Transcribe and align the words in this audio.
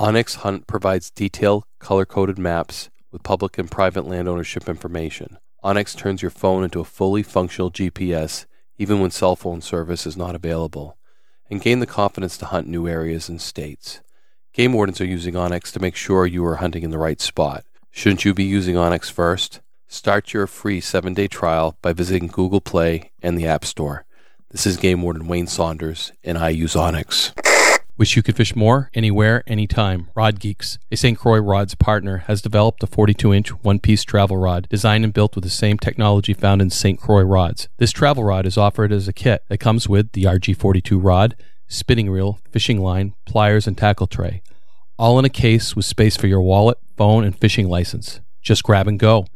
Onyx 0.00 0.36
Hunt 0.36 0.68
provides 0.68 1.10
detailed, 1.10 1.64
color 1.80 2.06
coded 2.06 2.38
maps 2.38 2.88
with 3.10 3.24
public 3.24 3.58
and 3.58 3.68
private 3.68 4.06
land 4.06 4.28
ownership 4.28 4.68
information. 4.68 5.38
Onyx 5.64 5.96
turns 5.96 6.22
your 6.22 6.30
phone 6.30 6.62
into 6.62 6.78
a 6.78 6.84
fully 6.84 7.24
functional 7.24 7.68
GPS 7.68 8.46
even 8.78 9.00
when 9.00 9.10
cell 9.10 9.34
phone 9.34 9.60
service 9.60 10.06
is 10.06 10.16
not 10.16 10.36
available, 10.36 10.96
and 11.50 11.60
gain 11.60 11.80
the 11.80 11.86
confidence 11.86 12.38
to 12.38 12.46
hunt 12.46 12.68
new 12.68 12.86
areas 12.86 13.28
and 13.28 13.42
states. 13.42 14.00
Game 14.52 14.72
wardens 14.72 15.00
are 15.00 15.04
using 15.04 15.34
Onyx 15.34 15.72
to 15.72 15.80
make 15.80 15.96
sure 15.96 16.26
you 16.26 16.46
are 16.46 16.56
hunting 16.56 16.84
in 16.84 16.90
the 16.90 16.98
right 16.98 17.20
spot. 17.20 17.64
Shouldn't 17.90 18.24
you 18.24 18.32
be 18.32 18.44
using 18.44 18.76
Onyx 18.76 19.10
first? 19.10 19.60
Start 19.88 20.32
your 20.32 20.46
free 20.46 20.80
seven 20.80 21.12
day 21.12 21.26
trial 21.26 21.76
by 21.82 21.92
visiting 21.92 22.28
Google 22.28 22.60
Play 22.60 23.10
and 23.20 23.36
the 23.36 23.48
App 23.48 23.64
Store. 23.64 24.04
This 24.50 24.64
is 24.64 24.76
Game 24.76 25.02
Warden 25.02 25.26
Wayne 25.26 25.48
Saunders, 25.48 26.12
and 26.22 26.38
I 26.38 26.50
use 26.50 26.76
Onyx. 26.76 27.32
Wish 27.98 28.14
you 28.14 28.22
could 28.22 28.36
fish 28.36 28.54
more, 28.54 28.90
anywhere, 28.94 29.42
anytime. 29.48 30.08
Rod 30.14 30.38
Geeks, 30.38 30.78
a 30.92 30.96
St. 30.96 31.18
Croix 31.18 31.40
Rods 31.40 31.74
partner, 31.74 32.18
has 32.28 32.40
developed 32.40 32.80
a 32.84 32.86
42 32.86 33.34
inch 33.34 33.48
one 33.64 33.80
piece 33.80 34.04
travel 34.04 34.36
rod 34.36 34.68
designed 34.70 35.02
and 35.02 35.12
built 35.12 35.34
with 35.34 35.42
the 35.42 35.50
same 35.50 35.78
technology 35.78 36.32
found 36.32 36.62
in 36.62 36.70
St. 36.70 37.00
Croix 37.00 37.22
rods. 37.22 37.68
This 37.78 37.90
travel 37.90 38.22
rod 38.22 38.46
is 38.46 38.56
offered 38.56 38.92
as 38.92 39.08
a 39.08 39.12
kit 39.12 39.42
that 39.48 39.58
comes 39.58 39.88
with 39.88 40.12
the 40.12 40.22
RG42 40.22 41.02
rod, 41.02 41.34
spinning 41.66 42.08
reel, 42.08 42.38
fishing 42.52 42.80
line, 42.80 43.14
pliers, 43.26 43.66
and 43.66 43.76
tackle 43.76 44.06
tray. 44.06 44.42
All 44.96 45.18
in 45.18 45.24
a 45.24 45.28
case 45.28 45.74
with 45.74 45.84
space 45.84 46.16
for 46.16 46.28
your 46.28 46.40
wallet, 46.40 46.78
phone, 46.96 47.24
and 47.24 47.36
fishing 47.36 47.68
license. 47.68 48.20
Just 48.40 48.62
grab 48.62 48.86
and 48.86 49.00
go. 49.00 49.26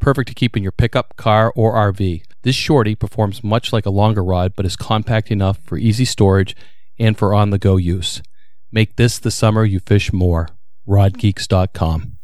Perfect 0.00 0.26
to 0.26 0.34
keep 0.34 0.56
in 0.56 0.64
your 0.64 0.72
pickup, 0.72 1.16
car, 1.16 1.52
or 1.54 1.74
RV. 1.74 2.24
This 2.42 2.56
shorty 2.56 2.96
performs 2.96 3.44
much 3.44 3.72
like 3.72 3.86
a 3.86 3.90
longer 3.90 4.24
rod 4.24 4.54
but 4.56 4.66
is 4.66 4.74
compact 4.74 5.30
enough 5.30 5.58
for 5.58 5.78
easy 5.78 6.04
storage 6.04 6.56
and 6.98 7.16
for 7.16 7.34
on 7.34 7.50
the 7.50 7.58
go 7.58 7.76
use. 7.76 8.22
Make 8.70 8.96
this 8.96 9.18
the 9.18 9.30
summer 9.30 9.64
you 9.64 9.80
fish 9.80 10.12
more. 10.12 10.48
RodGeeks.com. 10.86 12.18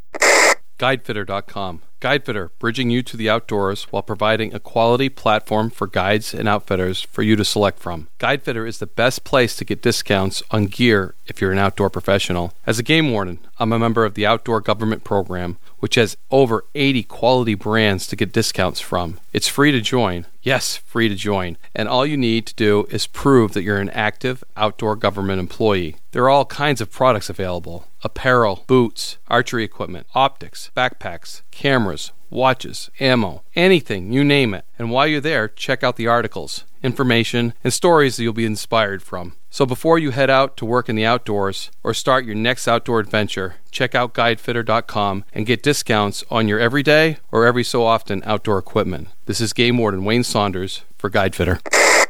GuideFitter.com. 0.78 1.82
GuideFitter, 2.00 2.50
bridging 2.58 2.90
you 2.90 3.02
to 3.02 3.16
the 3.16 3.30
outdoors 3.30 3.84
while 3.84 4.02
providing 4.02 4.52
a 4.52 4.60
quality 4.60 5.08
platform 5.08 5.70
for 5.70 5.86
guides 5.86 6.34
and 6.34 6.46
outfitters 6.46 7.00
for 7.00 7.22
you 7.22 7.34
to 7.36 7.44
select 7.44 7.78
from. 7.78 8.08
GuideFitter 8.18 8.68
is 8.68 8.78
the 8.78 8.86
best 8.86 9.24
place 9.24 9.56
to 9.56 9.64
get 9.64 9.80
discounts 9.80 10.42
on 10.50 10.66
gear 10.66 11.14
if 11.24 11.40
you're 11.40 11.52
an 11.52 11.58
outdoor 11.58 11.88
professional. 11.88 12.52
As 12.66 12.78
a 12.78 12.82
game 12.82 13.10
warden, 13.10 13.38
I'm 13.58 13.72
a 13.72 13.78
member 13.78 14.04
of 14.04 14.14
the 14.14 14.26
Outdoor 14.26 14.60
Government 14.60 15.02
Program, 15.04 15.56
which 15.84 15.96
has 15.96 16.16
over 16.30 16.64
80 16.74 17.02
quality 17.02 17.54
brands 17.54 18.06
to 18.06 18.16
get 18.16 18.32
discounts 18.32 18.80
from. 18.80 19.20
It's 19.34 19.48
free 19.48 19.70
to 19.70 19.82
join. 19.82 20.24
Yes, 20.42 20.76
free 20.76 21.10
to 21.10 21.14
join. 21.14 21.58
And 21.74 21.90
all 21.90 22.06
you 22.06 22.16
need 22.16 22.46
to 22.46 22.54
do 22.54 22.86
is 22.88 23.06
prove 23.06 23.52
that 23.52 23.64
you're 23.64 23.76
an 23.76 23.90
active 23.90 24.42
outdoor 24.56 24.96
government 24.96 25.40
employee. 25.40 25.96
There 26.12 26.24
are 26.24 26.30
all 26.30 26.46
kinds 26.46 26.80
of 26.80 26.90
products 26.90 27.28
available 27.28 27.86
apparel, 28.02 28.64
boots, 28.66 29.18
archery 29.28 29.62
equipment, 29.62 30.06
optics, 30.14 30.70
backpacks, 30.74 31.42
cameras, 31.50 32.12
watches, 32.30 32.88
ammo, 32.98 33.42
anything, 33.54 34.10
you 34.10 34.24
name 34.24 34.54
it. 34.54 34.64
And 34.78 34.90
while 34.90 35.06
you're 35.06 35.20
there, 35.20 35.48
check 35.48 35.84
out 35.84 35.96
the 35.96 36.06
articles, 36.06 36.64
information, 36.82 37.52
and 37.62 37.74
stories 37.74 38.16
that 38.16 38.22
you'll 38.22 38.32
be 38.32 38.46
inspired 38.46 39.02
from. 39.02 39.36
So 39.54 39.64
before 39.64 40.00
you 40.00 40.10
head 40.10 40.30
out 40.30 40.56
to 40.56 40.64
work 40.64 40.88
in 40.88 40.96
the 40.96 41.04
outdoors 41.04 41.70
or 41.84 41.94
start 41.94 42.24
your 42.24 42.34
next 42.34 42.66
outdoor 42.66 42.98
adventure, 42.98 43.54
check 43.70 43.94
out 43.94 44.12
guidefitter.com 44.12 45.24
and 45.32 45.46
get 45.46 45.62
discounts 45.62 46.24
on 46.28 46.48
your 46.48 46.58
everyday 46.58 47.18
or 47.30 47.46
every 47.46 47.62
so 47.62 47.84
often 47.84 48.20
outdoor 48.26 48.58
equipment. 48.58 49.10
This 49.26 49.40
is 49.40 49.52
Game 49.52 49.78
Warden 49.78 50.04
Wayne 50.04 50.24
Saunders 50.24 50.82
for 50.98 51.08
Guidefitter. 51.08 51.60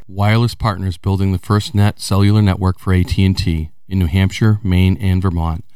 Wireless 0.08 0.54
partners 0.54 0.96
building 0.96 1.32
the 1.32 1.38
FirstNet 1.38 1.98
cellular 1.98 2.40
network 2.40 2.78
for 2.78 2.94
AT&T 2.94 3.70
in 3.88 3.98
New 3.98 4.06
Hampshire, 4.06 4.58
Maine, 4.62 4.96
and 4.96 5.20
Vermont 5.20 5.66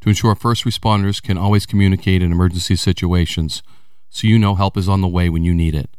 to 0.00 0.08
ensure 0.08 0.34
first 0.34 0.64
responders 0.64 1.22
can 1.22 1.36
always 1.36 1.66
communicate 1.66 2.22
in 2.22 2.32
emergency 2.32 2.74
situations 2.74 3.62
so 4.08 4.26
you 4.26 4.38
know 4.38 4.54
help 4.54 4.78
is 4.78 4.88
on 4.88 5.02
the 5.02 5.06
way 5.06 5.28
when 5.28 5.44
you 5.44 5.52
need 5.52 5.74
it. 5.74 5.90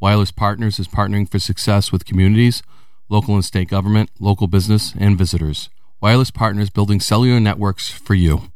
Wireless 0.00 0.32
Partners 0.32 0.80
is 0.80 0.88
partnering 0.88 1.30
for 1.30 1.38
success 1.38 1.92
with 1.92 2.04
communities 2.04 2.64
local 3.12 3.34
and 3.34 3.44
state 3.44 3.68
government, 3.68 4.08
local 4.18 4.46
business, 4.46 4.94
and 4.98 5.18
visitors. 5.18 5.68
Wireless 6.00 6.30
Partners 6.30 6.70
building 6.70 6.98
cellular 6.98 7.38
networks 7.38 7.90
for 7.90 8.14
you. 8.14 8.50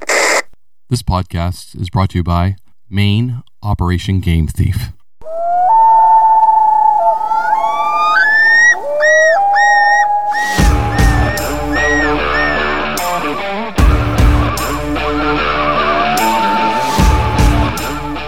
This 0.89 1.03
podcast 1.03 1.79
is 1.79 1.91
brought 1.91 2.11
to 2.11 2.19
you 2.19 2.25
by 2.25 2.57
Maine 2.89 3.43
Operation 3.63 4.21
Game 4.21 4.47
Thief. 4.49 4.93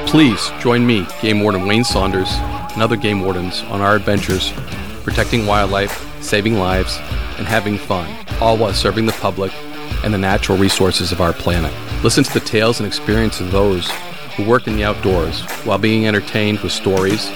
Please 0.07 0.51
join 0.61 0.87
me, 0.87 1.07
Game 1.23 1.41
Warden 1.41 1.67
Wayne 1.67 1.85
Saunders, 1.85 2.31
and 2.73 2.83
other 2.83 2.97
game 2.97 3.23
wardens 3.23 3.63
on 3.63 3.81
our 3.81 3.97
adventures 3.97 4.53
protecting 5.05 5.47
wildlife 5.47 6.08
saving 6.21 6.59
lives, 6.59 6.97
and 7.39 7.47
having 7.47 7.79
fun, 7.79 8.13
all 8.41 8.57
while 8.57 8.73
serving 8.73 9.07
the 9.07 9.13
public 9.13 9.53
and 10.05 10.13
the 10.13 10.19
natural 10.19 10.59
resources 10.59 11.13
of 11.13 11.21
our 11.21 11.33
planet. 11.33 11.73
Listen 12.03 12.25
to 12.25 12.33
the 12.33 12.41
tales 12.41 12.81
and 12.81 12.87
experiences 12.87 13.47
of 13.47 13.53
those 13.53 13.91
who 14.37 14.45
work 14.45 14.67
in 14.67 14.77
the 14.77 14.85
outdoors 14.85 15.43
while 15.65 15.79
being 15.79 16.07
entertained 16.07 16.61
with 16.61 16.71
stories 16.71 17.31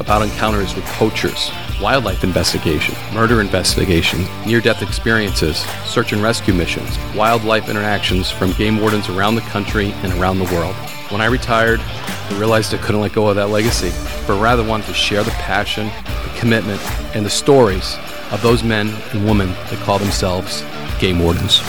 about 0.00 0.22
encounters 0.22 0.74
with 0.74 0.84
poachers, 0.86 1.50
wildlife 1.80 2.24
investigation, 2.24 2.94
murder 3.12 3.40
investigation, 3.40 4.24
near 4.46 4.60
death 4.60 4.82
experiences, 4.82 5.58
search 5.84 6.12
and 6.12 6.22
rescue 6.22 6.54
missions, 6.54 6.96
wildlife 7.14 7.68
interactions 7.68 8.30
from 8.30 8.52
game 8.52 8.80
wardens 8.80 9.08
around 9.08 9.34
the 9.34 9.40
country 9.42 9.92
and 10.02 10.12
around 10.14 10.38
the 10.38 10.54
world. 10.54 10.74
When 11.10 11.20
I 11.20 11.26
retired, 11.26 11.80
I 11.80 12.38
realized 12.38 12.72
I 12.72 12.78
couldn't 12.78 13.00
let 13.00 13.12
go 13.12 13.28
of 13.28 13.36
that 13.36 13.50
legacy, 13.50 13.92
but 14.26 14.40
rather 14.40 14.64
wanted 14.64 14.86
to 14.86 14.94
share 14.94 15.22
the 15.22 15.30
passion, 15.32 15.88
the 16.04 16.38
commitment, 16.38 16.80
and 17.14 17.24
the 17.24 17.30
stories 17.30 17.96
of 18.30 18.42
those 18.42 18.62
men 18.62 18.88
and 19.12 19.24
women 19.24 19.48
that 19.48 19.78
call 19.84 19.98
themselves 19.98 20.62
game 20.98 21.18
wardens. 21.18 21.62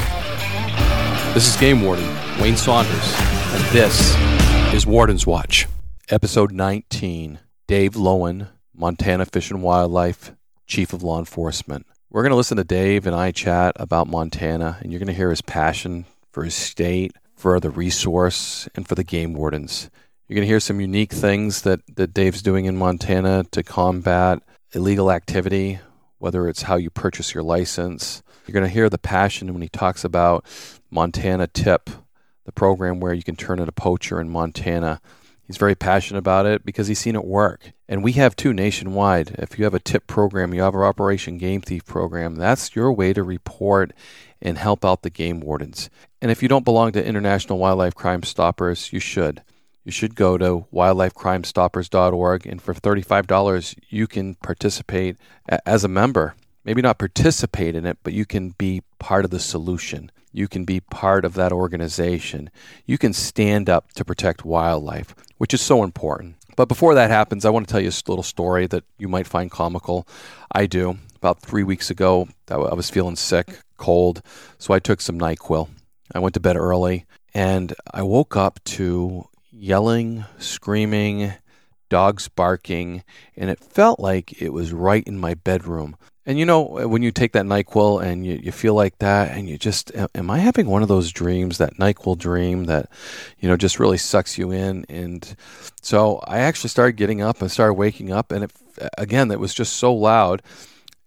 This 1.34 1.48
is 1.48 1.56
Game 1.58 1.82
Warden 1.82 2.08
Wayne 2.42 2.58
Saunders, 2.58 3.14
and 3.54 3.64
this 3.74 4.16
is 4.74 4.86
Warden's 4.88 5.28
Watch. 5.28 5.68
Episode 6.10 6.52
19 6.52 7.40
Dave 7.68 7.94
Loewen, 7.94 8.48
Montana 8.76 9.26
Fish 9.26 9.52
and 9.52 9.62
Wildlife, 9.62 10.32
Chief 10.66 10.94
of 10.94 11.04
Law 11.04 11.20
Enforcement. 11.20 11.86
We're 12.10 12.24
going 12.24 12.32
to 12.32 12.38
listen 12.38 12.58
to 12.58 12.64
Dave 12.64 13.06
and 13.06 13.16
I 13.16 13.32
chat 13.32 13.74
about 13.76 14.08
Montana, 14.08 14.78
and 14.82 14.92
you're 14.92 15.00
going 15.00 15.08
to 15.08 15.14
hear 15.14 15.30
his 15.30 15.42
passion 15.42 16.06
for 16.32 16.44
his 16.44 16.56
state, 16.56 17.14
for 17.36 17.60
the 17.60 17.70
resource 17.70 18.68
and 18.76 18.88
for 18.88 18.96
the 18.96 19.04
game 19.04 19.34
wardens. 19.34 19.90
You're 20.28 20.36
going 20.36 20.46
to 20.46 20.52
hear 20.52 20.60
some 20.60 20.82
unique 20.82 21.14
things 21.14 21.62
that, 21.62 21.82
that 21.96 22.14
Dave's 22.14 22.42
doing 22.42 22.66
in 22.66 22.78
Montana 22.78 23.46
to 23.52 23.64
combat 23.64 24.42
illegal 24.74 25.12
activity, 25.12 25.80
whether 26.20 26.48
it's 26.48 26.64
how 26.64 26.76
you 26.76 26.90
purchase 26.90 27.34
your 27.34 27.44
license. 27.44 28.24
You're 28.46 28.54
going 28.54 28.66
to 28.66 28.74
hear 28.74 28.90
the 28.90 28.98
passion 28.98 29.54
when 29.54 29.62
he 29.62 29.70
talks 29.70 30.04
about 30.04 30.46
Montana 30.90 31.48
Tip, 31.48 31.90
the 32.46 32.52
program 32.52 33.00
where 33.00 33.14
you 33.14 33.24
can 33.24 33.36
turn 33.36 33.60
in 33.60 33.68
a 33.68 33.74
poacher 33.74 34.22
in 34.22 34.30
Montana. 34.30 35.02
He's 35.46 35.58
very 35.58 35.76
passionate 35.76 36.20
about 36.20 36.46
it 36.46 36.66
because 36.66 36.88
he's 36.88 37.00
seen 37.00 37.16
it 37.16 37.24
work. 37.24 37.72
And 37.88 38.04
we 38.04 38.14
have 38.14 38.36
two 38.36 38.52
nationwide. 38.52 39.36
If 39.40 39.58
you 39.58 39.64
have 39.64 39.74
a 39.74 39.80
tip 39.80 40.06
program, 40.06 40.54
you 40.54 40.62
have 40.62 40.76
our 40.76 40.86
Operation 40.86 41.38
Game 41.38 41.62
Thief 41.62 41.86
program, 41.86 42.36
that's 42.36 42.76
your 42.76 42.92
way 42.92 43.14
to 43.14 43.24
report 43.24 43.94
and 44.42 44.58
help 44.58 44.84
out 44.84 45.04
the 45.04 45.10
game 45.10 45.40
wardens. 45.40 45.90
And 46.22 46.30
if 46.30 46.44
you 46.44 46.50
don't 46.50 46.66
belong 46.66 46.92
to 46.94 47.06
International 47.06 47.58
Wildlife 47.58 47.96
Crime 47.96 48.24
Stoppers, 48.24 48.92
you 48.92 49.00
should. 49.00 49.42
You 49.88 49.94
should 49.94 50.16
go 50.16 50.38
to 50.38 50.66
wildlifecrimestoppers.org 50.74 52.46
and 52.46 52.62
for 52.62 52.74
$35 52.74 53.80
you 53.88 54.06
can 54.06 54.36
participate 54.36 55.16
as 55.66 55.86
a 55.86 55.88
member. 55.88 56.36
Maybe 56.66 56.82
not 56.82 57.00
participate 57.00 57.74
in 57.74 57.86
it, 57.86 57.98
but 58.04 58.12
you 58.12 58.26
can 58.26 58.50
be 58.50 58.82
part 59.00 59.24
of 59.24 59.32
the 59.32 59.40
solution. 59.40 60.12
You 60.34 60.50
can 60.50 60.66
be 60.66 60.82
part 60.82 61.24
of 61.24 61.36
that 61.36 61.54
organization. 61.54 62.50
You 62.86 62.98
can 62.98 63.14
stand 63.14 63.70
up 63.70 63.94
to 63.94 64.04
protect 64.04 64.44
wildlife, 64.44 65.16
which 65.38 65.54
is 65.54 65.62
so 65.62 65.86
important. 65.86 66.36
But 66.58 66.68
before 66.68 66.94
that 66.94 67.10
happens, 67.10 67.46
I 67.46 67.50
want 67.50 67.66
to 67.66 67.72
tell 67.72 67.80
you 67.80 67.88
a 67.88 68.10
little 68.10 68.24
story 68.24 68.68
that 68.68 68.84
you 68.98 69.08
might 69.08 69.26
find 69.26 69.50
comical. 69.50 70.06
I 70.52 70.66
do. 70.66 70.98
About 71.16 71.40
three 71.40 71.64
weeks 71.64 71.90
ago, 71.90 72.28
I 72.50 72.58
was 72.58 72.90
feeling 72.90 73.16
sick, 73.16 73.62
cold, 73.78 74.22
so 74.58 74.74
I 74.74 74.80
took 74.80 75.00
some 75.00 75.18
NyQuil. 75.18 75.70
I 76.14 76.20
went 76.20 76.34
to 76.34 76.42
bed 76.42 76.58
early 76.58 77.06
and 77.34 77.74
I 77.94 78.02
woke 78.04 78.36
up 78.36 78.62
to 78.66 79.30
yelling, 79.58 80.26
screaming, 80.38 81.34
dogs 81.90 82.28
barking, 82.28 83.04
and 83.36 83.50
it 83.50 83.60
felt 83.60 84.00
like 84.00 84.42
it 84.42 84.54
was 84.54 84.74
right 84.74 85.04
in 85.06 85.18
my 85.18 85.34
bedroom. 85.34 85.96
And 86.26 86.38
you 86.38 86.46
know, 86.46 86.62
when 86.62 87.04
you 87.04 87.12
take 87.12 87.32
that 87.32 87.46
NyQuil 87.46 88.04
and 88.04 88.26
you, 88.26 88.38
you 88.44 88.52
feel 88.52 88.74
like 88.74 88.98
that, 89.00 89.32
and 89.32 89.48
you 89.48 89.58
just, 89.58 89.94
am 90.14 90.30
I 90.30 90.40
having 90.40 90.68
one 90.68 90.82
of 90.82 90.90
those 90.90 91.12
dreams, 91.14 91.58
that 91.58 91.78
NyQuil 91.78 92.18
dream 92.18 92.66
that, 92.66 92.90
you 93.40 93.48
know, 93.48 93.56
just 93.56 93.80
really 93.80 93.98
sucks 93.98 94.38
you 94.38 94.52
in? 94.52 94.86
And 94.90 95.36
so 95.82 96.20
I 96.28 96.40
actually 96.40 96.70
started 96.70 96.98
getting 96.98 97.22
up 97.22 97.42
and 97.42 97.50
started 97.50 97.76
waking 97.76 98.12
up, 98.12 98.34
and 98.34 98.44
it, 98.44 98.52
again, 98.98 99.32
it 99.32 99.40
was 99.40 99.54
just 99.54 99.78
so 99.78 99.94
loud. 99.94 100.42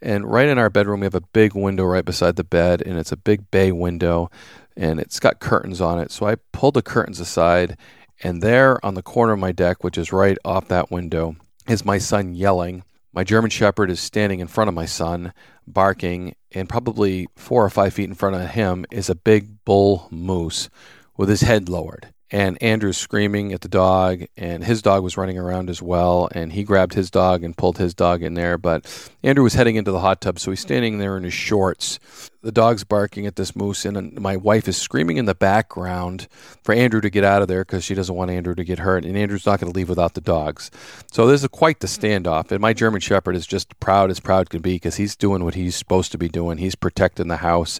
And 0.00 0.24
right 0.24 0.48
in 0.48 0.56
our 0.56 0.70
bedroom, 0.70 1.00
we 1.00 1.06
have 1.06 1.14
a 1.14 1.20
big 1.20 1.54
window 1.54 1.84
right 1.84 2.04
beside 2.04 2.36
the 2.36 2.44
bed, 2.44 2.80
and 2.80 2.98
it's 2.98 3.12
a 3.12 3.16
big 3.18 3.50
bay 3.50 3.72
window, 3.72 4.30
and 4.74 4.98
it's 4.98 5.20
got 5.20 5.40
curtains 5.40 5.82
on 5.82 5.98
it. 5.98 6.10
So 6.10 6.26
I 6.26 6.36
pulled 6.52 6.72
the 6.72 6.80
curtains 6.80 7.20
aside, 7.20 7.76
and 8.22 8.42
there 8.42 8.84
on 8.84 8.94
the 8.94 9.02
corner 9.02 9.32
of 9.32 9.38
my 9.38 9.52
deck, 9.52 9.82
which 9.82 9.98
is 9.98 10.12
right 10.12 10.38
off 10.44 10.68
that 10.68 10.90
window, 10.90 11.36
is 11.68 11.84
my 11.84 11.98
son 11.98 12.34
yelling. 12.34 12.84
My 13.12 13.24
German 13.24 13.50
Shepherd 13.50 13.90
is 13.90 14.00
standing 14.00 14.40
in 14.40 14.46
front 14.46 14.68
of 14.68 14.74
my 14.74 14.86
son, 14.86 15.32
barking, 15.66 16.34
and 16.52 16.68
probably 16.68 17.28
four 17.36 17.64
or 17.64 17.70
five 17.70 17.94
feet 17.94 18.08
in 18.08 18.14
front 18.14 18.36
of 18.36 18.50
him 18.50 18.84
is 18.90 19.10
a 19.10 19.14
big 19.14 19.64
bull 19.64 20.08
moose 20.10 20.68
with 21.16 21.28
his 21.28 21.42
head 21.42 21.68
lowered 21.68 22.12
and 22.30 22.62
Andrew's 22.62 22.96
screaming 22.96 23.52
at 23.52 23.60
the 23.60 23.68
dog, 23.68 24.24
and 24.36 24.62
his 24.62 24.82
dog 24.82 25.02
was 25.02 25.16
running 25.16 25.36
around 25.36 25.68
as 25.68 25.82
well. 25.82 26.28
And 26.32 26.52
he 26.52 26.62
grabbed 26.62 26.94
his 26.94 27.10
dog 27.10 27.42
and 27.42 27.56
pulled 27.56 27.78
his 27.78 27.92
dog 27.92 28.22
in 28.22 28.34
there. 28.34 28.56
But 28.56 28.86
Andrew 29.22 29.42
was 29.42 29.54
heading 29.54 29.76
into 29.76 29.90
the 29.90 30.00
hot 30.00 30.20
tub, 30.20 30.38
so 30.38 30.50
he's 30.52 30.60
standing 30.60 30.98
there 30.98 31.16
in 31.16 31.24
his 31.24 31.34
shorts. 31.34 31.98
The 32.42 32.52
dog's 32.52 32.84
barking 32.84 33.26
at 33.26 33.36
this 33.36 33.54
moose, 33.54 33.84
and 33.84 34.18
my 34.18 34.36
wife 34.36 34.66
is 34.66 34.76
screaming 34.76 35.18
in 35.18 35.26
the 35.26 35.34
background 35.34 36.26
for 36.62 36.74
Andrew 36.74 37.00
to 37.02 37.10
get 37.10 37.24
out 37.24 37.42
of 37.42 37.48
there 37.48 37.64
because 37.64 37.84
she 37.84 37.94
doesn't 37.94 38.14
want 38.14 38.30
Andrew 38.30 38.54
to 38.54 38.64
get 38.64 38.78
hurt. 38.78 39.04
And 39.04 39.16
Andrew's 39.16 39.44
not 39.44 39.60
going 39.60 39.70
to 39.70 39.76
leave 39.76 39.90
without 39.90 40.14
the 40.14 40.22
dogs. 40.22 40.70
So 41.12 41.26
this 41.26 41.42
is 41.42 41.48
quite 41.48 41.80
the 41.80 41.86
standoff. 41.86 42.50
And 42.50 42.60
my 42.60 42.72
German 42.72 43.00
Shepherd 43.00 43.36
is 43.36 43.46
just 43.46 43.78
proud 43.80 44.10
as 44.10 44.20
proud 44.20 44.48
can 44.48 44.62
be 44.62 44.76
because 44.76 44.96
he's 44.96 45.16
doing 45.16 45.44
what 45.44 45.54
he's 45.54 45.76
supposed 45.76 46.12
to 46.12 46.18
be 46.18 46.28
doing. 46.28 46.58
He's 46.58 46.76
protecting 46.76 47.28
the 47.28 47.38
house 47.38 47.78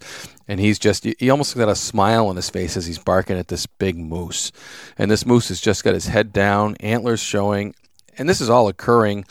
and 0.51 0.59
he's 0.59 0.81
just 0.81 1.05
he 1.05 1.31
almost 1.31 1.57
got 1.57 1.69
a 1.69 1.77
smile 1.77 2.27
on 2.27 2.35
his 2.35 2.51
face 2.51 2.77
as 2.77 2.85
he's 2.85 2.99
barking 2.99 3.39
at 3.39 3.47
this 3.47 3.67
big 3.67 3.97
moose. 3.97 4.51
And 4.99 5.09
this 5.09 5.25
moose 5.25 5.49
has 5.49 5.61
just 5.61 5.85
got 5.85 5.95
his 5.95 6.09
head 6.09 6.33
down 6.33 6.75
antlers 6.81 7.21
showing 7.21 7.73
and 8.19 8.29
this 8.29 8.41
is 8.41 8.51
all 8.51 8.67
occurring 8.67 9.27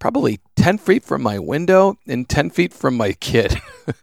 probably 0.00 0.40
10 0.56 0.78
feet 0.78 1.04
from 1.04 1.22
my 1.22 1.38
window 1.38 1.96
and 2.08 2.28
10 2.28 2.50
feet 2.50 2.74
from 2.74 2.96
my 2.96 3.12
kid. 3.12 3.56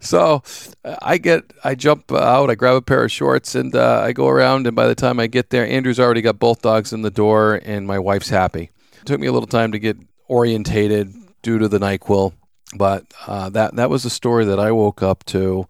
So 0.00 0.44
uh, 0.84 0.94
i 1.02 1.18
get 1.18 1.42
i 1.64 1.74
jump 1.74 2.12
out 2.12 2.48
i 2.48 2.54
grab 2.54 2.76
a 2.76 2.80
pair 2.80 3.02
of 3.02 3.10
shorts 3.10 3.56
and 3.56 3.74
uh, 3.74 4.00
i 4.04 4.12
go 4.12 4.28
around 4.28 4.68
and 4.68 4.76
by 4.76 4.86
the 4.86 4.94
time 4.94 5.18
i 5.18 5.26
get 5.26 5.50
there 5.50 5.66
andrew's 5.66 5.98
already 5.98 6.20
got 6.20 6.38
both 6.38 6.62
dogs 6.62 6.92
in 6.92 7.02
the 7.02 7.10
door 7.10 7.60
and 7.64 7.84
my 7.84 7.98
wife's 7.98 8.28
happy. 8.28 8.70
It 9.00 9.06
took 9.06 9.18
me 9.18 9.26
a 9.26 9.32
little 9.32 9.48
time 9.48 9.72
to 9.72 9.80
get 9.80 9.96
orientated 10.28 11.12
due 11.42 11.58
to 11.58 11.66
the 11.66 11.80
nyquil 11.80 12.34
but 12.76 13.12
uh, 13.26 13.48
that 13.50 13.76
that 13.76 13.90
was 13.90 14.02
the 14.02 14.10
story 14.10 14.44
that 14.46 14.58
I 14.58 14.72
woke 14.72 15.02
up 15.02 15.24
to, 15.26 15.66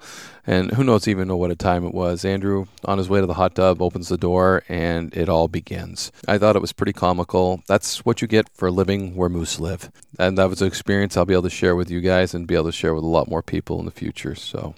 and 0.47 0.71
who 0.73 0.85
knows 0.85 1.09
even 1.09 1.29
know 1.29 1.37
what 1.37 1.51
a 1.51 1.57
time 1.57 1.85
it 1.85 1.95
was. 1.95 2.25
Andrew 2.25 2.67
on 2.85 2.99
his 2.99 3.09
way 3.09 3.21
to 3.21 3.27
the 3.27 3.35
hot 3.35 3.55
tub 3.55 3.83
opens 3.83 4.09
the 4.09 4.17
door, 4.17 4.63
and 4.69 5.15
it 5.17 5.29
all 5.29 5.49
begins. 5.49 6.13
I 6.27 6.39
thought 6.39 6.57
it 6.57 6.63
was 6.63 6.73
pretty 6.73 6.93
comical. 6.93 7.63
That's 7.67 8.05
what 8.05 8.23
you 8.23 8.29
get 8.29 8.49
for 8.55 8.71
living 8.71 9.17
where 9.17 9.29
moose 9.29 9.61
live, 9.61 9.91
and 10.19 10.39
that 10.39 10.49
was 10.49 10.63
an 10.63 10.69
experience 10.69 11.17
I'll 11.17 11.25
be 11.25 11.35
able 11.35 11.43
to 11.45 11.51
share 11.51 11.77
with 11.77 11.91
you 11.91 12.01
guys 12.01 12.35
and 12.35 12.47
be 12.47 12.55
able 12.55 12.67
to 12.67 12.73
share 12.73 12.95
with 12.95 13.05
a 13.05 13.09
lot 13.09 13.29
more 13.29 13.43
people 13.43 13.79
in 13.81 13.87
the 13.87 13.91
future. 13.91 14.35
So, 14.35 14.75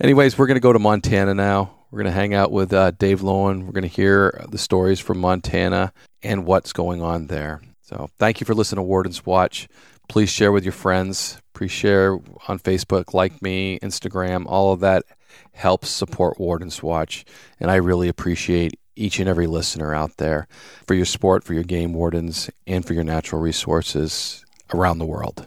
anyways, 0.00 0.38
we're 0.38 0.46
gonna 0.46 0.60
go 0.60 0.72
to 0.72 0.78
Montana 0.78 1.34
now. 1.34 1.74
We're 1.90 2.00
gonna 2.00 2.12
hang 2.12 2.34
out 2.34 2.52
with 2.52 2.72
uh, 2.72 2.92
Dave 2.92 3.22
Loewen. 3.22 3.64
We're 3.64 3.72
gonna 3.72 3.86
hear 3.86 4.44
the 4.48 4.58
stories 4.58 5.00
from 5.00 5.18
Montana 5.18 5.92
and 6.22 6.44
what's 6.44 6.72
going 6.72 7.02
on 7.02 7.26
there. 7.26 7.62
So, 7.82 8.10
thank 8.18 8.40
you 8.40 8.44
for 8.44 8.54
listening 8.54 8.84
to 8.84 8.88
Warden's 8.88 9.24
Watch 9.24 9.66
please 10.08 10.30
share 10.30 10.50
with 10.52 10.64
your 10.64 10.72
friends. 10.72 11.40
Please 11.54 11.70
share 11.70 12.14
on 12.48 12.58
Facebook, 12.58 13.14
like 13.14 13.42
me, 13.42 13.78
Instagram. 13.80 14.44
All 14.46 14.72
of 14.72 14.80
that 14.80 15.04
helps 15.52 15.88
support 15.90 16.40
Warden's 16.40 16.82
Watch. 16.82 17.24
And 17.60 17.70
I 17.70 17.76
really 17.76 18.08
appreciate 18.08 18.78
each 18.96 19.20
and 19.20 19.28
every 19.28 19.46
listener 19.46 19.94
out 19.94 20.16
there 20.16 20.48
for 20.86 20.94
your 20.94 21.04
support, 21.04 21.44
for 21.44 21.54
your 21.54 21.62
game 21.62 21.92
wardens, 21.92 22.50
and 22.66 22.84
for 22.84 22.94
your 22.94 23.04
natural 23.04 23.40
resources 23.40 24.44
around 24.74 24.98
the 24.98 25.06
world. 25.06 25.46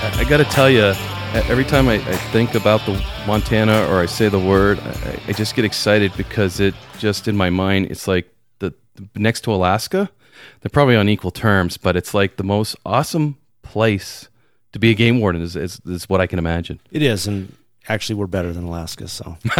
I 0.00 0.24
got 0.28 0.38
to 0.38 0.44
tell 0.44 0.68
you, 0.68 0.94
every 1.48 1.64
time 1.64 1.88
I, 1.88 1.94
I, 1.94 2.16
think 2.32 2.54
about 2.54 2.84
the 2.86 3.00
Montana 3.26 3.86
or 3.88 4.00
I 4.00 4.06
say 4.06 4.28
the 4.28 4.38
word, 4.38 4.80
I, 4.80 5.20
I, 5.28 5.32
just 5.32 5.54
get 5.54 5.64
excited 5.64 6.12
because 6.16 6.58
it 6.58 6.74
just 6.98 7.28
in 7.28 7.36
my 7.36 7.50
mind, 7.50 7.86
it's 7.86 8.08
like 8.08 8.28
next 9.14 9.42
to 9.42 9.52
Alaska. 9.52 10.10
They're 10.60 10.70
probably 10.70 10.96
on 10.96 11.08
equal 11.08 11.30
terms, 11.30 11.76
but 11.76 11.96
it's 11.96 12.14
like 12.14 12.36
the 12.36 12.44
most 12.44 12.76
awesome 12.86 13.36
place 13.62 14.28
to 14.72 14.78
be 14.78 14.90
a 14.90 14.94
game 14.94 15.20
warden 15.20 15.42
is, 15.42 15.56
is, 15.56 15.80
is 15.86 16.08
what 16.08 16.20
I 16.20 16.26
can 16.26 16.38
imagine. 16.38 16.80
It 16.90 17.02
is, 17.02 17.26
and 17.26 17.56
actually, 17.88 18.16
we're 18.16 18.26
better 18.26 18.52
than 18.52 18.64
Alaska. 18.64 19.08
So, 19.08 19.36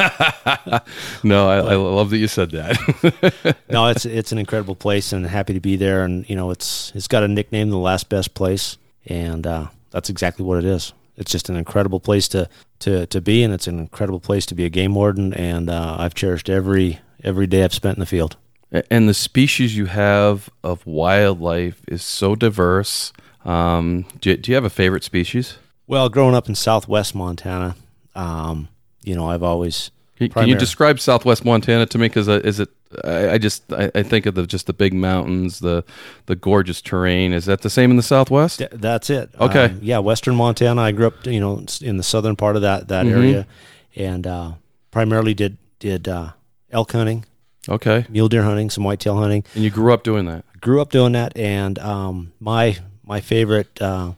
no, 1.23 1.49
I, 1.49 1.61
but, 1.61 1.73
I, 1.73 1.75
love 1.75 2.11
that 2.11 2.19
you 2.19 2.29
said 2.29 2.51
that. 2.53 3.57
no, 3.71 3.89
it's 3.89 4.05
it's 4.05 4.33
an 4.33 4.39
incredible 4.39 4.75
place, 4.75 5.13
and 5.13 5.27
happy 5.27 5.55
to 5.55 5.61
be 5.61 5.77
there. 5.77 6.05
And 6.05 6.29
you 6.29 6.37
know, 6.37 6.51
it's 6.51 6.93
it's 6.95 7.09
got 7.09 7.23
a 7.23 7.29
nickname, 7.29 7.71
the 7.71 7.79
last 7.79 8.09
best 8.09 8.35
place, 8.35 8.77
and 9.07 9.47
uh, 9.47 9.69
that's 9.91 10.11
exactly 10.11 10.45
what 10.45 10.59
it 10.59 10.65
is. 10.65 10.93
It's 11.17 11.33
just 11.33 11.49
an 11.49 11.57
incredible 11.57 12.01
place 12.01 12.29
to 12.29 12.49
to 12.81 13.07
to 13.07 13.21
be, 13.21 13.43
and 13.43 13.53
it's 13.53 13.67
an 13.67 13.79
incredible 13.79 14.21
place 14.21 14.47
to 14.47 14.55
be 14.55 14.65
a 14.65 14.71
game 14.71 14.95
warden. 14.95 15.33
And 15.35 15.71
uh, 15.71 15.97
I've 15.99 16.15
cherished 16.15 16.49
every 16.49 17.01
every 17.25 17.47
day 17.47 17.65
I've 17.65 17.75
spent 17.75 17.97
in 17.97 18.01
the 18.01 18.07
field 18.07 18.37
and 18.73 19.09
the 19.09 19.15
species 19.15 19.77
you 19.77 19.87
have 19.87 20.51
of 20.63 20.87
wildlife 20.87 21.83
is 21.89 22.03
so 22.03 22.35
diverse. 22.35 23.13
Um, 23.45 24.05
do, 24.21 24.31
you, 24.31 24.37
do, 24.37 24.51
you, 24.51 24.55
have 24.57 24.65
a 24.65 24.71
favorite 24.71 25.05
species? 25.05 25.59
Well, 25.87 26.09
growing 26.09 26.35
up 26.35 26.49
in 26.49 26.55
Southwest 26.55 27.15
Montana, 27.15 27.77
um, 28.15 28.69
you 29.03 29.15
know, 29.15 29.31
I've 29.31 29.43
always. 29.43 29.91
Can, 30.17 30.29
can, 30.29 30.49
you 30.49 30.57
describe 30.57 30.99
Southwest 30.99 31.45
Montana 31.45 31.87
to 31.87 31.99
me? 31.99 32.09
Because 32.09 32.29
uh, 32.29 32.41
is 32.45 32.61
it? 32.61 32.69
I, 33.05 33.31
I 33.31 33.39
just 33.39 33.73
I, 33.73 33.91
I, 33.95 34.03
think 34.03 34.27
of 34.27 34.35
the 34.35 34.47
just 34.47 34.67
the 34.67 34.73
big 34.73 34.93
mountains, 34.93 35.61
the 35.61 35.85
the 36.27 36.35
gorgeous 36.35 36.83
terrain. 36.83 37.33
Is 37.33 37.45
that 37.45 37.61
the 37.61 37.71
same 37.71 37.91
in 37.91 37.97
the 37.97 38.03
Southwest? 38.03 38.59
D- 38.59 38.67
that's 38.73 39.11
it. 39.11 39.31
Okay. 39.39 39.67
Um, 39.67 39.79
yeah, 39.81 39.99
Western 39.99 40.35
Montana. 40.35 40.83
I 40.83 40.93
grew 40.93 41.07
up, 41.07 41.25
you 41.25 41.39
know, 41.39 41.65
in 41.81 41.99
the 41.99 42.03
southern 42.03 42.35
part 42.35 42.57
of 42.57 42.63
that 42.63 42.89
that 42.89 43.07
mm-hmm. 43.07 43.17
area, 43.17 43.47
and 43.95 44.27
uh, 44.27 44.53
primarily 44.91 45.35
did 45.35 45.57
did 45.79 46.09
uh, 46.09 46.33
elk 46.73 46.93
hunting, 46.93 47.25
Okay. 47.69 48.07
Mule 48.09 48.29
deer 48.29 48.43
hunting, 48.43 48.71
some 48.71 48.85
whitetail 48.85 49.17
hunting. 49.17 49.45
And 49.55 49.63
you 49.63 49.71
grew 49.71 49.93
up 49.93 50.03
doing 50.03 50.27
that? 50.27 50.45
Grew 50.61 50.81
up 50.81 50.91
doing 50.91 51.13
that, 51.13 51.37
and 51.37 51.79
um, 51.79 52.33
my 52.41 52.79
my 53.05 53.21
favorite, 53.21 53.81
uh, 53.81 54.13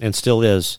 and 0.00 0.14
still 0.14 0.42
is, 0.42 0.78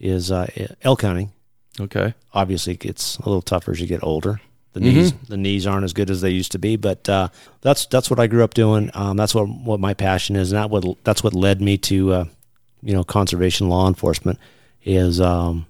is 0.00 0.32
uh, 0.32 0.46
elk 0.82 1.02
hunting. 1.02 1.32
Okay. 1.80 2.14
Obviously, 2.32 2.78
it's 2.82 3.18
a 3.18 3.24
little 3.26 3.42
tougher 3.42 3.72
as 3.72 3.80
you 3.80 3.86
get 3.86 4.02
older. 4.02 4.40
The 4.72 4.80
mm-hmm. 4.80 4.88
knees 4.88 5.12
the 5.28 5.36
knees 5.36 5.66
aren't 5.66 5.84
as 5.84 5.92
good 5.92 6.10
as 6.10 6.20
they 6.20 6.30
used 6.30 6.52
to 6.52 6.58
be, 6.58 6.76
but 6.76 7.08
uh, 7.08 7.28
that's 7.60 7.86
that's 7.86 8.10
what 8.10 8.18
I 8.18 8.26
grew 8.26 8.42
up 8.42 8.54
doing. 8.54 8.90
Um, 8.94 9.16
that's 9.16 9.34
what 9.34 9.48
what 9.48 9.80
my 9.80 9.94
passion 9.94 10.34
is, 10.34 10.52
and 10.52 10.58
that 10.58 10.70
what 10.70 10.84
that's 11.04 11.22
what 11.22 11.34
led 11.34 11.60
me 11.60 11.78
to 11.78 12.12
uh, 12.12 12.24
you 12.82 12.92
know 12.92 13.04
conservation 13.04 13.68
law 13.68 13.86
enforcement 13.86 14.38
is 14.82 15.20
um, 15.20 15.66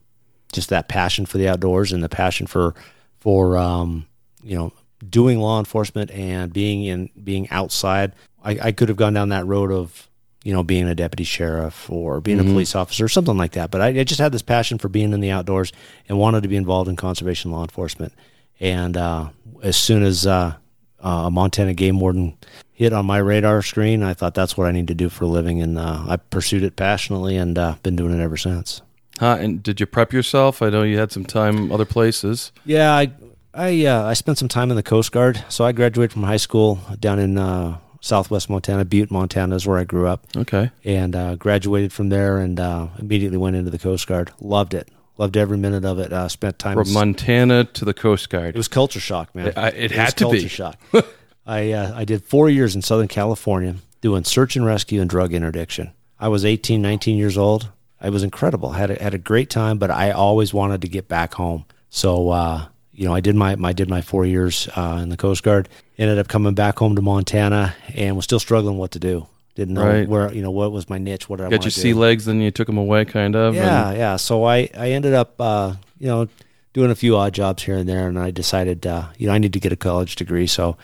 just 0.53 0.71
that 0.71 0.89
passion 0.89 1.27
for 1.27 1.37
the 1.37 1.49
outdoors 1.49 1.93
and 1.93 2.03
the 2.03 2.09
passion 2.09 2.47
for 2.47 2.75
for 3.21 3.59
um, 3.59 4.07
you 4.43 4.57
know 4.57 4.73
doing 5.11 5.39
law 5.41 5.59
enforcement 5.59 6.11
and 6.11 6.53
being 6.53 6.85
in 6.85 7.11
being 7.23 7.49
outside. 7.51 8.13
I, 8.43 8.59
I 8.63 8.73
could 8.73 8.89
have 8.89 8.97
gone 8.99 9.15
down 9.15 9.31
that 9.31 9.47
road 9.47 9.71
of 9.73 10.09
you 10.45 10.53
know 10.53 10.63
being 10.63 10.87
a 10.87 10.95
deputy 10.95 11.25
sheriff 11.25 11.89
or 11.91 12.21
being 12.21 12.39
Mm-hmm. 12.39 12.49
a 12.49 12.53
police 12.53 12.75
officer 12.75 13.05
or 13.05 13.09
something 13.09 13.37
like 13.37 13.53
that. 13.53 13.71
But 13.71 13.81
I, 13.81 13.89
I 13.89 14.05
just 14.05 14.21
had 14.21 14.33
this 14.33 14.43
passion 14.43 14.79
for 14.79 14.89
being 14.89 15.13
in 15.13 15.21
the 15.21 15.31
outdoors 15.31 15.73
and 16.09 16.19
wanted 16.19 16.43
to 16.43 16.49
be 16.49 16.57
involved 16.57 16.89
in 16.89 16.97
conservation 16.97 17.51
law 17.51 17.63
enforcement. 17.63 18.13
And 18.61 18.97
uh, 18.97 19.31
as 19.63 19.77
soon 19.77 20.03
as 20.03 20.27
uh, 20.27 20.55
uh, 21.03 21.09
a 21.09 21.31
Montana 21.31 21.75
game 21.75 21.99
warden 21.99 22.37
hit 22.73 22.93
on 22.93 23.05
my 23.07 23.19
radar 23.19 23.63
screen, 23.63 24.03
I 24.03 24.15
thought 24.15 24.35
that's 24.35 24.57
what 24.57 24.67
I 24.67 24.73
need 24.73 24.89
to 24.89 24.95
do 24.95 25.09
for 25.09 25.25
a 25.25 25.29
living, 25.29 25.61
and 25.63 25.79
uh, 25.79 26.05
I 26.09 26.17
pursued 26.17 26.63
it 26.63 26.77
passionately 26.77 27.37
and 27.37 27.57
uh, 27.59 27.75
been 27.83 27.97
doing 27.97 28.13
it 28.19 28.23
ever 28.23 28.37
since. 28.37 28.81
Huh? 29.19 29.37
And 29.39 29.63
did 29.63 29.79
you 29.81 29.87
prep 29.87 30.13
yourself? 30.13 30.61
I 30.61 30.71
know 30.71 30.83
you 30.83 30.99
had 30.99 31.13
some 31.13 31.25
time 31.25 31.71
other 31.73 31.85
places. 31.85 32.53
Yeah, 32.65 32.93
I 32.95 33.13
I 33.55 33.87
uh, 33.87 34.05
I 34.05 34.15
spent 34.15 34.39
some 34.39 34.49
time 34.49 34.71
in 34.71 34.77
the 34.77 34.83
Coast 34.83 35.13
Guard. 35.13 35.43
So 35.49 35.65
I 35.65 35.73
graduated 35.73 36.13
from 36.13 36.25
high 36.25 36.37
school 36.39 36.79
down 36.99 37.19
in 37.19 37.39
uh, 37.39 37.79
Southwest 38.01 38.51
Montana, 38.51 38.85
Butte, 38.85 39.11
Montana 39.11 39.55
is 39.55 39.67
where 39.67 39.79
I 39.79 39.85
grew 39.85 40.07
up, 40.09 40.27
Okay. 40.37 40.71
and 40.85 41.15
uh, 41.17 41.37
graduated 41.37 41.93
from 41.93 42.09
there, 42.11 42.39
and 42.39 42.59
uh, 42.61 42.89
immediately 42.99 43.39
went 43.39 43.57
into 43.57 43.71
the 43.71 43.79
Coast 43.79 44.07
Guard. 44.07 44.31
Loved 44.41 44.75
it. 44.75 44.89
Loved 45.17 45.37
every 45.37 45.57
minute 45.57 45.85
of 45.85 45.99
it. 46.01 46.13
Uh, 46.13 46.29
spent 46.29 46.59
time. 46.59 46.77
From 46.77 46.93
Montana 46.93 47.65
to 47.65 47.85
the 47.85 47.95
Coast 47.95 48.29
Guard. 48.31 48.55
It 48.55 48.57
was 48.57 48.67
culture 48.69 49.01
shock, 49.01 49.35
man. 49.35 49.53
I- 49.57 49.69
it 49.71 49.91
was 49.93 49.99
had 49.99 50.17
to 50.17 50.25
culture 50.25 50.41
be. 50.43 50.49
shock. 50.49 50.77
I 51.47 51.73
uh, 51.73 51.93
I 51.95 52.05
did 52.05 52.25
four 52.25 52.49
years 52.51 52.75
in 52.75 52.83
Southern 52.83 53.09
California 53.09 53.77
doing 54.01 54.25
search 54.25 54.57
and 54.57 54.65
rescue 54.67 55.01
and 55.01 55.09
drug 55.09 55.33
interdiction. 55.33 55.93
I 56.19 56.29
was 56.29 56.45
18, 56.45 56.81
19 56.83 57.17
years 57.17 57.37
old. 57.39 57.69
It 58.03 58.11
was 58.11 58.23
incredible. 58.23 58.73
had 58.73 58.91
a, 58.91 59.03
had 59.03 59.15
a 59.15 59.19
great 59.19 59.49
time, 59.51 59.79
but 59.79 59.91
I 59.91 60.11
always 60.11 60.53
wanted 60.53 60.83
to 60.83 60.89
get 60.89 61.07
back 61.09 61.35
home. 61.35 61.65
So 61.91 62.31
uh, 62.31 62.67
you 62.95 63.07
know, 63.09 63.15
I 63.15 63.21
did 63.21 63.35
my 63.35 63.57
I 63.63 63.73
did 63.73 63.89
my 63.89 64.01
four 64.03 64.25
years 64.25 64.69
uh, 64.77 65.01
in 65.03 65.09
the 65.09 65.17
Coast 65.17 65.43
Guard. 65.43 65.69
Ended 65.99 66.19
up 66.19 66.29
coming 66.29 66.55
back 66.55 66.79
home 66.79 66.97
to 66.97 67.03
Montana 67.03 67.75
and 67.95 68.17
was 68.17 68.25
still 68.25 68.41
struggling 68.41 68.79
what 68.79 68.91
to 68.93 68.99
do. 68.99 69.27
Didn't 69.55 69.75
know 69.75 69.87
Right. 69.87 70.09
where 70.09 70.33
you 70.33 70.43
know 70.43 70.51
what 70.51 70.73
was 70.73 70.89
my 70.91 70.99
niche. 70.99 71.29
What 71.29 71.37
did 71.37 71.45
I 71.45 71.51
Got 71.51 71.53
want 71.57 71.65
your 71.65 71.71
sea 71.71 71.93
do. 71.93 71.99
legs, 71.99 72.25
then 72.25 72.41
you 72.41 72.51
took 72.51 72.67
them 72.67 72.79
away, 72.79 73.05
kind 73.05 73.37
of. 73.37 73.55
Yeah, 73.55 73.89
and- 73.91 73.99
yeah. 73.99 74.17
So 74.17 74.45
I, 74.45 74.69
I 74.77 74.91
ended 74.91 75.15
up, 75.15 75.41
uh, 75.41 75.75
you 76.01 76.09
know, 76.09 76.29
doing 76.73 76.91
a 76.91 76.95
few 76.97 77.17
odd 77.17 77.33
jobs 77.35 77.63
here 77.63 77.77
and 77.77 77.89
there, 77.89 78.09
and 78.09 78.19
I 78.19 78.31
decided, 78.33 78.85
uh, 78.87 79.07
you 79.17 79.29
know, 79.29 79.33
I 79.35 79.39
need 79.39 79.53
to 79.53 79.61
get 79.61 79.71
a 79.73 79.77
college 79.77 80.17
degree. 80.17 80.49
So 80.49 80.77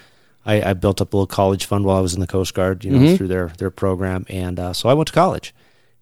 I, 0.47 0.62
I 0.71 0.73
built 0.75 1.00
up 1.00 1.12
a 1.12 1.17
little 1.17 1.26
college 1.26 1.64
fund 1.64 1.85
while 1.85 1.97
I 1.97 2.00
was 2.00 2.14
in 2.14 2.21
the 2.21 2.29
Coast 2.29 2.55
Guard, 2.55 2.85
you 2.85 2.93
know, 2.93 2.99
Mm-hmm. 2.99 3.17
through 3.17 3.29
their 3.29 3.49
their 3.59 3.71
program, 3.73 4.25
and 4.29 4.59
uh, 4.61 4.73
so 4.73 4.88
I 4.88 4.95
went 4.95 5.09
to 5.09 5.12
college, 5.14 5.52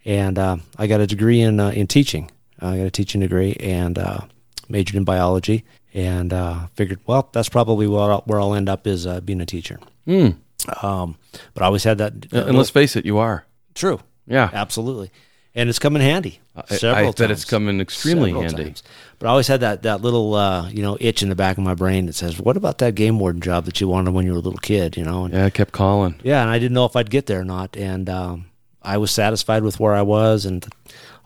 and 0.04 0.38
uh, 0.38 0.56
I 0.78 0.86
got 0.86 1.00
a 1.00 1.06
degree 1.06 1.40
in 1.40 1.60
uh, 1.60 1.70
in 1.70 1.86
teaching. 1.86 2.30
I 2.60 2.76
got 2.76 2.86
a 2.86 2.90
teaching 2.90 3.20
degree 3.22 3.54
and 3.60 3.96
uh, 3.98 4.20
majored 4.68 4.96
in 4.96 5.04
biology, 5.04 5.64
and 5.94 6.32
uh, 6.32 6.66
figured, 6.74 7.00
well, 7.06 7.28
that's 7.32 7.48
probably 7.48 7.86
where 7.86 8.12
I'll, 8.12 8.22
where 8.26 8.40
I'll 8.40 8.54
end 8.54 8.68
up 8.68 8.86
is 8.86 9.06
uh, 9.06 9.20
being 9.20 9.40
a 9.40 9.46
teacher. 9.46 9.78
Mm. 10.06 10.36
Um, 10.82 11.16
but 11.54 11.62
I 11.62 11.66
always 11.66 11.84
had 11.84 11.98
that. 11.98 12.32
And 12.32 12.56
let's 12.56 12.70
face 12.70 12.96
it, 12.96 13.06
you 13.06 13.18
are. 13.18 13.44
true. 13.74 14.00
Yeah. 14.26 14.50
Absolutely. 14.52 15.10
And 15.54 15.70
it's 15.70 15.78
come 15.78 15.96
in 15.96 16.02
handy. 16.02 16.40
I- 16.54 16.74
several 16.76 17.08
I 17.08 17.12
bet 17.12 17.30
it's 17.30 17.40
times. 17.42 17.44
come 17.46 17.68
in 17.68 17.80
extremely 17.80 18.30
Several 18.30 18.42
handy. 18.42 18.64
times. 18.64 18.82
But 19.18 19.26
I 19.28 19.30
always 19.30 19.46
had 19.46 19.60
that, 19.60 19.82
that 19.84 20.02
little, 20.02 20.34
uh, 20.34 20.68
you 20.68 20.82
know, 20.82 20.98
itch 21.00 21.22
in 21.22 21.30
the 21.30 21.34
back 21.34 21.56
of 21.56 21.64
my 21.64 21.74
brain 21.74 22.06
that 22.06 22.14
says, 22.14 22.38
what 22.38 22.56
about 22.56 22.78
that 22.78 22.94
game 22.94 23.18
warden 23.18 23.40
job 23.40 23.64
that 23.64 23.80
you 23.80 23.88
wanted 23.88 24.12
when 24.12 24.26
you 24.26 24.32
were 24.32 24.38
a 24.38 24.42
little 24.42 24.58
kid, 24.58 24.96
you 24.96 25.02
know? 25.04 25.24
And, 25.24 25.32
yeah. 25.32 25.40
Yeah, 25.40 25.46
I 25.46 25.50
kept 25.50 25.72
calling. 25.72 26.20
Yeah, 26.22 26.42
and 26.42 26.50
I 26.50 26.58
didn't 26.58 26.74
know 26.74 26.84
if 26.84 26.94
I'd 26.94 27.10
get 27.10 27.26
there 27.26 27.40
or 27.40 27.44
not. 27.44 27.76
And 27.76 28.08
um, 28.10 28.46
I 28.82 28.98
was 28.98 29.10
satisfied 29.10 29.62
with 29.62 29.80
where 29.80 29.94
I 29.94 30.02
was. 30.02 30.44
And 30.44 30.66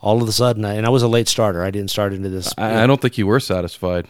all 0.01 0.23
of 0.23 0.29
a 0.29 0.33
sudden, 0.33 0.65
I, 0.65 0.75
and 0.75 0.87
I 0.87 0.91
was 0.91 1.03
a 1.03 1.09
late 1.09 1.29
starter. 1.29 1.63
I 1.65 1.71
didn't 1.73 1.91
start 1.91 2.13
into 2.13 2.29
this. 2.29 2.55
I, 2.57 2.85
I 2.85 2.87
don't 2.87 3.01
think 3.01 3.19
you 3.19 3.27
were 3.27 3.41
satisfied. 3.41 4.07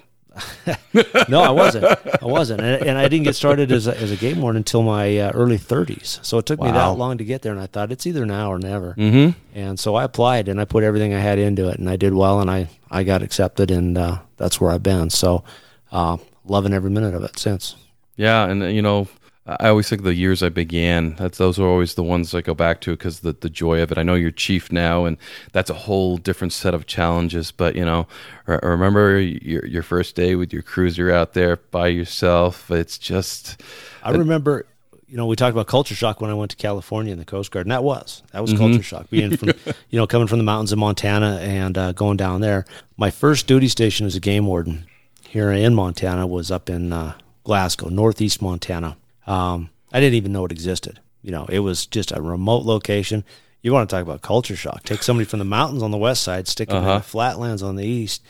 No, 1.28 1.40
I 1.40 1.50
wasn't. 1.50 1.84
I 1.84 2.24
wasn't, 2.24 2.60
and, 2.60 2.82
and 2.86 2.98
I 2.98 3.08
didn't 3.08 3.24
get 3.24 3.36
started 3.36 3.70
as 3.72 3.86
a, 3.86 3.98
as 4.00 4.10
a 4.10 4.16
game 4.16 4.40
warden 4.40 4.58
until 4.58 4.82
my 4.82 5.18
uh, 5.18 5.30
early 5.32 5.58
30s. 5.58 6.24
So 6.24 6.38
it 6.38 6.46
took 6.46 6.60
me 6.60 6.70
that 6.70 6.86
long 6.86 7.18
to 7.18 7.24
get 7.24 7.42
there, 7.42 7.52
and 7.52 7.60
I 7.60 7.66
thought 7.66 7.92
it's 7.92 8.06
either 8.06 8.24
now 8.26 8.52
or 8.52 8.58
never. 8.58 8.94
Mm-hmm. 8.94 9.38
And 9.54 9.78
so 9.78 9.94
I 9.94 10.04
applied, 10.04 10.48
and 10.48 10.60
I 10.60 10.64
put 10.64 10.84
everything 10.84 11.14
I 11.14 11.20
had 11.20 11.38
into 11.38 11.68
it, 11.68 11.78
and 11.78 11.88
I 11.88 11.96
did 11.96 12.14
well, 12.14 12.40
and 12.40 12.50
I 12.50 12.68
I 12.90 13.02
got 13.02 13.22
accepted, 13.22 13.70
and 13.70 13.96
uh, 13.96 14.18
that's 14.36 14.60
where 14.60 14.70
I've 14.70 14.82
been. 14.82 15.10
So 15.10 15.44
uh, 15.90 16.16
loving 16.44 16.72
every 16.72 16.90
minute 16.90 17.14
of 17.14 17.24
it 17.24 17.38
since. 17.38 17.76
Yeah, 18.16 18.46
and 18.46 18.62
you 18.74 18.82
know, 18.82 19.08
I 19.44 19.70
always 19.70 19.88
think 19.88 20.02
the 20.02 20.14
years 20.14 20.40
I 20.40 20.50
began. 20.50 21.16
That's 21.16 21.38
those 21.38 21.58
are 21.58 21.66
always 21.66 21.94
the 21.94 22.02
ones 22.04 22.32
I 22.32 22.42
go 22.42 22.54
back 22.54 22.80
to 22.82 22.92
because 22.92 23.20
the 23.20 23.32
the 23.32 23.50
joy 23.50 23.82
of 23.82 23.90
it. 23.90 23.98
I 23.98 24.04
know 24.04 24.14
you're 24.14 24.30
chief 24.30 24.70
now, 24.70 25.04
and 25.04 25.16
that's 25.50 25.68
a 25.68 25.74
whole 25.74 26.16
different 26.16 26.52
set 26.52 26.74
of 26.74 26.86
challenges. 26.86 27.50
But 27.50 27.74
you 27.74 27.84
know, 27.84 28.06
re- 28.46 28.60
remember 28.62 29.18
your 29.18 29.66
your 29.66 29.82
first 29.82 30.14
day 30.14 30.36
with 30.36 30.52
your 30.52 30.62
cruiser 30.62 31.10
out 31.10 31.32
there 31.32 31.56
by 31.56 31.88
yourself. 31.88 32.70
It's 32.70 32.98
just 32.98 33.60
I 34.04 34.12
remember, 34.12 34.64
you 35.08 35.16
know, 35.16 35.26
we 35.26 35.34
talked 35.34 35.52
about 35.52 35.66
culture 35.66 35.96
shock 35.96 36.20
when 36.20 36.30
I 36.30 36.34
went 36.34 36.52
to 36.52 36.56
California 36.56 37.12
in 37.12 37.18
the 37.18 37.24
Coast 37.24 37.50
Guard, 37.50 37.66
and 37.66 37.72
that 37.72 37.82
was 37.82 38.22
that 38.30 38.42
was 38.42 38.52
culture 38.54 38.82
shock. 38.84 39.10
Being 39.10 39.36
from, 39.36 39.48
you 39.90 39.98
know, 39.98 40.06
coming 40.06 40.28
from 40.28 40.38
the 40.38 40.44
mountains 40.44 40.70
of 40.70 40.78
Montana 40.78 41.40
and 41.42 41.76
uh, 41.76 41.90
going 41.90 42.16
down 42.16 42.42
there. 42.42 42.64
My 42.96 43.10
first 43.10 43.48
duty 43.48 43.66
station 43.66 44.06
as 44.06 44.14
a 44.14 44.20
game 44.20 44.46
warden 44.46 44.86
here 45.26 45.50
in 45.50 45.74
Montana 45.74 46.28
was 46.28 46.52
up 46.52 46.70
in 46.70 46.92
uh, 46.92 47.14
Glasgow, 47.42 47.88
northeast 47.88 48.40
Montana. 48.40 48.96
Um, 49.26 49.70
I 49.92 50.00
didn't 50.00 50.14
even 50.14 50.32
know 50.32 50.44
it 50.44 50.52
existed. 50.52 51.00
You 51.22 51.30
know, 51.30 51.46
it 51.48 51.60
was 51.60 51.86
just 51.86 52.12
a 52.12 52.20
remote 52.20 52.64
location. 52.64 53.24
You 53.62 53.72
want 53.72 53.88
to 53.88 53.94
talk 53.94 54.02
about 54.02 54.22
culture 54.22 54.56
shock? 54.56 54.82
Take 54.82 55.02
somebody 55.02 55.24
from 55.24 55.38
the 55.38 55.44
mountains 55.44 55.82
on 55.82 55.92
the 55.92 55.98
west 55.98 56.22
side, 56.24 56.48
stick 56.48 56.68
them 56.68 56.78
in 56.78 56.84
Uh-huh. 56.84 56.98
the 56.98 57.04
flatlands 57.04 57.62
on 57.62 57.76
the 57.76 57.86
east, 57.86 58.22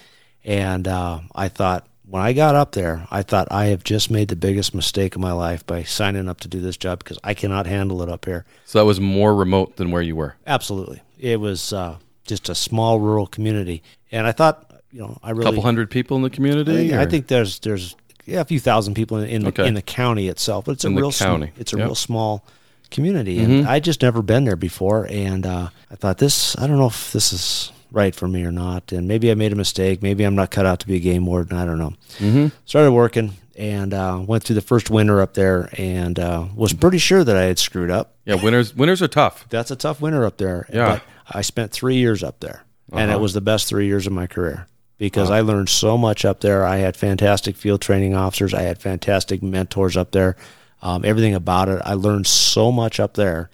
and 0.44 0.87
uh, 0.87 1.20
I 1.34 1.49
thought 1.49 1.87
when 2.04 2.20
I 2.22 2.34
got 2.34 2.54
up 2.54 2.72
there, 2.72 3.06
I 3.11 3.22
thought 3.22 3.49
I 3.50 3.66
have 3.66 3.82
just 3.84 4.11
made 4.11 4.28
the 4.28 4.37
biggest 4.37 4.75
mistake 4.75 5.14
of 5.14 5.22
my 5.22 5.32
life 5.32 5.64
by 5.64 5.84
signing 5.84 6.28
up 6.28 6.40
to 6.40 6.49
do 6.49 6.61
this 6.61 6.76
job 6.76 6.99
because 6.99 7.18
I 7.25 7.32
cannot 7.32 7.66
handle 7.66 8.02
it 8.02 8.11
up 8.11 8.26
here. 8.26 8.44
so 8.66 8.78
that 8.80 8.84
was 8.84 9.00
more 9.00 9.34
remote 9.34 9.76
than 9.76 9.90
where 9.90 10.02
you 10.02 10.16
were. 10.16 10.34
Absolutely, 10.46 11.00
it 11.18 11.40
was 11.40 11.72
uh, 11.72 11.96
just 12.26 12.50
a 12.50 12.54
small 12.54 13.00
rural 13.00 13.26
community, 13.26 13.82
and 14.11 14.26
I 14.26 14.32
thought, 14.32 14.70
you 14.90 15.00
know, 15.00 15.16
I 15.22 15.30
A 15.30 15.34
really, 15.34 15.44
couple 15.46 15.62
hundred 15.62 15.90
people 15.90 16.18
in 16.18 16.22
the 16.22 16.28
community. 16.28 16.88
yeah, 16.88 17.00
I 17.00 17.06
think 17.06 17.28
there's 17.28 17.58
there's 17.61 17.96
yeah 18.25 18.41
a 18.41 18.45
few 18.45 18.61
thousand 18.61 18.95
people 18.95 19.19
in, 19.19 19.29
in, 19.29 19.47
Okay. 19.49 19.62
the, 19.62 19.69
in 19.69 19.75
the 19.75 19.83
county 19.83 20.29
itself, 20.29 20.64
but 20.64 20.73
it's 20.73 20.85
In 20.85 20.93
a 20.93 20.97
real 21.00 21.11
sm- 21.12 21.45
it's 21.59 21.73
a 21.73 21.76
Yep. 21.76 21.87
real 21.87 21.95
small 21.95 22.45
community, 22.91 23.38
Mm-hmm. 23.38 23.50
and 23.52 23.69
I 23.69 23.81
just 23.81 24.02
never 24.02 24.23
been 24.23 24.45
there 24.45 24.57
before, 24.57 25.07
and 25.11 25.47
uh, 25.47 25.69
I 25.91 25.95
thought 25.97 26.19
this 26.19 26.57
I 26.59 26.67
don't 26.67 26.79
know 26.79 26.87
if 26.88 27.12
this 27.12 27.33
is 27.33 27.73
right 27.91 28.14
for 28.14 28.26
me 28.29 28.43
or 28.45 28.52
not, 28.52 28.93
and 28.93 29.07
maybe 29.09 29.31
I 29.31 29.35
made 29.35 29.52
a 29.52 29.57
mistake, 29.57 30.02
maybe 30.02 30.25
I'm 30.25 30.35
not 30.35 30.50
cut 30.50 30.67
out 30.67 30.81
to 30.81 30.87
be 30.87 30.97
a 30.97 31.00
game 31.00 31.26
warden, 31.26 31.57
I 31.57 31.64
don't 31.64 31.79
know. 31.79 31.93
Mhm. 32.19 32.52
Started 32.64 32.93
working 32.93 33.33
and 33.57 33.93
uh, 33.93 34.19
went 34.26 34.45
through 34.45 34.55
the 34.55 34.62
first 34.62 34.88
winter 34.91 35.21
up 35.21 35.35
there, 35.35 35.69
and 35.76 36.19
uh, 36.19 36.47
was 36.55 36.73
pretty 36.73 36.99
sure 36.99 37.23
that 37.25 37.37
I 37.37 37.43
had 37.45 37.59
screwed 37.59 37.91
up. 37.91 38.14
Yeah, 38.25 38.43
winters 38.43 38.75
winters 38.75 39.02
are 39.02 39.09
tough. 39.09 39.47
That's 39.50 39.71
a 39.71 39.76
tough 39.76 40.00
winter 40.00 40.25
up 40.25 40.38
there. 40.38 40.67
Yeah. 40.73 40.87
But 40.88 41.02
I 41.31 41.43
spent 41.43 41.71
three 41.71 41.97
years 41.97 42.23
up 42.23 42.41
there, 42.41 42.62
and 42.93 43.11
it 43.11 43.14
Uh-huh. 43.14 43.23
was 43.23 43.35
the 43.35 43.41
best 43.43 43.69
three 43.69 43.87
years 43.87 44.07
of 44.07 44.12
my 44.14 44.26
career 44.26 44.67
because 45.02 45.30
I 45.30 45.40
learned 45.40 45.68
so 45.68 45.99
much 45.99 46.25
up 46.25 46.40
there. 46.42 46.64
I 46.64 46.76
had 46.76 46.97
fantastic 46.97 47.56
field 47.56 47.80
training 47.80 48.14
officers. 48.14 48.54
I 48.54 48.62
had 48.62 48.78
fantastic 48.78 49.42
mentors 49.42 49.97
up 49.97 50.12
there. 50.12 50.37
Um, 50.80 51.04
everything 51.04 51.35
about 51.35 51.68
it, 51.68 51.82
I 51.85 51.94
learned 51.94 52.28
so 52.28 52.71
much 52.71 53.00
up 53.00 53.14
there. 53.14 53.50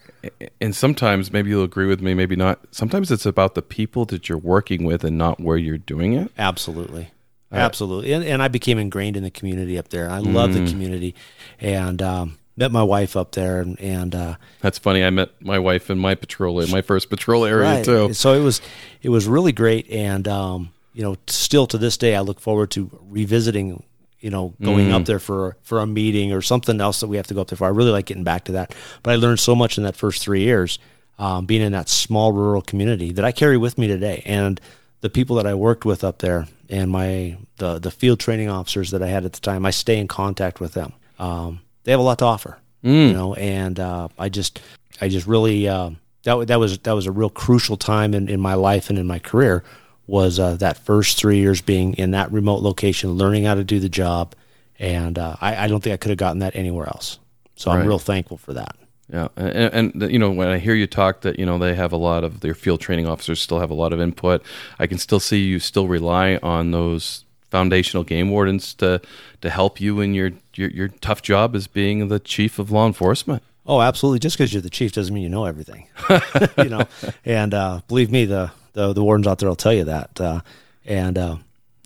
And 0.61 0.77
sometimes 0.77 1.33
maybe 1.33 1.49
you'll 1.49 1.65
agree 1.65 1.87
with 1.87 2.03
me, 2.03 2.13
maybe 2.13 2.37
not. 2.37 2.61
Sometimes 2.71 3.11
it's 3.11 3.25
about 3.25 3.55
the 3.55 3.63
people 3.63 4.05
that 4.07 4.29
you're 4.29 4.37
working 4.37 4.85
with 4.85 5.05
and 5.05 5.17
not 5.17 5.41
where 5.41 5.57
you're 5.57 5.79
doing 5.79 6.13
it. 6.13 6.31
Absolutely. 6.37 7.13
Absolutely. 7.51 8.13
And, 8.13 8.25
and 8.25 8.43
I 8.43 8.49
became 8.49 8.79
ingrained 8.79 9.17
in 9.17 9.23
the 9.23 9.31
community 9.31 9.79
up 9.79 9.89
there. 9.89 10.11
I 10.11 10.19
love 10.19 10.51
Mm. 10.51 10.65
the 10.67 10.71
community 10.71 11.15
and 11.61 12.03
um, 12.03 12.39
met 12.59 12.71
my 12.73 12.83
wife 12.83 13.17
up 13.17 13.33
there. 13.33 13.63
And, 13.63 13.81
and 13.81 14.15
uh, 14.15 14.35
That's 14.61 14.77
funny. 14.77 15.03
I 15.03 15.09
met 15.09 15.31
my 15.41 15.59
wife 15.59 15.89
in 15.89 15.99
my 15.99 16.15
patrol, 16.15 16.67
my 16.67 16.83
first 16.83 17.09
patrol 17.09 17.47
area 17.47 17.83
too. 17.83 18.13
So 18.13 18.35
it 18.35 18.43
was 18.43 18.61
it 19.01 19.09
was 19.09 19.27
really 19.27 19.53
great, 19.53 19.89
and 19.91 20.29
um, 20.29 20.73
you 20.99 21.05
know, 21.05 21.15
still 21.29 21.65
to 21.69 21.79
this 21.79 21.97
day, 21.97 22.17
I 22.17 22.21
look 22.23 22.41
forward 22.41 22.73
to 22.73 22.91
revisiting. 23.09 23.85
You 24.21 24.31
know, 24.31 24.53
going 24.61 24.89
Mm. 24.89 24.95
up 24.95 25.05
there 25.05 25.21
for 25.21 25.57
for 25.63 25.79
a 25.79 25.87
meeting 25.87 26.33
or 26.33 26.43
something 26.43 26.81
else 26.81 26.99
that 26.99 27.07
we 27.07 27.17
have 27.19 27.29
to 27.29 27.35
go 27.35 27.41
up 27.43 27.47
there 27.47 27.57
for. 27.57 27.67
I 27.67 27.71
really 27.71 27.93
like 27.93 28.07
getting 28.07 28.25
back 28.25 28.43
to 28.47 28.53
that. 28.53 28.75
But 29.05 29.13
I 29.13 29.15
learned 29.17 29.39
so 29.39 29.55
much 29.55 29.79
in 29.79 29.85
that 29.85 29.95
first 29.95 30.21
three 30.23 30.43
years, 30.43 30.81
um, 31.21 31.47
being 31.47 31.63
in 31.63 31.71
that 31.71 31.89
small 31.89 32.33
rural 32.33 32.61
community 32.61 33.13
that 33.13 33.25
I 33.25 33.31
carry 33.31 33.57
with 33.57 33.79
me 33.79 33.87
today, 33.87 34.25
and 34.27 34.61
the 35.03 35.09
people 35.09 35.37
that 35.37 35.47
I 35.47 35.55
worked 35.55 35.85
with 35.85 36.03
up 36.03 36.19
there, 36.19 36.49
and 36.69 36.91
my 36.91 37.37
the 37.59 37.79
the 37.79 37.93
field 37.93 38.19
training 38.19 38.49
officers 38.49 38.91
that 38.91 39.03
I 39.05 39.07
had 39.07 39.25
at 39.25 39.35
the 39.35 39.41
time, 39.41 39.65
I 39.65 39.71
stay 39.71 39.99
in 40.01 40.09
contact 40.09 40.59
with 40.59 40.73
them. 40.73 40.95
Um, 41.21 41.61
they 41.85 41.93
have 41.93 42.01
a 42.01 42.09
lot 42.11 42.19
to 42.19 42.25
offer, 42.25 42.59
you 42.83 43.13
know, 43.13 43.35
and 43.35 43.79
uh, 43.79 44.09
I 44.19 44.29
just 44.31 44.61
I 45.01 45.09
just 45.09 45.29
really 45.29 45.69
uh, 45.69 45.91
that 46.25 46.49
that 46.49 46.59
was 46.59 46.79
that 46.79 46.93
was 46.97 47.07
a 47.07 47.13
real 47.13 47.31
crucial 47.31 47.77
time 47.77 48.15
in, 48.15 48.29
in 48.29 48.41
my 48.41 48.55
life 48.55 48.91
and 48.91 48.99
in 48.99 49.07
my 49.07 49.21
career 49.21 49.63
was 50.09 50.41
uh, 50.41 50.57
that 50.57 50.79
first 50.79 51.19
three 51.19 51.39
years 51.39 51.61
being 51.61 51.95
in 51.95 52.11
that 52.11 52.33
remote 52.33 52.63
location, 52.63 53.13
learning 53.13 53.45
how 53.45 53.55
to 53.55 53.63
do 53.63 53.79
the 53.79 53.89
job, 53.89 54.35
and 54.81 55.19
uh, 55.19 55.37
I, 55.41 55.65
I 55.65 55.69
don't 55.69 55.81
think 55.83 55.95
I 55.95 55.99
could 55.99 56.09
have 56.09 56.19
gotten 56.19 56.41
that 56.41 56.57
anywhere 56.57 56.87
else. 56.87 57.21
So 57.55 57.71
Right. 57.71 57.81
I'm 57.81 57.87
real 57.87 57.99
thankful 58.01 58.39
for 58.39 58.55
that. 58.55 58.75
Yeah, 59.13 59.29
and, 59.37 59.95
and, 60.03 60.13
you 60.13 60.19
know 60.19 60.31
when 60.31 60.49
I 60.49 60.59
hear 60.59 60.75
you 60.75 60.87
talk 60.87 61.23
that 61.23 61.39
you 61.39 61.47
know 61.47 61.57
they 61.57 61.75
have 61.75 61.93
a 61.93 61.97
lot 61.97 62.25
of 62.25 62.41
their 62.41 62.55
field 62.55 62.81
training 62.81 63.07
officers 63.07 63.41
still 63.41 63.59
have 63.59 63.71
a 63.71 63.75
lot 63.75 63.93
of 63.95 64.01
input. 64.01 64.43
I 64.79 64.87
can 64.87 64.99
still 64.99 65.21
see 65.21 65.45
you 65.45 65.61
still 65.61 65.89
rely 65.89 66.39
on 66.43 66.73
those 66.73 67.25
foundational 67.51 68.05
game 68.05 68.31
wardens 68.31 68.75
to 68.75 69.01
to 69.41 69.49
help 69.51 69.81
you 69.81 70.01
in 70.01 70.13
your 70.13 70.33
your, 70.55 70.71
your 70.71 70.89
tough 70.89 71.23
job 71.23 71.57
as 71.57 71.67
being 71.67 72.09
the 72.09 72.19
chief 72.19 72.59
of 72.59 72.71
law 72.71 72.87
enforcement. 72.87 73.43
Oh, 73.67 73.81
absolutely. 73.83 74.19
Just 74.19 74.37
because 74.37 74.53
you're 74.53 74.63
the 74.63 74.71
chief 74.71 74.93
doesn't 74.93 75.15
mean 75.15 75.23
you 75.23 75.29
know 75.29 75.45
everything. 75.45 75.87
you 76.59 76.71
know, 76.71 76.85
and 77.25 77.53
uh, 77.53 77.81
believe 77.87 78.11
me, 78.11 78.25
the, 78.25 78.51
the, 78.79 78.93
the 78.93 79.03
wardens 79.03 79.27
out 79.27 79.39
there 79.39 79.49
will 79.49 79.57
tell 79.57 79.73
you 79.73 79.85
that. 79.85 80.21
Uh, 80.21 80.41
and 80.85 81.19
uh, 81.19 81.37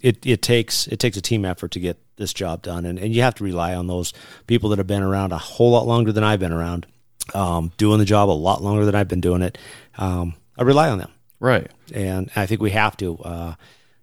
it 0.02 0.24
it 0.26 0.42
takes 0.42 0.86
it 0.88 0.98
takes 0.98 1.16
a 1.16 1.22
team 1.22 1.44
effort 1.44 1.70
to 1.72 1.80
get 1.80 1.98
this 2.16 2.34
job 2.34 2.62
done, 2.62 2.84
and, 2.84 2.98
and 2.98 3.14
you 3.14 3.22
have 3.22 3.34
to 3.36 3.44
rely 3.44 3.74
on 3.74 3.86
those 3.86 4.12
people 4.46 4.68
that 4.70 4.78
have 4.78 4.86
been 4.86 5.02
around 5.02 5.32
a 5.32 5.38
whole 5.38 5.70
lot 5.70 5.86
longer 5.86 6.12
than 6.12 6.22
I've 6.22 6.38
been 6.38 6.52
around, 6.52 6.86
um, 7.34 7.72
doing 7.78 7.98
the 7.98 8.04
job 8.04 8.28
a 8.28 8.32
lot 8.32 8.62
longer 8.62 8.84
than 8.84 8.94
I've 8.94 9.08
been 9.08 9.22
doing 9.22 9.40
it. 9.40 9.56
Um, 9.96 10.34
I 10.58 10.64
rely 10.64 10.90
on 10.90 10.98
them, 10.98 11.10
right? 11.40 11.70
And 11.94 12.30
I 12.36 12.44
think 12.46 12.60
we 12.60 12.70
have 12.72 12.96
to. 12.98 13.18
Uh, 13.18 13.54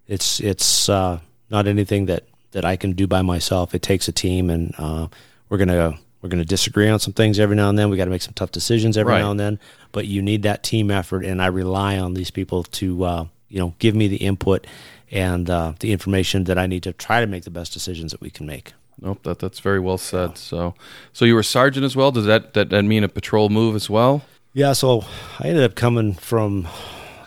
it's 0.08 0.40
it's 0.40 0.88
uh, 0.88 1.20
not 1.48 1.68
anything 1.68 2.06
that 2.06 2.24
that 2.50 2.64
I 2.64 2.74
can 2.74 2.92
do 2.92 3.06
by 3.06 3.22
myself. 3.22 3.72
It 3.72 3.82
takes 3.82 4.08
a 4.08 4.12
team, 4.12 4.50
and 4.50 4.74
uh, 4.76 5.06
we're 5.48 5.58
gonna 5.58 5.96
we're 6.22 6.28
gonna 6.28 6.44
disagree 6.44 6.88
on 6.88 6.98
some 7.00 7.12
things 7.12 7.38
every 7.38 7.56
now 7.56 7.68
and 7.68 7.78
then. 7.78 7.90
We 7.90 7.96
got 7.96 8.04
to 8.04 8.10
make 8.10 8.22
some 8.22 8.34
tough 8.34 8.50
decisions 8.52 8.96
every 8.96 9.12
Right. 9.12 9.20
now 9.20 9.30
and 9.30 9.40
then. 9.40 9.58
But 9.92 10.06
you 10.06 10.22
need 10.22 10.42
that 10.42 10.62
team 10.62 10.90
effort, 10.90 11.24
and 11.24 11.40
I 11.42 11.46
rely 11.46 11.98
on 11.98 12.14
these 12.14 12.30
people 12.30 12.62
to 12.64 13.04
uh, 13.04 13.24
you 13.48 13.58
know 13.58 13.74
give 13.78 13.94
me 13.94 14.06
the 14.08 14.16
input 14.18 14.66
and 15.10 15.48
uh, 15.50 15.72
the 15.80 15.92
information 15.92 16.44
that 16.44 16.56
I 16.58 16.66
need 16.66 16.82
to 16.84 16.92
try 16.92 17.20
to 17.20 17.26
make 17.26 17.44
the 17.44 17.50
best 17.50 17.72
decisions 17.72 18.12
that 18.12 18.20
we 18.20 18.30
can 18.30 18.46
make. 18.46 18.72
Nope, 19.00 19.22
that 19.22 19.38
that's 19.38 19.60
very 19.60 19.80
well 19.80 19.96
said. 19.98 20.36
So, 20.36 20.74
so 21.12 21.24
you 21.24 21.34
were 21.34 21.42
sergeant 21.42 21.84
as 21.84 21.96
well. 21.96 22.12
Does 22.12 22.26
that, 22.26 22.52
that 22.54 22.68
that 22.70 22.84
mean 22.84 23.02
a 23.02 23.08
patrol 23.08 23.48
move 23.48 23.74
as 23.74 23.88
well? 23.88 24.22
Yeah, 24.52 24.72
so 24.74 25.04
I 25.38 25.46
ended 25.48 25.64
up 25.64 25.74
coming 25.74 26.12
from 26.12 26.68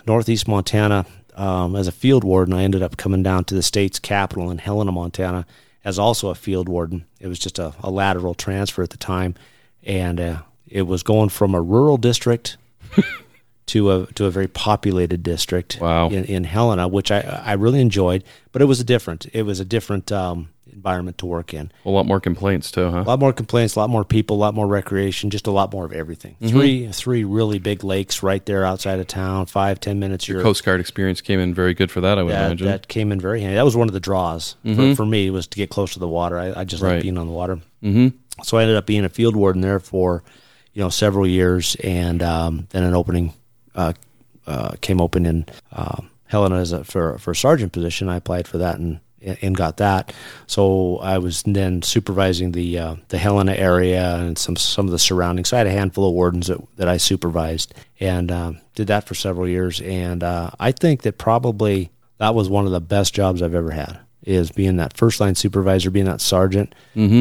northeast 0.06 0.46
Montana 0.46 1.04
um, 1.34 1.74
as 1.74 1.88
a 1.88 1.92
field 1.92 2.22
warden. 2.22 2.54
I 2.54 2.62
ended 2.62 2.82
up 2.82 2.96
coming 2.96 3.22
down 3.22 3.44
to 3.46 3.54
the 3.54 3.62
state's 3.62 3.98
capital 3.98 4.50
in 4.50 4.58
Helena, 4.58 4.92
Montana, 4.92 5.46
as 5.84 5.98
also 5.98 6.30
a 6.30 6.34
field 6.34 6.68
warden. 6.68 7.04
It 7.20 7.28
was 7.28 7.38
just 7.38 7.58
a, 7.58 7.74
a 7.82 7.90
lateral 7.90 8.34
transfer 8.34 8.82
at 8.82 8.90
the 8.90 8.96
time, 8.96 9.34
and 9.82 10.20
uh, 10.20 10.42
it 10.66 10.82
was 10.82 11.02
going 11.02 11.28
from 11.28 11.54
a 11.54 11.62
rural 11.62 11.96
district 11.96 12.56
to 13.66 13.90
a 13.90 14.06
to 14.14 14.26
a 14.26 14.30
very 14.30 14.48
populated 14.48 15.22
district. 15.22 15.78
Wow. 15.80 16.08
In, 16.08 16.24
in 16.24 16.44
Helena, 16.44 16.86
which 16.88 17.10
I 17.10 17.20
I 17.20 17.52
really 17.54 17.80
enjoyed, 17.80 18.24
but 18.52 18.62
it 18.62 18.66
was 18.66 18.80
a 18.80 18.84
different 18.84 19.26
it 19.32 19.42
was 19.42 19.60
a 19.60 19.64
different 19.64 20.12
um, 20.12 20.48
environment 20.70 21.16
to 21.18 21.26
work 21.26 21.54
in. 21.54 21.70
A 21.84 21.90
lot 21.90 22.04
more 22.04 22.20
complaints 22.20 22.70
too, 22.70 22.90
huh? 22.90 23.00
A 23.02 23.04
lot 23.04 23.18
more 23.20 23.32
complaints, 23.32 23.76
a 23.76 23.78
lot 23.78 23.88
more 23.88 24.04
people, 24.04 24.36
a 24.36 24.38
lot 24.38 24.54
more 24.54 24.66
recreation, 24.66 25.30
just 25.30 25.46
a 25.46 25.50
lot 25.50 25.72
more 25.72 25.84
of 25.86 25.92
everything. 25.92 26.36
Mm-hmm. 26.42 26.48
Three 26.48 26.88
three 26.92 27.24
really 27.24 27.58
big 27.58 27.84
lakes 27.84 28.22
right 28.22 28.44
there 28.44 28.66
outside 28.66 28.98
of 29.00 29.06
town. 29.06 29.46
Five 29.46 29.80
ten 29.80 29.98
minutes. 29.98 30.28
Your 30.28 30.38
You're 30.38 30.44
Coast 30.44 30.64
Guard 30.64 30.80
experience 30.80 31.20
came 31.22 31.40
in 31.40 31.54
very 31.54 31.72
good 31.74 31.90
for 31.90 32.00
that, 32.02 32.18
I 32.18 32.22
would 32.22 32.32
that, 32.32 32.46
imagine. 32.46 32.66
that 32.66 32.88
came 32.88 33.12
in 33.12 33.20
very 33.20 33.40
handy. 33.40 33.54
That 33.54 33.64
was 33.64 33.76
one 33.76 33.88
of 33.88 33.94
the 33.94 34.00
draws 34.00 34.56
for, 34.64 34.94
for 34.96 35.06
me 35.06 35.30
was 35.30 35.46
to 35.46 35.56
get 35.56 35.70
close 35.70 35.92
to 35.94 35.98
the 36.00 36.08
water. 36.08 36.38
I, 36.38 36.60
I 36.60 36.64
just 36.64 36.82
Mm-hmm. 36.82 36.84
Right. 36.86 36.94
like 36.96 37.02
being 37.02 37.18
on 37.18 37.26
the 37.28 37.32
water. 37.32 37.56
Mm-hmm. 37.82 38.08
So 38.42 38.58
I 38.58 38.62
ended 38.62 38.76
up 38.76 38.84
being 38.84 39.04
a 39.04 39.08
field 39.08 39.36
warden 39.36 39.62
there 39.62 39.78
for 39.80 40.22
you 40.74 40.82
know 40.82 40.88
several 40.90 41.24
years, 41.26 41.76
and 41.84 42.20
um, 42.22 42.66
then 42.70 42.82
an 42.82 42.94
opening 42.94 43.32
came 44.80 45.00
open 45.00 45.26
in 45.26 45.46
um 45.72 46.10
Helena 46.26 46.56
as 46.56 46.72
a, 46.72 46.84
for 46.84 47.18
for 47.18 47.32
a 47.32 47.36
sergeant 47.36 47.72
position. 47.72 48.08
I 48.08 48.16
applied 48.16 48.48
for 48.48 48.58
that 48.58 48.78
and 48.78 49.00
and 49.42 49.56
got 49.56 49.78
that. 49.78 50.12
So 50.46 50.98
I 50.98 51.18
was 51.18 51.42
then 51.44 51.82
supervising 51.82 52.52
the 52.52 52.78
uh, 52.78 52.96
the 53.08 53.18
Helena 53.18 53.54
area 53.54 54.16
and 54.16 54.36
some 54.38 54.56
some 54.56 54.86
of 54.86 54.92
the 54.92 54.98
surroundings. 54.98 55.48
So 55.48 55.56
I 55.56 55.58
had 55.58 55.66
a 55.66 55.70
handful 55.70 56.08
of 56.08 56.14
wardens 56.14 56.48
that, 56.48 56.58
that 56.76 56.88
I 56.88 56.96
supervised 56.98 57.74
and 58.00 58.30
um, 58.30 58.60
did 58.74 58.88
that 58.88 59.06
for 59.06 59.14
several 59.14 59.48
years. 59.48 59.80
And 59.80 60.22
uh, 60.22 60.50
I 60.60 60.72
think 60.72 61.02
that 61.02 61.18
probably 61.18 61.90
that 62.18 62.34
was 62.34 62.48
one 62.48 62.66
of 62.66 62.72
the 62.72 62.80
best 62.80 63.14
jobs 63.14 63.42
I've 63.42 63.54
ever 63.54 63.70
had. 63.70 63.98
Is 64.22 64.50
being 64.50 64.76
that 64.76 64.96
first 64.96 65.20
line 65.20 65.34
supervisor, 65.34 65.90
being 65.90 66.06
that 66.06 66.20
sergeant, 66.22 66.74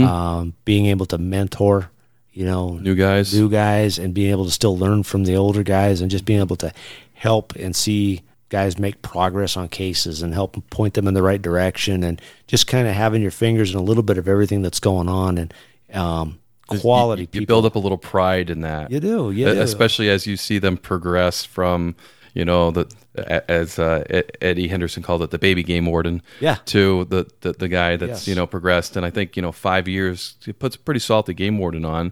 um, 0.03 0.53
being 0.63 0.85
able 0.85 1.05
to 1.07 1.17
mentor, 1.17 1.91
you 2.33 2.45
know, 2.45 2.77
New 2.81 2.95
guys. 2.95 3.33
new 3.33 3.49
guys, 3.49 3.97
and 3.99 4.13
being 4.13 4.31
able 4.31 4.45
to 4.45 4.51
still 4.51 4.77
learn 4.77 5.03
from 5.03 5.23
the 5.25 5.35
older 5.35 5.63
guys, 5.63 6.01
and 6.01 6.09
just 6.11 6.25
being 6.25 6.39
able 6.39 6.55
to 6.57 6.71
help 7.13 7.55
and 7.55 7.75
see 7.75 8.21
guys 8.49 8.77
make 8.77 9.01
progress 9.01 9.57
on 9.57 9.67
cases 9.67 10.21
and 10.21 10.33
help 10.33 10.57
point 10.69 10.93
them 10.93 11.07
in 11.07 11.13
the 11.13 11.23
right 11.23 11.41
direction, 11.41 12.03
and 12.03 12.21
just 12.47 12.67
kind 12.67 12.87
of 12.87 12.93
having 12.93 13.21
your 13.21 13.31
fingers 13.31 13.71
in 13.71 13.79
a 13.79 13.83
little 13.83 14.03
bit 14.03 14.17
of 14.17 14.27
everything 14.27 14.61
that's 14.61 14.79
going 14.79 15.07
on, 15.09 15.37
and 15.37 15.53
um, 15.93 16.39
quality 16.67 17.27
you, 17.31 17.41
you 17.41 17.47
build 17.47 17.65
up 17.65 17.75
a 17.75 17.79
little 17.79 17.97
pride 17.97 18.49
in 18.49 18.61
that. 18.61 18.91
You 18.91 18.99
do, 18.99 19.31
E- 19.31 19.43
especially 19.43 20.09
as 20.09 20.25
you 20.27 20.37
see 20.37 20.57
them 20.59 20.77
progress 20.77 21.45
from 21.45 21.95
you 22.33 22.45
know 22.45 22.71
the 22.71 22.87
as 23.15 23.77
uh, 23.77 24.03
Eddie 24.41 24.67
Henderson 24.67 25.03
called 25.03 25.21
it 25.21 25.29
the 25.31 25.37
baby 25.37 25.61
game 25.63 25.85
warden 25.85 26.21
Yeah. 26.39 26.55
to 26.65 27.05
the, 27.05 27.27
the 27.41 27.53
the 27.53 27.67
guy 27.67 27.95
that's 27.95 28.09
Yes. 28.09 28.27
you 28.27 28.35
know 28.35 28.47
progressed 28.47 28.95
and 28.97 29.05
I 29.05 29.09
think 29.11 29.35
you 29.35 29.41
know 29.41 29.51
five 29.51 29.87
years 29.87 30.35
it 30.47 30.57
puts 30.59 30.75
a 30.75 30.79
pretty 30.79 30.99
salty 30.99 31.33
game 31.35 31.57
warden 31.59 31.85
on 31.85 32.11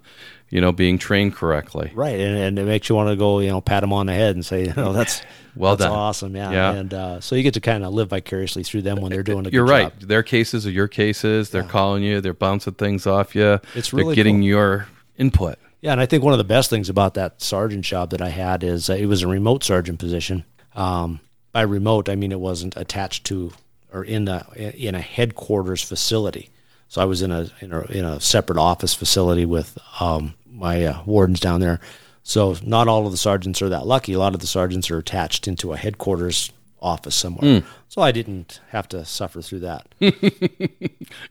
you 0.49 0.61
know 0.61 0.71
being 0.71 0.97
trained 0.99 1.33
correctly 1.35 1.91
Right, 1.95 2.19
and, 2.19 2.37
and 2.37 2.59
it 2.59 2.65
makes 2.65 2.87
you 2.89 2.95
want 2.95 3.09
to 3.09 3.15
go, 3.15 3.39
you 3.39 3.49
know, 3.49 3.61
pat 3.61 3.83
him 3.83 3.93
on 3.93 4.05
the 4.07 4.13
head 4.13 4.35
and 4.35 4.45
say, 4.45 4.65
you 4.67 4.73
know, 4.75 4.93
that's 4.93 5.23
Well 5.55 5.75
that's 5.75 5.89
done. 5.89 5.97
awesome, 5.97 6.35
yeah. 6.35 6.51
Yeah. 6.51 6.71
And 6.73 6.93
uh, 6.93 7.19
so 7.19 7.35
you 7.35 7.41
get 7.41 7.55
to 7.55 7.61
kind 7.61 7.83
of 7.83 7.91
live 7.93 8.09
vicariously 8.09 8.63
through 8.63 8.83
them 8.83 9.01
when 9.01 9.11
they're 9.11 9.23
doing 9.23 9.39
a 9.39 9.43
good 9.45 9.53
you're 9.53 9.65
right 9.65 9.97
job. 9.99 10.07
their 10.07 10.23
cases 10.23 10.67
are 10.67 10.71
your 10.71 10.87
cases 10.87 11.49
they're 11.49 11.63
calling 11.63 12.03
you 12.03 12.21
they're 12.21 12.33
bouncing 12.35 12.73
things 12.75 13.07
off 13.07 13.33
you 13.35 13.59
It's 13.75 13.89
they're 13.91 13.97
really 14.03 14.13
getting 14.15 14.37
cool. 14.39 14.47
your 14.47 14.87
input 15.17 15.57
Yeah, 15.81 15.91
and 15.91 16.01
I 16.01 16.05
think 16.05 16.23
one 16.23 16.33
of 16.33 16.37
the 16.37 16.43
best 16.43 16.69
things 16.69 16.89
about 16.89 17.15
that 17.15 17.41
sergeant 17.41 17.83
job 17.83 18.11
that 18.11 18.21
I 18.21 18.29
had 18.29 18.63
is 18.63 18.89
uh, 18.89 18.93
it 18.93 19.07
was 19.07 19.23
a 19.23 19.27
remote 19.27 19.63
sergeant 19.63 19.99
position. 19.99 20.45
Um, 20.75 21.19
by 21.51 21.61
remote, 21.61 22.07
I 22.07 22.15
mean 22.15 22.31
it 22.31 22.39
wasn't 22.39 22.77
attached 22.77 23.25
to 23.25 23.51
or 23.93 24.03
in 24.03 24.27
a 24.27 24.45
in 24.55 24.95
a 24.95 25.01
headquarters 25.01 25.81
facility. 25.81 26.49
So 26.87 27.01
I 27.01 27.05
was 27.05 27.21
in 27.21 27.31
a 27.31 27.49
in 27.61 27.73
a, 27.73 27.81
in 27.85 28.05
a 28.05 28.19
separate 28.19 28.57
office 28.59 28.93
facility 28.93 29.45
with 29.45 29.77
um, 29.99 30.35
my 30.49 30.85
uh, 30.85 31.03
wardens 31.05 31.39
down 31.39 31.61
there. 31.61 31.79
So 32.23 32.55
not 32.63 32.87
all 32.87 33.05
of 33.05 33.11
the 33.11 33.17
sergeants 33.17 33.61
are 33.61 33.69
that 33.69 33.87
lucky. 33.87 34.13
A 34.13 34.19
lot 34.19 34.35
of 34.35 34.41
the 34.41 34.47
sergeants 34.47 34.91
are 34.91 34.99
attached 34.99 35.47
into 35.47 35.73
a 35.73 35.77
headquarters 35.77 36.51
office 36.79 37.15
somewhere. 37.15 37.63
So 37.89 38.01
I 38.01 38.11
didn't 38.11 38.61
have 38.69 38.87
to 38.89 39.03
suffer 39.05 39.41
through 39.41 39.61
that. 39.61 39.87
but 39.99 40.13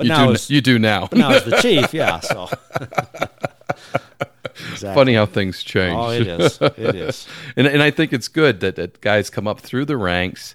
you 0.01 0.09
now, 0.09 0.33
do 0.33 0.55
you 0.55 0.61
do 0.61 0.79
now 0.79 1.07
but 1.07 1.19
now 1.19 1.31
as 1.31 1.45
the 1.45 1.57
chief, 1.63 1.95
yeah. 1.95 2.21
So 2.21 2.49
exactly. 4.73 4.95
funny 4.95 5.15
how 5.15 5.27
things 5.27 5.63
change 5.63 5.97
Oh, 5.97 6.11
it 6.11 6.27
is. 6.27 6.59
It 6.61 6.95
is. 6.97 7.29
and 7.57 7.67
and 7.67 7.83
I 7.83 7.91
think 7.91 8.13
it's 8.13 8.29
good 8.29 8.61
that, 8.61 8.77
that 8.77 9.01
guys 9.01 9.31
come 9.31 9.47
up 9.47 9.61
through 9.61 9.85
the 9.87 9.97
ranks, 9.97 10.55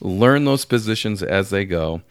learn 0.00 0.44
those 0.44 0.64
positions 0.64 1.22
as 1.22 1.50
they 1.50 1.64
go, 1.64 2.02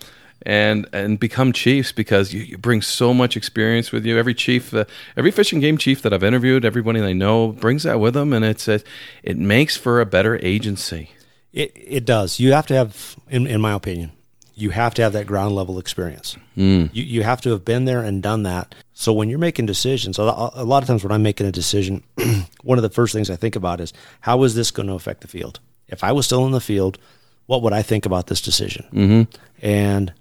and 0.46 0.88
and 0.93 1.19
become 1.19 1.54
chiefs 1.54 1.91
because 1.91 2.34
you, 2.34 2.41
you 2.41 2.58
bring 2.58 2.82
so 2.82 3.13
much 3.13 3.38
experience 3.38 3.91
with 3.91 4.06
you. 4.06 4.17
Every 4.17 4.34
chief, 4.34 4.74
uh, 4.74 4.86
every 5.17 5.32
fishing 5.32 5.60
game 5.60 5.78
chief 5.78 6.02
that 6.02 6.13
I've 6.13 6.24
interviewed, 6.24 6.65
everybody 6.65 7.02
I 7.02 7.13
know 7.13 7.50
brings 7.50 7.84
that 7.84 8.00
with 8.00 8.13
them, 8.13 8.34
and 8.34 8.43
it's 8.43 8.67
a, 8.67 8.82
it 9.24 9.38
makes 9.38 9.78
for 9.78 10.02
a 10.02 10.06
better 10.06 10.39
agency. 10.43 11.12
It 11.52 11.72
it 11.76 12.06
does. 12.06 12.39
You 12.39 12.54
have 12.54 12.67
to 12.67 12.76
have, 12.76 13.15
in 13.30 13.48
in 13.48 13.62
my 13.62 13.74
opinion, 13.74 14.12
you 14.56 14.70
have 14.70 14.94
to 14.96 15.02
have 15.02 15.13
that 15.13 15.26
ground 15.26 15.56
level 15.56 15.80
experience. 15.80 16.38
You 16.94 17.04
you 17.04 17.24
have 17.24 17.42
to 17.42 17.50
have 17.52 17.66
been 17.66 17.86
there 17.86 18.02
and 18.02 18.22
done 18.22 18.44
that. 18.44 18.76
So 18.94 19.12
when 19.12 19.30
you're 19.30 19.39
making 19.39 19.66
decisions, 19.66 20.20
a 20.20 20.22
a 20.22 20.63
lot 20.63 20.84
of 20.84 20.88
times 20.88 21.04
when 21.04 21.12
I'm 21.12 21.24
making 21.24 21.48
a 21.48 21.52
decision, 21.52 22.04
one 22.63 22.78
of 22.78 22.84
the 22.84 22.89
first 22.89 23.13
things 23.13 23.30
I 23.30 23.36
think 23.36 23.56
about 23.56 23.80
is 23.82 23.94
how 24.22 24.44
is 24.44 24.56
this 24.56 24.72
going 24.72 24.88
to 24.88 24.94
affect 24.94 25.22
the 25.22 25.28
field? 25.28 25.60
If 25.88 26.04
I 26.04 26.12
was 26.12 26.26
still 26.26 26.46
in 26.46 26.52
the 26.52 26.62
field, 26.62 26.98
what 27.46 27.62
would 27.62 27.74
I 27.74 27.82
think 27.82 28.06
about 28.06 28.28
this 28.28 28.42
decision? 28.42 28.86
Mm-hmm. 28.92 29.38
And 29.62 30.13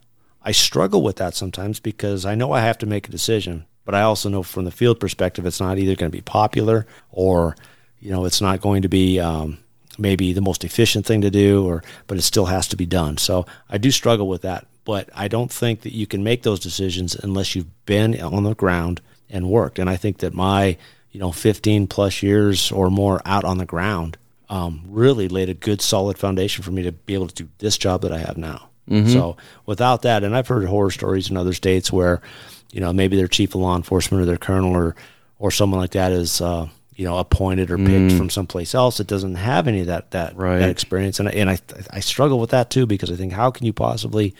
I 0.43 0.53
struggle 0.53 1.03
with 1.03 1.17
that 1.17 1.35
sometimes 1.35 1.81
because 1.81 2.25
I 2.27 2.35
know 2.35 2.53
I 2.53 2.61
have 2.61 2.79
to 2.79 2.87
make 2.87 3.09
a 3.09 3.11
decision, 3.11 3.67
but 3.85 3.95
I 3.95 4.03
also 4.03 4.29
know 4.29 4.43
from 4.43 4.65
the 4.65 4.71
field 4.71 4.99
perspective, 4.99 5.47
it's 5.47 5.61
not 5.61 5.79
either 5.79 5.95
going 5.95 6.11
to 6.11 6.17
be 6.17 6.23
popular 6.23 6.87
or, 7.11 7.57
you 8.01 8.11
know, 8.11 8.25
it's 8.25 8.41
not 8.41 8.61
going 8.61 8.83
to 8.83 8.89
be 8.89 9.21
um, 9.21 9.59
maybe 9.99 10.33
the 10.33 10.41
most 10.41 10.65
efficient 10.65 11.07
thing 11.07 11.21
to 11.23 11.31
do, 11.31 11.67
or 11.67 11.83
but 12.07 12.19
it 12.19 12.23
still 12.23 12.47
has 12.47 12.69
to 12.69 12.77
be 12.77 12.87
done. 12.87 13.19
So 13.19 13.47
I 13.69 13.79
do 13.79 13.91
struggle 13.91 14.29
with 14.29 14.43
that, 14.43 14.67
but 14.85 15.09
I 15.15 15.29
don't 15.29 15.51
think 15.51 15.83
that 15.83 15.95
you 15.95 16.07
can 16.07 16.23
make 16.23 16.43
those 16.43 16.61
decisions 16.61 17.15
unless 17.15 17.55
you've 17.55 17.85
been 17.87 18.21
on 18.21 18.43
the 18.45 18.55
ground 18.55 19.01
and 19.31 19.49
worked. 19.49 19.79
And 19.79 19.89
I 19.89 19.97
think 19.97 20.19
that 20.19 20.35
my, 20.35 20.77
you 21.11 21.21
know, 21.21 21.33
15 21.33 21.87
plus 21.87 22.23
years 22.23 22.71
or 22.73 22.91
more 22.91 23.21
out 23.25 23.45
on 23.45 23.59
the 23.59 23.67
ground 23.67 24.17
um, 24.49 24.83
really 24.87 25.29
laid 25.29 25.49
a 25.49 25.55
good 25.55 25.81
solid 25.81 26.19
foundation 26.19 26.63
for 26.63 26.71
me 26.73 26.83
to 26.83 26.93
be 26.93 27.15
able 27.15 27.29
to 27.29 27.45
do 27.45 27.49
this 27.59 27.79
job 27.79 28.03
that 28.03 28.13
I 28.13 28.19
have 28.19 28.37
now. 28.37 28.69
So 29.09 29.37
without 29.65 30.03
that, 30.03 30.25
and 30.25 30.37
I've 30.37 30.49
heard 30.49 30.67
horror 30.67 30.91
stories 30.91 31.31
in 31.31 31.37
other 31.37 31.55
states 31.55 31.91
where, 31.93 32.21
you 32.73 32.81
know, 32.81 32.93
maybe 32.93 33.17
their 33.17 33.29
chief 33.29 33.55
of 33.55 33.61
law 33.63 33.77
enforcement 33.77 34.23
or 34.23 34.27
their 34.27 34.37
colonel 34.37 34.75
or 34.75 34.95
or 35.39 35.51
someone 35.51 35.81
like 35.81 35.93
that 35.93 36.13
is, 36.13 36.41
uh, 36.41 36.69
you 36.95 37.05
know, 37.07 37.19
appointed 37.19 37.71
or 37.71 37.79
picked 37.79 38.13
from 38.13 38.29
someplace 38.31 38.75
else 38.75 38.99
that 38.99 39.07
doesn't 39.07 39.37
have 39.37 39.67
any 39.67 39.81
of 39.81 39.87
that 39.87 40.11
that, 40.11 40.37
Right. 40.37 40.59
that 40.59 40.69
experience, 40.71 41.19
and 41.21 41.29
I- 41.29 41.33
and 41.33 41.51
I 41.51 41.59
I 41.91 42.01
struggle 42.01 42.39
with 42.39 42.51
that 42.51 42.71
too 42.71 42.87
because 42.87 43.11
I 43.11 43.17
think 43.17 43.33
how 43.33 43.51
can 43.51 43.65
you 43.67 43.73
possibly, 43.73 44.35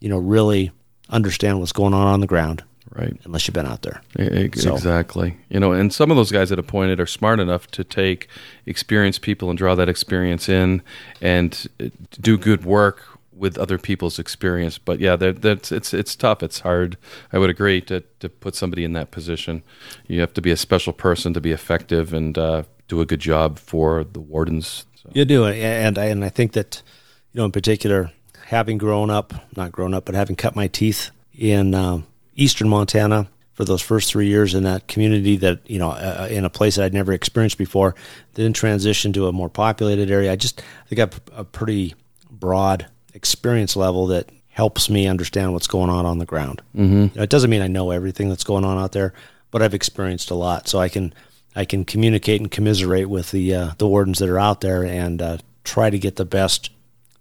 you 0.00 0.08
know, 0.08 0.18
really 0.18 0.70
understand 1.10 1.58
what's 1.60 1.72
going 1.72 1.94
on 1.94 2.06
on 2.06 2.20
the 2.20 2.26
ground, 2.26 2.62
Right. 2.94 3.16
unless 3.24 3.46
you've 3.46 3.54
been 3.54 3.66
out 3.66 3.82
there. 3.82 4.00
E- 4.18 4.22
e- 4.46 4.50
So- 4.54 4.74
Exactly. 4.74 5.36
You 5.50 5.60
know, 5.60 5.72
and 5.72 5.92
some 5.92 6.10
of 6.10 6.16
those 6.16 6.30
guys 6.32 6.50
that 6.50 6.58
appointed 6.58 6.98
are 7.00 7.06
smart 7.06 7.40
enough 7.40 7.66
to 7.72 7.84
take 7.84 8.28
experienced 8.66 9.22
people 9.22 9.48
and 9.50 9.58
draw 9.58 9.74
that 9.74 9.88
experience 9.88 10.48
in 10.48 10.82
and 11.20 11.66
uh, 11.80 11.86
do 12.20 12.36
good 12.38 12.64
work 12.64 13.02
with 13.36 13.58
other 13.58 13.78
people's 13.78 14.18
experience. 14.18 14.78
But 14.78 14.98
yeah, 14.98 15.16
that, 15.16 15.42
that's 15.42 15.70
it's 15.70 15.92
it's 15.92 16.16
tough. 16.16 16.42
It's 16.42 16.60
hard. 16.60 16.96
I 17.32 17.38
would 17.38 17.50
agree 17.50 17.80
to 17.82 18.02
to 18.20 18.28
put 18.28 18.54
somebody 18.54 18.84
in 18.84 18.92
that 18.94 19.10
position. 19.10 19.62
You 20.06 20.20
have 20.20 20.34
to 20.34 20.42
be 20.42 20.50
a 20.50 20.56
special 20.56 20.92
person 20.92 21.34
to 21.34 21.40
be 21.40 21.52
effective 21.52 22.12
and 22.12 22.36
uh, 22.36 22.62
do 22.88 23.00
a 23.00 23.06
good 23.06 23.20
job 23.20 23.58
for 23.58 24.04
the 24.04 24.20
wardens. 24.20 24.86
So. 24.96 25.10
You 25.12 25.24
do, 25.24 25.46
and 25.46 25.98
and 25.98 26.24
I 26.24 26.28
think 26.28 26.52
that 26.52 26.82
you 27.32 27.38
know, 27.38 27.44
in 27.44 27.52
particular, 27.52 28.12
having 28.46 28.78
grown 28.78 29.10
up, 29.10 29.34
not 29.56 29.72
grown 29.72 29.92
up, 29.94 30.06
but 30.06 30.14
having 30.14 30.36
cut 30.36 30.56
my 30.56 30.68
teeth 30.68 31.10
in 31.34 31.74
um, 31.74 32.06
eastern 32.34 32.68
Montana 32.68 33.28
for 33.52 33.64
those 33.64 33.80
first 33.80 34.10
three 34.10 34.26
years 34.26 34.54
in 34.54 34.64
that 34.64 34.86
community 34.86 35.36
that 35.36 35.60
you 35.68 35.78
know, 35.78 35.90
uh, 35.90 36.28
in 36.30 36.44
a 36.44 36.50
place 36.50 36.76
that 36.76 36.84
I'd 36.84 36.94
never 36.94 37.12
experienced 37.12 37.58
before, 37.58 37.94
then 38.34 38.52
transition 38.52 39.12
to 39.14 39.28
a 39.28 39.32
more 39.32 39.48
populated 39.48 40.10
area. 40.10 40.32
I 40.32 40.36
just 40.36 40.60
I 40.60 40.88
think 40.88 40.98
I 40.98 41.02
have 41.02 41.20
a 41.32 41.44
pretty 41.44 41.94
broad 42.30 42.86
experience 43.16 43.74
level 43.74 44.06
that 44.08 44.30
helps 44.50 44.88
me 44.88 45.06
understand 45.06 45.52
what's 45.52 45.66
going 45.66 45.90
on 45.90 46.06
on 46.06 46.18
the 46.18 46.26
ground. 46.26 46.62
Mm-hmm. 46.76 47.18
It 47.18 47.30
doesn't 47.30 47.50
mean 47.50 47.62
I 47.62 47.66
know 47.66 47.90
everything 47.90 48.28
that's 48.28 48.44
going 48.44 48.64
on 48.64 48.78
out 48.78 48.92
there, 48.92 49.12
but 49.50 49.62
I've 49.62 49.74
experienced 49.74 50.30
a 50.30 50.34
lot, 50.34 50.68
so 50.68 50.78
I 50.78 50.88
can 50.88 51.12
I 51.56 51.64
can 51.64 51.84
communicate 51.84 52.40
and 52.40 52.50
commiserate 52.50 53.08
with 53.08 53.30
the 53.32 53.54
uh, 53.54 53.70
the 53.78 53.88
wardens 53.88 54.18
that 54.20 54.28
are 54.28 54.38
out 54.38 54.60
there 54.60 54.84
and 54.84 55.20
uh, 55.20 55.38
try 55.64 55.90
to 55.90 55.98
get 55.98 56.16
the 56.16 56.24
best 56.24 56.70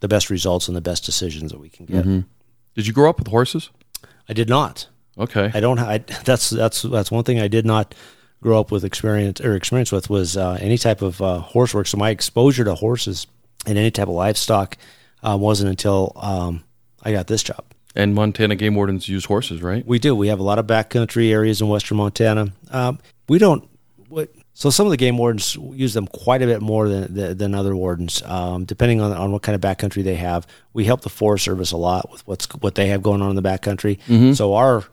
the 0.01 0.07
best 0.07 0.29
results 0.29 0.67
and 0.67 0.77
the 0.77 0.81
best 0.81 1.05
decisions 1.05 1.51
that 1.51 1.59
we 1.59 1.69
can 1.69 1.85
get. 1.85 2.05
Did 2.75 2.87
you 2.87 2.93
grow 2.93 3.09
up 3.09 3.19
with 3.19 3.29
horses? 3.29 3.69
I 4.29 4.33
did 4.33 4.49
not. 4.49 4.87
Okay. 5.17 5.49
I 5.53 5.59
don't. 5.59 5.79
I, 5.79 5.99
that's 6.25 6.49
that's 6.49 6.81
that's 6.81 7.11
one 7.11 7.23
thing 7.23 7.39
I 7.39 7.47
did 7.47 7.65
not 7.65 7.95
grow 8.41 8.59
up 8.59 8.71
with 8.71 8.83
experience 8.83 9.41
or 9.41 9.55
experience 9.55 9.91
with 9.91 10.09
was 10.09 10.37
uh, 10.37 10.57
any 10.61 10.77
type 10.77 11.01
of 11.01 11.21
uh, 11.21 11.39
horse 11.39 11.73
work. 11.73 11.87
So 11.87 11.97
my 11.97 12.09
exposure 12.09 12.63
to 12.65 12.75
horses 12.75 13.27
and 13.65 13.77
any 13.77 13.91
type 13.91 14.07
of 14.07 14.13
livestock 14.13 14.77
uh, 15.27 15.37
wasn't 15.37 15.69
until 15.69 16.11
um, 16.15 16.63
I 17.03 17.11
got 17.11 17.27
this 17.27 17.43
job. 17.43 17.63
and 17.95 18.13
Montana 18.13 18.55
game 18.55 18.75
wardens 18.75 19.07
use 19.09 19.25
horses, 19.25 19.61
right? 19.61 19.85
We 19.85 19.99
do. 19.99 20.15
We 20.15 20.27
have 20.27 20.39
a 20.39 20.43
lot 20.43 20.59
of 20.59 20.67
backcountry 20.67 21.31
areas 21.31 21.61
in 21.61 21.67
western 21.69 21.97
Montana. 21.97 22.47
Um, 22.71 22.99
we 23.29 23.37
don't. 23.39 23.67
What, 24.09 24.29
so 24.53 24.69
some 24.69 24.85
of 24.87 24.91
the 24.91 24.97
game 24.97 25.17
wardens 25.17 25.55
use 25.55 25.93
them 25.93 26.07
quite 26.07 26.41
a 26.41 26.45
bit 26.45 26.61
more 26.61 26.87
than 26.87 27.13
than, 27.13 27.37
than 27.37 27.55
other 27.55 27.75
wardens, 27.75 28.21
um, 28.23 28.65
depending 28.65 29.01
on 29.01 29.11
on 29.11 29.31
what 29.31 29.41
kind 29.41 29.55
of 29.55 29.61
backcountry 29.61 30.03
they 30.03 30.15
have. 30.15 30.45
We 30.73 30.85
help 30.85 31.01
the 31.01 31.09
Forest 31.09 31.43
Service 31.45 31.71
a 31.71 31.77
lot 31.77 32.09
with 32.11 32.25
what's 32.27 32.45
what 32.61 32.75
they 32.75 32.87
have 32.87 33.01
going 33.01 33.21
on 33.21 33.29
in 33.29 33.35
the 33.35 33.41
backcountry. 33.41 33.99
So 34.35 34.53
our 34.55 34.83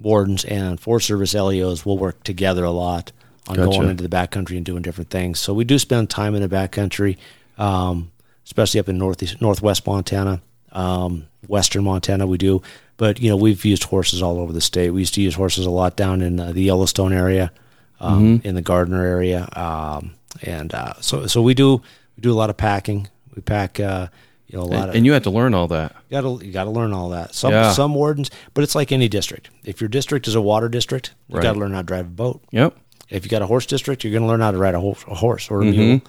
wardens 0.00 0.44
and 0.44 0.78
Forest 0.80 1.06
Service 1.06 1.32
LEOs 1.34 1.86
will 1.86 1.96
work 1.98 2.22
together 2.24 2.64
a 2.64 2.70
lot 2.70 3.12
on 3.48 3.56
Gotcha. 3.56 3.70
going 3.70 3.88
into 3.90 4.02
the 4.02 4.08
backcountry 4.14 4.56
and 4.56 4.66
doing 4.66 4.82
different 4.82 5.08
things. 5.10 5.38
So 5.40 5.54
we 5.54 5.64
do 5.64 5.78
spend 5.78 6.10
time 6.10 6.34
in 6.34 6.42
the 6.42 6.48
backcountry, 6.48 7.16
um, 7.56 8.10
especially 8.46 8.80
up 8.80 8.88
in 8.88 8.96
northeast 8.98 9.40
northwest 9.42 9.86
Montana, 9.86 10.40
um, 10.72 11.26
western 11.48 11.84
Montana. 11.84 12.26
We 12.26 12.38
do, 12.38 12.62
but 12.96 13.20
you 13.20 13.28
know 13.28 13.36
we've 13.36 13.64
used 13.64 13.84
horses 13.84 14.22
all 14.22 14.38
over 14.38 14.52
the 14.52 14.60
state. 14.60 14.90
We 14.90 15.00
used 15.00 15.14
to 15.14 15.20
use 15.22 15.34
horses 15.34 15.66
a 15.66 15.70
lot 15.70 15.96
down 15.96 16.22
in 16.22 16.40
uh, 16.40 16.52
the 16.52 16.62
Yellowstone 16.62 17.12
area, 17.12 17.52
um, 18.00 18.40
in 18.44 18.54
the 18.54 18.62
Gardiner 18.62 19.04
area, 19.04 19.48
um, 19.54 20.14
and 20.42 20.72
uh, 20.74 20.94
so 21.00 21.26
so 21.26 21.42
we 21.42 21.54
do 21.54 21.76
we 22.16 22.20
do 22.20 22.32
a 22.32 22.38
lot 22.38 22.50
of 22.50 22.56
packing. 22.56 23.08
We 23.34 23.42
pack. 23.42 23.78
Uh, 23.80 24.08
you 24.48 24.56
know, 24.56 24.62
a 24.62 24.66
lot 24.66 24.80
And, 24.82 24.90
of 24.90 24.94
and 24.94 25.04
you 25.06 25.12
had 25.12 25.24
to 25.24 25.30
learn 25.30 25.54
all 25.54 25.66
that. 25.68 25.96
you 26.08 26.20
gotta 26.20 26.46
you 26.46 26.52
gotta 26.52 26.70
learn 26.70 26.92
all 26.92 27.08
that. 27.08 27.34
Some 27.34 27.50
Yeah. 27.50 27.72
some 27.72 27.94
wardens, 27.96 28.30
but 28.54 28.62
it's 28.62 28.76
like 28.76 28.92
any 28.92 29.08
district. 29.08 29.50
If 29.64 29.80
your 29.80 29.88
district 29.88 30.28
is 30.28 30.36
a 30.36 30.40
water 30.40 30.68
district, 30.68 31.14
you 31.28 31.34
Right. 31.34 31.42
gotta 31.42 31.58
learn 31.58 31.72
how 31.72 31.80
to 31.80 31.84
drive 31.84 32.06
a 32.06 32.10
boat. 32.10 32.44
Yep. 32.52 32.76
If 33.10 33.24
you 33.24 33.28
got 33.28 33.42
a 33.42 33.46
horse 33.46 33.66
district, 33.66 34.04
you're 34.04 34.12
gonna 34.12 34.28
learn 34.28 34.40
how 34.40 34.52
to 34.52 34.56
ride 34.58 34.76
a, 34.76 34.80
ho- 34.80 34.96
a 35.08 35.16
horse 35.16 35.50
or 35.50 35.62
a 35.62 35.64
Mm-hmm. 35.64 35.78
mule. 35.80 36.00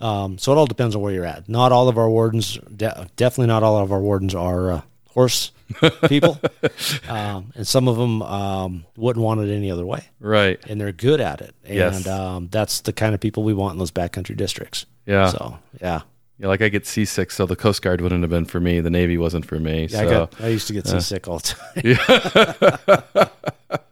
Um, 0.00 0.38
so 0.38 0.52
it 0.52 0.56
all 0.56 0.66
depends 0.66 0.96
on 0.96 1.02
where 1.02 1.12
you're 1.12 1.24
at. 1.24 1.48
Not 1.48 1.70
all 1.72 1.88
of 1.88 1.96
our 1.98 2.08
wardens, 2.10 2.58
de- 2.76 3.08
definitely 3.16 3.46
not 3.48 3.62
all 3.62 3.78
of 3.78 3.92
our 3.92 4.00
wardens 4.00 4.34
are 4.34 4.72
uh, 4.72 4.80
horse 5.10 5.52
people, 6.08 6.38
um, 7.08 7.52
and 7.54 7.66
some 7.66 7.86
of 7.88 7.96
them 7.96 8.20
um, 8.22 8.84
wouldn't 8.96 9.24
want 9.24 9.40
it 9.40 9.50
any 9.54 9.70
other 9.70 9.86
way, 9.86 10.04
Right. 10.20 10.58
and 10.68 10.80
they're 10.80 10.92
good 10.92 11.20
at 11.20 11.40
it. 11.40 11.54
And 11.64 11.74
Yes. 11.76 12.06
um, 12.08 12.48
that's 12.50 12.80
the 12.80 12.92
kind 12.92 13.14
of 13.14 13.20
people 13.20 13.44
we 13.44 13.54
want 13.54 13.72
in 13.74 13.78
those 13.78 13.90
backcountry 13.92 14.36
districts. 14.36 14.84
Yeah. 15.06 15.28
So 15.28 15.58
yeah, 15.80 16.00
Yeah, 16.38 16.48
like 16.48 16.60
I 16.60 16.68
get 16.68 16.86
seasick, 16.86 17.30
so 17.30 17.46
the 17.46 17.56
Coast 17.56 17.80
Guard 17.80 18.00
wouldn't 18.00 18.22
have 18.22 18.30
been 18.30 18.44
for 18.46 18.58
me. 18.60 18.80
The 18.80 18.90
Navy 18.90 19.16
wasn't 19.16 19.46
for 19.46 19.58
me. 19.60 19.82
yeah. 19.86 19.98
so 19.98 20.06
I 20.06 20.10
got 20.10 20.40
I 20.40 20.48
used 20.48 20.66
to 20.66 20.72
get 20.74 20.86
seasick 20.86 21.28
all 21.28 21.38
the 21.38 21.54
time. 21.54 23.28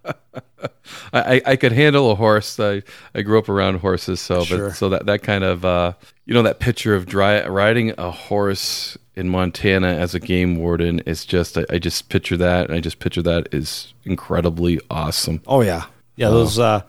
I, 0.04 0.12
I, 1.12 1.42
I 1.44 1.56
could 1.56 1.72
handle 1.72 2.10
a 2.10 2.14
horse. 2.14 2.58
I, 2.60 2.82
I 3.14 3.22
grew 3.22 3.38
up 3.38 3.48
around 3.48 3.80
horses, 3.80 4.20
so 4.20 4.44
Sure. 4.44 4.68
but 4.68 4.76
so 4.76 4.88
that 4.88 5.06
that 5.06 5.22
kind 5.22 5.44
of 5.44 5.64
uh, 5.64 5.92
you 6.26 6.34
know 6.34 6.42
that 6.42 6.60
picture 6.60 6.94
of 6.94 7.06
dry, 7.06 7.46
riding 7.46 7.92
a 7.98 8.10
horse 8.10 8.96
in 9.14 9.28
Montana 9.28 9.88
as 9.88 10.14
a 10.14 10.20
game 10.20 10.56
warden 10.56 11.00
is 11.00 11.24
just 11.24 11.58
I, 11.58 11.64
I 11.70 11.78
just 11.78 12.08
picture 12.08 12.36
that, 12.38 12.66
and 12.68 12.74
I 12.76 12.80
just 12.80 12.98
picture 12.98 13.22
that 13.22 13.48
is 13.52 13.92
incredibly 14.04 14.80
awesome. 14.90 15.42
Oh 15.46 15.60
yeah, 15.60 15.84
yeah. 16.16 16.28
Those 16.30 16.58
uh, 16.58 16.82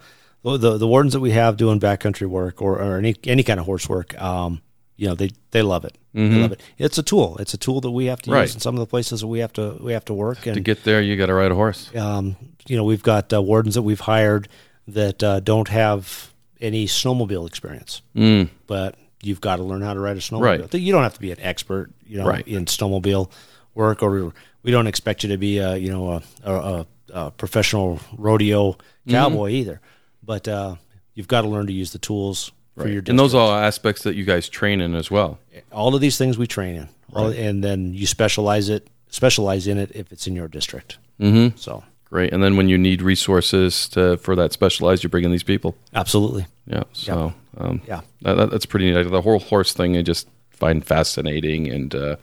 the 0.43 0.77
the 0.77 0.88
wardens 0.88 1.13
that 1.13 1.19
we 1.19 1.31
have 1.31 1.57
doing 1.57 1.79
backcountry 1.79 2.27
work 2.27 2.62
or, 2.62 2.79
or 2.81 2.97
any 2.97 3.15
any 3.25 3.43
kind 3.43 3.59
of 3.59 3.65
horse 3.65 3.88
work, 3.89 4.19
um, 4.21 4.62
you 4.95 5.08
know, 5.08 5.15
they 5.15 5.32
they 5.51 5.62
love 5.62 5.86
it. 5.86 5.97
They 6.13 6.29
love 6.41 6.51
it. 6.51 6.62
It's 6.77 6.97
a 6.99 7.03
tool. 7.03 7.38
It's 7.39 7.53
a 7.56 7.58
tool 7.58 7.82
that 7.82 7.89
we 7.91 8.06
have 8.06 8.21
to 8.21 8.29
Mm-hmm. 8.29 8.34
Right. 8.36 8.41
use 8.43 8.53
in 8.53 8.60
some 8.62 8.75
of 8.75 8.79
the 8.79 8.86
places 8.86 9.21
that 9.21 9.27
we 9.27 9.39
have 9.39 9.51
to 9.53 9.77
we 9.82 9.93
have 9.93 10.06
to 10.06 10.13
work. 10.13 10.41
To 10.41 10.60
get 10.60 10.84
there, 10.84 11.01
you 11.01 11.15
got 11.17 11.25
to 11.27 11.34
ride 11.34 11.51
a 11.51 11.56
horse. 11.56 11.89
um, 11.95 12.36
you 12.67 12.77
know, 12.77 12.84
we've 12.84 13.01
got 13.03 13.34
uh, 13.34 13.41
wardens 13.41 13.75
that 13.75 13.82
we've 13.82 13.99
hired 13.99 14.47
that 14.88 15.23
uh, 15.23 15.39
don't 15.39 15.67
have 15.69 16.32
any 16.62 16.86
snowmobile 16.86 17.47
experience, 17.47 18.01
Mm. 18.15 18.49
but 18.67 18.95
you've 19.21 19.41
got 19.41 19.56
to 19.58 19.63
learn 19.63 19.82
how 19.82 19.93
to 19.93 19.99
ride 19.99 20.15
a 20.17 20.19
snowmobile. 20.19 20.41
Right. 20.63 20.73
You 20.75 20.91
don't 20.93 21.03
have 21.03 21.13
to 21.15 21.19
be 21.19 21.32
an 21.32 21.39
expert, 21.41 21.89
you 22.06 22.17
know, 22.19 22.27
Right. 22.27 22.47
in 22.47 22.65
snowmobile 22.65 23.32
work, 23.73 24.03
or 24.03 24.34
we 24.62 24.71
don't 24.71 24.88
expect 24.88 25.23
you 25.23 25.29
to 25.29 25.38
be 25.38 25.58
a 25.58 25.75
you 25.77 25.91
know 25.91 26.12
a, 26.12 26.21
a, 26.51 26.86
a, 27.13 27.32
professional 27.32 27.99
rodeo 28.17 28.73
Mm-hmm. 28.73 29.12
cowboy 29.12 29.49
either. 29.49 29.82
But 30.23 30.47
uh, 30.47 30.75
you've 31.15 31.27
got 31.27 31.41
to 31.41 31.47
learn 31.49 31.67
to 31.67 31.73
use 31.73 31.91
the 31.91 31.99
tools 31.99 32.51
for 32.77 32.88
your. 32.88 33.03
And 33.07 33.17
those 33.19 33.33
are 33.36 33.41
all 33.41 33.51
aspects 33.53 34.03
that 34.03 34.15
you 34.15 34.23
guys 34.25 34.49
train 34.49 34.81
in 34.81 34.95
as 34.95 35.09
well. 35.12 35.39
all 35.71 35.95
of 35.95 36.01
these 36.01 36.17
things 36.17 36.38
we 36.38 36.47
train 36.47 36.75
in, 36.75 36.89
all, 37.13 37.27
and 37.27 37.63
then 37.63 37.93
you 37.93 38.05
specialize 38.05 38.69
it, 38.69 38.88
specialize 39.09 39.67
in 39.67 39.77
it 39.77 39.91
if 39.95 40.12
it's 40.12 40.27
in 40.27 40.36
your 40.36 40.47
district. 40.47 40.97
Mm-hmm. 41.19 41.57
So 41.57 41.83
Great. 42.05 42.31
And 42.31 42.43
then 42.43 42.57
when 42.57 42.69
you 42.69 42.77
need 42.77 43.01
resources 43.01 43.88
to 43.89 44.17
for 44.17 44.36
that 44.36 44.53
specialized, 44.53 45.03
you 45.03 45.09
bring 45.09 45.23
in 45.23 45.31
these 45.31 45.41
people. 45.43 45.75
absolutely, 45.95 46.45
Yeah. 46.67 46.83
So 46.93 47.33
um, 47.57 47.81
Yeah. 47.88 48.01
that, 48.21 48.36
that- 48.36 48.51
that's 48.51 48.67
pretty 48.67 48.91
neat. 48.93 49.09
The 49.09 49.21
whole 49.21 49.39
horse 49.39 49.73
thing, 49.73 49.97
I 49.97 50.03
just 50.03 50.27
find 50.51 50.86
fascinating 50.86 51.67
and 51.71 51.93
uh, 51.95 52.15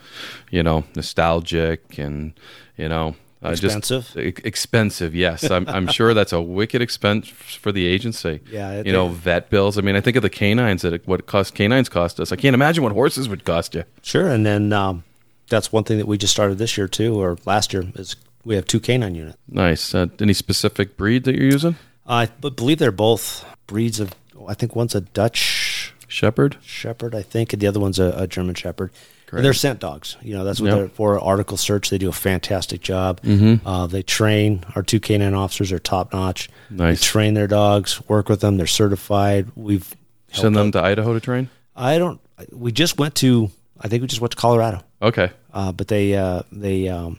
you 0.50 0.62
know 0.62 0.84
nostalgic 0.94 1.98
and 1.98 2.32
you 2.76 2.88
know 2.88 3.16
uh, 3.44 3.48
Expensive. 3.50 4.16
E- 4.16 4.34
expensive, 4.44 5.14
yes. 5.14 5.50
I'm, 5.50 5.66
I'm 5.68 5.86
sure 5.98 6.12
that's 6.14 6.32
a 6.32 6.40
wicked 6.42 6.82
expense 6.82 7.28
for 7.28 7.72
the 7.72 7.86
agency. 7.86 8.40
Yeah, 8.50 8.72
it- 8.72 8.86
you 8.86 8.92
know, 8.92 9.08
vet 9.08 9.48
bills. 9.50 9.78
I 9.78 9.80
mean, 9.80 9.96
I 9.96 10.00
think 10.00 10.16
of 10.16 10.22
the 10.22 10.30
canines 10.30 10.82
that 10.82 10.92
it, 10.92 11.06
what 11.08 11.20
it 11.20 11.26
cost 11.26 11.54
canines 11.54 11.88
cost 11.88 12.20
us. 12.20 12.32
I 12.32 12.36
can't 12.36 12.54
imagine 12.54 12.82
what 12.84 12.92
horses 12.92 13.28
would 13.28 13.44
cost 13.44 13.74
you. 13.74 13.84
sure. 14.02 14.28
And 14.28 14.44
then 14.44 14.72
um, 14.72 15.04
that's 15.48 15.72
one 15.72 15.84
thing 15.84 15.98
that 15.98 16.06
we 16.06 16.18
just 16.18 16.32
started 16.32 16.58
this 16.58 16.76
year 16.76 16.86
too, 16.88 17.18
or 17.20 17.38
last 17.46 17.72
year 17.72 17.84
is 17.94 18.16
we 18.44 18.54
have 18.56 18.66
two 18.66 18.80
canine 18.80 19.14
units. 19.14 19.36
Nice. 19.48 19.94
Uh, 19.94 20.06
any 20.20 20.32
specific 20.32 20.96
breed 20.96 21.24
that 21.24 21.34
you're 21.34 21.50
using? 21.50 21.76
I 22.06 22.26
believe 22.26 22.78
they're 22.78 22.92
both 22.92 23.44
breeds 23.66 24.00
of. 24.00 24.12
I 24.48 24.54
think 24.54 24.74
one's 24.74 24.94
a 24.94 25.00
Dutch 25.02 25.92
Shepherd. 26.08 26.56
Shepherd, 26.62 27.14
I 27.14 27.22
think, 27.22 27.52
and 27.52 27.60
the 27.62 27.66
other 27.66 27.78
one's 27.80 27.98
a, 27.98 28.12
a 28.16 28.26
German 28.26 28.54
Shepherd. 28.54 28.90
They're 29.32 29.52
scent 29.54 29.78
dogs. 29.80 30.16
You 30.22 30.34
know, 30.34 30.44
that's 30.44 30.60
what 30.60 30.68
Yep. 30.68 30.76
they're 30.78 30.88
for. 30.88 31.18
Article 31.20 31.56
search, 31.56 31.90
they 31.90 31.98
do 31.98 32.08
a 32.08 32.12
fantastic 32.12 32.80
job. 32.80 33.20
Mm-hmm. 33.22 33.66
Uh, 33.66 33.86
they 33.86 34.02
train. 34.02 34.64
Our 34.74 34.82
two 34.82 35.00
canine 35.00 35.34
officers 35.34 35.72
are 35.72 35.78
top 35.78 36.12
notch. 36.12 36.48
Nice. 36.70 37.00
They 37.00 37.04
train 37.06 37.34
their 37.34 37.46
dogs, 37.46 38.00
work 38.08 38.28
with 38.28 38.40
them. 38.40 38.56
They're 38.56 38.66
certified. 38.66 39.48
We've 39.54 39.94
Send 40.32 40.56
them 40.56 40.68
out- 40.68 40.72
to 40.74 40.82
Idaho 40.82 41.12
to 41.12 41.20
train. 41.20 41.48
I 41.76 41.98
don't. 41.98 42.20
We 42.52 42.72
just 42.72 42.98
went 42.98 43.14
to. 43.16 43.50
I 43.80 43.88
think 43.88 44.00
we 44.02 44.08
just 44.08 44.20
went 44.20 44.32
to 44.32 44.36
Colorado. 44.36 44.82
Okay. 45.02 45.30
Uh, 45.52 45.72
but 45.72 45.88
they 45.88 46.14
uh, 46.16 46.42
they 46.52 46.88
um, 46.88 47.18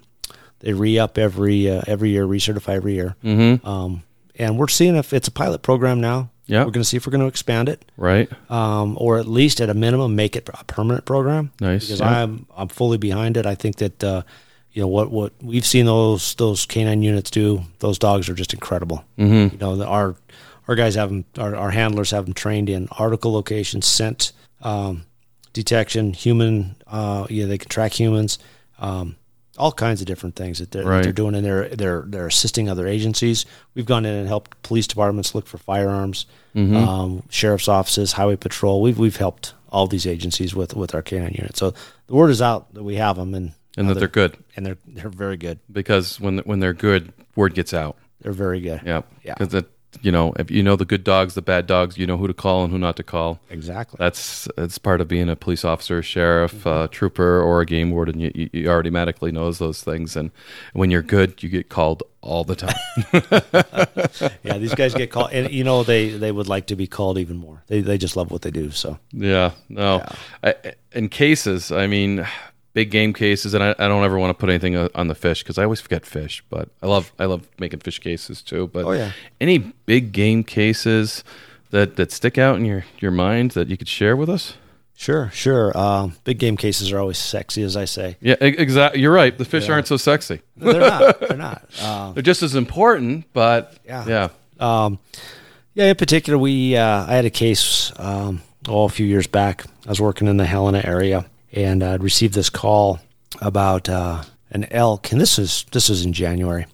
they 0.59 0.73
re 0.73 0.97
up 0.99 1.17
every 1.17 1.69
uh, 1.69 1.81
every 1.87 2.09
year, 2.09 2.25
recertify 2.25 2.75
every 2.75 2.93
year. 2.93 3.15
Mm-hmm. 3.23 3.65
Um, 3.67 4.03
and 4.39 4.57
we're 4.57 4.67
seeing 4.69 4.95
if 4.95 5.13
it's 5.13 5.27
a 5.27 5.31
pilot 5.31 5.61
program 5.61 6.01
now. 6.01 6.29
Yeah. 6.47 6.59
we're 6.65 6.71
going 6.71 6.83
to 6.83 6.87
see 6.89 6.97
if 6.97 7.05
we're 7.07 7.11
going 7.11 7.21
to 7.21 7.27
expand 7.27 7.69
it, 7.69 7.85
Right. 7.97 8.29
um, 8.51 8.97
or 8.99 9.19
at 9.19 9.27
least 9.27 9.61
at 9.61 9.69
a 9.69 9.73
minimum 9.73 10.15
make 10.15 10.35
it 10.35 10.49
a 10.53 10.63
permanent 10.65 11.05
program. 11.05 11.51
Nice, 11.61 11.85
because 11.85 11.99
yeah. 12.01 12.23
I'm 12.23 12.45
I'm 12.57 12.67
fully 12.67 12.97
behind 12.97 13.37
it. 13.37 13.45
I 13.45 13.55
think 13.55 13.77
that 13.77 14.03
uh, 14.03 14.23
you 14.73 14.81
know 14.81 14.87
what 14.87 15.11
what 15.11 15.33
we've 15.41 15.65
seen 15.65 15.85
those 15.85 16.35
those 16.35 16.65
canine 16.65 17.01
units 17.03 17.29
do. 17.31 17.63
Those 17.79 17.97
dogs 17.99 18.27
are 18.29 18.33
just 18.33 18.53
incredible. 18.53 19.05
Mm-hmm. 19.17 19.53
You 19.55 19.59
know 19.59 19.75
the, 19.77 19.85
our 19.85 20.15
our 20.67 20.75
guys 20.75 20.95
have 20.95 21.09
them. 21.09 21.25
Our, 21.37 21.55
our 21.55 21.71
handlers 21.71 22.11
have 22.11 22.25
them 22.25 22.33
trained 22.33 22.69
in 22.69 22.87
article 22.97 23.31
location, 23.33 23.81
scent 23.81 24.31
um, 24.61 25.05
detection, 25.53 26.13
human. 26.13 26.75
Uh, 26.87 27.27
yeah, 27.29 27.45
they 27.45 27.57
can 27.57 27.69
track 27.69 27.93
humans. 27.93 28.39
Um, 28.79 29.15
all 29.57 29.71
kinds 29.71 30.01
of 30.01 30.07
different 30.07 30.35
things 30.35 30.59
that 30.59 30.71
they're, 30.71 30.85
Right. 30.85 31.03
they're 31.03 31.11
doing, 31.13 31.35
and 31.35 31.45
they're 31.45 31.69
they're 31.69 32.03
they're 32.07 32.27
assisting 32.27 32.69
other 32.69 32.87
agencies. 32.87 33.45
We've 33.75 33.85
gone 33.85 34.05
in 34.05 34.13
and 34.13 34.27
helped 34.27 34.61
police 34.63 34.87
departments 34.87 35.35
look 35.35 35.47
for 35.47 35.57
firearms, 35.57 36.25
Mm-hmm. 36.55 36.75
um, 36.75 37.23
sheriff's 37.29 37.67
offices, 37.67 38.13
highway 38.13 38.35
patrol. 38.35 38.81
We've 38.81 38.97
we've 38.99 39.15
helped 39.17 39.53
all 39.69 39.87
these 39.87 40.05
agencies 40.07 40.53
with 40.55 40.75
with 40.75 40.93
our 40.95 41.01
canine 41.01 41.33
unit. 41.33 41.55
So 41.57 41.73
the 42.07 42.15
word 42.15 42.29
is 42.29 42.41
out 42.41 42.73
that 42.73 42.83
we 42.83 42.95
have 42.95 43.15
them, 43.17 43.33
and 43.33 43.51
and 43.77 43.87
that 43.89 43.95
they're 43.99 44.07
good 44.07 44.37
and 44.55 44.65
they're 44.65 44.77
they're 44.87 45.09
very 45.09 45.37
good. 45.37 45.59
because 45.71 46.19
when 46.19 46.39
when 46.39 46.59
they're 46.59 46.73
good, 46.73 47.13
word 47.35 47.53
gets 47.53 47.73
out. 47.73 47.97
They're 48.21 48.31
very 48.33 48.59
good. 48.61 48.81
Yeah, 48.85 49.01
Yeah. 49.23 49.35
That 49.39 49.65
you 50.01 50.11
know, 50.11 50.33
if 50.37 50.49
you 50.49 50.63
know 50.63 50.75
the 50.75 50.85
good 50.85 51.03
dogs, 51.03 51.33
the 51.33 51.41
bad 51.41 51.67
dogs, 51.67 51.97
you 51.97 52.07
know 52.07 52.17
who 52.17 52.27
to 52.27 52.33
call 52.33 52.63
and 52.63 52.71
who 52.71 52.79
not 52.79 52.95
to 52.95 53.03
call. 53.03 53.39
Exactly. 53.49 53.97
That's 53.99 54.47
that's 54.55 54.77
part 54.77 55.01
of 55.01 55.07
being 55.07 55.29
a 55.29 55.35
police 55.35 55.65
officer, 55.65 56.01
sheriff, 56.01 56.65
uh, 56.65 56.87
trooper, 56.89 57.41
or 57.41 57.61
a 57.61 57.65
game 57.65 57.91
warden. 57.91 58.19
You, 58.19 58.49
you, 58.53 58.69
automatically 58.69 59.31
knows 59.31 59.59
those 59.59 59.83
things, 59.83 60.15
and 60.15 60.31
when 60.73 60.91
you're 60.91 61.01
good, 61.01 61.43
you 61.43 61.49
get 61.49 61.69
called 61.69 62.03
all 62.21 62.43
the 62.43 62.55
time. 62.55 62.73
yeah, 64.43 64.57
these 64.57 64.75
guys 64.75 64.93
get 64.93 65.11
called, 65.11 65.31
and 65.33 65.51
you 65.51 65.63
know 65.63 65.83
they 65.83 66.09
they 66.09 66.31
would 66.31 66.47
like 66.47 66.67
to 66.67 66.75
be 66.75 66.87
called 66.87 67.17
even 67.17 67.37
more. 67.37 67.63
They 67.67 67.81
they 67.81 67.97
just 67.97 68.15
love 68.15 68.31
what 68.31 68.43
they 68.43 68.51
do. 68.51 68.71
So 68.71 68.97
yeah, 69.11 69.51
no. 69.67 70.05
I, 70.43 70.55
in 70.93 71.09
cases, 71.09 71.71
I 71.71 71.87
mean, 71.87 72.25
big 72.73 72.89
game 72.91 73.13
cases, 73.13 73.53
and 73.53 73.63
I, 73.63 73.71
I 73.77 73.87
don't 73.87 74.03
ever 74.03 74.17
want 74.17 74.29
to 74.29 74.39
put 74.39 74.49
anything 74.49 74.75
uh, 74.75 74.89
on 74.95 75.07
the 75.07 75.15
fish 75.15 75.43
because 75.43 75.57
I 75.57 75.63
always 75.63 75.81
forget 75.81 76.05
fish. 76.05 76.43
But 76.49 76.69
I 76.81 76.87
love 76.87 77.11
I 77.19 77.25
love 77.25 77.47
making 77.59 77.79
fish 77.81 77.99
cases 77.99 78.41
too. 78.41 78.67
But 78.67 78.85
Oh, 78.85 78.91
yeah. 78.91 79.11
any 79.39 79.57
big 79.85 80.11
game 80.11 80.43
cases 80.43 81.23
that 81.71 81.95
that 81.97 82.11
stick 82.11 82.37
out 82.37 82.57
in 82.57 82.65
your 82.65 82.85
your 82.99 83.11
mind 83.11 83.51
that 83.51 83.67
you 83.67 83.77
could 83.77 83.89
share 83.89 84.15
with 84.15 84.29
us? 84.29 84.55
sure, 84.93 85.31
sure. 85.33 85.75
Um, 85.75 86.13
big 86.25 86.37
game 86.37 86.55
cases 86.57 86.91
are 86.91 86.99
always 86.99 87.17
sexy, 87.17 87.63
as 87.63 87.75
I 87.75 87.85
say. 87.85 88.17
Yeah, 88.21 88.35
exactly. 88.39 89.01
You're 89.01 89.11
right. 89.11 89.35
The 89.35 89.45
fish 89.45 89.67
aren't 89.67 89.87
so 89.87 89.97
sexy. 89.97 90.41
No, 90.55 90.71
they're 90.73 90.81
not. 90.81 91.19
They're 91.21 91.37
not. 91.37 91.81
Um, 91.83 92.13
They're 92.13 92.21
just 92.21 92.43
as 92.43 92.53
important, 92.53 93.25
but 93.33 93.73
Yeah. 93.83 94.05
yeah. 94.07 94.29
Um, 94.59 94.99
yeah, 95.73 95.85
in 95.85 95.95
particular, 95.95 96.37
we 96.37 96.75
uh, 96.77 97.05
I 97.07 97.15
had 97.15 97.25
a 97.25 97.31
case 97.31 97.91
um, 97.97 98.43
oh 98.67 98.83
a 98.83 98.89
few 98.89 99.07
years 99.07 99.25
back. 99.25 99.65
I 99.87 99.89
was 99.89 99.99
working 99.99 100.27
in 100.27 100.37
the 100.37 100.45
Helena 100.45 100.83
area, 100.85 101.25
and 101.53 101.83
I'd 101.83 102.03
received 102.03 102.33
this 102.33 102.49
call 102.49 102.99
about 103.41 103.89
uh, 103.89 104.23
an 104.51 104.65
elk, 104.71 105.11
and 105.11 105.19
this 105.19 105.39
is 105.39 105.65
this 105.71 105.89
is 105.89 106.05
in 106.05 106.13
January. 106.13 106.65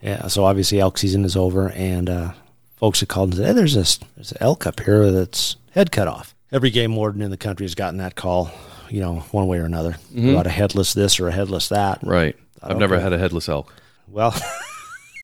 Yeah, 0.00 0.26
so 0.26 0.44
obviously 0.44 0.80
elk 0.80 0.98
season 0.98 1.24
is 1.24 1.36
over, 1.36 1.70
and 1.70 2.10
uh, 2.10 2.32
folks 2.76 3.00
had 3.00 3.08
called 3.08 3.30
and 3.30 3.38
said, 3.38 3.46
"Hey, 3.46 3.52
there's 3.52 3.74
this 3.74 3.98
there's 4.16 4.32
an 4.32 4.38
elk 4.40 4.66
up 4.66 4.80
here 4.80 5.10
that's 5.10 5.56
head 5.72 5.92
cut 5.92 6.08
off." 6.08 6.34
Every 6.50 6.70
game 6.70 6.96
warden 6.96 7.22
in 7.22 7.30
the 7.30 7.36
country 7.36 7.64
has 7.64 7.74
gotten 7.74 7.98
that 7.98 8.14
call, 8.14 8.50
you 8.90 9.00
know, 9.00 9.20
one 9.30 9.46
way 9.46 9.58
or 9.58 9.64
another 9.64 9.96
about 10.14 10.46
a 10.46 10.50
headless 10.50 10.92
this 10.92 11.18
or 11.18 11.28
a 11.28 11.32
headless 11.32 11.68
that. 11.70 12.00
Right. 12.02 12.36
I've 12.62 12.78
never 12.78 13.00
had 13.00 13.12
a 13.12 13.18
headless 13.18 13.48
elk. 13.48 13.72
Well. 14.08 14.34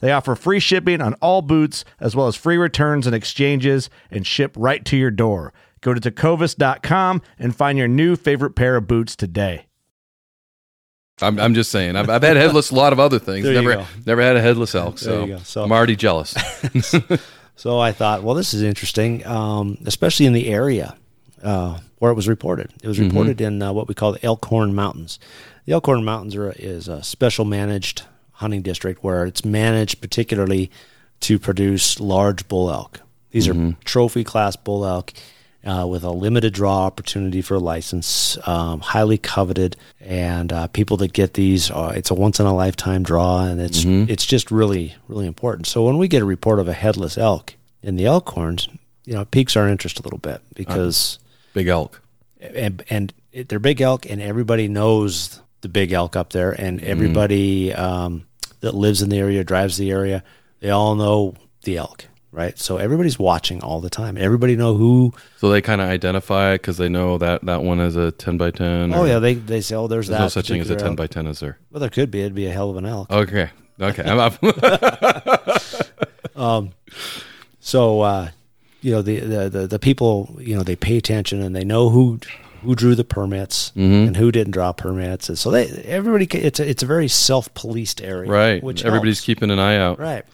They 0.00 0.12
offer 0.12 0.34
free 0.34 0.60
shipping 0.60 1.00
on 1.00 1.14
all 1.14 1.42
boots, 1.42 1.84
as 2.00 2.14
well 2.14 2.26
as 2.26 2.36
free 2.36 2.56
returns 2.56 3.06
and 3.06 3.14
exchanges, 3.14 3.88
and 4.10 4.26
ship 4.26 4.52
right 4.56 4.84
to 4.84 4.96
your 4.96 5.10
door. 5.10 5.52
Go 5.80 5.94
to 5.94 6.00
tecovas.com 6.00 7.22
and 7.38 7.54
find 7.54 7.78
your 7.78 7.88
new 7.88 8.16
favorite 8.16 8.54
pair 8.54 8.76
of 8.76 8.86
boots 8.86 9.16
today. 9.16 9.66
I'm, 11.22 11.38
I'm 11.38 11.54
just 11.54 11.70
saying. 11.70 11.94
I've, 11.96 12.10
I've 12.10 12.22
had 12.22 12.36
headless 12.36 12.70
a 12.70 12.74
lot 12.74 12.92
of 12.92 12.98
other 12.98 13.18
things. 13.18 13.46
Never 13.48 13.74
go. 13.76 13.86
never 14.04 14.20
had 14.22 14.36
a 14.36 14.40
headless 14.40 14.74
elk. 14.74 14.98
So. 14.98 15.38
So- 15.44 15.62
I'm 15.62 15.72
already 15.72 15.96
jealous. 15.96 16.34
So 17.56 17.78
I 17.78 17.92
thought, 17.92 18.22
well, 18.22 18.34
this 18.34 18.52
is 18.52 18.62
interesting, 18.62 19.24
um, 19.26 19.78
especially 19.86 20.26
in 20.26 20.32
the 20.32 20.48
area 20.48 20.96
uh, 21.42 21.78
where 21.98 22.10
it 22.10 22.14
was 22.14 22.26
reported. 22.28 22.72
It 22.82 22.88
was 22.88 22.98
reported 22.98 23.40
in 23.40 23.62
uh, 23.62 23.72
what 23.72 23.86
we 23.86 23.94
call 23.94 24.12
the 24.12 24.24
Elkhorn 24.24 24.74
Mountains. 24.74 25.18
The 25.64 25.72
Elkhorn 25.72 26.04
Mountains 26.04 26.34
are, 26.34 26.52
is 26.58 26.88
a 26.88 27.02
special 27.04 27.44
managed 27.44 28.02
hunting 28.34 28.62
district 28.62 29.02
where 29.02 29.24
it's 29.24 29.44
managed 29.44 30.00
particularly 30.00 30.70
to 31.20 31.38
produce 31.38 31.98
large 32.00 32.46
bull 32.48 32.70
elk. 32.70 33.00
These 33.30 33.48
are 33.48 33.74
trophy 33.84 34.22
class 34.24 34.54
bull 34.56 34.84
elk 34.86 35.12
uh, 35.64 35.86
with 35.88 36.04
a 36.04 36.10
limited 36.10 36.52
draw 36.52 36.84
opportunity 36.84 37.40
for 37.40 37.54
a 37.54 37.58
license, 37.58 38.36
um, 38.46 38.80
highly 38.80 39.16
coveted, 39.16 39.76
and 40.00 40.52
uh, 40.52 40.66
people 40.68 40.96
that 40.98 41.12
get 41.14 41.34
these, 41.34 41.70
uh, 41.70 41.92
it's 41.96 42.10
a 42.10 42.14
once 42.14 42.38
in 42.38 42.46
a 42.46 42.54
lifetime 42.54 43.02
draw, 43.02 43.44
and 43.44 43.60
it's 43.60 43.82
it's 44.10 44.26
just 44.26 44.50
really 44.50 44.94
really 45.08 45.26
important. 45.26 45.66
So 45.66 45.84
when 45.84 45.96
we 45.98 46.06
get 46.06 46.20
a 46.22 46.26
report 46.26 46.58
of 46.60 46.68
a 46.68 46.74
headless 46.74 47.16
elk 47.16 47.54
in 47.82 47.96
the 47.96 48.04
Elkhorns, 48.04 48.68
you 49.06 49.14
know, 49.14 49.22
it 49.22 49.30
piques 49.30 49.56
our 49.56 49.68
interest 49.68 49.98
a 49.98 50.02
little 50.02 50.18
bit 50.18 50.42
because 50.54 51.18
Big 51.54 51.68
elk. 51.68 52.00
and 52.40 52.84
and 52.90 53.12
it, 53.32 53.48
they're 53.48 53.58
big 53.58 53.80
elk, 53.80 54.04
and 54.08 54.20
everybody 54.20 54.68
knows 54.68 55.40
the 55.64 55.68
big 55.70 55.90
elk 55.92 56.14
up 56.14 56.30
there, 56.30 56.52
and 56.52 56.80
everybody 56.84 57.72
um, 57.74 58.26
that 58.60 58.74
lives 58.74 59.00
in 59.02 59.08
the 59.08 59.18
area, 59.18 59.42
drives 59.42 59.76
the 59.78 59.90
area, 59.90 60.22
they 60.60 60.68
all 60.70 60.94
know 60.94 61.34
the 61.64 61.78
elk, 61.78 62.04
right? 62.32 62.58
So 62.58 62.76
everybody's 62.76 63.18
watching 63.18 63.62
all 63.62 63.80
the 63.80 63.88
time. 63.90 64.16
Everybody 64.18 64.56
know 64.56 64.74
who. 64.76 65.12
So 65.38 65.48
they 65.50 65.62
kind 65.62 65.80
of 65.80 65.88
identify 65.88 66.52
it 66.52 66.58
because 66.60 66.76
they 66.76 66.88
know 66.90 67.16
that 67.18 67.44
that 67.46 67.62
one 67.62 67.80
is 67.80 67.96
a 67.96 68.12
10 68.12 68.36
by 68.36 68.50
10. 68.50 68.92
Oh 68.94 69.04
yeah, 69.06 69.18
they 69.18 69.34
they 69.34 69.60
say, 69.62 69.74
oh, 69.74 69.86
there's, 69.88 70.08
There's 70.08 70.18
that. 70.18 70.24
no 70.24 70.28
such 70.28 70.48
thing 70.48 70.60
as 70.60 70.68
a 70.70 70.76
10 70.76 70.88
elk. 70.88 70.96
by 70.96 71.06
10, 71.06 71.26
is 71.26 71.40
there? 71.40 71.58
Well, 71.70 71.80
there 71.80 71.88
could 71.90 72.10
be. 72.10 72.20
It'd 72.20 72.34
be 72.34 72.46
a 72.46 72.52
hell 72.52 72.68
of 72.70 72.76
an 72.76 72.84
elk. 72.86 73.10
Okay. 73.10 73.50
Okay. 73.80 74.02
I'm 74.04 74.18
up. 74.20 74.34
um, 76.36 76.70
So, 77.60 78.02
uh, 78.02 78.28
you 78.82 78.92
know, 78.92 79.00
the, 79.02 79.18
the, 79.20 79.48
the, 79.48 79.66
the 79.66 79.78
people, 79.78 80.36
you 80.38 80.54
know, 80.54 80.62
they 80.62 80.76
pay 80.76 80.98
attention 80.98 81.40
and 81.40 81.56
they 81.56 81.64
know 81.64 81.88
who 81.88 82.20
who 82.64 82.74
drew 82.74 82.94
the 82.94 83.04
permits 83.04 83.70
Mm-hmm. 83.70 84.08
and 84.08 84.16
who 84.16 84.32
didn't 84.32 84.52
draw 84.52 84.72
permits. 84.72 85.28
And 85.28 85.38
so 85.38 85.50
they 85.50 85.66
everybody 85.86 86.26
it's 86.38 86.58
a, 86.60 86.68
it's 86.68 86.82
a 86.82 86.86
very 86.86 87.08
self-policed 87.08 88.02
area. 88.02 88.30
right. 88.30 88.62
Which 88.62 88.84
Everybody's 88.84 89.18
helps. 89.18 89.26
keeping 89.26 89.50
an 89.50 89.58
eye 89.58 89.76
out. 89.76 89.98
right. 89.98 90.24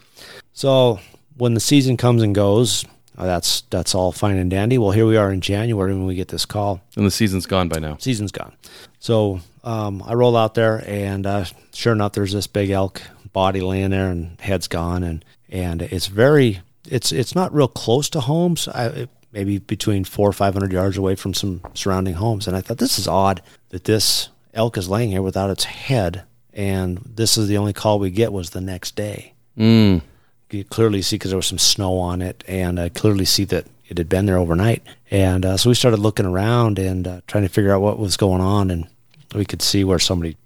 So, 0.53 1.01
when 1.37 1.55
the 1.55 1.61
season 1.61 1.97
comes 1.97 2.23
and 2.23 2.35
goes, 2.35 2.85
uh, 3.17 3.25
that's 3.27 3.63
that's 3.71 3.95
all 3.95 4.13
fine 4.13 4.37
and 4.37 4.51
dandy. 4.51 4.77
Well, 4.79 4.91
here 4.91 5.07
we 5.07 5.17
are 5.17 5.33
in 5.33 5.41
January 5.41 5.93
when 5.95 6.05
we 6.07 6.15
get 6.15 6.29
this 6.29 6.45
call. 6.45 6.81
And 6.97 7.07
the 7.07 7.11
season's 7.11 7.47
gone 7.47 7.69
by 7.69 7.79
now. 7.79 7.97
Season's 7.99 8.33
gone. 8.33 8.53
So, 8.99 9.41
um, 9.65 10.03
I 10.07 10.15
roll 10.15 10.37
out 10.37 10.55
there 10.55 10.83
and 10.87 11.27
uh, 11.27 11.45
sure 11.73 11.93
enough 11.93 12.13
there's 12.13 12.33
this 12.33 12.47
big 12.47 12.71
elk 12.71 13.01
body 13.33 13.61
laying 13.61 13.91
there 13.91 14.11
and 14.11 14.39
head's 14.41 14.69
gone 14.69 15.03
and 15.05 15.25
and 15.49 15.83
it's 15.83 16.07
very 16.09 16.61
it's 16.89 17.13
it's 17.13 17.35
not 17.35 17.55
real 17.55 17.69
close 17.69 18.11
to 18.11 18.21
homes. 18.21 18.69
I, 18.69 18.87
it, 18.87 19.11
maybe 19.33 19.59
between 19.59 20.05
four 20.05 20.29
or 20.29 20.33
five 20.33 20.55
hundred 20.55 20.73
yards 20.73 20.97
away 20.97 21.15
from 21.15 21.35
some 21.35 21.61
surrounding 21.75 22.15
homes. 22.15 22.47
And 22.47 22.57
I 22.57 22.61
thought 22.61 22.79
this 22.79 22.99
is 22.99 23.09
odd 23.09 23.43
that 23.71 23.85
this 23.85 24.29
elk 24.55 24.77
is 24.77 24.89
laying 24.89 25.11
here 25.11 25.23
without 25.23 25.51
its 25.51 25.65
head, 25.65 26.25
and 26.53 26.99
this 26.99 27.39
is 27.39 27.49
the 27.49 27.59
only 27.59 27.73
call 27.73 27.99
we 27.99 28.11
get 28.11 28.33
was 28.33 28.51
the 28.51 28.61
next 28.61 28.97
day. 28.97 29.35
Mm. 29.57 30.03
You 30.51 30.65
clearly 30.65 31.03
see 31.03 31.17
because 31.17 31.31
there 31.31 31.37
was 31.39 31.47
some 31.47 31.59
snow 31.59 31.99
on 31.99 32.23
it, 32.23 32.43
and 32.49 32.81
I 32.81 32.89
clearly 32.89 33.25
see 33.25 33.45
that 33.45 33.67
it 33.89 33.99
had 33.99 34.09
been 34.09 34.27
there 34.27 34.39
overnight. 34.39 34.83
And 35.11 35.45
uh, 35.45 35.57
so 35.57 35.69
we 35.69 35.75
started 35.75 36.01
looking 36.01 36.27
around 36.27 36.79
and 36.79 37.07
uh, 37.07 37.21
trying 37.27 37.45
to 37.45 37.49
figure 37.49 37.73
out 37.73 37.83
what 37.83 37.99
was 37.99 38.17
going 38.17 38.41
on, 38.41 38.71
and 38.71 38.89
we 39.35 39.45
could 39.45 39.63
see 39.63 39.85
where 39.85 39.99
somebody 39.99 40.37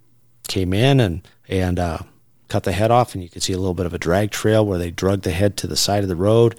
came 0.48 0.74
in 0.74 1.00
and 1.00 1.26
and 1.48 1.78
uh, 1.78 1.98
cut 2.48 2.64
the 2.64 2.72
head 2.72 2.90
off, 2.90 3.14
and 3.14 3.22
you 3.22 3.30
could 3.30 3.42
see 3.42 3.52
a 3.52 3.58
little 3.58 3.74
bit 3.74 3.86
of 3.86 3.94
a 3.94 3.98
drag 3.98 4.30
trail 4.30 4.64
where 4.64 4.78
they 4.78 4.90
drug 4.90 5.22
the 5.22 5.30
head 5.30 5.56
to 5.56 5.66
the 5.66 5.76
side 5.76 6.02
of 6.02 6.08
the 6.08 6.16
road, 6.16 6.54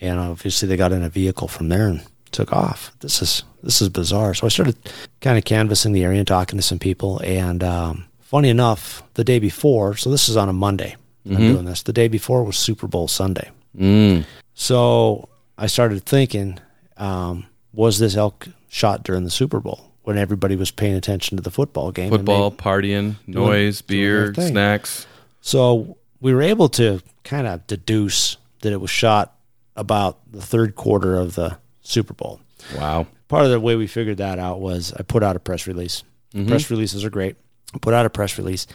and 0.00 0.18
obviously 0.18 0.68
they 0.68 0.76
got 0.76 0.92
in 0.92 1.02
a 1.02 1.08
vehicle 1.08 1.48
from 1.48 1.68
there 1.68 1.88
and 1.88 2.02
took 2.30 2.52
off. 2.52 2.92
This 3.00 3.22
is 3.22 3.42
this 3.62 3.82
is 3.82 3.88
bizarre. 3.88 4.34
So 4.34 4.46
I 4.46 4.50
started 4.50 4.76
kind 5.20 5.38
of 5.38 5.44
canvassing 5.44 5.92
the 5.92 6.04
area 6.04 6.18
and 6.18 6.28
talking 6.28 6.58
to 6.58 6.62
some 6.62 6.78
people, 6.78 7.20
and 7.24 7.62
um, 7.64 8.06
funny 8.20 8.48
enough, 8.48 9.02
the 9.14 9.24
day 9.24 9.38
before, 9.38 9.96
so 9.96 10.10
this 10.10 10.28
is 10.28 10.36
on 10.36 10.48
a 10.48 10.52
Monday. 10.52 10.96
I'm 11.26 11.36
doing 11.36 11.64
this. 11.66 11.82
The 11.82 11.92
day 11.92 12.08
before 12.08 12.42
was 12.42 12.56
Super 12.56 12.86
Bowl 12.86 13.06
Sunday. 13.06 13.50
Mm. 13.76 14.24
So 14.54 15.28
I 15.58 15.66
started 15.66 16.04
thinking, 16.04 16.58
um, 16.96 17.46
was 17.72 17.98
this 17.98 18.16
elk 18.16 18.48
shot 18.68 19.02
during 19.02 19.24
the 19.24 19.30
Super 19.30 19.60
Bowl 19.60 19.92
when 20.04 20.16
everybody 20.16 20.56
was 20.56 20.70
paying 20.70 20.94
attention 20.94 21.36
to 21.36 21.42
the 21.42 21.50
football 21.50 21.92
game? 21.92 22.10
Football, 22.10 22.50
partying, 22.50 23.16
noise, 23.26 23.82
doing 23.82 24.00
beer, 24.00 24.34
thing. 24.34 24.52
snacks. 24.52 25.06
So 25.40 25.98
we 26.20 26.32
were 26.32 26.42
able 26.42 26.68
to 26.70 27.02
kind 27.24 27.46
of 27.46 27.66
deduce 27.66 28.36
that 28.62 28.72
it 28.72 28.80
was 28.80 28.90
shot 28.90 29.37
about 29.78 30.18
the 30.30 30.42
third 30.42 30.74
quarter 30.74 31.16
of 31.16 31.34
the 31.34 31.56
Super 31.82 32.12
Bowl. 32.12 32.40
Wow. 32.76 33.06
Part 33.28 33.44
of 33.44 33.50
the 33.50 33.60
way 33.60 33.76
we 33.76 33.86
figured 33.86 34.18
that 34.18 34.38
out 34.38 34.60
was 34.60 34.92
I 34.92 35.02
put 35.02 35.22
out 35.22 35.36
a 35.36 35.40
press 35.40 35.66
release. 35.66 36.02
Press 36.46 36.70
releases 36.70 37.04
are 37.04 37.10
great. 37.10 37.36
I 37.74 37.78
put 37.78 37.94
out 37.94 38.04
a 38.06 38.10
press 38.10 38.36
release 38.38 38.66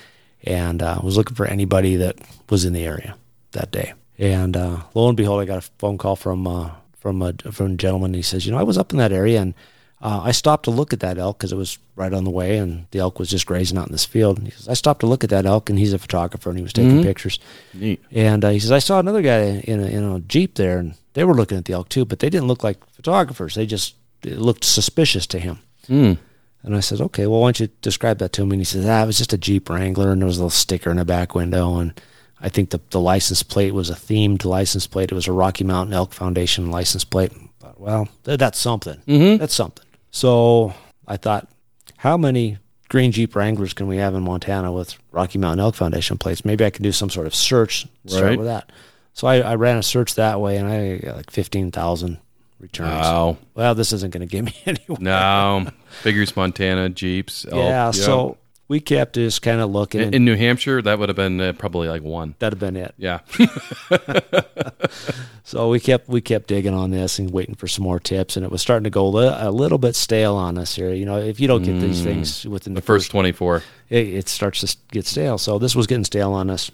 and 0.43 0.81
uh, 0.81 0.99
was 1.03 1.17
looking 1.17 1.35
for 1.35 1.45
anybody 1.45 1.97
that 1.97 2.17
was 2.49 2.65
in 2.65 2.73
the 2.73 2.83
area 2.85 3.15
that 3.51 3.71
day. 3.71 3.93
And 4.17 4.55
uh, 4.57 4.81
lo 4.93 5.07
and 5.07 5.17
behold, 5.17 5.41
I 5.41 5.45
got 5.45 5.59
a 5.59 5.69
phone 5.79 5.97
call 5.97 6.15
from 6.15 6.47
uh, 6.47 6.71
from 6.99 7.21
a 7.21 7.33
from 7.51 7.73
a 7.73 7.75
gentleman. 7.75 8.13
He 8.13 8.21
says, 8.21 8.45
"You 8.45 8.51
know, 8.51 8.59
I 8.59 8.63
was 8.63 8.77
up 8.77 8.91
in 8.91 8.97
that 8.97 9.11
area 9.11 9.41
and 9.41 9.53
uh, 10.03 10.21
I 10.21 10.31
stopped 10.33 10.65
to 10.65 10.71
look 10.71 10.93
at 10.93 10.99
that 10.99 11.17
elk 11.17 11.37
because 11.39 11.51
it 11.51 11.55
was 11.57 11.79
right 11.95 12.13
on 12.13 12.25
the 12.25 12.29
way, 12.29 12.57
and 12.57 12.85
the 12.91 12.99
elk 12.99 13.17
was 13.17 13.29
just 13.29 13.45
grazing 13.45 13.77
out 13.77 13.87
in 13.87 13.91
this 13.93 14.05
field." 14.05 14.37
And 14.37 14.47
he 14.47 14.51
says, 14.51 14.67
"I 14.67 14.73
stopped 14.73 14.99
to 14.99 15.07
look 15.07 15.23
at 15.23 15.29
that 15.31 15.45
elk, 15.45 15.69
and 15.69 15.79
he's 15.79 15.93
a 15.93 15.97
photographer, 15.97 16.49
and 16.49 16.59
he 16.59 16.63
was 16.63 16.73
taking 16.73 17.01
pictures." 17.01 17.39
Neat. 17.73 18.03
And 18.11 18.43
uh, 18.43 18.49
he 18.49 18.59
says, 18.59 18.71
I 18.71 18.79
saw 18.79 18.99
another 18.99 19.21
guy 19.21 19.63
in 19.63 19.79
a, 19.79 19.85
in 19.85 20.03
a 20.03 20.19
Jeep 20.19 20.55
there, 20.55 20.77
and 20.77 20.95
they 21.13 21.23
were 21.23 21.33
looking 21.33 21.57
at 21.57 21.65
the 21.65 21.73
elk 21.73 21.89
too, 21.89 22.05
but 22.05 22.19
they 22.19 22.29
didn't 22.29 22.47
look 22.47 22.63
like 22.63 22.85
photographers. 22.91 23.55
They 23.55 23.65
just 23.65 23.95
it 24.23 24.37
looked 24.37 24.65
suspicious 24.65 25.25
to 25.27 25.39
him. 25.39 25.59
Mm. 25.87 26.17
And 26.63 26.75
I 26.75 26.79
said, 26.79 27.01
okay, 27.01 27.27
well, 27.27 27.41
why 27.41 27.47
don't 27.47 27.59
you 27.59 27.67
describe 27.81 28.19
that 28.19 28.31
to 28.33 28.45
me? 28.45 28.53
And 28.53 28.61
he 28.61 28.65
says, 28.65 28.85
ah, 28.85 29.03
it 29.03 29.07
was 29.07 29.17
just 29.17 29.33
a 29.33 29.37
Jeep 29.37 29.69
Wrangler, 29.69 30.11
and 30.11 30.21
there 30.21 30.27
was 30.27 30.37
a 30.37 30.39
little 30.39 30.49
sticker 30.49 30.91
in 30.91 30.97
the 30.97 31.05
back 31.05 31.35
window, 31.35 31.77
and 31.77 31.99
I 32.39 32.49
think 32.49 32.69
the, 32.69 32.79
the 32.89 32.99
license 33.01 33.43
plate 33.43 33.73
was 33.73 33.89
a 33.89 33.95
themed 33.95 34.45
license 34.45 34.87
plate. 34.87 35.11
It 35.11 35.15
was 35.15 35.27
a 35.27 35.33
Rocky 35.33 35.63
Mountain 35.63 35.93
Elk 35.93 36.13
Foundation 36.13 36.71
license 36.71 37.03
plate. 37.05 37.31
Thought, 37.59 37.79
well, 37.79 38.09
th- 38.25 38.39
that's 38.39 38.59
something. 38.59 39.01
That's 39.37 39.53
something. 39.53 39.85
So 40.13 40.73
I 41.07 41.17
thought, 41.17 41.49
how 41.97 42.15
many 42.17 42.59
green 42.87 43.11
Jeep 43.11 43.35
Wranglers 43.35 43.73
can 43.73 43.87
we 43.87 43.97
have 43.97 44.13
in 44.13 44.21
Montana 44.23 44.71
with 44.71 44.95
Rocky 45.11 45.39
Mountain 45.39 45.59
Elk 45.59 45.73
Foundation 45.75 46.17
plates? 46.19 46.45
Maybe 46.45 46.63
I 46.63 46.69
can 46.69 46.83
do 46.83 46.91
some 46.91 47.09
sort 47.09 47.25
of 47.27 47.33
search, 47.35 47.87
start 48.05 48.23
Right. 48.23 48.37
with 48.37 48.47
that. 48.47 48.71
So 49.13 49.27
I, 49.27 49.39
I 49.41 49.55
ran 49.55 49.77
a 49.77 49.83
search 49.83 50.15
that 50.15 50.39
way, 50.39 50.57
and 50.57 50.67
I 50.67 50.97
got 50.97 51.17
like 51.17 51.31
15,000 51.31 52.19
returns. 52.59 52.89
Wow. 52.91 53.37
Well, 53.55 53.75
this 53.75 53.91
isn't 53.91 54.13
going 54.13 54.27
to 54.27 54.31
get 54.31 54.43
me 54.45 54.55
anywhere. 54.67 54.97
No. 54.99 55.67
Figures 56.03 56.35
Montana, 56.35 56.89
Jeeps. 56.89 57.45
elk, 57.45 57.55
yeah, 57.55 57.85
yep. 57.87 57.95
so 57.95 58.37
we 58.67 58.79
kept 58.79 59.15
just 59.15 59.41
kind 59.41 59.61
of 59.61 59.69
looking. 59.71 60.01
in, 60.01 60.13
in 60.13 60.25
New 60.25 60.35
Hampshire, 60.35 60.81
that 60.81 60.99
would 60.99 61.09
have 61.09 61.15
been 61.15 61.39
uh, 61.39 61.53
probably 61.53 61.87
like 61.89 62.01
one. 62.01 62.35
that'd 62.39 62.59
have 62.59 62.73
been 62.73 62.77
it. 62.77 62.93
Yeah. 62.97 63.19
So 65.45 65.69
we 65.69 65.79
kept 65.79 66.07
we 66.07 66.21
kept 66.21 66.47
digging 66.47 66.73
on 66.73 66.91
this 66.91 67.19
and 67.19 67.29
waiting 67.29 67.55
for 67.55 67.67
some 67.67 67.83
more 67.83 67.99
tips, 67.99 68.37
and 68.37 68.45
it 68.45 68.51
was 68.51 68.61
starting 68.61 68.85
to 68.85 68.89
go 68.89 69.07
li- 69.07 69.35
a 69.37 69.51
little 69.51 69.77
bit 69.77 69.95
stale 69.95 70.35
on 70.35 70.57
us 70.57 70.73
here. 70.75 70.93
You 70.93 71.05
know, 71.05 71.19
if 71.19 71.39
you 71.39 71.47
don't 71.47 71.63
get 71.63 71.79
these 71.79 72.01
things 72.01 72.45
within 72.45 72.73
the 72.73 72.81
the, 72.81 72.85
first 72.85 73.11
24. 73.11 73.61
it, 73.89 74.07
it 74.07 74.29
starts 74.29 74.61
to 74.61 74.77
get 74.91 75.05
stale. 75.05 75.37
So 75.37 75.59
this 75.59 75.75
was 75.75 75.85
getting 75.85 76.05
stale 76.05 76.31
on 76.31 76.49
us. 76.49 76.71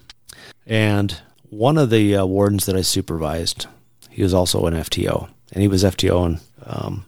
And 0.67 1.19
one 1.49 1.78
of 1.80 1.89
the 1.89 2.15
uh, 2.15 2.25
wardens 2.25 2.67
that 2.67 2.75
I 2.75 2.82
supervised, 2.82 3.65
he 4.10 4.21
was 4.21 4.36
also 4.36 4.65
an 4.67 4.75
FTO, 4.75 5.30
and 5.52 5.62
he 5.62 5.67
was 5.67 5.84
FTO 5.84 6.25
and 6.25 6.39
um, 6.63 7.06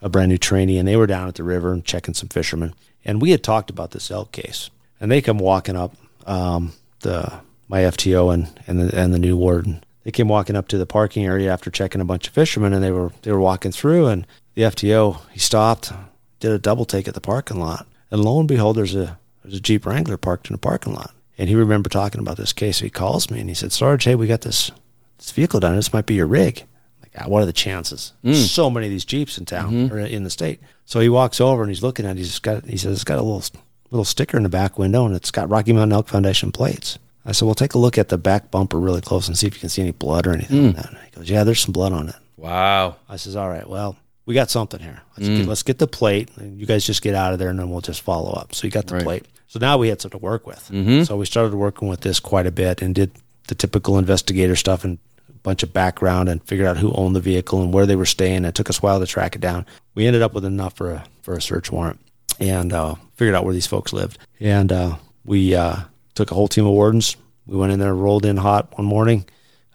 a 0.00 0.08
brand 0.08 0.30
new 0.30 0.38
trainee, 0.38 0.78
and 0.78 0.86
they 0.86 0.96
were 0.96 1.08
down 1.08 1.26
at 1.26 1.34
the 1.34 1.42
river 1.42 1.72
and 1.72 1.84
checking 1.84 2.14
some 2.14 2.28
fishermen. 2.28 2.74
And 3.06 3.22
we 3.22 3.30
had 3.30 3.42
talked 3.42 3.70
about 3.70 3.92
this 3.92 4.10
elk 4.10 4.32
case, 4.32 4.68
and 5.00 5.10
they 5.10 5.22
come 5.22 5.38
walking 5.38 5.76
up, 5.76 5.94
um, 6.26 6.72
the 7.00 7.32
my 7.68 7.80
FTO 7.80 8.34
and 8.34 8.48
and 8.66 8.78
the 8.80 8.98
and 8.98 9.14
the 9.14 9.18
new 9.18 9.36
warden. 9.36 9.82
They 10.04 10.10
came 10.10 10.28
walking 10.28 10.56
up 10.56 10.68
to 10.68 10.78
the 10.78 10.86
parking 10.86 11.24
area 11.24 11.50
after 11.52 11.70
checking 11.70 12.00
a 12.00 12.04
bunch 12.04 12.28
of 12.28 12.34
fishermen, 12.34 12.74
and 12.74 12.82
they 12.82 12.90
were 12.90 13.12
they 13.22 13.32
were 13.32 13.40
walking 13.40 13.72
through, 13.72 14.08
and 14.08 14.26
the 14.54 14.62
FTO 14.62 15.20
he 15.30 15.38
stopped, 15.38 15.92
did 16.40 16.50
a 16.50 16.58
double 16.58 16.84
take 16.84 17.08
at 17.08 17.14
the 17.14 17.20
parking 17.20 17.60
lot, 17.60 17.86
and 18.10 18.24
lo 18.24 18.38
and 18.40 18.48
behold, 18.48 18.76
there's 18.76 18.94
a 18.94 19.18
there's 19.42 19.56
a 19.56 19.60
Jeep 19.60 19.86
Wrangler 19.86 20.16
parked 20.16 20.48
in 20.50 20.54
the 20.54 20.58
parking 20.58 20.92
lot. 20.92 21.12
And 21.38 21.48
he 21.48 21.54
remembered 21.54 21.92
talking 21.92 22.20
about 22.20 22.38
this 22.38 22.52
case. 22.52 22.78
So 22.78 22.84
he 22.84 22.90
calls 22.90 23.30
me 23.30 23.38
and 23.40 23.48
he 23.48 23.54
said, 23.54 23.70
Sarge, 23.70 24.04
hey, 24.04 24.14
we 24.14 24.26
got 24.26 24.40
this 24.40 24.70
this 25.18 25.30
vehicle 25.30 25.60
down. 25.60 25.72
here. 25.72 25.78
This 25.78 25.92
might 25.92 26.06
be 26.06 26.14
your 26.14 26.26
rig. 26.26 26.62
I'm 26.62 27.02
like, 27.02 27.12
ah, 27.18 27.28
what 27.28 27.42
are 27.42 27.46
the 27.46 27.52
chances? 27.52 28.12
So 28.34 28.70
many 28.70 28.86
of 28.86 28.90
these 28.90 29.04
Jeeps 29.04 29.38
in 29.38 29.44
town 29.44 29.92
or 29.92 29.98
in 29.98 30.24
the 30.24 30.30
state. 30.30 30.60
So 30.86 31.00
he 31.00 31.08
walks 31.08 31.40
over 31.40 31.62
and 31.62 31.70
he's 31.70 31.82
looking 31.82 32.06
at 32.06 32.12
it. 32.12 32.18
He's 32.18 32.38
got 32.38 32.64
he 32.64 32.76
says 32.76 32.94
it's 32.94 33.04
got 33.04 33.18
a 33.18 33.22
little 33.22 33.42
little 33.90 34.04
sticker 34.04 34.36
in 34.36 34.42
the 34.44 34.48
back 34.48 34.78
window 34.78 35.04
and 35.04 35.14
it's 35.14 35.30
got 35.30 35.50
Rocky 35.50 35.72
Mountain 35.72 35.92
Elk 35.92 36.08
Foundation 36.08 36.50
plates. 36.52 36.98
I 37.24 37.32
said, 37.32 37.46
well, 37.46 37.56
take 37.56 37.74
a 37.74 37.78
look 37.78 37.98
at 37.98 38.08
the 38.08 38.18
back 38.18 38.50
bumper 38.52 38.78
really 38.78 39.00
close 39.00 39.26
and 39.26 39.36
see 39.36 39.48
if 39.48 39.54
you 39.54 39.60
can 39.60 39.68
see 39.68 39.82
any 39.82 39.90
blood 39.90 40.26
or 40.28 40.32
anything. 40.32 40.72
Hmm. 40.72 40.78
And 40.78 40.96
he 41.04 41.10
goes, 41.16 41.28
yeah, 41.28 41.42
there's 41.42 41.60
some 41.60 41.72
blood 41.72 41.92
on 41.92 42.08
it. 42.08 42.14
Wow. 42.36 42.96
I 43.08 43.16
says, 43.16 43.34
all 43.34 43.48
right, 43.48 43.68
well, 43.68 43.96
we 44.26 44.34
got 44.34 44.48
something 44.48 44.78
here. 44.78 45.02
Let's, 45.16 45.28
get, 45.28 45.42
hmm. 45.42 45.48
let's 45.48 45.62
get 45.64 45.78
the 45.78 45.88
plate. 45.88 46.30
And 46.36 46.56
you 46.60 46.66
guys 46.66 46.86
just 46.86 47.02
get 47.02 47.16
out 47.16 47.32
of 47.32 47.40
there, 47.40 47.48
and 47.48 47.58
then 47.58 47.68
we'll 47.68 47.80
just 47.80 48.02
follow 48.02 48.30
up. 48.32 48.54
So 48.54 48.62
he 48.62 48.70
got 48.70 48.86
the 48.86 48.94
Right. 48.94 49.02
plate. 49.02 49.26
So 49.48 49.58
now 49.58 49.76
we 49.76 49.88
had 49.88 50.00
something 50.00 50.20
to 50.20 50.24
work 50.24 50.46
with. 50.46 50.68
Mm-hmm. 50.72 51.02
So 51.02 51.16
we 51.16 51.26
started 51.26 51.54
working 51.54 51.88
with 51.88 52.02
this 52.02 52.20
quite 52.20 52.46
a 52.46 52.52
bit 52.52 52.80
and 52.80 52.94
did 52.94 53.10
the 53.48 53.54
typical 53.56 53.98
investigator 53.98 54.54
stuff 54.54 54.84
and 54.84 54.98
bunch 55.46 55.62
of 55.62 55.72
background 55.72 56.28
and 56.28 56.42
figured 56.42 56.66
out 56.66 56.76
who 56.76 56.92
owned 56.94 57.14
the 57.14 57.20
vehicle 57.20 57.62
and 57.62 57.72
where 57.72 57.86
they 57.86 57.94
were 57.94 58.04
staying. 58.04 58.44
It 58.44 58.56
took 58.56 58.68
us 58.68 58.78
a 58.78 58.80
while 58.80 58.98
to 58.98 59.06
track 59.06 59.36
it 59.36 59.40
down. 59.40 59.64
We 59.94 60.04
ended 60.04 60.20
up 60.20 60.34
with 60.34 60.44
enough 60.44 60.74
for 60.74 60.90
a 60.90 61.04
for 61.22 61.34
a 61.34 61.40
search 61.40 61.70
warrant 61.70 62.00
and 62.40 62.72
uh, 62.72 62.96
figured 63.14 63.36
out 63.36 63.44
where 63.44 63.54
these 63.54 63.68
folks 63.68 63.92
lived. 63.92 64.18
And 64.40 64.72
uh, 64.72 64.96
we 65.24 65.54
uh, 65.54 65.76
took 66.16 66.32
a 66.32 66.34
whole 66.34 66.48
team 66.48 66.66
of 66.66 66.72
wardens. 66.72 67.16
We 67.46 67.56
went 67.56 67.72
in 67.72 67.78
there, 67.78 67.94
rolled 67.94 68.26
in 68.26 68.36
hot 68.36 68.76
one 68.76 68.86
morning 68.86 69.24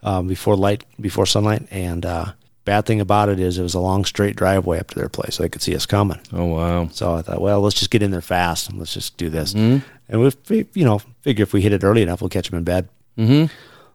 um, 0.02 0.28
before 0.28 0.56
light, 0.56 0.84
before 1.00 1.24
sunlight. 1.24 1.66
And 1.70 2.04
uh, 2.04 2.32
bad 2.66 2.84
thing 2.84 3.00
about 3.00 3.30
it 3.30 3.40
is 3.40 3.58
it 3.58 3.62
was 3.62 3.74
a 3.74 3.80
long 3.80 4.04
straight 4.04 4.36
driveway 4.36 4.78
up 4.78 4.88
to 4.88 4.98
their 4.98 5.08
place, 5.08 5.36
so 5.36 5.42
they 5.42 5.48
could 5.48 5.62
see 5.62 5.74
us 5.74 5.86
coming. 5.86 6.20
Oh, 6.32 6.44
wow. 6.44 6.88
So 6.88 7.14
I 7.14 7.22
thought, 7.22 7.40
well, 7.40 7.62
let's 7.62 7.78
just 7.78 7.90
get 7.90 8.02
in 8.02 8.10
there 8.10 8.20
fast 8.20 8.68
and 8.68 8.78
let's 8.78 8.92
just 8.92 9.16
do 9.16 9.30
this. 9.30 9.54
And 10.08 10.20
we, 10.50 10.66
you 10.74 10.84
know, 10.84 10.98
figure 11.22 11.44
if 11.44 11.54
we 11.54 11.62
hit 11.62 11.72
it 11.72 11.82
early 11.82 12.02
enough, 12.02 12.20
we'll 12.20 12.28
catch 12.28 12.50
them 12.50 12.58
in 12.58 12.64
bed. 12.64 12.90
Mm-hmm. 13.16 13.46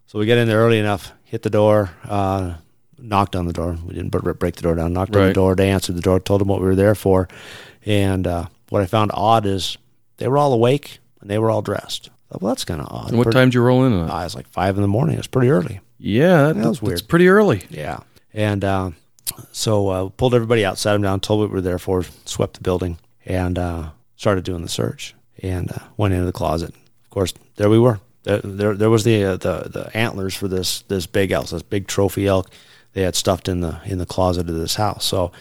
So 0.07 0.19
we 0.19 0.25
got 0.25 0.39
in 0.39 0.47
there 0.47 0.59
early 0.59 0.79
enough, 0.79 1.11
hit 1.27 1.43
the 1.43 1.49
door, 1.49 1.91
uh, 2.07 2.55
knocked 2.97 3.35
on 3.35 3.45
the 3.45 3.53
door. 3.53 3.77
We 3.85 3.93
didn't 3.93 4.09
br- 4.09 4.31
break 4.33 4.55
the 4.55 4.61
door 4.63 4.75
down. 4.75 4.93
Knocked 4.93 5.15
on 5.15 5.27
the 5.27 5.33
door. 5.33 5.55
They 5.55 5.69
answered 5.69 5.95
the 5.95 6.01
door, 6.01 6.19
told 6.19 6.41
them 6.41 6.47
what 6.47 6.59
we 6.59 6.65
were 6.65 6.75
there 6.75 6.95
for. 6.95 7.27
And 7.85 8.25
uh, 8.25 8.47
what 8.69 8.81
I 8.81 8.85
found 8.85 9.11
odd 9.13 9.45
is 9.45 9.77
they 10.17 10.27
were 10.27 10.37
all 10.37 10.51
awake 10.53 10.99
and 11.21 11.29
they 11.29 11.37
were 11.37 11.51
all 11.51 11.61
dressed. 11.61 12.09
Thought, 12.29 12.41
well, 12.41 12.49
that's 12.53 12.65
kind 12.65 12.81
of 12.81 12.87
odd. 12.89 13.09
And 13.09 13.17
what 13.17 13.25
Pretty- 13.25 13.35
time 13.37 13.49
did 13.49 13.53
you 13.55 13.61
roll 13.61 13.85
in 13.85 13.93
on? 13.93 14.09
Uh, 14.09 14.19
it 14.19 14.23
was 14.23 14.35
like 14.35 14.47
five 14.47 14.75
in 14.75 14.81
the 14.81 14.87
morning. 14.87 15.15
It 15.15 15.19
was 15.19 15.27
pretty 15.27 15.49
early. 15.49 15.79
yeah, 15.99 16.47
that, 16.47 16.55
that 16.57 16.67
was 16.67 16.81
weird. 16.81 16.93
It's 16.99 17.01
pretty 17.07 17.27
early. 17.29 17.63
Yeah. 17.69 17.99
And 18.33 18.63
uh, 18.63 18.91
so 19.51 19.87
uh, 19.89 20.09
pulled 20.09 20.33
everybody 20.35 20.65
out, 20.65 20.77
sat 20.77 20.93
them 20.93 21.01
down, 21.01 21.19
told 21.19 21.39
what 21.41 21.49
we 21.49 21.55
were 21.55 21.61
there 21.61 21.79
for, 21.79 22.03
swept 22.25 22.55
the 22.55 22.61
building, 22.61 22.97
and 23.25 23.57
uh, 23.59 23.89
started 24.15 24.43
doing 24.43 24.61
the 24.61 24.69
search. 24.69 25.13
And 25.43 25.71
uh, 25.71 25.77
went 25.97 26.13
into 26.15 26.25
the 26.25 26.31
closet. 26.31 26.69
Of 27.03 27.09
course, 27.11 27.33
there 27.57 27.69
we 27.69 27.77
were. 27.79 27.99
There, 28.27 28.41
there, 28.43 28.73
there 28.75 28.89
was 28.89 29.03
the, 29.03 29.23
uh, 29.23 29.37
the 29.37 29.69
the 29.69 29.97
antlers 29.97 30.35
for 30.35 30.47
this 30.47 30.81
this 30.83 31.07
big 31.07 31.31
elk, 31.31 31.47
this 31.47 31.63
big 31.63 31.87
trophy 31.87 32.27
elk. 32.27 32.49
They 32.93 33.03
had 33.03 33.15
stuffed 33.15 33.47
in 33.47 33.61
the 33.61 33.79
in 33.85 33.97
the 33.97 34.05
closet 34.05 34.49
of 34.49 34.55
this 34.55 34.75
house. 34.75 35.05
So 35.05 35.31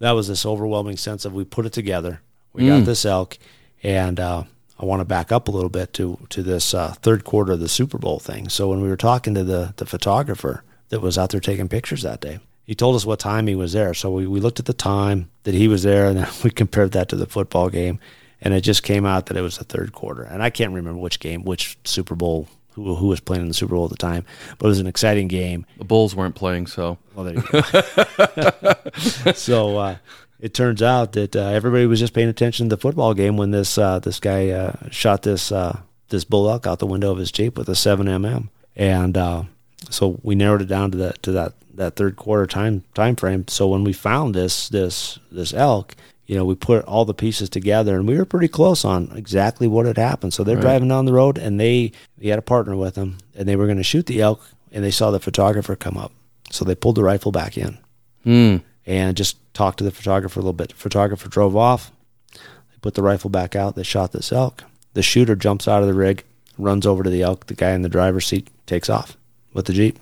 that 0.00 0.12
was 0.12 0.26
this 0.26 0.44
overwhelming 0.44 0.96
sense 0.96 1.24
of 1.24 1.32
we 1.32 1.44
put 1.44 1.66
it 1.66 1.72
together. 1.72 2.20
We 2.52 2.66
got 2.66 2.84
this 2.84 3.04
elk, 3.06 3.38
and 3.82 4.18
uh, 4.20 4.44
I 4.78 4.84
want 4.84 5.00
to 5.00 5.04
back 5.04 5.30
up 5.30 5.46
a 5.46 5.52
little 5.52 5.70
bit 5.70 5.92
to 5.94 6.18
to 6.30 6.42
this 6.42 6.74
uh, 6.74 6.92
third 7.02 7.24
quarter 7.24 7.52
of 7.52 7.60
the 7.60 7.68
Super 7.68 7.98
Bowl 7.98 8.18
thing. 8.18 8.48
So 8.48 8.68
when 8.68 8.82
we 8.82 8.88
were 8.88 8.96
talking 8.96 9.34
to 9.34 9.44
the 9.44 9.72
the 9.76 9.86
photographer 9.86 10.64
that 10.88 11.00
was 11.00 11.16
out 11.16 11.30
there 11.30 11.40
taking 11.40 11.68
pictures 11.68 12.02
that 12.02 12.20
day, 12.20 12.40
he 12.64 12.74
told 12.74 12.96
us 12.96 13.06
what 13.06 13.20
time 13.20 13.46
he 13.46 13.54
was 13.54 13.72
there. 13.72 13.94
So 13.94 14.10
we, 14.10 14.26
we 14.26 14.40
looked 14.40 14.58
at 14.58 14.66
the 14.66 14.72
time 14.72 15.30
that 15.44 15.54
he 15.54 15.68
was 15.68 15.82
there, 15.82 16.06
and 16.06 16.18
then 16.18 16.28
we 16.44 16.50
compared 16.50 16.92
that 16.92 17.08
to 17.10 17.16
the 17.16 17.26
football 17.26 17.70
game, 17.70 18.00
and 18.42 18.52
it 18.52 18.60
just 18.60 18.82
came 18.82 19.06
out 19.06 19.26
that 19.26 19.36
it 19.36 19.40
was 19.40 19.58
the 19.58 19.64
third 19.64 19.92
quarter. 19.92 20.22
And 20.22 20.42
I 20.42 20.50
can't 20.50 20.72
remember 20.72 21.00
which 21.00 21.20
game, 21.20 21.44
which 21.44 21.78
Super 21.84 22.14
Bowl. 22.14 22.48
Who, 22.74 22.94
who 22.94 23.08
was 23.08 23.20
playing 23.20 23.42
in 23.42 23.48
the 23.48 23.54
Super 23.54 23.74
Bowl 23.74 23.84
at 23.84 23.90
the 23.90 23.98
time? 23.98 24.24
But 24.56 24.64
it 24.64 24.68
was 24.70 24.80
an 24.80 24.86
exciting 24.86 25.28
game. 25.28 25.66
The 25.76 25.84
Bulls 25.84 26.16
weren't 26.16 26.34
playing, 26.34 26.68
so 26.68 26.96
Well, 27.14 27.26
there 27.26 27.34
you 27.34 27.42
go. 27.42 29.32
so 29.34 29.76
uh, 29.76 29.96
it 30.40 30.54
turns 30.54 30.82
out 30.82 31.12
that 31.12 31.36
uh, 31.36 31.48
everybody 31.48 31.84
was 31.84 32.00
just 32.00 32.14
paying 32.14 32.30
attention 32.30 32.70
to 32.70 32.76
the 32.76 32.80
football 32.80 33.12
game 33.12 33.36
when 33.36 33.50
this 33.50 33.76
uh, 33.76 33.98
this 33.98 34.18
guy 34.20 34.48
uh, 34.48 34.72
shot 34.90 35.22
this 35.22 35.52
uh, 35.52 35.80
this 36.08 36.24
bull 36.24 36.50
elk 36.50 36.66
out 36.66 36.78
the 36.78 36.86
window 36.86 37.12
of 37.12 37.18
his 37.18 37.30
jeep 37.30 37.56
with 37.56 37.68
a 37.68 37.76
seven 37.76 38.06
mm, 38.06 38.48
and 38.74 39.16
uh, 39.16 39.44
so 39.90 40.18
we 40.22 40.34
narrowed 40.34 40.62
it 40.62 40.68
down 40.68 40.90
to 40.90 40.98
that 40.98 41.22
to 41.22 41.32
that 41.32 41.54
that 41.74 41.96
third 41.96 42.16
quarter 42.16 42.46
time 42.46 42.84
time 42.94 43.16
frame. 43.16 43.46
So 43.48 43.68
when 43.68 43.84
we 43.84 43.92
found 43.92 44.34
this 44.34 44.68
this 44.68 45.18
this 45.30 45.54
elk. 45.54 45.94
You 46.32 46.38
know, 46.38 46.46
we 46.46 46.54
put 46.54 46.86
all 46.86 47.04
the 47.04 47.12
pieces 47.12 47.50
together, 47.50 47.94
and 47.94 48.08
we 48.08 48.16
were 48.16 48.24
pretty 48.24 48.48
close 48.48 48.86
on 48.86 49.12
exactly 49.14 49.68
what 49.68 49.84
had 49.84 49.98
happened. 49.98 50.32
So 50.32 50.42
they're 50.42 50.56
driving 50.56 50.88
down 50.88 51.04
the 51.04 51.12
road, 51.12 51.36
and 51.36 51.60
they 51.60 51.92
he 52.18 52.28
had 52.28 52.38
a 52.38 52.40
partner 52.40 52.74
with 52.74 52.94
them, 52.94 53.18
and 53.34 53.46
they 53.46 53.54
were 53.54 53.66
going 53.66 53.76
to 53.76 53.82
shoot 53.82 54.06
the 54.06 54.22
elk, 54.22 54.40
and 54.72 54.82
they 54.82 54.90
saw 54.90 55.10
the 55.10 55.20
photographer 55.20 55.76
come 55.76 55.98
up, 55.98 56.10
so 56.50 56.64
they 56.64 56.74
pulled 56.74 56.94
the 56.94 57.04
rifle 57.04 57.32
back 57.32 57.58
in 57.58 57.76
hmm. 58.24 58.56
and 58.86 59.14
just 59.14 59.36
talked 59.52 59.76
to 59.76 59.84
the 59.84 59.90
photographer 59.90 60.40
a 60.40 60.42
little 60.42 60.54
bit. 60.54 60.70
The 60.70 60.76
photographer 60.76 61.28
drove 61.28 61.54
off. 61.54 61.92
They 62.32 62.78
put 62.80 62.94
the 62.94 63.02
rifle 63.02 63.28
back 63.28 63.54
out. 63.54 63.76
They 63.76 63.82
shot 63.82 64.12
this 64.12 64.32
elk. 64.32 64.64
The 64.94 65.02
shooter 65.02 65.36
jumps 65.36 65.68
out 65.68 65.82
of 65.82 65.86
the 65.86 65.92
rig, 65.92 66.24
runs 66.56 66.86
over 66.86 67.02
to 67.02 67.10
the 67.10 67.20
elk. 67.20 67.48
The 67.48 67.54
guy 67.54 67.72
in 67.72 67.82
the 67.82 67.90
driver's 67.90 68.26
seat 68.26 68.48
takes 68.64 68.88
off 68.88 69.18
with 69.52 69.66
the 69.66 69.74
jeep. 69.74 69.98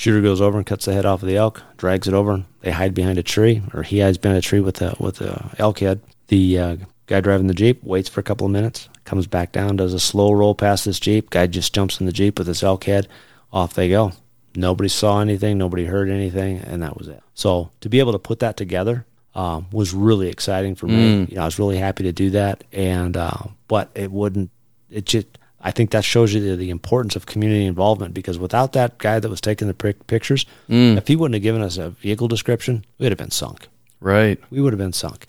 Shooter 0.00 0.22
goes 0.22 0.40
over 0.40 0.56
and 0.56 0.66
cuts 0.66 0.86
the 0.86 0.94
head 0.94 1.04
off 1.04 1.22
of 1.22 1.28
the 1.28 1.36
elk, 1.36 1.62
drags 1.76 2.08
it 2.08 2.14
over. 2.14 2.42
They 2.60 2.70
hide 2.70 2.94
behind 2.94 3.18
a 3.18 3.22
tree, 3.22 3.60
or 3.74 3.82
he 3.82 4.00
hides 4.00 4.16
behind 4.16 4.38
a 4.38 4.40
tree 4.40 4.60
with 4.60 4.76
the 4.76 4.96
with 4.98 5.16
the 5.16 5.44
elk 5.58 5.80
head. 5.80 6.00
The 6.28 6.58
uh, 6.58 6.76
guy 7.06 7.20
driving 7.20 7.48
the 7.48 7.54
jeep 7.54 7.84
waits 7.84 8.08
for 8.08 8.20
a 8.20 8.22
couple 8.22 8.46
of 8.46 8.50
minutes, 8.50 8.88
comes 9.04 9.26
back 9.26 9.52
down, 9.52 9.76
does 9.76 9.92
a 9.92 10.00
slow 10.00 10.32
roll 10.32 10.54
past 10.54 10.86
this 10.86 10.98
jeep. 10.98 11.28
Guy 11.28 11.46
just 11.48 11.74
jumps 11.74 12.00
in 12.00 12.06
the 12.06 12.12
jeep 12.12 12.38
with 12.38 12.46
his 12.46 12.62
elk 12.62 12.84
head. 12.84 13.08
Off 13.52 13.74
they 13.74 13.90
go. 13.90 14.12
Nobody 14.54 14.88
saw 14.88 15.20
anything, 15.20 15.58
nobody 15.58 15.84
heard 15.84 16.08
anything, 16.08 16.60
and 16.60 16.82
that 16.82 16.96
was 16.96 17.06
it. 17.06 17.22
So 17.34 17.70
to 17.82 17.90
be 17.90 17.98
able 17.98 18.12
to 18.12 18.18
put 18.18 18.38
that 18.38 18.56
together 18.56 19.04
um, 19.34 19.66
was 19.70 19.92
really 19.92 20.28
exciting 20.30 20.76
for 20.76 20.86
me. 20.86 21.26
You 21.28 21.34
know, 21.36 21.42
I 21.42 21.44
was 21.44 21.58
really 21.58 21.76
happy 21.76 22.04
to 22.04 22.12
do 22.12 22.30
that, 22.30 22.64
and 22.72 23.18
uh, 23.18 23.36
but 23.68 23.90
it 23.94 24.10
wouldn't. 24.10 24.50
It 24.88 25.04
just. 25.04 25.26
I 25.62 25.70
think 25.70 25.90
that 25.90 26.04
shows 26.04 26.32
you 26.32 26.40
the, 26.40 26.56
the 26.56 26.70
importance 26.70 27.16
of 27.16 27.26
community 27.26 27.66
involvement 27.66 28.14
because 28.14 28.38
without 28.38 28.72
that 28.72 28.98
guy 28.98 29.18
that 29.20 29.28
was 29.28 29.40
taking 29.40 29.68
the 29.68 29.74
pic- 29.74 30.06
pictures, 30.06 30.46
if 30.68 31.06
he 31.06 31.16
wouldn't 31.16 31.34
have 31.34 31.42
given 31.42 31.62
us 31.62 31.76
a 31.76 31.90
vehicle 31.90 32.28
description, 32.28 32.84
we 32.98 33.04
would 33.04 33.12
have 33.12 33.18
been 33.18 33.30
sunk. 33.30 33.68
Right. 34.00 34.38
We 34.50 34.60
would 34.60 34.72
have 34.72 34.78
been 34.78 34.92
sunk. 34.94 35.26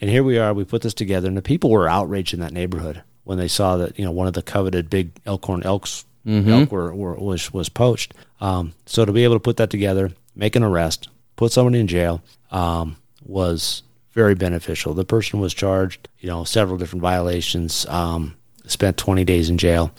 And 0.00 0.10
here 0.10 0.24
we 0.24 0.38
are. 0.38 0.52
We 0.54 0.64
put 0.64 0.82
this 0.82 0.94
together, 0.94 1.28
and 1.28 1.36
the 1.36 1.42
people 1.42 1.70
were 1.70 1.88
outraged 1.88 2.34
in 2.34 2.40
that 2.40 2.52
neighborhood 2.52 3.02
when 3.24 3.38
they 3.38 3.48
saw 3.48 3.76
that 3.78 3.98
you 3.98 4.04
know 4.04 4.10
one 4.10 4.26
of 4.26 4.34
the 4.34 4.42
coveted 4.42 4.90
big 4.90 5.10
Elkhorn 5.26 5.62
elks 5.64 6.04
elk 6.26 6.72
were, 6.72 6.94
were 6.94 7.14
was 7.14 7.52
was 7.52 7.68
poached. 7.68 8.14
Um, 8.40 8.72
so 8.86 9.04
to 9.04 9.12
be 9.12 9.24
able 9.24 9.36
to 9.36 9.40
put 9.40 9.56
that 9.58 9.70
together, 9.70 10.12
make 10.34 10.56
an 10.56 10.62
arrest, 10.62 11.08
put 11.36 11.52
somebody 11.52 11.80
in 11.80 11.86
jail, 11.86 12.22
um, 12.50 12.96
was 13.24 13.82
very 14.12 14.34
beneficial. 14.34 14.94
The 14.94 15.04
person 15.04 15.40
was 15.40 15.52
charged, 15.54 16.08
you 16.20 16.28
know, 16.28 16.44
several 16.44 16.78
different 16.78 17.02
violations. 17.02 17.86
Um, 17.86 18.36
spent 18.66 18.96
20 18.96 19.24
days 19.24 19.50
in 19.50 19.58
jail, 19.58 19.90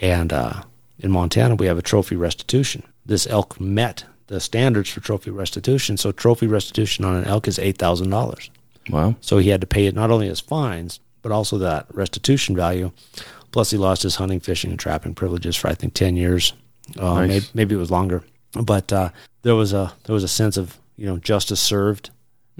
and 0.00 0.32
uh, 0.32 0.62
in 0.98 1.10
Montana 1.10 1.54
we 1.54 1.66
have 1.66 1.78
a 1.78 1.82
trophy 1.82 2.16
restitution. 2.16 2.82
This 3.06 3.26
elk 3.26 3.60
met 3.60 4.04
the 4.28 4.40
standards 4.40 4.88
for 4.90 5.00
trophy 5.00 5.30
restitution, 5.30 5.96
so 5.96 6.12
trophy 6.12 6.46
restitution 6.46 7.04
on 7.04 7.16
an 7.16 7.24
elk 7.24 7.48
is 7.48 7.58
eight 7.58 7.78
thousand 7.78 8.10
dollars. 8.10 8.50
Wow. 8.88 9.16
So 9.20 9.38
he 9.38 9.48
had 9.50 9.60
to 9.60 9.66
pay 9.66 9.86
it 9.86 9.94
not 9.94 10.10
only 10.10 10.28
his 10.28 10.40
fines, 10.40 11.00
but 11.22 11.32
also 11.32 11.58
that 11.58 11.86
restitution 11.92 12.54
value. 12.56 12.92
Plus, 13.52 13.70
he 13.70 13.76
lost 13.76 14.02
his 14.04 14.14
hunting, 14.16 14.38
fishing, 14.40 14.70
and 14.70 14.78
trapping 14.78 15.14
privileges 15.14 15.56
for 15.56 15.68
I 15.68 15.74
think 15.74 15.94
ten 15.94 16.16
years. 16.16 16.52
Uh, 16.98 17.14
Nice. 17.14 17.28
maybe, 17.28 17.46
maybe 17.54 17.74
it 17.74 17.78
was 17.78 17.90
longer, 17.90 18.22
but 18.52 18.92
uh, 18.92 19.10
there 19.42 19.54
was 19.54 19.72
a 19.72 19.92
there 20.04 20.14
was 20.14 20.24
a 20.24 20.28
sense 20.28 20.56
of 20.56 20.78
you 20.96 21.06
know 21.06 21.16
justice 21.18 21.60
served. 21.60 22.10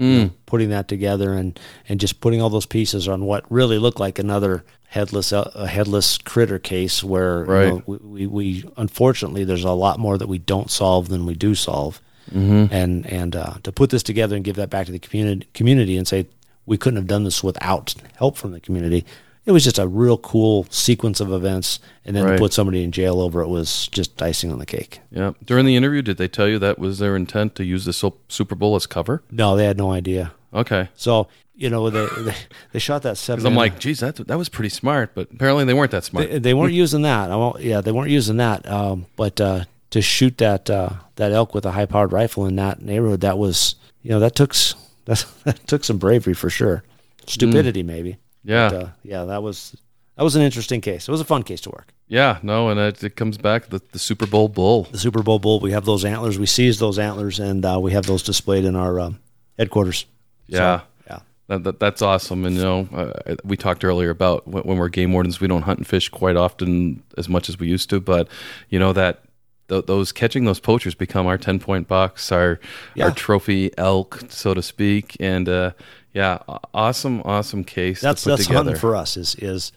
You 0.01 0.19
know, 0.23 0.31
putting 0.47 0.69
that 0.69 0.87
together 0.87 1.33
and 1.33 1.59
and 1.87 1.99
just 1.99 2.19
putting 2.21 2.41
all 2.41 2.49
those 2.49 2.65
pieces 2.65 3.07
on 3.07 3.25
what 3.25 3.45
really 3.51 3.77
looked 3.77 3.99
like 3.99 4.17
another 4.19 4.63
headless 4.87 5.31
uh, 5.31 5.49
a 5.55 5.67
headless 5.67 6.17
critter 6.17 6.59
case 6.59 7.03
where 7.03 7.39
you 7.45 7.51
Right. 7.51 7.67
know, 7.73 7.83
we, 7.85 7.97
we 7.97 8.27
we 8.27 8.63
unfortunately 8.77 9.43
there's 9.45 9.63
a 9.63 9.71
lot 9.71 9.99
more 9.99 10.17
that 10.17 10.27
we 10.27 10.39
don't 10.39 10.69
solve 10.71 11.07
than 11.09 11.25
we 11.25 11.33
do 11.35 11.53
solve 11.55 12.01
and 12.33 13.05
and 13.07 13.35
uh, 13.35 13.53
to 13.63 13.71
put 13.71 13.89
this 13.89 14.03
together 14.03 14.35
and 14.35 14.43
give 14.45 14.55
that 14.55 14.69
back 14.69 14.85
to 14.85 14.91
the 14.91 14.99
community 14.99 15.47
community 15.53 15.97
and 15.97 16.07
say 16.07 16.27
we 16.65 16.77
couldn't 16.77 16.97
have 16.97 17.07
done 17.07 17.23
this 17.23 17.43
without 17.43 17.93
help 18.17 18.37
from 18.37 18.51
the 18.51 18.59
community. 18.59 19.05
It 19.45 19.51
was 19.51 19.63
just 19.63 19.79
a 19.79 19.87
real 19.87 20.17
cool 20.17 20.67
sequence 20.69 21.19
of 21.19 21.31
events, 21.31 21.79
and 22.05 22.15
then 22.15 22.25
Right. 22.25 22.33
to 22.33 22.37
put 22.37 22.53
somebody 22.53 22.83
in 22.83 22.91
jail 22.91 23.19
over 23.19 23.41
it 23.41 23.47
was 23.47 23.87
just 23.87 24.21
icing 24.21 24.51
on 24.51 24.59
the 24.59 24.65
cake. 24.67 24.99
Yeah. 25.11 25.31
During 25.43 25.65
the 25.65 25.75
interview, 25.75 26.01
did 26.03 26.17
they 26.17 26.27
tell 26.27 26.47
you 26.47 26.59
that 26.59 26.77
was 26.77 26.99
their 26.99 27.15
intent 27.15 27.55
to 27.55 27.63
use 27.65 27.85
the 27.85 27.93
Super 28.27 28.55
Bowl 28.55 28.75
as 28.75 28.85
cover? 28.85 29.23
No, 29.31 29.55
they 29.55 29.65
had 29.65 29.77
no 29.77 29.91
idea. 29.91 30.33
Okay. 30.53 30.89
So 30.95 31.27
you 31.55 31.69
know 31.69 31.89
they 31.89 32.07
they, 32.23 32.35
they 32.73 32.79
shot 32.79 33.01
that 33.03 33.17
seven. 33.17 33.45
I'm 33.47 33.55
like, 33.55 33.79
geez, 33.79 33.99
that 34.01 34.15
that 34.27 34.37
was 34.37 34.49
pretty 34.49 34.69
smart, 34.69 35.15
but 35.15 35.29
apparently 35.33 35.63
they 35.65 35.73
weren't 35.73 35.91
that 35.91 36.03
smart. 36.03 36.29
they, 36.29 36.39
they 36.39 36.53
weren't 36.53 36.73
using 36.73 37.01
that. 37.03 37.31
I 37.31 37.35
won't, 37.35 37.61
yeah, 37.61 37.81
they 37.81 37.91
weren't 37.91 38.09
using 38.11 38.37
that. 38.37 38.67
Um, 38.69 39.05
but 39.15 39.39
uh, 39.41 39.65
to 39.91 40.01
shoot 40.01 40.37
that 40.39 40.69
uh, 40.69 40.89
that 41.15 41.31
elk 41.31 41.53
with 41.53 41.65
a 41.65 41.71
high 41.71 41.85
powered 41.85 42.11
rifle 42.11 42.45
in 42.45 42.55
that 42.57 42.81
neighborhood, 42.81 43.21
that 43.21 43.37
was 43.37 43.75
you 44.03 44.11
know 44.11 44.19
that 44.19 44.35
took 44.35 44.53
that, 45.05 45.25
that 45.45 45.65
took 45.67 45.83
some 45.83 45.97
bravery 45.97 46.33
for 46.33 46.49
sure. 46.49 46.83
Stupidity 47.25 47.83
maybe. 47.83 48.17
Yeah. 48.43 48.69
But, 48.69 48.83
uh, 48.83 48.89
yeah, 49.03 49.25
that 49.25 49.43
was 49.43 49.75
that 50.17 50.23
was 50.23 50.35
an 50.35 50.41
interesting 50.41 50.81
case. 50.81 51.07
It 51.07 51.11
was 51.11 51.21
a 51.21 51.25
fun 51.25 51.43
case 51.43 51.61
to 51.61 51.69
work. 51.69 51.93
yeah. 52.07 52.39
No, 52.43 52.69
and 52.69 52.79
it, 52.79 53.03
it 53.03 53.15
comes 53.15 53.37
back 53.37 53.69
the, 53.69 53.81
the 53.91 53.99
Super 53.99 54.27
Bowl 54.27 54.47
bull. 54.49 54.83
The 54.91 54.97
Super 54.99 55.23
Bowl 55.23 55.39
bull. 55.39 55.59
We 55.59 55.71
have 55.71 55.85
those 55.85 56.03
antlers. 56.05 56.37
We 56.37 56.45
seize 56.45 56.79
those 56.79 56.99
antlers, 56.99 57.39
and 57.39 57.65
uh, 57.65 57.79
we 57.81 57.93
have 57.93 58.05
those 58.05 58.21
displayed 58.23 58.65
in 58.65 58.75
our 58.75 58.99
um, 58.99 59.19
headquarters. 59.57 60.05
Yeah. 60.47 60.57
So, 60.79 60.85
yeah. 61.07 61.19
That, 61.47 61.63
that, 61.63 61.79
that's 61.79 62.01
awesome. 62.01 62.45
And, 62.45 62.55
you 62.57 62.61
know, 62.61 62.87
uh, 62.93 63.35
we 63.43 63.57
talked 63.57 63.83
earlier 63.85 64.09
about 64.09 64.47
when, 64.47 64.63
when 64.63 64.77
we're 64.77 64.89
game 64.89 65.13
wardens, 65.13 65.39
we 65.39 65.47
don't 65.47 65.63
hunt 65.63 65.79
and 65.79 65.87
fish 65.87 66.09
quite 66.09 66.35
often 66.35 67.01
as 67.17 67.27
much 67.29 67.47
as 67.49 67.57
we 67.57 67.67
used 67.67 67.89
to. 67.89 67.99
But, 67.99 68.27
you 68.69 68.77
know, 68.79 68.93
that 68.93 69.23
th- 69.69 69.85
those 69.85 70.11
catching 70.11 70.43
those 70.45 70.59
poachers 70.59 70.93
become 70.93 71.25
our 71.27 71.37
10 71.37 71.59
point 71.59 71.87
bucks, 71.87 72.31
our, 72.31 72.59
Yeah. 72.95 73.05
our 73.05 73.11
trophy 73.11 73.71
elk, 73.77 74.21
so 74.29 74.53
to 74.53 74.61
speak. 74.61 75.15
And, 75.19 75.47
uh, 75.49 75.71
yeah, 76.13 76.39
awesome, 76.73 77.21
awesome 77.25 77.63
case 77.63 78.01
That's 78.01 78.23
to 78.23 78.29
put 78.29 78.37
that's 78.37 78.47
together. 78.47 78.63
hunting 78.71 78.79
for 78.79 78.95
us. 78.95 79.17
Is 79.17 79.35
is 79.35 79.71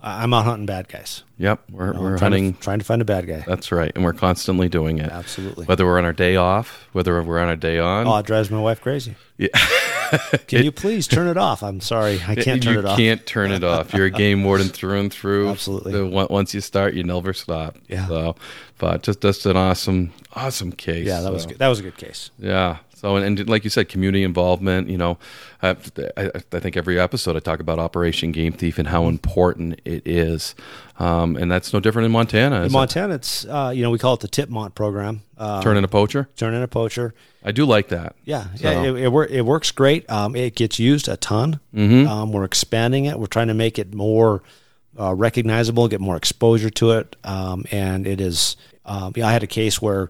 I'm 0.00 0.34
out 0.34 0.44
hunting 0.44 0.66
bad 0.66 0.88
guys. 0.88 1.22
Yep. 1.38 1.62
We're, 1.70 1.88
You 1.88 1.92
know, 1.94 2.00
we're 2.00 2.18
trying 2.18 2.32
hunting. 2.32 2.54
to, 2.54 2.60
trying 2.60 2.78
to 2.78 2.84
find 2.84 3.02
a 3.02 3.04
bad 3.04 3.26
guy. 3.26 3.44
That's 3.46 3.72
right. 3.72 3.90
And 3.94 4.04
we're 4.04 4.12
constantly 4.12 4.68
doing 4.68 4.98
it. 4.98 5.10
Absolutely. 5.10 5.64
Whether 5.64 5.84
we're 5.86 5.98
on 5.98 6.04
our 6.04 6.12
day 6.12 6.36
off, 6.36 6.86
whether 6.92 7.20
we're 7.22 7.40
on 7.40 7.48
our 7.48 7.56
day 7.56 7.78
on. 7.78 8.06
Oh, 8.06 8.16
it 8.18 8.26
drives 8.26 8.50
my 8.50 8.60
wife 8.60 8.80
crazy. 8.80 9.16
Yeah. 9.38 9.48
Can 10.46 10.64
you 10.64 10.70
please 10.70 11.08
turn 11.08 11.26
it 11.26 11.36
off? 11.36 11.62
I'm 11.62 11.80
sorry, 11.80 12.20
I 12.28 12.36
can't 12.36 12.62
turn 12.62 12.78
it 12.78 12.84
off. 12.84 12.98
You 12.98 13.06
can't 13.06 13.26
turn 13.26 13.50
it 13.50 13.64
off. 13.64 13.92
You're 13.92 14.06
a 14.06 14.10
game 14.10 14.44
warden 14.44 14.68
through 14.68 15.00
and 15.00 15.12
through. 15.12 15.48
Absolutely. 15.48 15.92
The, 15.92 16.06
once 16.06 16.54
you 16.54 16.60
start, 16.60 16.94
you 16.94 17.02
never 17.02 17.32
stop. 17.32 17.76
Yeah. 17.88 18.06
So, 18.06 18.36
but 18.78 19.02
just 19.02 19.20
just 19.20 19.46
an 19.46 19.56
awesome, 19.56 20.12
awesome 20.34 20.70
case. 20.70 21.06
Yeah, 21.06 21.22
that 21.22 21.32
was 21.32 21.46
good. 21.46 21.58
that 21.58 21.68
was 21.68 21.80
a 21.80 21.82
good 21.82 21.96
case. 21.96 22.30
Yeah. 22.38 22.76
So, 22.96 23.16
and, 23.16 23.38
and 23.38 23.48
like 23.48 23.62
you 23.62 23.68
said, 23.68 23.90
community 23.90 24.24
involvement. 24.24 24.88
You 24.88 24.96
know, 24.96 25.18
I, 25.62 25.76
I, 26.16 26.30
I 26.52 26.58
think 26.60 26.78
every 26.78 26.98
episode 26.98 27.36
I 27.36 27.40
talk 27.40 27.60
about 27.60 27.78
Operation 27.78 28.32
Game 28.32 28.52
Thief 28.54 28.78
and 28.78 28.88
how 28.88 29.06
important 29.06 29.80
it 29.84 30.02
is. 30.06 30.54
Um, 30.98 31.36
and 31.36 31.50
that's 31.52 31.74
no 31.74 31.80
different 31.80 32.06
in 32.06 32.12
Montana. 32.12 32.56
In 32.56 32.62
is 32.62 32.72
it? 32.72 32.76
Montana, 32.76 33.14
it's 33.16 33.44
uh, 33.44 33.70
you 33.74 33.82
know 33.82 33.90
we 33.90 33.98
call 33.98 34.14
it 34.14 34.20
the 34.20 34.28
Tipmont 34.28 34.74
program. 34.74 35.20
Turn 35.38 35.76
in 35.76 35.84
a 35.84 35.88
poacher. 35.88 36.28
turn 36.36 36.54
in 36.54 36.62
a 36.62 36.68
poacher. 36.68 37.12
I 37.44 37.52
do 37.52 37.66
like 37.66 37.88
that. 37.88 38.16
Yeah, 38.24 38.46
So- 38.54 38.70
yeah, 38.70 38.82
it, 38.84 38.96
it, 38.96 39.30
it 39.30 39.40
works 39.42 39.70
great. 39.70 40.10
Um, 40.10 40.34
it 40.34 40.54
gets 40.56 40.78
used 40.78 41.06
a 41.06 41.16
ton. 41.18 41.60
Mm-hmm. 41.74 42.08
Um, 42.08 42.32
we're 42.32 42.44
expanding 42.44 43.04
it. 43.04 43.20
We're 43.20 43.26
trying 43.26 43.48
to 43.48 43.54
make 43.54 43.78
it 43.78 43.94
more 43.94 44.42
uh, 44.98 45.14
recognizable, 45.14 45.86
get 45.88 46.00
more 46.00 46.16
exposure 46.16 46.70
to 46.70 46.92
it. 46.92 47.14
Um, 47.24 47.66
and 47.70 48.06
it 48.06 48.20
is. 48.22 48.56
Um, 48.86 49.12
yeah, 49.16 49.28
I 49.28 49.32
had 49.32 49.42
a 49.42 49.46
case 49.48 49.82
where 49.82 50.08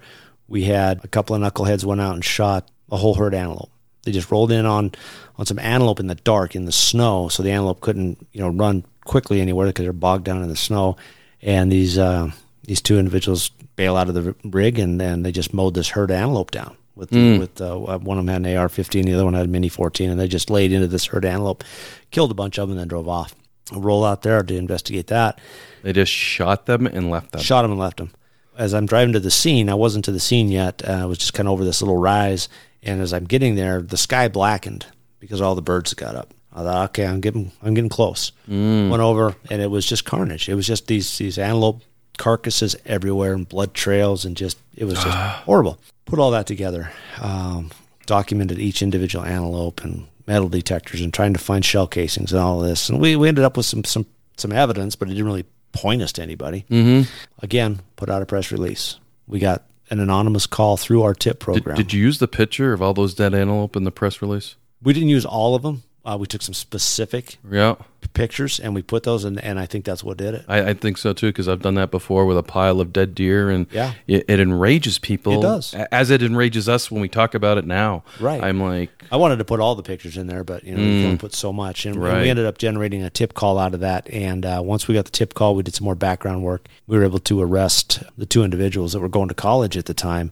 we 0.48 0.64
had 0.64 1.04
a 1.04 1.08
couple 1.08 1.34
of 1.34 1.42
knuckleheads 1.42 1.82
went 1.84 2.00
out 2.00 2.14
and 2.14 2.24
shot 2.24 2.70
a 2.90 2.96
whole 2.96 3.14
herd 3.14 3.34
antelope. 3.34 3.70
They 4.02 4.12
just 4.12 4.30
rolled 4.30 4.52
in 4.52 4.66
on 4.66 4.92
on 5.36 5.46
some 5.46 5.58
antelope 5.58 6.00
in 6.00 6.06
the 6.06 6.14
dark 6.14 6.54
in 6.54 6.64
the 6.64 6.72
snow, 6.72 7.28
so 7.28 7.42
the 7.42 7.50
antelope 7.50 7.80
couldn't 7.80 8.26
you 8.32 8.40
know 8.40 8.48
run 8.48 8.84
quickly 9.04 9.40
anywhere 9.40 9.66
because 9.66 9.84
they're 9.84 9.92
bogged 9.92 10.24
down 10.24 10.42
in 10.42 10.48
the 10.48 10.56
snow. 10.56 10.96
And 11.42 11.70
these 11.70 11.98
uh, 11.98 12.30
these 12.62 12.80
two 12.80 12.98
individuals 12.98 13.50
bail 13.76 13.96
out 13.96 14.08
of 14.08 14.14
the 14.14 14.34
rig 14.44 14.78
and 14.78 15.00
then 15.00 15.22
they 15.22 15.32
just 15.32 15.52
mowed 15.52 15.74
this 15.74 15.90
herd 15.90 16.10
antelope 16.10 16.50
down 16.50 16.76
with 16.96 17.12
with 17.38 17.60
uh, 17.60 17.76
one 17.76 18.18
of 18.18 18.24
them 18.24 18.44
had 18.44 18.50
an 18.50 18.56
AR-15, 18.56 19.04
the 19.04 19.14
other 19.14 19.24
one 19.24 19.34
had 19.34 19.44
a 19.44 19.48
Mini 19.48 19.68
14, 19.68 20.10
and 20.10 20.18
they 20.18 20.26
just 20.26 20.50
laid 20.50 20.72
into 20.72 20.88
this 20.88 21.06
herd 21.06 21.24
antelope, 21.24 21.62
killed 22.10 22.30
a 22.30 22.34
bunch 22.34 22.58
of 22.58 22.68
them, 22.68 22.72
and 22.72 22.80
then 22.80 22.88
drove 22.88 23.08
off. 23.08 23.34
Roll 23.72 24.04
out 24.04 24.22
there 24.22 24.42
to 24.42 24.56
investigate 24.56 25.08
that. 25.08 25.40
They 25.82 25.92
just 25.92 26.10
shot 26.10 26.66
them 26.66 26.86
and 26.86 27.10
left 27.10 27.32
them. 27.32 27.42
Shot 27.42 27.64
him 27.64 27.72
and 27.72 27.80
left 27.80 28.00
him. 28.00 28.10
As 28.56 28.72
I'm 28.72 28.86
driving 28.86 29.12
to 29.12 29.20
the 29.20 29.30
scene, 29.30 29.68
I 29.68 29.74
wasn't 29.74 30.06
to 30.06 30.12
the 30.12 30.20
scene 30.20 30.48
yet. 30.48 30.82
Uh, 30.88 30.92
I 31.02 31.04
was 31.04 31.18
just 31.18 31.34
kind 31.34 31.46
of 31.46 31.52
over 31.52 31.64
this 31.64 31.82
little 31.82 31.98
rise, 31.98 32.48
and 32.82 33.00
as 33.00 33.12
I'm 33.12 33.24
getting 33.24 33.54
there, 33.54 33.82
the 33.82 33.96
sky 33.96 34.28
blackened 34.28 34.86
because 35.20 35.40
all 35.40 35.54
the 35.54 35.62
birds 35.62 35.94
got 35.94 36.14
up. 36.14 36.32
I 36.52 36.62
thought, 36.62 36.90
okay, 36.90 37.06
I'm 37.06 37.20
getting, 37.20 37.52
I'm 37.62 37.74
getting 37.74 37.90
close. 37.90 38.32
Went 38.90 39.02
over, 39.02 39.34
and 39.50 39.60
it 39.60 39.70
was 39.70 39.84
just 39.84 40.04
carnage. 40.04 40.48
It 40.48 40.54
was 40.54 40.66
just 40.66 40.86
these 40.86 41.18
these 41.18 41.38
antelope 41.38 41.82
carcasses 42.16 42.76
everywhere, 42.86 43.34
and 43.34 43.48
blood 43.48 43.74
trails, 43.74 44.24
and 44.24 44.36
just 44.36 44.58
it 44.74 44.84
was 44.84 44.94
just 44.94 45.16
horrible. 45.44 45.78
Put 46.06 46.18
all 46.18 46.30
that 46.30 46.46
together, 46.46 46.90
um, 47.20 47.70
documented 48.06 48.58
each 48.58 48.80
individual 48.80 49.24
antelope 49.24 49.84
and 49.84 50.06
metal 50.26 50.48
detectors, 50.48 51.02
and 51.02 51.12
trying 51.12 51.34
to 51.34 51.38
find 51.38 51.64
shell 51.64 51.86
casings 51.86 52.32
and 52.32 52.40
all 52.40 52.62
of 52.62 52.68
this. 52.68 52.88
And 52.88 53.00
we, 53.00 53.16
we 53.16 53.28
ended 53.28 53.44
up 53.44 53.56
with 53.56 53.66
some 53.66 53.84
some 53.84 54.06
some 54.38 54.52
evidence, 54.52 54.96
but 54.96 55.08
it 55.08 55.12
didn't 55.12 55.26
really 55.26 55.44
point 55.72 56.00
us 56.00 56.12
to 56.12 56.22
anybody. 56.22 56.64
Mm-hmm. 56.70 57.10
Again, 57.42 57.80
put 57.96 58.08
out 58.08 58.22
a 58.22 58.26
press 58.26 58.50
release. 58.50 58.98
We 59.26 59.40
got 59.40 59.64
an 59.90 60.00
anonymous 60.00 60.46
call 60.46 60.76
through 60.76 61.02
our 61.02 61.14
tip 61.14 61.38
Did, 61.38 61.44
program. 61.44 61.76
did 61.76 61.92
you 61.92 62.02
use 62.02 62.18
the 62.18 62.28
picture 62.28 62.72
of 62.72 62.82
all 62.82 62.94
those 62.94 63.14
dead 63.14 63.34
antelope 63.34 63.76
in 63.76 63.84
the 63.84 63.92
press 63.92 64.20
release? 64.20 64.56
we 64.82 64.92
didn't 64.92 65.08
use 65.08 65.24
all 65.24 65.54
of 65.54 65.62
them. 65.62 65.82
Uh, 66.06 66.16
we 66.16 66.26
took 66.26 66.40
some 66.40 66.54
specific 66.54 67.36
Yeah. 67.50 67.74
pictures 68.14 68.60
and 68.60 68.74
we 68.76 68.82
put 68.82 69.02
those 69.02 69.24
in, 69.24 69.38
and 69.40 69.58
I 69.58 69.66
think 69.66 69.84
that's 69.84 70.04
what 70.04 70.16
did 70.16 70.34
it. 70.34 70.44
I, 70.46 70.70
I 70.70 70.74
think 70.74 70.98
so 70.98 71.12
too 71.12 71.26
because 71.28 71.48
I've 71.48 71.60
done 71.62 71.74
that 71.74 71.90
before 71.90 72.24
with 72.26 72.38
a 72.38 72.42
pile 72.44 72.80
of 72.80 72.92
dead 72.92 73.14
deer, 73.14 73.50
and 73.50 73.66
Yeah. 73.72 73.94
it, 74.06 74.24
it 74.28 74.38
enrages 74.38 74.98
people. 75.00 75.40
It 75.40 75.42
does. 75.42 75.74
as 75.90 76.10
it 76.10 76.22
enrages 76.22 76.68
us 76.68 76.90
when 76.92 77.00
we 77.00 77.08
talk 77.08 77.34
about 77.34 77.58
it 77.58 77.66
now. 77.66 78.04
Right. 78.20 78.40
I'm 78.42 78.60
like, 78.60 78.90
I 79.10 79.16
wanted 79.16 79.38
to 79.38 79.44
put 79.44 79.58
all 79.58 79.74
the 79.74 79.82
pictures 79.82 80.16
in 80.16 80.28
there, 80.28 80.44
but 80.44 80.62
you 80.64 80.76
know, 80.76 80.80
you 80.82 80.88
can 81.00 81.04
only 81.06 81.18
put 81.18 81.34
so 81.34 81.52
much, 81.52 81.84
and, 81.86 81.96
and 81.96 82.20
we 82.22 82.30
ended 82.30 82.46
up 82.46 82.58
generating 82.58 83.02
a 83.02 83.10
tip 83.10 83.34
call 83.34 83.58
out 83.58 83.74
of 83.74 83.80
that. 83.80 84.08
And 84.10 84.46
uh, 84.46 84.60
once 84.64 84.86
we 84.86 84.94
got 84.94 85.06
the 85.06 85.10
tip 85.10 85.34
call, 85.34 85.56
we 85.56 85.64
did 85.64 85.74
some 85.74 85.84
more 85.84 85.94
background 85.96 86.42
work. 86.44 86.68
We 86.86 86.96
were 86.96 87.04
able 87.04 87.18
to 87.18 87.40
arrest 87.40 88.02
the 88.16 88.26
two 88.26 88.44
individuals 88.44 88.92
that 88.92 89.00
were 89.00 89.08
going 89.08 89.28
to 89.28 89.34
college 89.34 89.76
at 89.76 89.86
the 89.86 89.94
time, 89.94 90.30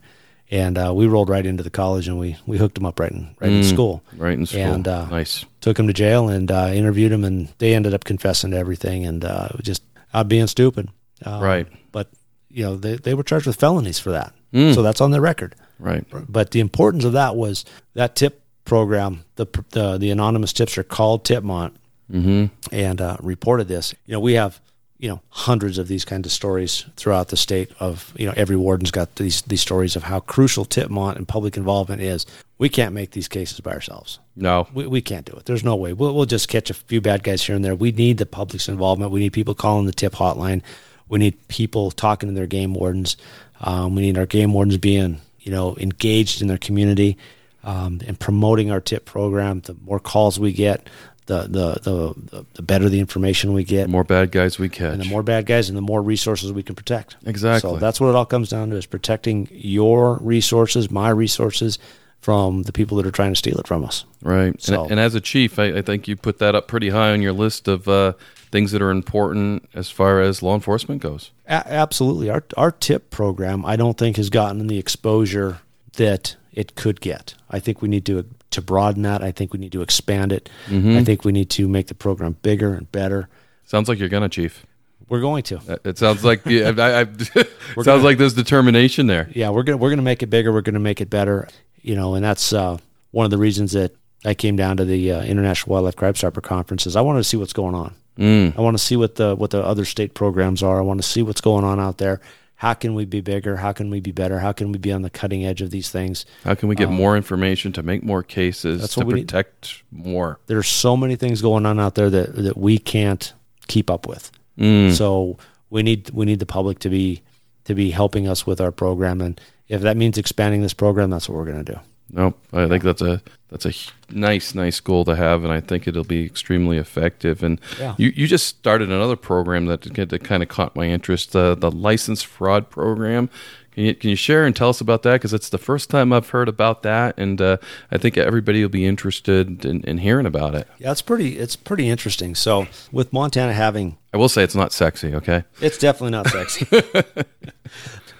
and 0.50 0.78
uh, 0.78 0.92
we 0.94 1.06
rolled 1.08 1.28
right 1.28 1.44
into 1.44 1.62
the 1.64 1.70
college 1.70 2.06
and 2.06 2.18
we 2.18 2.36
we 2.46 2.58
hooked 2.58 2.76
them 2.76 2.84
up 2.86 3.00
right 3.00 3.10
in 3.10 3.34
right 3.40 3.50
in 3.50 3.64
school. 3.64 4.02
right 4.16 4.38
in 4.38 4.46
school. 4.46 4.60
And 4.60 4.86
uh, 4.86 5.06
nice. 5.06 5.44
Took 5.64 5.78
him 5.78 5.86
to 5.86 5.94
jail 5.94 6.28
and 6.28 6.50
uh, 6.52 6.70
interviewed 6.74 7.10
him, 7.10 7.24
and 7.24 7.48
they 7.56 7.74
ended 7.74 7.94
up 7.94 8.04
confessing 8.04 8.50
to 8.50 8.56
everything 8.58 9.06
and 9.06 9.24
uh, 9.24 9.48
just 9.62 9.82
out 10.12 10.28
being 10.28 10.46
stupid. 10.46 10.90
Um, 11.24 11.42
Right. 11.42 11.66
But 11.90 12.10
you 12.50 12.64
know, 12.64 12.76
they 12.76 12.96
they 12.96 13.14
were 13.14 13.22
charged 13.24 13.46
with 13.46 13.56
felonies 13.56 13.98
for 13.98 14.10
that, 14.12 14.34
Mm. 14.52 14.74
so 14.74 14.82
that's 14.82 15.00
on 15.00 15.10
their 15.10 15.22
record. 15.22 15.54
Right. 15.80 16.04
But 16.28 16.50
the 16.50 16.60
importance 16.60 17.04
of 17.04 17.14
that 17.14 17.34
was 17.34 17.64
that 17.94 18.14
tip 18.14 18.42
program. 18.64 19.24
The 19.36 19.46
the, 19.70 19.98
the 19.98 20.10
anonymous 20.10 20.52
tipster 20.52 20.82
called 20.84 21.24
Tipmont 21.24 21.74
Mm-hmm. 22.12 22.46
and 22.70 23.00
uh, 23.00 23.16
reported 23.22 23.66
this. 23.68 23.94
You 24.06 24.12
know, 24.12 24.20
we 24.20 24.34
have 24.34 24.60
you 24.98 25.08
know 25.08 25.20
hundreds 25.30 25.78
of 25.78 25.88
these 25.88 26.04
kinds 26.04 26.26
of 26.26 26.32
stories 26.32 26.84
throughout 26.96 27.28
the 27.28 27.36
state. 27.36 27.70
Of 27.80 28.12
you 28.16 28.26
know, 28.26 28.34
every 28.36 28.56
warden's 28.56 28.90
got 28.90 29.16
these 29.16 29.42
these 29.42 29.60
stories 29.60 29.96
of 29.96 30.04
how 30.04 30.20
crucial 30.20 30.64
Tipmont 30.64 31.16
and 31.16 31.28
public 31.28 31.56
involvement 31.56 32.02
is. 32.02 32.26
We 32.56 32.68
can't 32.68 32.94
make 32.94 33.10
these 33.10 33.28
cases 33.28 33.60
by 33.60 33.72
ourselves. 33.72 34.20
No. 34.36 34.68
We, 34.72 34.86
we 34.86 35.02
can't 35.02 35.26
do 35.26 35.32
it. 35.36 35.44
There's 35.44 35.64
no 35.64 35.74
way. 35.74 35.92
We'll, 35.92 36.14
we'll 36.14 36.24
just 36.24 36.48
catch 36.48 36.70
a 36.70 36.74
few 36.74 37.00
bad 37.00 37.24
guys 37.24 37.42
here 37.42 37.56
and 37.56 37.64
there. 37.64 37.74
We 37.74 37.90
need 37.90 38.18
the 38.18 38.26
public's 38.26 38.68
involvement. 38.68 39.10
We 39.10 39.20
need 39.20 39.32
people 39.32 39.54
calling 39.54 39.86
the 39.86 39.92
tip 39.92 40.12
hotline. 40.14 40.62
We 41.08 41.18
need 41.18 41.48
people 41.48 41.90
talking 41.90 42.28
to 42.28 42.34
their 42.34 42.46
game 42.46 42.72
wardens. 42.72 43.16
Um, 43.60 43.94
we 43.94 44.02
need 44.02 44.18
our 44.18 44.26
game 44.26 44.52
wardens 44.52 44.78
being, 44.78 45.20
you 45.40 45.50
know, 45.50 45.76
engaged 45.78 46.42
in 46.42 46.48
their 46.48 46.58
community 46.58 47.18
um, 47.64 48.00
and 48.06 48.18
promoting 48.18 48.70
our 48.70 48.80
tip 48.80 49.04
program. 49.04 49.60
The 49.60 49.74
more 49.84 50.00
calls 50.00 50.38
we 50.38 50.52
get, 50.52 50.88
the 51.26 51.42
the 51.42 52.14
the, 52.30 52.44
the, 52.54 52.62
better 52.62 52.88
the 52.88 53.00
information 53.00 53.52
we 53.52 53.64
get, 53.64 53.82
The 53.84 53.88
more 53.88 54.04
bad 54.04 54.30
guys 54.30 54.58
we 54.58 54.68
catch. 54.68 54.92
and 54.94 55.02
the 55.02 55.08
more 55.08 55.22
bad 55.22 55.46
guys, 55.46 55.68
and 55.68 55.76
the 55.78 55.82
more 55.82 56.02
resources 56.02 56.52
we 56.52 56.62
can 56.62 56.74
protect. 56.74 57.16
Exactly. 57.24 57.70
So 57.70 57.76
that's 57.78 58.00
what 58.00 58.08
it 58.10 58.14
all 58.14 58.26
comes 58.26 58.50
down 58.50 58.70
to: 58.70 58.76
is 58.76 58.86
protecting 58.86 59.48
your 59.50 60.18
resources, 60.20 60.90
my 60.90 61.08
resources, 61.08 61.78
from 62.20 62.62
the 62.64 62.72
people 62.72 62.96
that 62.98 63.06
are 63.06 63.10
trying 63.10 63.32
to 63.32 63.38
steal 63.38 63.58
it 63.58 63.66
from 63.66 63.84
us. 63.84 64.04
Right. 64.22 64.60
So- 64.62 64.82
and, 64.84 64.92
and 64.92 65.00
as 65.00 65.14
a 65.14 65.20
chief, 65.20 65.58
I, 65.58 65.78
I 65.78 65.82
think 65.82 66.08
you 66.08 66.16
put 66.16 66.38
that 66.38 66.54
up 66.54 66.68
pretty 66.68 66.90
high 66.90 67.12
on 67.12 67.20
your 67.22 67.32
list 67.32 67.68
of 67.68 67.86
uh, 67.88 68.14
things 68.50 68.72
that 68.72 68.80
are 68.80 68.90
important 68.90 69.68
as 69.74 69.90
far 69.90 70.20
as 70.20 70.42
law 70.42 70.54
enforcement 70.54 71.02
goes. 71.02 71.30
A- 71.46 71.66
absolutely. 71.72 72.30
Our 72.30 72.44
our 72.56 72.70
tip 72.70 73.10
program, 73.10 73.64
I 73.66 73.76
don't 73.76 73.96
think 73.98 74.16
has 74.16 74.30
gotten 74.30 74.66
the 74.66 74.78
exposure 74.78 75.58
that 75.96 76.36
it 76.52 76.74
could 76.76 77.00
get. 77.00 77.34
I 77.50 77.60
think 77.60 77.82
we 77.82 77.88
need 77.88 78.04
to 78.06 78.26
to 78.54 78.62
broaden 78.62 79.02
that. 79.02 79.22
I 79.22 79.30
think 79.32 79.52
we 79.52 79.58
need 79.58 79.72
to 79.72 79.82
expand 79.82 80.32
it. 80.32 80.48
I 80.68 81.04
think 81.04 81.24
we 81.24 81.32
need 81.32 81.50
to 81.50 81.68
make 81.68 81.86
the 81.86 81.94
program 81.94 82.36
bigger 82.42 82.74
and 82.74 82.90
better. 82.90 83.28
Sounds 83.64 83.88
like 83.88 83.98
you're 83.98 84.08
gonna, 84.08 84.28
chief. 84.28 84.66
We're 85.08 85.20
going 85.20 85.42
to. 85.44 85.56
Uh, 85.68 85.76
It 85.84 85.98
sounds 85.98 86.24
like 86.24 86.44
yeah, 86.46 86.72
I, 86.78 87.00
I, 87.00 87.04
sounds 87.14 87.84
gonna- 87.84 88.02
like 88.02 88.18
there's 88.18 88.34
determination 88.34 89.06
there. 89.06 89.28
Yeah, 89.34 89.50
we're 89.50 89.62
gonna 89.62 89.76
we're 89.78 89.90
gonna 89.90 90.02
make 90.02 90.22
it 90.22 90.26
bigger. 90.30 90.52
We're 90.52 90.62
gonna 90.62 90.80
make 90.80 91.00
it 91.00 91.10
better. 91.10 91.46
You 91.82 91.94
know, 91.94 92.14
and 92.14 92.24
that's 92.24 92.52
uh, 92.52 92.78
one 93.10 93.24
of 93.26 93.30
the 93.30 93.38
reasons 93.38 93.72
that 93.72 93.94
I 94.24 94.32
came 94.34 94.56
down 94.56 94.78
to 94.78 94.84
the 94.86 95.12
uh, 95.12 95.22
International 95.24 95.74
Wildlife 95.74 95.96
Crime 95.96 96.14
Stopper 96.14 96.40
conference. 96.40 96.86
Is 96.86 96.96
I 96.96 97.02
wanted 97.02 97.20
to 97.20 97.24
see 97.24 97.36
what's 97.36 97.52
going 97.52 97.74
on. 97.74 97.94
Mm. 98.18 98.56
I 98.56 98.60
want 98.62 98.76
to 98.78 98.82
see 98.82 98.96
what 98.96 99.16
the 99.16 99.34
what 99.36 99.50
the 99.50 99.62
other 99.62 99.84
state 99.84 100.14
programs 100.14 100.62
are. 100.62 100.78
I 100.78 100.82
want 100.82 101.02
to 101.02 101.06
see 101.06 101.20
what's 101.22 101.40
going 101.42 101.64
on 101.64 101.78
out 101.80 101.98
there. 101.98 102.20
How 102.56 102.74
can 102.74 102.94
we 102.94 103.04
be 103.04 103.20
bigger? 103.20 103.56
How 103.56 103.72
can 103.72 103.90
we 103.90 104.00
be 104.00 104.12
better? 104.12 104.38
How 104.38 104.52
can 104.52 104.70
we 104.72 104.78
be 104.78 104.92
on 104.92 105.02
the 105.02 105.10
cutting 105.10 105.44
edge 105.44 105.60
of 105.60 105.70
these 105.70 105.90
things? 105.90 106.24
How 106.44 106.54
can 106.54 106.68
we 106.68 106.76
get 106.76 106.88
more 106.88 107.16
information 107.16 107.72
to 107.72 107.82
make 107.82 108.02
more 108.02 108.22
cases 108.22 108.88
to 108.90 109.04
we 109.04 109.14
need. 109.14 109.28
protect 109.28 109.82
more? 109.90 110.38
There's 110.46 110.68
so 110.68 110.96
many 110.96 111.16
things 111.16 111.42
going 111.42 111.66
on 111.66 111.80
out 111.80 111.94
there 111.94 112.10
that 112.10 112.34
that 112.36 112.56
we 112.56 112.78
can't 112.78 113.32
keep 113.66 113.90
up 113.90 114.06
with. 114.06 114.30
Mm. 114.58 114.92
So 114.92 115.36
we 115.70 115.82
need 115.82 116.10
we 116.10 116.26
need 116.26 116.38
the 116.38 116.46
public 116.46 116.78
to 116.80 116.88
be 116.88 117.22
to 117.64 117.74
be 117.74 117.90
helping 117.90 118.28
us 118.28 118.46
with 118.46 118.60
our 118.60 118.70
program, 118.70 119.20
and 119.20 119.40
if 119.68 119.80
that 119.82 119.96
means 119.96 120.18
expanding 120.18 120.62
this 120.62 120.74
program, 120.74 121.10
that's 121.10 121.28
what 121.28 121.36
we're 121.36 121.46
going 121.46 121.64
to 121.64 121.72
do. 121.72 121.80
Nope. 122.10 122.38
I 122.52 122.68
think 122.68 122.84
that's 122.84 123.02
a 123.02 123.22
that's 123.50 123.66
a 123.66 123.72
nice 124.10 124.54
nice 124.54 124.78
goal 124.80 125.04
to 125.06 125.16
have, 125.16 125.42
and 125.44 125.52
I 125.52 125.60
think 125.60 125.88
it'll 125.88 126.04
be 126.04 126.24
extremely 126.24 126.76
effective. 126.78 127.42
And 127.42 127.60
Yeah. 127.80 127.94
you, 127.98 128.12
you 128.14 128.26
just 128.26 128.46
started 128.46 128.90
another 128.90 129.16
program 129.16 129.66
that 129.66 129.82
that 129.82 130.24
kind 130.24 130.42
of 130.42 130.48
caught 130.48 130.76
my 130.76 130.86
interest, 130.86 131.34
uh, 131.34 131.54
the 131.54 131.70
license 131.70 132.22
fraud 132.22 132.70
program. 132.70 133.30
Can 133.72 133.84
you 133.86 133.94
can 133.96 134.10
you 134.10 134.14
share 134.16 134.44
and 134.46 134.54
tell 134.54 134.68
us 134.68 134.80
about 134.80 135.02
that? 135.02 135.14
Because 135.14 135.32
it's 135.34 135.48
the 135.48 135.58
first 135.58 135.90
time 135.90 136.12
I've 136.12 136.28
heard 136.28 136.48
about 136.48 136.84
that, 136.84 137.18
and 137.18 137.40
uh, 137.40 137.56
I 137.90 137.98
think 137.98 138.16
everybody 138.16 138.62
will 138.62 138.68
be 138.68 138.86
interested 138.86 139.64
in, 139.64 139.82
in 139.82 139.98
hearing 139.98 140.26
about 140.26 140.54
it. 140.54 140.68
Yeah, 140.78 140.92
it's 140.92 141.02
pretty 141.02 141.38
it's 141.38 141.56
pretty 141.56 141.88
interesting. 141.88 142.36
So 142.36 142.68
with 142.92 143.12
Montana 143.12 143.52
having 143.52 143.96
I 144.12 144.16
will 144.16 144.28
say 144.28 144.44
it's 144.44 144.54
not 144.54 144.72
sexy. 144.72 145.12
Okay. 145.16 145.42
It's 145.60 145.78
definitely 145.78 146.12
not 146.12 146.28
sexy. 146.28 146.66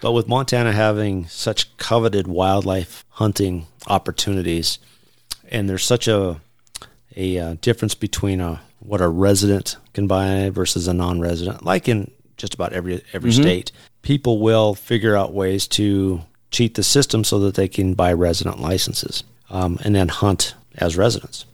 but 0.04 0.12
with 0.12 0.28
Montana 0.28 0.70
having 0.70 1.26
such 1.28 1.74
coveted 1.78 2.26
wildlife 2.26 3.06
hunting 3.08 3.66
opportunities, 3.86 4.78
and 5.50 5.66
there's 5.66 5.82
such 5.82 6.06
a 6.06 6.42
a 7.16 7.38
uh, 7.38 7.54
difference 7.62 7.94
between 7.94 8.38
a 8.38 8.60
what 8.80 9.00
a 9.00 9.08
resident 9.08 9.78
can 9.94 10.06
buy 10.06 10.50
versus 10.50 10.86
a 10.88 10.92
non-resident, 10.92 11.64
like 11.64 11.88
in 11.88 12.10
just 12.36 12.52
about 12.52 12.74
every 12.74 13.02
every 13.14 13.32
state, 13.32 13.72
people 14.02 14.40
will 14.40 14.74
figure 14.74 15.16
out 15.16 15.32
ways 15.32 15.66
to 15.68 16.20
cheat 16.50 16.74
the 16.74 16.82
system 16.82 17.24
so 17.24 17.38
that 17.38 17.54
they 17.54 17.66
can 17.66 17.94
buy 17.94 18.12
resident 18.12 18.60
licenses 18.60 19.24
um, 19.48 19.78
and 19.84 19.94
then 19.94 20.08
hunt 20.08 20.54
as 20.74 20.98
residents. 20.98 21.46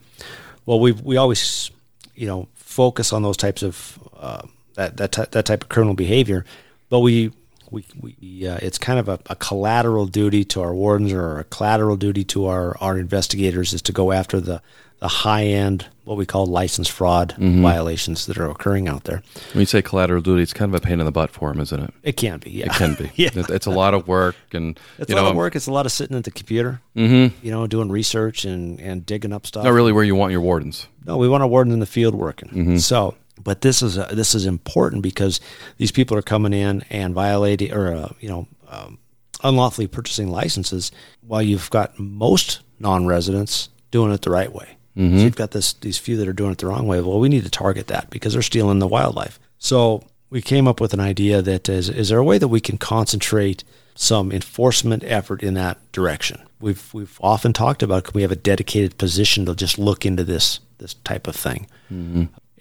Well, 0.65 0.81
we 0.81 0.91
we 0.91 1.15
always, 1.15 1.71
you 2.15 2.27
know, 2.27 2.49
focus 2.55 3.13
on 3.13 3.23
those 3.23 3.37
types 3.37 3.63
of 3.63 3.97
uh, 4.19 4.41
that 4.73 4.97
that 4.97 5.13
ty- 5.13 5.27
that 5.31 5.45
type 5.45 5.63
of 5.63 5.69
criminal 5.69 5.95
behavior, 5.95 6.43
but 6.89 6.99
we 6.99 7.31
we, 7.71 7.85
we 7.99 8.47
uh, 8.47 8.59
it's 8.61 8.77
kind 8.77 8.99
of 8.99 9.07
a, 9.09 9.19
a 9.27 9.35
collateral 9.35 10.05
duty 10.05 10.43
to 10.45 10.61
our 10.61 10.73
wardens 10.75 11.11
or 11.13 11.39
a 11.39 11.43
collateral 11.45 11.95
duty 11.97 12.23
to 12.25 12.45
our 12.45 12.77
our 12.79 12.97
investigators 12.99 13.73
is 13.73 13.81
to 13.83 13.91
go 13.91 14.11
after 14.11 14.39
the 14.39 14.61
the 14.99 15.07
high 15.07 15.45
end 15.45 15.87
what 16.03 16.15
we 16.17 16.25
call 16.27 16.45
license 16.45 16.87
fraud 16.87 17.33
violations 17.37 18.25
that 18.25 18.37
are 18.37 18.49
occurring 18.49 18.87
out 18.87 19.05
there. 19.05 19.23
When 19.53 19.61
you 19.61 19.65
say 19.65 19.81
collateral 19.81 20.21
duty, 20.21 20.43
it's 20.43 20.53
kind 20.53 20.73
of 20.73 20.81
a 20.81 20.85
pain 20.85 20.99
in 20.99 21.05
the 21.05 21.11
butt 21.11 21.31
for 21.31 21.51
them, 21.51 21.61
isn't 21.61 21.79
it? 21.79 21.93
It 22.03 22.17
can 22.17 22.39
be, 22.39 22.51
yeah, 22.51 22.65
It 22.65 22.71
can 22.73 22.93
be. 22.95 23.11
yeah. 23.15 23.29
It's 23.33 23.65
a 23.65 23.71
lot 23.71 23.93
of 23.93 24.07
work, 24.07 24.35
and 24.51 24.79
It's 24.97 25.09
you 25.09 25.15
a 25.15 25.21
lot 25.21 25.29
of 25.31 25.35
work. 25.35 25.55
It's 25.55 25.67
a 25.67 25.71
lot 25.71 25.85
of 25.85 25.91
sitting 25.91 26.17
at 26.17 26.23
the 26.23 26.31
computer, 26.31 26.81
Mm-hmm. 26.95 27.45
you 27.45 27.51
know, 27.51 27.65
doing 27.67 27.89
research 27.89 28.45
and, 28.45 28.79
and 28.79 29.05
digging 29.05 29.31
up 29.31 29.47
stuff. 29.47 29.63
Not 29.63 29.73
really 29.73 29.91
where 29.93 30.03
you 30.03 30.15
want 30.15 30.31
your 30.33 30.41
wardens. 30.41 30.87
No, 31.05 31.17
we 31.17 31.29
want 31.29 31.41
our 31.43 31.49
wardens 31.49 31.73
in 31.73 31.79
the 31.79 31.85
field 31.85 32.13
working. 32.13 32.49
Mm-hmm. 32.49 32.77
So, 32.77 33.15
but 33.43 33.61
this 33.61 33.81
is 33.81 33.97
uh 33.97 34.09
this 34.13 34.35
is 34.35 34.45
important 34.45 35.01
because 35.01 35.39
these 35.77 35.91
people 35.91 36.17
are 36.17 36.21
coming 36.21 36.53
in 36.53 36.83
and 36.89 37.13
violating 37.13 37.73
or 37.73 37.93
uh, 37.93 38.09
you 38.19 38.29
know 38.29 38.47
um, 38.67 38.97
unlawfully 39.43 39.87
purchasing 39.87 40.29
licenses, 40.29 40.91
while 41.21 41.41
you've 41.41 41.69
got 41.69 41.97
most 41.99 42.61
non-residents 42.79 43.69
doing 43.91 44.11
it 44.11 44.21
the 44.21 44.31
right 44.31 44.53
way. 44.53 44.77
Mm-hmm. 44.97 45.17
So 45.17 45.23
you've 45.23 45.35
got 45.35 45.51
this 45.51 45.73
these 45.73 45.97
few 45.97 46.17
that 46.17 46.27
are 46.27 46.33
doing 46.33 46.51
it 46.51 46.57
the 46.57 46.67
wrong 46.67 46.87
way. 46.87 46.99
Well, 47.01 47.19
we 47.19 47.29
need 47.29 47.43
to 47.43 47.49
target 47.49 47.87
that 47.87 48.09
because 48.09 48.33
they're 48.33 48.41
stealing 48.41 48.79
the 48.79 48.87
wildlife. 48.87 49.39
So 49.57 50.03
we 50.29 50.41
came 50.41 50.67
up 50.67 50.81
with 50.81 50.93
an 50.93 50.99
idea 50.99 51.41
that 51.41 51.69
is 51.69 51.89
is 51.89 52.09
there 52.09 52.19
a 52.19 52.23
way 52.23 52.37
that 52.37 52.49
we 52.49 52.59
can 52.59 52.77
concentrate 52.77 53.63
some 53.95 54.31
enforcement 54.31 55.03
effort 55.05 55.43
in 55.43 55.53
that 55.53 55.77
direction? 55.91 56.41
We've 56.59 56.93
we've 56.93 57.17
often 57.21 57.53
talked 57.53 57.83
about 57.83 58.05
can 58.05 58.13
we 58.13 58.21
have 58.21 58.31
a 58.31 58.35
dedicated 58.35 58.97
position 58.97 59.45
to 59.45 59.55
just 59.55 59.79
look 59.79 60.05
into 60.05 60.23
this 60.23 60.59
this 60.77 60.93
type 60.95 61.27
of 61.27 61.35
thing. 61.35 61.67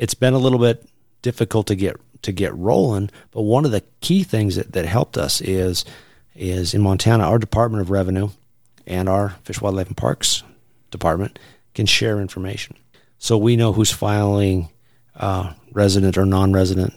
It's 0.01 0.15
been 0.15 0.33
a 0.33 0.39
little 0.39 0.59
bit 0.59 0.89
difficult 1.21 1.67
to 1.67 1.75
get 1.75 1.97
to 2.23 2.33
get 2.33 2.57
rolling, 2.57 3.11
but 3.33 3.43
one 3.43 3.67
of 3.67 3.71
the 3.71 3.83
key 4.01 4.23
things 4.25 4.57
that, 4.57 4.73
that 4.73 4.87
helped 4.87 5.19
us 5.19 5.43
is 5.43 5.85
is 6.35 6.73
in 6.73 6.81
Montana, 6.81 7.25
our 7.25 7.39
Department 7.39 7.83
of 7.83 7.91
Revenue 7.91 8.31
and 8.87 9.11
our 9.11 9.37
Fish, 9.45 9.61
Wildlife, 9.61 9.89
and 9.89 9.97
Parks 9.97 10.43
Department 10.91 11.39
can 11.75 11.85
share 11.85 12.19
information. 12.19 12.77
So 13.19 13.37
we 13.37 13.57
know 13.57 13.75
who's 13.75 13.93
filing 13.93 14.71
uh, 15.17 15.53
resident 15.73 16.17
or 16.17 16.25
non-resident 16.25 16.95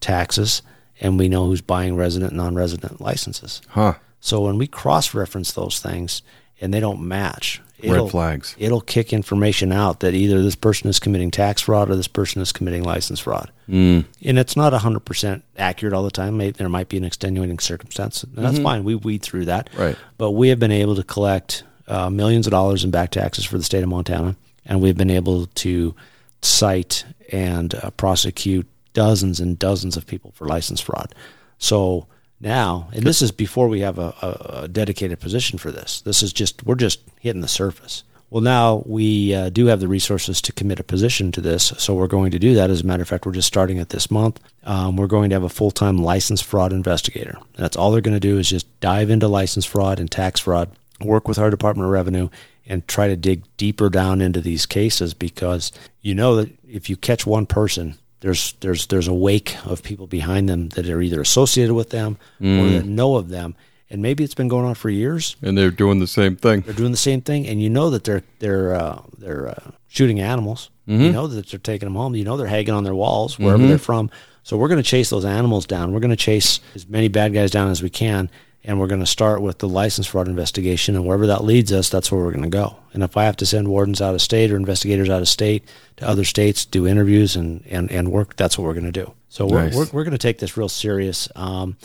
taxes, 0.00 0.62
and 0.98 1.18
we 1.18 1.28
know 1.28 1.44
who's 1.44 1.60
buying 1.60 1.94
resident 1.94 2.30
and 2.30 2.38
non-resident 2.38 3.02
licenses. 3.02 3.60
Huh. 3.68 3.94
So 4.20 4.40
when 4.40 4.56
we 4.56 4.66
cross-reference 4.66 5.52
those 5.52 5.78
things 5.78 6.22
and 6.58 6.72
they 6.72 6.80
don't 6.80 7.06
match, 7.06 7.60
Red 7.84 8.10
flags. 8.10 8.56
It'll 8.58 8.80
kick 8.80 9.12
information 9.12 9.72
out 9.72 10.00
that 10.00 10.14
either 10.14 10.42
this 10.42 10.54
person 10.54 10.88
is 10.88 10.98
committing 10.98 11.30
tax 11.30 11.62
fraud 11.62 11.90
or 11.90 11.96
this 11.96 12.08
person 12.08 12.40
is 12.40 12.52
committing 12.52 12.84
license 12.84 13.20
fraud. 13.20 13.50
Mm. 13.68 14.04
And 14.24 14.38
it's 14.38 14.56
not 14.56 14.72
100% 14.72 15.42
accurate 15.58 15.92
all 15.92 16.02
the 16.02 16.10
time. 16.10 16.38
There 16.38 16.68
might 16.68 16.88
be 16.88 16.96
an 16.96 17.04
extenuating 17.04 17.58
circumstance. 17.58 18.22
And 18.22 18.36
that's 18.36 18.58
fine. 18.58 18.84
We 18.84 18.94
weed 18.94 19.22
through 19.22 19.46
that. 19.46 19.70
Mm-hmm. 19.70 19.80
Right. 19.80 19.96
But 20.16 20.32
we 20.32 20.48
have 20.48 20.58
been 20.58 20.72
able 20.72 20.96
to 20.96 21.02
collect 21.02 21.64
uh, 21.86 22.10
millions 22.10 22.46
of 22.46 22.50
dollars 22.50 22.82
in 22.84 22.90
back 22.90 23.10
taxes 23.10 23.44
for 23.44 23.58
the 23.58 23.64
state 23.64 23.82
of 23.82 23.88
Montana. 23.88 24.36
And 24.64 24.80
we've 24.80 24.96
been 24.96 25.10
able 25.10 25.46
to 25.46 25.94
cite 26.42 27.04
and 27.30 27.74
uh, 27.74 27.90
prosecute 27.90 28.66
dozens 28.92 29.40
and 29.40 29.58
dozens 29.58 29.96
of 29.96 30.06
people 30.06 30.32
for 30.34 30.46
license 30.46 30.80
fraud. 30.80 31.14
So 31.58 32.06
now, 32.40 32.88
and 32.92 33.04
this 33.04 33.22
is 33.22 33.32
before 33.32 33.68
we 33.68 33.80
have 33.80 33.98
a, 33.98 34.14
a, 34.22 34.60
a 34.62 34.68
dedicated 34.68 35.20
position 35.20 35.58
for 35.58 35.70
this. 35.70 36.00
This 36.02 36.22
is 36.22 36.32
just 36.32 36.64
we're 36.64 36.74
just 36.74 37.00
hitting 37.20 37.40
the 37.40 37.48
surface. 37.48 38.04
Well, 38.28 38.42
now 38.42 38.82
we 38.86 39.32
uh, 39.34 39.50
do 39.50 39.66
have 39.66 39.78
the 39.78 39.86
resources 39.86 40.42
to 40.42 40.52
commit 40.52 40.80
a 40.80 40.84
position 40.84 41.30
to 41.32 41.40
this, 41.40 41.72
so 41.78 41.94
we're 41.94 42.08
going 42.08 42.32
to 42.32 42.40
do 42.40 42.54
that. 42.54 42.70
As 42.70 42.80
a 42.80 42.86
matter 42.86 43.02
of 43.02 43.08
fact, 43.08 43.24
we're 43.24 43.32
just 43.32 43.46
starting 43.46 43.76
it 43.78 43.90
this 43.90 44.10
month. 44.10 44.40
Um, 44.64 44.96
we're 44.96 45.06
going 45.06 45.30
to 45.30 45.36
have 45.36 45.44
a 45.44 45.48
full 45.48 45.70
time 45.70 45.98
license 45.98 46.42
fraud 46.42 46.72
investigator. 46.72 47.36
And 47.36 47.64
that's 47.64 47.76
all 47.76 47.92
they're 47.92 48.00
going 48.00 48.16
to 48.16 48.20
do 48.20 48.38
is 48.38 48.50
just 48.50 48.80
dive 48.80 49.10
into 49.10 49.28
license 49.28 49.64
fraud 49.64 50.00
and 50.00 50.10
tax 50.10 50.40
fraud, 50.40 50.70
work 51.00 51.28
with 51.28 51.38
our 51.38 51.50
Department 51.50 51.86
of 51.86 51.92
Revenue, 51.92 52.28
and 52.66 52.86
try 52.88 53.06
to 53.06 53.16
dig 53.16 53.44
deeper 53.56 53.88
down 53.88 54.20
into 54.20 54.40
these 54.40 54.66
cases 54.66 55.14
because 55.14 55.70
you 56.02 56.14
know 56.14 56.34
that 56.34 56.50
if 56.68 56.90
you 56.90 56.96
catch 56.96 57.26
one 57.26 57.46
person, 57.46 57.96
there's 58.26 58.54
there's 58.60 58.86
there's 58.88 59.06
a 59.06 59.14
wake 59.14 59.56
of 59.64 59.82
people 59.84 60.08
behind 60.08 60.48
them 60.48 60.68
that 60.70 60.88
are 60.88 61.00
either 61.00 61.20
associated 61.20 61.74
with 61.74 61.90
them 61.90 62.18
mm. 62.40 62.60
or 62.60 62.70
that 62.70 62.84
know 62.84 63.14
of 63.14 63.28
them 63.28 63.54
and 63.88 64.02
maybe 64.02 64.24
it's 64.24 64.34
been 64.34 64.48
going 64.48 64.66
on 64.66 64.74
for 64.74 64.90
years. 64.90 65.36
And 65.42 65.56
they're 65.56 65.70
doing 65.70 66.00
the 66.00 66.06
same 66.06 66.36
thing. 66.36 66.62
They're 66.62 66.74
doing 66.74 66.90
the 66.90 66.96
same 66.96 67.20
thing, 67.20 67.46
and 67.46 67.62
you 67.62 67.70
know 67.70 67.90
that 67.90 68.04
they're 68.04 68.24
they're 68.40 68.74
uh, 68.74 69.02
they're 69.16 69.48
uh, 69.48 69.70
shooting 69.86 70.20
animals. 70.20 70.70
Mm-hmm. 70.88 71.02
You 71.02 71.12
know 71.12 71.26
that 71.28 71.48
they're 71.48 71.60
taking 71.60 71.86
them 71.86 71.94
home. 71.94 72.14
You 72.16 72.24
know 72.24 72.36
they're 72.36 72.46
hanging 72.46 72.70
on 72.70 72.84
their 72.84 72.94
walls 72.94 73.38
wherever 73.38 73.58
mm-hmm. 73.58 73.68
they're 73.68 73.78
from. 73.78 74.10
So 74.42 74.56
we're 74.56 74.68
going 74.68 74.82
to 74.82 74.88
chase 74.88 75.10
those 75.10 75.24
animals 75.24 75.66
down. 75.66 75.92
We're 75.92 76.00
going 76.00 76.10
to 76.10 76.16
chase 76.16 76.60
as 76.74 76.88
many 76.88 77.08
bad 77.08 77.32
guys 77.32 77.50
down 77.50 77.70
as 77.70 77.82
we 77.82 77.90
can, 77.90 78.30
and 78.66 78.80
we're 78.80 78.88
going 78.88 79.00
to 79.00 79.06
start 79.06 79.40
with 79.40 79.58
the 79.58 79.68
license 79.68 80.08
fraud 80.08 80.26
investigation. 80.26 80.96
And 80.96 81.06
wherever 81.06 81.28
that 81.28 81.44
leads 81.44 81.72
us, 81.72 81.88
that's 81.88 82.10
where 82.10 82.22
we're 82.22 82.32
going 82.32 82.42
to 82.42 82.48
go. 82.48 82.76
And 82.92 83.02
if 83.02 83.16
I 83.16 83.24
have 83.24 83.36
to 83.36 83.46
send 83.46 83.68
wardens 83.68 84.02
out 84.02 84.14
of 84.14 84.20
state 84.20 84.50
or 84.50 84.56
investigators 84.56 85.08
out 85.08 85.22
of 85.22 85.28
state 85.28 85.64
to 85.98 86.08
other 86.08 86.24
states, 86.24 86.64
do 86.64 86.86
interviews 86.86 87.36
and 87.36 87.64
and, 87.66 87.90
and 87.90 88.10
work, 88.10 88.36
that's 88.36 88.58
what 88.58 88.64
we're 88.64 88.74
going 88.74 88.92
to 88.92 88.92
do. 88.92 89.12
So 89.28 89.46
nice. 89.46 89.74
we're, 89.74 89.84
we're, 89.84 89.90
we're 89.92 90.04
going 90.04 90.12
to 90.12 90.18
take 90.18 90.38
this 90.38 90.56
real 90.56 90.68
serious. 90.68 91.28
Um, 91.36 91.76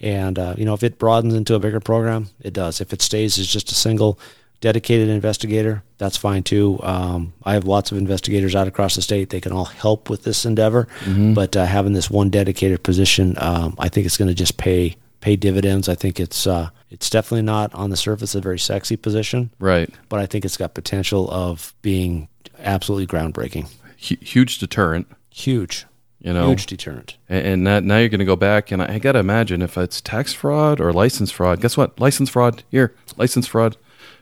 and 0.00 0.38
uh, 0.38 0.54
you 0.56 0.64
know, 0.64 0.74
if 0.74 0.82
it 0.82 0.98
broadens 0.98 1.34
into 1.34 1.54
a 1.54 1.58
bigger 1.58 1.80
program, 1.80 2.30
it 2.40 2.54
does. 2.54 2.80
If 2.80 2.92
it 2.92 3.02
stays 3.02 3.38
as 3.38 3.46
just 3.46 3.70
a 3.70 3.74
single 3.74 4.18
dedicated 4.62 5.08
investigator, 5.08 5.82
that's 5.98 6.16
fine 6.16 6.42
too. 6.42 6.80
Um, 6.82 7.34
I 7.44 7.52
have 7.52 7.64
lots 7.64 7.92
of 7.92 7.98
investigators 7.98 8.56
out 8.56 8.66
across 8.66 8.94
the 8.94 9.02
state; 9.02 9.28
they 9.28 9.42
can 9.42 9.52
all 9.52 9.66
help 9.66 10.08
with 10.08 10.22
this 10.22 10.46
endeavor. 10.46 10.88
Mm-hmm. 11.00 11.34
But 11.34 11.54
uh, 11.54 11.66
having 11.66 11.92
this 11.92 12.10
one 12.10 12.30
dedicated 12.30 12.82
position, 12.82 13.34
um, 13.38 13.74
I 13.78 13.90
think 13.90 14.06
it's 14.06 14.16
going 14.16 14.28
to 14.28 14.34
just 14.34 14.56
pay 14.56 14.96
pay 15.20 15.36
dividends. 15.36 15.88
I 15.88 15.94
think 15.94 16.18
it's 16.18 16.46
uh, 16.46 16.70
it's 16.90 17.10
definitely 17.10 17.42
not 17.42 17.74
on 17.74 17.90
the 17.90 17.96
surface 17.96 18.34
a 18.34 18.40
very 18.40 18.58
sexy 18.58 18.96
position, 18.96 19.50
right? 19.58 19.90
But 20.08 20.20
I 20.20 20.26
think 20.26 20.44
it's 20.44 20.56
got 20.56 20.74
potential 20.74 21.30
of 21.30 21.74
being 21.82 22.28
absolutely 22.58 23.06
groundbreaking. 23.06 23.68
H- 23.98 24.18
huge 24.20 24.58
deterrent. 24.58 25.06
Huge. 25.30 25.86
You 26.20 26.34
know, 26.34 26.48
huge 26.48 26.66
deterrent. 26.66 27.16
And, 27.30 27.46
and 27.46 27.66
that, 27.66 27.84
now 27.84 27.96
you're 27.96 28.10
going 28.10 28.18
to 28.18 28.26
go 28.26 28.36
back, 28.36 28.70
and 28.70 28.82
I, 28.82 28.94
I 28.94 28.98
got 28.98 29.12
to 29.12 29.20
imagine 29.20 29.62
if 29.62 29.78
it's 29.78 30.02
tax 30.02 30.34
fraud 30.34 30.78
or 30.78 30.92
license 30.92 31.30
fraud. 31.30 31.62
Guess 31.62 31.78
what? 31.78 31.98
License 31.98 32.28
fraud 32.28 32.62
here, 32.70 32.94
license 33.16 33.46
fraud. 33.46 33.76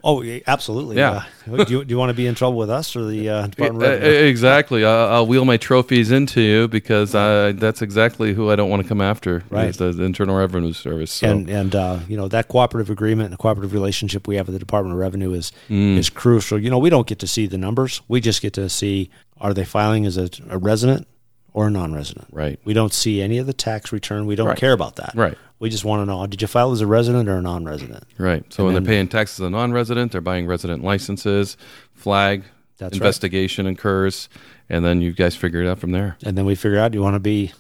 Oh, 0.05 0.23
absolutely. 0.47 0.97
Yeah. 0.97 1.25
Uh, 1.51 1.65
do, 1.65 1.73
you, 1.73 1.85
do 1.85 1.93
you 1.93 1.99
want 1.99 2.11
to 2.11 2.15
be 2.15 2.27
in 2.27 2.35
trouble 2.35 2.57
with 2.57 2.71
us 2.71 2.95
or 2.95 3.05
the 3.05 3.29
uh, 3.29 3.47
Department 3.49 3.85
of 3.85 3.91
Revenue? 4.01 4.27
Exactly. 4.27 4.85
I'll, 4.85 5.09
I'll, 5.09 5.27
wheel 5.27 5.45
my 5.45 5.57
trophies 5.57 6.11
into 6.11 6.41
you 6.41 6.69
because 6.69 7.15
I, 7.15 7.53
that's 7.53 7.83
exactly 7.83 8.35
who 8.35 8.51
I 8.51 8.57
don't 8.57 8.71
want 8.71 8.83
to 8.83 8.89
come 8.89 9.01
after. 9.01 9.43
Right. 9.51 9.75
the, 9.75 9.93
the 9.93 10.05
Internal 10.05 10.37
Revenue 10.37 10.73
Service. 10.73 11.13
So. 11.13 11.31
And 11.31 11.49
and 11.49 11.75
uh, 11.75 12.01
you 12.09 12.17
know 12.17 12.29
that 12.29 12.49
cooperative 12.49 12.91
agreement 12.91 13.27
and 13.27 13.33
the 13.33 13.39
cooperative 13.39 13.73
relationship 13.73 14.27
we 14.27 14.37
have 14.37 14.47
with 14.47 14.55
the 14.55 14.59
Department 14.61 14.95
of 14.95 14.99
Revenue 14.99 15.33
is 15.33 15.53
mm. 15.69 15.97
is 15.97 16.11
crucial. 16.11 16.59
You 16.59 16.71
know, 16.71 16.79
we 16.79 16.91
don't 16.91 17.07
get 17.07 17.19
to 17.21 17.27
see 17.27 17.47
the 17.47 17.59
numbers. 17.59 18.01
We 18.09 18.21
just 18.21 18.43
get 18.43 18.53
to 18.55 18.69
see 18.69 19.11
are 19.41 19.55
they 19.55 19.65
filing 19.65 20.07
as 20.07 20.17
a, 20.17 20.31
a 20.49 20.59
resident 20.59 21.07
or 21.53 21.69
a 21.69 21.71
non-resident. 21.71 22.29
Right. 22.31 22.61
We 22.65 22.73
don't 22.73 22.93
see 22.93 23.23
any 23.23 23.39
of 23.39 23.47
the 23.47 23.53
tax 23.53 23.93
return. 23.93 24.27
We 24.27 24.37
don't 24.37 24.49
right. 24.49 24.57
care 24.57 24.73
about 24.73 24.97
that. 24.97 25.13
Right. 25.15 25.37
We 25.59 25.71
just 25.71 25.85
want 25.85 26.03
to 26.03 26.07
know: 26.07 26.27
Did 26.27 26.41
you 26.43 26.49
file 26.49 26.73
as 26.73 26.81
a 26.81 26.87
resident 26.87 27.29
or 27.29 27.37
a 27.37 27.43
non-resident? 27.43 28.05
Right. 28.17 28.45
So 28.53 28.63
and 28.63 28.67
when 28.67 28.75
then, 28.75 28.85
they're 28.85 28.93
paying 28.95 29.09
taxes 29.09 29.41
as 29.41 29.47
a 29.47 29.51
non-resident, 29.51 30.13
they're 30.13 30.21
buying 30.21 30.47
resident 30.47 30.85
licenses. 30.85 31.57
Flag. 31.95 32.45
That's 32.79 32.95
investigation 32.95 33.67
right. 33.67 33.75
occurs, 33.75 34.29
and 34.69 34.85
then 34.85 35.01
you 35.01 35.13
guys 35.13 35.35
figure 35.35 35.61
it 35.61 35.69
out 35.69 35.81
from 35.81 35.91
there. 35.91 36.17
And 36.25 36.39
then 36.39 36.45
we 36.45 36.55
figure 36.55 36.79
out: 36.79 36.93
Do 36.93 36.99
you 36.99 37.03
want 37.03 37.15
to 37.15 37.21
be 37.21 37.53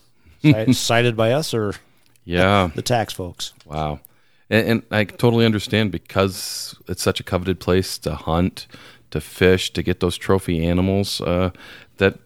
cited 0.72 1.16
by 1.16 1.32
us 1.32 1.52
or 1.52 1.74
yeah 2.24 2.70
the 2.74 2.82
tax 2.82 3.12
folks? 3.12 3.52
Wow. 3.66 4.00
And, 4.50 4.68
and 4.68 4.82
I 4.90 5.04
totally 5.04 5.44
understand 5.44 5.90
because 5.90 6.74
it's 6.86 7.02
such 7.02 7.20
a 7.20 7.22
coveted 7.24 7.60
place 7.60 7.98
to 7.98 8.14
hunt, 8.14 8.66
to 9.10 9.20
fish, 9.20 9.72
to 9.72 9.82
get 9.82 10.00
those 10.00 10.16
trophy 10.16 10.64
animals. 10.64 11.20
Uh, 11.20 11.50
that 11.98 12.18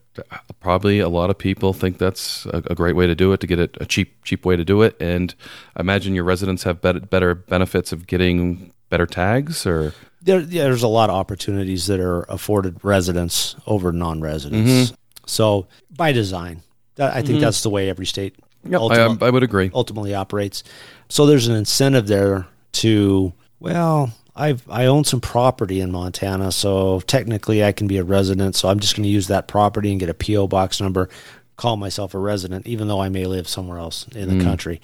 probably 0.61 0.99
a 0.99 1.09
lot 1.09 1.31
of 1.31 1.39
people 1.39 1.73
think 1.73 1.99
that's 1.99 2.47
a, 2.47 2.63
a, 2.71 2.75
great 2.75 2.95
way 2.95 3.07
to 3.07 3.15
do 3.15 3.33
it 3.33 3.41
to 3.41 3.47
get 3.47 3.59
it 3.59 3.77
a 3.81 3.87
cheap 3.87 4.23
cheap 4.25 4.45
way 4.45 4.57
to 4.57 4.65
do 4.65 4.83
it. 4.83 5.01
And 5.01 5.35
I 5.77 5.81
imagine 5.81 6.15
your 6.15 6.25
residents 6.25 6.65
have 6.65 6.81
better, 6.81 7.01
better 7.01 7.35
benefits 7.35 7.93
of 7.93 8.07
getting 8.07 8.73
better 8.91 9.07
tags 9.07 9.67
or? 9.67 9.95
There, 10.21 10.41
yeah, 10.41 10.65
there's 10.65 10.85
a 10.85 10.89
lot 10.89 11.11
of 11.11 11.17
opportunities 11.17 11.87
that 11.87 11.99
are 11.99 12.23
afforded 12.25 12.85
residents 12.85 13.57
over 13.67 13.91
non-residents. 13.91 14.71
Mm-hmm. 14.71 14.95
so 15.27 15.67
by 15.91 16.13
design 16.13 16.63
that, 16.95 17.13
I 17.13 17.23
think 17.23 17.31
mm-hmm. 17.31 17.41
that's 17.41 17.63
the 17.63 17.71
way 17.71 17.89
every 17.89 18.07
state 18.07 18.37
yep, 18.69 18.81
I, 18.83 19.17
I 19.21 19.31
would 19.31 19.43
agree. 19.43 19.71
ultimately 19.75 20.15
operates. 20.15 20.63
So 21.09 21.27
there's 21.27 21.49
an 21.49 21.57
incentive 21.57 22.07
there 22.07 22.47
to 22.73 23.33
well 23.61 24.13
I 24.35 24.57
I 24.69 24.87
own 24.87 25.05
some 25.05 25.21
property 25.21 25.81
in 25.81 25.93
Montana, 25.93 26.53
so 26.53 27.01
technically 27.01 27.65
I 27.65 27.73
can 27.73 27.87
be 27.87 27.99
a 27.99 28.05
resident. 28.05 28.57
So 28.57 28.69
I'm 28.69 28.81
just 28.81 28.97
going 28.97 29.05
to 29.05 29.11
use 29.11 29.29
that 29.29 29.49
property 29.49 29.91
and 29.91 30.01
get 30.01 30.09
a 30.09 30.15
PO 30.15 30.49
box 30.49 30.81
number, 30.81 31.09
call 31.57 31.77
myself 31.77 32.15
a 32.15 32.19
resident, 32.19 32.67
even 32.67 32.89
though 32.89 33.01
I 33.01 33.09
may 33.09 33.27
live 33.27 33.47
somewhere 33.47 33.79
else 33.79 34.07
in 34.09 34.29
the 34.29 34.43
mm. 34.43 34.45
country. 34.45 34.81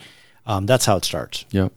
Um, 0.46 0.66
that's 0.66 0.84
how 0.84 0.96
it 0.96 1.04
starts. 1.04 1.44
Yeah, 1.50 1.68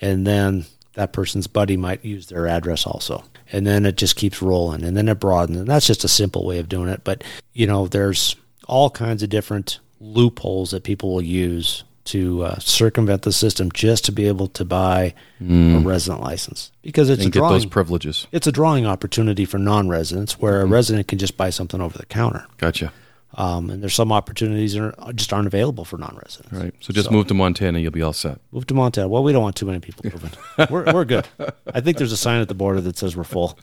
and 0.00 0.26
then 0.26 0.64
that 0.94 1.12
person's 1.12 1.46
buddy 1.46 1.76
might 1.76 2.04
use 2.04 2.26
their 2.26 2.46
address 2.46 2.86
also, 2.86 3.24
and 3.52 3.66
then 3.66 3.86
it 3.86 3.96
just 3.96 4.16
keeps 4.16 4.42
rolling, 4.42 4.82
and 4.82 4.96
then 4.96 5.08
it 5.08 5.20
broadens. 5.20 5.58
And 5.58 5.68
that's 5.68 5.86
just 5.86 6.04
a 6.04 6.08
simple 6.08 6.44
way 6.44 6.58
of 6.58 6.68
doing 6.68 6.88
it. 6.88 7.02
But 7.04 7.22
you 7.52 7.66
know, 7.66 7.86
there's 7.86 8.36
all 8.66 8.90
kinds 8.90 9.22
of 9.22 9.28
different 9.28 9.78
loopholes 10.00 10.72
that 10.72 10.82
people 10.82 11.14
will 11.14 11.22
use 11.22 11.84
to 12.04 12.42
uh, 12.42 12.58
circumvent 12.58 13.22
the 13.22 13.32
system 13.32 13.70
just 13.72 14.04
to 14.06 14.12
be 14.12 14.26
able 14.26 14.48
to 14.48 14.64
buy 14.64 15.14
mm. 15.40 15.76
a 15.76 15.78
resident 15.80 16.22
license 16.22 16.72
because 16.82 17.08
it's 17.08 17.24
and 17.24 17.34
a 17.34 17.38
drawing, 17.38 17.52
those 17.52 17.66
privileges. 17.66 18.26
It's 18.32 18.46
a 18.46 18.52
drawing 18.52 18.86
opportunity 18.86 19.44
for 19.44 19.58
non-residents 19.58 20.38
where 20.38 20.60
mm. 20.60 20.64
a 20.64 20.66
resident 20.66 21.08
can 21.08 21.18
just 21.18 21.36
buy 21.36 21.50
something 21.50 21.80
over 21.80 21.96
the 21.96 22.06
counter. 22.06 22.46
Gotcha. 22.58 22.92
Um, 23.34 23.70
and 23.70 23.82
there's 23.82 23.94
some 23.94 24.12
opportunities 24.12 24.74
that 24.74 24.94
are, 24.98 25.12
just 25.14 25.32
aren't 25.32 25.46
available 25.46 25.84
for 25.84 25.96
non-residents. 25.96 26.52
Right. 26.52 26.74
So 26.80 26.92
just 26.92 27.06
so, 27.06 27.12
move 27.12 27.28
to 27.28 27.34
Montana, 27.34 27.78
you'll 27.78 27.90
be 27.90 28.02
all 28.02 28.12
set. 28.12 28.40
Move 28.50 28.66
to 28.66 28.74
Montana. 28.74 29.08
Well, 29.08 29.22
we 29.22 29.32
don't 29.32 29.42
want 29.42 29.56
too 29.56 29.64
many 29.64 29.80
people 29.80 30.04
moving. 30.04 30.30
we're 30.70 30.92
we're 30.92 31.06
good. 31.06 31.26
I 31.72 31.80
think 31.80 31.96
there's 31.96 32.12
a 32.12 32.16
sign 32.16 32.42
at 32.42 32.48
the 32.48 32.54
border 32.54 32.80
that 32.82 32.98
says 32.98 33.16
we're 33.16 33.24
full. 33.24 33.58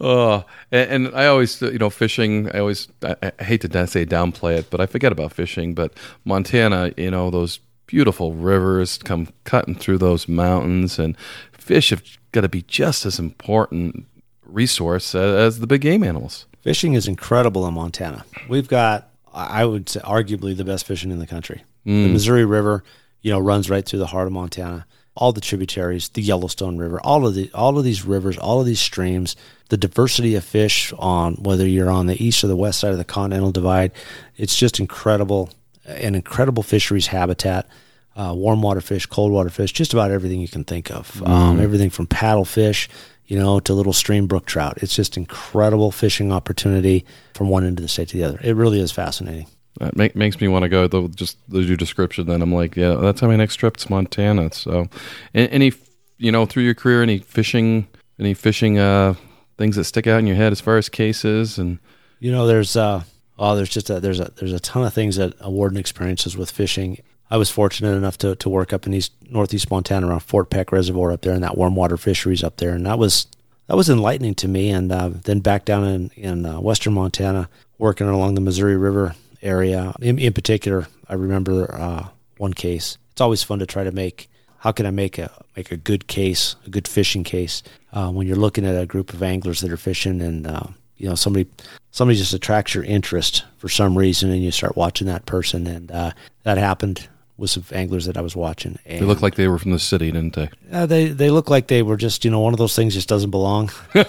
Oh, 0.00 0.44
and, 0.70 1.06
and, 1.06 1.16
I 1.16 1.26
always, 1.26 1.60
you 1.60 1.78
know, 1.78 1.90
fishing. 1.90 2.48
I 2.54 2.60
always, 2.60 2.88
I, 3.02 3.32
I 3.40 3.44
hate 3.44 3.62
to 3.62 3.86
say 3.86 4.06
downplay 4.06 4.58
it, 4.58 4.70
but 4.70 4.80
I 4.80 4.86
forget 4.86 5.10
about 5.10 5.32
fishing. 5.32 5.74
But 5.74 5.92
Montana, 6.24 6.92
you 6.96 7.10
know, 7.10 7.30
those 7.30 7.58
beautiful 7.88 8.34
rivers 8.34 8.98
come 8.98 9.28
cutting 9.42 9.74
through 9.74 9.98
those 9.98 10.28
mountains, 10.28 11.00
and 11.00 11.18
fish 11.50 11.90
have 11.90 12.04
got 12.30 12.42
to 12.42 12.48
be 12.48 12.62
just 12.62 13.04
as 13.04 13.18
important 13.18 14.06
resource 14.44 15.14
as 15.14 15.58
the 15.58 15.66
big 15.66 15.80
game 15.80 16.04
animals. 16.04 16.46
Fishing 16.60 16.94
is 16.94 17.08
incredible 17.08 17.66
in 17.66 17.74
Montana. 17.74 18.24
We've 18.48 18.68
got, 18.68 19.10
I 19.32 19.64
would 19.64 19.88
say, 19.88 20.00
arguably 20.00 20.56
the 20.56 20.64
best 20.64 20.86
fishing 20.86 21.10
in 21.10 21.18
the 21.18 21.26
country. 21.26 21.64
Mm. 21.86 22.04
The 22.04 22.12
Missouri 22.12 22.44
River, 22.44 22.84
you 23.22 23.32
know, 23.32 23.40
runs 23.40 23.68
right 23.68 23.84
through 23.84 24.00
the 24.00 24.06
heart 24.06 24.26
of 24.26 24.32
Montana. 24.32 24.86
All 25.16 25.32
the 25.32 25.40
tributaries, 25.40 26.10
the 26.10 26.22
Yellowstone 26.22 26.78
River, 26.78 27.00
all 27.02 27.26
of 27.26 27.34
the 27.34 27.50
all 27.52 27.76
of 27.76 27.82
these 27.82 28.04
rivers, 28.04 28.38
all 28.38 28.60
of 28.60 28.66
these 28.66 28.78
streams, 28.78 29.34
the 29.68 29.76
diversity 29.76 30.36
of 30.36 30.44
fish 30.44 30.92
on 30.96 31.34
whether 31.34 31.66
you're 31.66 31.90
on 31.90 32.06
the 32.06 32.22
east 32.24 32.44
or 32.44 32.46
the 32.46 32.54
west 32.54 32.78
side 32.78 32.92
of 32.92 32.98
the 32.98 33.04
Continental 33.04 33.50
Divide, 33.50 33.90
it's 34.36 34.54
just 34.54 34.78
incredible 34.78 35.50
an 35.88 36.14
incredible 36.14 36.62
fisheries 36.62 37.08
habitat. 37.08 37.68
Uh, 38.16 38.34
warm 38.34 38.62
water 38.62 38.80
fish, 38.80 39.06
cold 39.06 39.30
water 39.30 39.48
fish, 39.48 39.70
just 39.70 39.92
about 39.92 40.10
everything 40.10 40.40
you 40.40 40.48
can 40.48 40.64
think 40.64 40.90
of. 40.90 41.08
Mm. 41.12 41.28
Um, 41.28 41.60
everything 41.60 41.88
from 41.88 42.08
paddlefish, 42.08 42.88
you 43.26 43.38
know, 43.38 43.60
to 43.60 43.72
little 43.72 43.92
stream 43.92 44.26
brook 44.26 44.44
trout. 44.44 44.78
It's 44.82 44.96
just 44.96 45.16
incredible 45.16 45.92
fishing 45.92 46.32
opportunity 46.32 47.04
from 47.34 47.48
one 47.48 47.64
end 47.64 47.78
of 47.78 47.82
the 47.82 47.88
state 47.88 48.08
to 48.08 48.16
the 48.16 48.24
other. 48.24 48.40
It 48.42 48.56
really 48.56 48.80
is 48.80 48.90
fascinating. 48.90 49.46
That 49.78 49.96
make, 49.96 50.16
makes 50.16 50.40
me 50.40 50.48
want 50.48 50.64
to 50.64 50.68
go. 50.68 50.88
Though, 50.88 51.06
just 51.06 51.36
the 51.48 51.60
your 51.60 51.76
description, 51.76 52.26
then 52.26 52.42
I'm 52.42 52.52
like, 52.52 52.74
yeah, 52.74 52.94
that's 52.94 53.20
how 53.20 53.28
my 53.28 53.36
next 53.36 53.56
trip 53.56 53.76
to 53.76 53.90
Montana. 53.90 54.52
So, 54.52 54.88
any, 55.32 55.72
you 56.16 56.32
know, 56.32 56.44
through 56.44 56.64
your 56.64 56.74
career, 56.74 57.02
any 57.02 57.18
fishing, 57.18 57.86
any 58.18 58.34
fishing 58.34 58.80
uh, 58.80 59.14
things 59.58 59.76
that 59.76 59.84
stick 59.84 60.08
out 60.08 60.18
in 60.18 60.26
your 60.26 60.34
head 60.36 60.50
as 60.50 60.60
far 60.60 60.76
as 60.76 60.88
cases 60.88 61.58
and. 61.58 61.78
You 62.18 62.32
know, 62.32 62.48
there's 62.48 62.74
uh, 62.74 63.04
oh, 63.38 63.54
there's 63.54 63.68
just 63.68 63.90
a, 63.90 64.00
there's 64.00 64.20
a 64.20 64.32
there's 64.36 64.52
a 64.52 64.60
ton 64.60 64.84
of 64.84 64.92
things 64.92 65.16
that 65.16 65.34
a 65.40 65.50
warden 65.50 65.78
experiences 65.78 66.36
with 66.36 66.50
fishing. 66.50 67.02
I 67.30 67.36
was 67.36 67.50
fortunate 67.50 67.94
enough 67.94 68.16
to, 68.18 68.34
to 68.36 68.48
work 68.48 68.72
up 68.72 68.86
in 68.86 68.94
east 68.94 69.12
northeast 69.30 69.70
Montana 69.70 70.08
around 70.08 70.20
Fort 70.20 70.50
Peck 70.50 70.72
Reservoir 70.72 71.12
up 71.12 71.20
there 71.20 71.34
and 71.34 71.42
that 71.42 71.58
warm 71.58 71.74
water 71.74 71.96
fisheries 71.96 72.42
up 72.42 72.56
there, 72.56 72.72
and 72.72 72.86
that 72.86 72.98
was 72.98 73.26
that 73.66 73.76
was 73.76 73.90
enlightening 73.90 74.34
to 74.36 74.48
me. 74.48 74.70
And 74.70 74.90
uh, 74.90 75.10
then 75.10 75.40
back 75.40 75.64
down 75.64 75.84
in 75.84 76.10
in 76.16 76.46
uh, 76.46 76.60
western 76.60 76.94
Montana, 76.94 77.48
working 77.78 78.08
along 78.08 78.34
the 78.34 78.40
Missouri 78.40 78.76
River 78.76 79.14
area. 79.42 79.94
In, 80.00 80.18
in 80.18 80.32
particular, 80.32 80.88
I 81.08 81.14
remember 81.14 81.72
uh, 81.74 82.08
one 82.38 82.54
case. 82.54 82.98
It's 83.12 83.20
always 83.20 83.42
fun 83.42 83.58
to 83.60 83.66
try 83.66 83.84
to 83.84 83.92
make. 83.92 84.28
How 84.58 84.72
can 84.72 84.86
I 84.86 84.90
make 84.90 85.18
a 85.18 85.30
make 85.56 85.70
a 85.70 85.76
good 85.76 86.06
case, 86.08 86.56
a 86.66 86.70
good 86.70 86.88
fishing 86.88 87.24
case, 87.24 87.62
uh, 87.92 88.10
when 88.10 88.26
you're 88.26 88.36
looking 88.36 88.66
at 88.66 88.80
a 88.80 88.86
group 88.86 89.12
of 89.12 89.22
anglers 89.22 89.60
that 89.60 89.72
are 89.72 89.76
fishing, 89.76 90.20
and 90.20 90.46
uh, 90.46 90.66
you 90.98 91.08
know 91.08 91.14
somebody 91.14 91.48
somebody 91.90 92.18
just 92.18 92.34
attracts 92.34 92.74
your 92.74 92.84
interest 92.84 93.44
for 93.56 93.68
some 93.68 93.96
reason, 93.96 94.30
and 94.30 94.42
you 94.42 94.50
start 94.50 94.76
watching 94.76 95.06
that 95.06 95.26
person, 95.26 95.66
and 95.66 95.90
uh, 95.90 96.10
that 96.42 96.58
happened 96.58 97.08
with 97.36 97.50
some 97.50 97.64
anglers 97.72 98.06
that 98.06 98.16
I 98.16 98.20
was 98.20 98.34
watching. 98.34 98.78
And, 98.84 99.00
They 99.00 99.06
looked 99.06 99.22
like 99.22 99.36
they 99.36 99.48
were 99.48 99.58
from 99.58 99.70
the 99.70 99.78
city, 99.78 100.10
didn't 100.10 100.34
they? 100.34 100.50
uh, 100.72 100.86
they 100.86 101.08
they 101.08 101.30
look 101.30 101.48
like 101.48 101.68
they 101.68 101.82
were 101.82 101.96
just 101.96 102.24
you 102.24 102.30
know 102.30 102.40
one 102.40 102.52
of 102.52 102.58
those 102.58 102.76
things 102.76 102.94
just 102.94 103.08
doesn't 103.08 103.30
belong. 103.30 103.70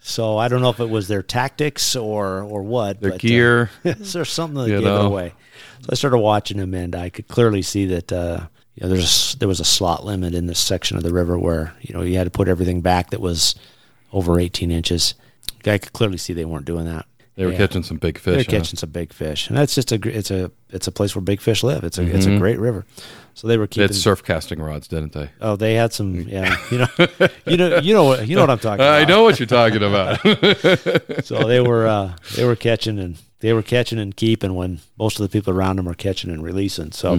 so 0.00 0.36
I 0.36 0.48
don't 0.48 0.60
know 0.60 0.70
if 0.70 0.80
it 0.80 0.90
was 0.90 1.08
their 1.08 1.22
tactics 1.22 1.96
or 1.96 2.42
or 2.42 2.62
what. 2.62 3.00
Their 3.00 3.12
but, 3.12 3.24
uh, 3.24 3.28
gear. 3.28 3.70
there's 3.82 4.30
something 4.30 4.62
that 4.62 4.68
gave 4.68 4.86
it 4.86 4.86
away. 4.86 5.32
So 5.80 5.88
I 5.90 5.94
started 5.94 6.18
watching 6.18 6.58
them, 6.58 6.74
and 6.74 6.94
I 6.94 7.08
could 7.08 7.26
clearly 7.26 7.62
see 7.62 7.86
that 7.86 8.12
uh, 8.12 8.46
you 8.74 8.82
know 8.82 8.88
there's 8.94 9.34
there 9.36 9.48
was 9.48 9.60
a 9.60 9.64
slot 9.64 10.04
limit 10.04 10.34
in 10.34 10.46
this 10.46 10.60
section 10.60 10.96
of 10.96 11.02
the 11.02 11.12
river 11.12 11.38
where 11.38 11.74
you 11.80 11.94
know 11.94 12.02
you 12.02 12.16
had 12.18 12.24
to 12.24 12.30
put 12.30 12.48
everything 12.48 12.82
back 12.82 13.10
that 13.10 13.20
was 13.20 13.54
over 14.12 14.38
18 14.38 14.70
inches. 14.70 15.14
I 15.64 15.78
could 15.78 15.92
clearly 15.92 16.18
see 16.18 16.32
they 16.32 16.44
weren't 16.44 16.64
doing 16.64 16.86
that. 16.86 17.06
They 17.34 17.46
were 17.46 17.52
Yeah. 17.52 17.58
catching 17.58 17.82
some 17.82 17.96
big 17.96 18.18
fish. 18.18 18.34
They're 18.34 18.44
huh? 18.44 18.62
catching 18.62 18.76
some 18.76 18.90
big 18.90 19.12
fish, 19.12 19.48
and 19.48 19.56
that's 19.56 19.74
just 19.74 19.90
a 19.90 19.94
it's 20.06 20.30
a 20.30 20.50
it's 20.68 20.86
a 20.86 20.92
place 20.92 21.14
where 21.16 21.22
big 21.22 21.40
fish 21.40 21.62
live. 21.62 21.82
It's 21.82 21.96
a 21.98 22.02
it's 22.02 22.26
a 22.26 22.30
Mhm. 22.30 22.38
great 22.38 22.58
river. 22.58 22.84
So 23.34 23.48
they 23.48 23.56
were 23.56 23.66
They 23.66 23.80
had 23.80 23.88
keeping 23.90 24.02
surf 24.02 24.22
casting 24.22 24.60
rods, 24.60 24.86
didn't 24.86 25.12
they? 25.14 25.30
Oh, 25.40 25.56
they 25.56 25.74
had 25.74 25.94
some. 25.94 26.14
Yeah, 26.28 26.54
you 26.70 26.78
know, 26.78 26.86
you 27.46 27.56
know, 27.56 27.78
you 27.78 27.94
know, 27.94 28.04
what- 28.04 28.28
you 28.28 28.36
know 28.36 28.42
what 28.42 28.50
I'm 28.50 28.58
talking 28.58 28.84
about. 28.84 29.00
I 29.00 29.04
know 29.06 29.22
what 29.22 29.40
you're 29.40 29.46
talking 29.46 29.82
about. 29.82 30.18
So 31.24 31.46
they 31.48 31.60
were 31.60 31.86
uh, 31.86 32.12
they 32.36 32.44
were 32.44 32.56
catching 32.56 32.98
and 32.98 33.16
they 33.40 33.54
were 33.54 33.62
catching 33.62 33.98
and 33.98 34.14
keeping 34.14 34.54
when 34.54 34.80
most 34.98 35.18
of 35.18 35.22
the 35.22 35.30
people 35.30 35.54
around 35.54 35.76
them 35.76 35.88
are 35.88 35.94
catching 35.94 36.30
and 36.30 36.42
releasing. 36.42 36.92
So 36.92 37.14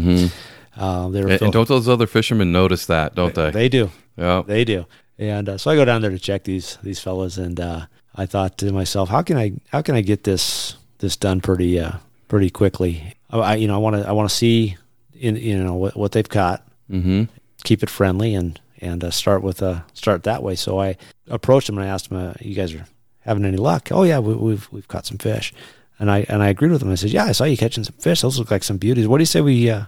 uh, 0.78 1.10
they 1.10 1.22
were. 1.24 1.30
and, 1.32 1.42
and 1.42 1.52
don't 1.54 1.68
those 1.68 1.90
other 1.90 2.06
fishermen 2.08 2.52
notice 2.52 2.86
that, 2.86 3.16
don't 3.16 3.34
they? 3.34 3.50
they 3.50 3.68
do 3.70 3.90
yeah. 4.18 4.44
they 4.46 4.64
do. 4.64 4.86
And 5.30 5.50
uh, 5.50 5.58
so 5.58 5.72
I 5.72 5.76
go 5.76 5.86
down 5.86 6.02
there 6.02 6.12
to 6.12 6.20
check 6.20 6.44
these 6.44 6.78
these 6.84 7.00
fellas, 7.00 7.38
and 7.38 7.60
uh, 7.60 7.86
I 8.16 8.26
thought 8.26 8.58
to 8.60 8.72
myself, 8.72 9.10
how 9.10 9.22
can 9.22 9.38
I 9.38 9.54
how 9.70 9.82
can 9.82 9.96
I 9.96 10.02
get 10.02 10.24
this 10.24 10.76
this 11.00 11.16
done 11.16 11.42
pretty 11.42 11.80
uh, 11.80 11.94
pretty 12.28 12.50
quickly? 12.50 13.16
I, 13.30 13.40
I 13.40 13.56
you 13.56 13.68
know 13.68 13.76
I 13.76 13.78
want 13.78 13.96
to 13.96 14.08
I 14.08 14.12
want 14.12 14.30
to 14.30 14.36
see 14.36 14.78
in 15.14 15.36
you 15.36 15.58
know 15.64 15.76
what, 15.76 15.96
what 15.96 16.12
they've 16.12 16.28
caught, 16.28 16.66
mm-hmm. 16.90 17.24
keep 17.64 17.84
it 17.84 17.90
friendly 17.90 18.36
and 18.36 18.60
and 18.80 19.04
uh, 19.04 19.12
start 19.12 19.42
with 19.42 19.64
uh, 19.64 19.82
start 19.94 20.24
that 20.24 20.44
way. 20.44 20.56
So 20.56 20.80
I 20.80 20.98
approached 21.28 21.68
them 21.68 21.78
and 21.78 21.88
I 21.88 21.92
asked 21.92 22.10
them, 22.10 22.18
uh, 22.18 22.34
"You 22.40 22.56
guys 22.56 22.74
are 22.74 22.86
having 23.22 23.46
any 23.46 23.58
luck?" 23.58 23.90
Oh 23.92 24.04
yeah, 24.04 24.20
we, 24.20 24.34
we've 24.36 24.72
we've 24.72 24.88
caught 24.88 25.06
some 25.06 25.18
fish, 25.18 25.54
and 26.00 26.12
I 26.12 26.26
and 26.30 26.44
I 26.44 26.50
agreed 26.50 26.72
with 26.72 26.82
them. 26.82 26.92
I 26.92 26.96
said, 26.96 27.12
"Yeah, 27.12 27.26
I 27.26 27.32
saw 27.32 27.46
you 27.46 27.58
catching 27.58 27.84
some 27.84 27.96
fish. 27.96 28.22
Those 28.22 28.40
look 28.40 28.52
like 28.52 28.64
some 28.64 28.78
beauties. 28.78 29.08
What 29.08 29.18
do 29.18 29.22
you 29.22 29.28
say 29.28 29.42
we 29.42 29.70
uh, 29.70 29.86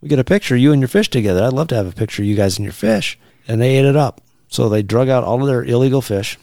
we 0.00 0.08
get 0.08 0.18
a 0.18 0.24
picture 0.24 0.54
of 0.54 0.60
you 0.60 0.72
and 0.72 0.80
your 0.80 0.88
fish 0.88 1.08
together? 1.08 1.42
I'd 1.42 1.52
love 1.52 1.68
to 1.68 1.76
have 1.76 1.86
a 1.86 1.92
picture 1.92 2.22
of 2.22 2.28
you 2.28 2.36
guys 2.36 2.58
and 2.58 2.64
your 2.64 2.72
fish." 2.72 3.18
And 3.46 3.60
they 3.60 3.76
ate 3.76 3.84
it 3.84 3.94
up. 3.94 4.22
So 4.54 4.68
they 4.68 4.84
drug 4.84 5.08
out 5.08 5.24
all 5.24 5.40
of 5.40 5.48
their 5.48 5.64
illegal 5.64 6.00
fish, 6.00 6.38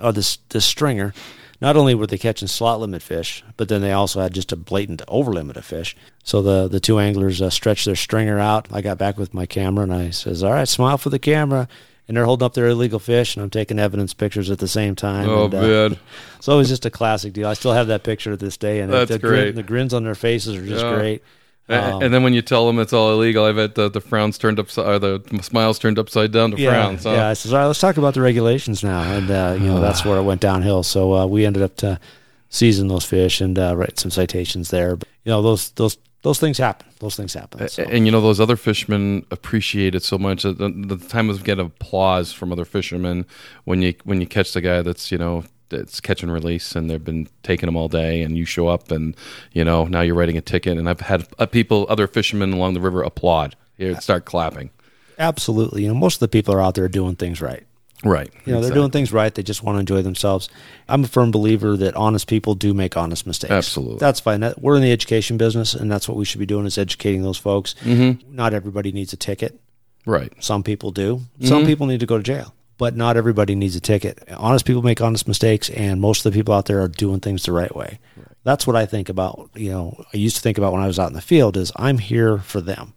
oh 0.00 0.10
this 0.12 0.38
this 0.48 0.64
stringer. 0.64 1.14
Not 1.60 1.76
only 1.76 1.94
were 1.94 2.08
they 2.08 2.18
catching 2.18 2.48
slot 2.48 2.80
limit 2.80 3.00
fish, 3.00 3.44
but 3.56 3.68
then 3.68 3.80
they 3.80 3.92
also 3.92 4.20
had 4.20 4.34
just 4.34 4.50
a 4.50 4.56
blatant 4.56 5.02
over 5.06 5.32
limit 5.32 5.56
of 5.56 5.64
fish. 5.64 5.94
So 6.24 6.42
the 6.42 6.66
the 6.66 6.80
two 6.80 6.98
anglers 6.98 7.40
uh, 7.40 7.48
stretched 7.48 7.84
their 7.84 7.94
stringer 7.94 8.40
out. 8.40 8.66
I 8.72 8.80
got 8.80 8.98
back 8.98 9.18
with 9.18 9.32
my 9.34 9.46
camera 9.46 9.84
and 9.84 9.94
I 9.94 10.10
says, 10.10 10.42
"All 10.42 10.52
right, 10.52 10.66
smile 10.66 10.98
for 10.98 11.10
the 11.10 11.20
camera." 11.20 11.68
And 12.08 12.16
they're 12.16 12.24
holding 12.24 12.44
up 12.44 12.54
their 12.54 12.66
illegal 12.66 12.98
fish, 12.98 13.36
and 13.36 13.44
I'm 13.44 13.50
taking 13.50 13.78
evidence 13.78 14.12
pictures 14.14 14.50
at 14.50 14.58
the 14.58 14.66
same 14.66 14.96
time. 14.96 15.28
Oh, 15.28 15.44
and, 15.44 15.54
uh, 15.54 15.60
man. 15.60 15.98
so 16.40 16.54
it 16.54 16.56
was 16.56 16.68
just 16.68 16.84
a 16.84 16.90
classic 16.90 17.32
deal. 17.34 17.46
I 17.46 17.54
still 17.54 17.72
have 17.72 17.86
that 17.86 18.02
picture 18.02 18.32
to 18.32 18.36
this 18.36 18.56
day, 18.56 18.80
and 18.80 18.92
That's 18.92 19.12
the, 19.12 19.20
great. 19.20 19.42
Grin, 19.42 19.54
the 19.54 19.62
grins 19.62 19.94
on 19.94 20.02
their 20.02 20.16
faces 20.16 20.56
are 20.56 20.66
just 20.66 20.84
Yeah. 20.84 20.96
great. 20.96 21.22
Um, 21.68 22.02
and 22.02 22.12
then 22.12 22.22
when 22.22 22.34
you 22.34 22.42
tell 22.42 22.66
them 22.66 22.78
it's 22.78 22.92
all 22.92 23.12
illegal, 23.12 23.44
I 23.44 23.52
bet 23.52 23.76
the, 23.76 23.88
the 23.88 24.00
frowns 24.00 24.36
turned 24.36 24.58
upside, 24.58 24.86
or 24.86 24.98
the 24.98 25.42
smiles 25.42 25.78
turned 25.78 25.98
upside 25.98 26.32
down 26.32 26.50
to 26.50 26.58
yeah, 26.58 26.70
frowns. 26.70 27.04
Huh? 27.04 27.10
yeah. 27.10 27.28
I 27.28 27.32
says, 27.34 27.52
all 27.52 27.60
right, 27.60 27.66
let's 27.66 27.80
talk 27.80 27.96
about 27.96 28.14
the 28.14 28.20
regulations 28.20 28.82
now, 28.82 29.00
and 29.00 29.30
uh, 29.30 29.56
you 29.58 29.66
know 29.66 29.80
that's 29.80 30.04
where 30.04 30.18
it 30.18 30.22
went 30.24 30.40
downhill. 30.40 30.82
So 30.82 31.14
uh, 31.14 31.26
we 31.26 31.46
ended 31.46 31.62
up 31.62 31.76
to 31.76 32.00
season 32.48 32.88
those 32.88 33.04
fish 33.04 33.40
and 33.40 33.58
uh, 33.58 33.76
write 33.76 33.98
some 33.98 34.10
citations 34.10 34.70
there. 34.70 34.96
But 34.96 35.08
you 35.24 35.30
know 35.30 35.40
those 35.40 35.70
those 35.72 35.96
those 36.22 36.38
things 36.38 36.58
happen. 36.58 36.86
Those 36.98 37.16
things 37.16 37.34
happen. 37.34 37.68
So. 37.68 37.84
And 37.84 38.06
you 38.06 38.12
know 38.12 38.20
those 38.20 38.40
other 38.40 38.56
fishermen 38.56 39.24
appreciate 39.30 39.94
it 39.94 40.02
so 40.02 40.18
much. 40.18 40.42
The, 40.42 40.52
the 40.52 40.96
time 40.96 41.30
of 41.30 41.44
getting 41.44 41.66
applause 41.66 42.32
from 42.32 42.52
other 42.52 42.64
fishermen 42.64 43.26
when 43.64 43.82
you 43.82 43.94
when 44.04 44.20
you 44.20 44.26
catch 44.26 44.52
the 44.52 44.60
guy 44.60 44.82
that's 44.82 45.10
you 45.12 45.18
know 45.18 45.44
that's 45.72 46.00
catch 46.00 46.22
and 46.22 46.32
release 46.32 46.76
and 46.76 46.88
they've 46.88 47.04
been 47.04 47.26
taking 47.42 47.66
them 47.66 47.76
all 47.76 47.88
day 47.88 48.22
and 48.22 48.36
you 48.36 48.44
show 48.44 48.68
up 48.68 48.90
and 48.92 49.16
you 49.52 49.64
know 49.64 49.84
now 49.86 50.00
you're 50.00 50.14
writing 50.14 50.36
a 50.36 50.40
ticket 50.40 50.78
and 50.78 50.88
I've 50.88 51.00
had 51.00 51.26
uh, 51.40 51.46
people 51.46 51.86
other 51.88 52.06
fishermen 52.06 52.52
along 52.52 52.74
the 52.74 52.80
river 52.80 53.02
applaud 53.02 53.56
here 53.76 54.00
start 54.00 54.24
clapping. 54.24 54.70
Absolutely. 55.18 55.82
You 55.82 55.88
know, 55.88 55.94
most 55.94 56.16
of 56.16 56.20
the 56.20 56.28
people 56.28 56.54
are 56.54 56.60
out 56.60 56.74
there 56.74 56.88
doing 56.88 57.16
things 57.16 57.40
right. 57.40 57.64
Right. 58.04 58.32
You 58.44 58.52
know, 58.54 58.60
they're 58.60 58.74
doing 58.74 58.90
things 58.90 59.12
right. 59.12 59.32
They 59.32 59.44
just 59.44 59.62
want 59.62 59.76
to 59.76 59.80
enjoy 59.80 60.02
themselves. 60.02 60.48
I'm 60.88 61.04
a 61.04 61.06
firm 61.06 61.30
believer 61.30 61.76
that 61.76 61.94
honest 61.94 62.26
people 62.26 62.54
do 62.56 62.74
make 62.74 62.96
honest 62.96 63.26
mistakes. 63.28 63.52
Absolutely. 63.52 63.98
That's 63.98 64.18
fine. 64.18 64.42
We're 64.58 64.74
in 64.74 64.82
the 64.82 64.90
education 64.90 65.36
business, 65.36 65.74
and 65.74 65.90
that's 65.90 66.08
what 66.08 66.16
we 66.16 66.24
should 66.24 66.40
be 66.40 66.46
doing 66.46 66.66
is 66.66 66.78
educating 66.78 67.22
those 67.22 67.38
folks. 67.38 67.74
Mm-hmm. 67.84 68.34
Not 68.34 68.54
everybody 68.54 68.90
needs 68.90 69.12
a 69.12 69.16
ticket. 69.16 69.60
right. 70.04 70.32
Some 70.42 70.64
people 70.64 70.90
do. 70.90 71.20
Some 71.42 71.64
people 71.64 71.86
need 71.86 72.00
to 72.00 72.06
go 72.06 72.16
to 72.16 72.24
jail, 72.24 72.52
but 72.82 72.96
not 72.96 73.16
everybody 73.16 73.54
needs 73.54 73.76
a 73.76 73.80
ticket. 73.80 74.18
Honest 74.36 74.66
people 74.66 74.82
make 74.82 75.00
honest 75.00 75.28
mistakes, 75.28 75.70
and 75.70 76.00
most 76.00 76.26
of 76.26 76.32
the 76.32 76.36
people 76.36 76.52
out 76.52 76.66
there 76.66 76.82
are 76.82 76.88
doing 76.88 77.20
things 77.20 77.44
the 77.44 77.52
right 77.52 77.76
way. 77.76 78.00
That's 78.42 78.66
what 78.66 78.74
I 78.74 78.86
think 78.86 79.08
about. 79.08 79.50
You 79.54 79.70
know, 79.70 80.04
I 80.12 80.16
used 80.16 80.34
to 80.34 80.42
think 80.42 80.58
about 80.58 80.72
when 80.72 80.82
I 80.82 80.88
was 80.88 80.98
out 80.98 81.06
in 81.06 81.14
the 81.14 81.20
field 81.20 81.56
is 81.56 81.70
I'm 81.76 81.98
here 81.98 82.38
for 82.38 82.60
them. 82.60 82.94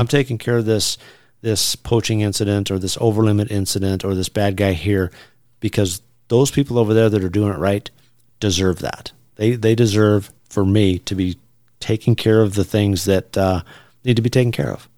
I'm 0.00 0.08
taking 0.08 0.36
care 0.36 0.56
of 0.56 0.64
this 0.64 0.98
this 1.42 1.76
poaching 1.76 2.22
incident 2.22 2.72
or 2.72 2.80
this 2.80 2.96
overlimit 2.96 3.52
incident 3.52 4.04
or 4.04 4.16
this 4.16 4.28
bad 4.28 4.56
guy 4.56 4.72
here 4.72 5.12
because 5.60 6.02
those 6.26 6.50
people 6.50 6.76
over 6.76 6.92
there 6.92 7.08
that 7.08 7.22
are 7.22 7.28
doing 7.28 7.52
it 7.52 7.58
right 7.58 7.88
deserve 8.40 8.80
that. 8.80 9.12
They 9.36 9.52
they 9.52 9.76
deserve 9.76 10.32
for 10.48 10.64
me 10.64 10.98
to 10.98 11.14
be 11.14 11.38
taking 11.78 12.16
care 12.16 12.42
of 12.42 12.54
the 12.54 12.64
things 12.64 13.04
that 13.04 13.38
uh, 13.38 13.62
need 14.04 14.16
to 14.16 14.22
be 14.22 14.30
taken 14.30 14.50
care 14.50 14.72
of. 14.72 14.88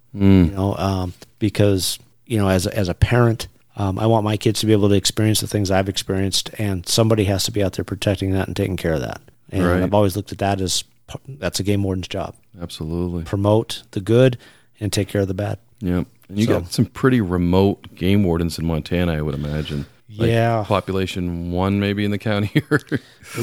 You 0.47 0.55
know, 0.55 0.74
um, 0.78 1.12
because 1.39 1.99
you 2.24 2.39
know, 2.39 2.49
as 2.49 2.66
a, 2.66 2.74
as 2.74 2.89
a 2.89 2.95
parent, 2.95 3.47
um, 3.77 3.99
I 3.99 4.07
want 4.07 4.25
my 4.25 4.37
kids 4.37 4.61
to 4.61 4.66
be 4.66 4.73
able 4.73 4.89
to 4.91 4.95
experience 4.95 5.41
the 5.41 5.47
things 5.47 5.70
I've 5.70 5.89
experienced, 5.89 6.51
and 6.59 6.87
somebody 6.89 7.25
has 7.25 7.45
to 7.45 7.51
be 7.53 7.62
out 7.62 7.73
there 7.75 7.85
protecting 7.85 8.33
that 8.33 8.47
and 8.47 8.57
taking 8.57 8.77
care 8.77 8.93
of 8.95 9.01
that. 9.01 9.20
And 9.51 9.64
Right. 9.64 9.83
I've 9.83 9.95
always 9.95 10.16
looked 10.16 10.33
at 10.33 10.39
that 10.39 10.61
as 10.61 10.85
that's 11.29 11.61
a 11.61 11.62
game 11.62 11.83
warden's 11.83 12.09
job: 12.09 12.35
Absolutely. 12.61 13.25
promote 13.25 13.83
the 13.93 14.01
good 14.01 14.39
and 14.81 14.93
take 14.93 15.09
care 15.09 15.23
of 15.23 15.29
the 15.29 15.35
bad. 15.35 15.59
Yep. 15.81 16.07
And 16.29 16.39
you 16.39 16.47
So- 16.47 16.61
got 16.61 16.73
some 16.73 16.87
pretty 16.87 17.20
remote 17.20 17.95
game 17.95 18.25
wardens 18.25 18.59
in 18.59 18.64
Montana, 18.66 19.12
I 19.14 19.20
would 19.20 19.35
imagine. 19.35 19.87
Like 20.16 20.29
Yeah. 20.29 20.64
Population 20.66 21.51
one 21.53 21.81
maybe 21.81 22.05
in 22.05 22.11
the 22.11 22.18
county 22.18 22.47
here. 22.53 22.81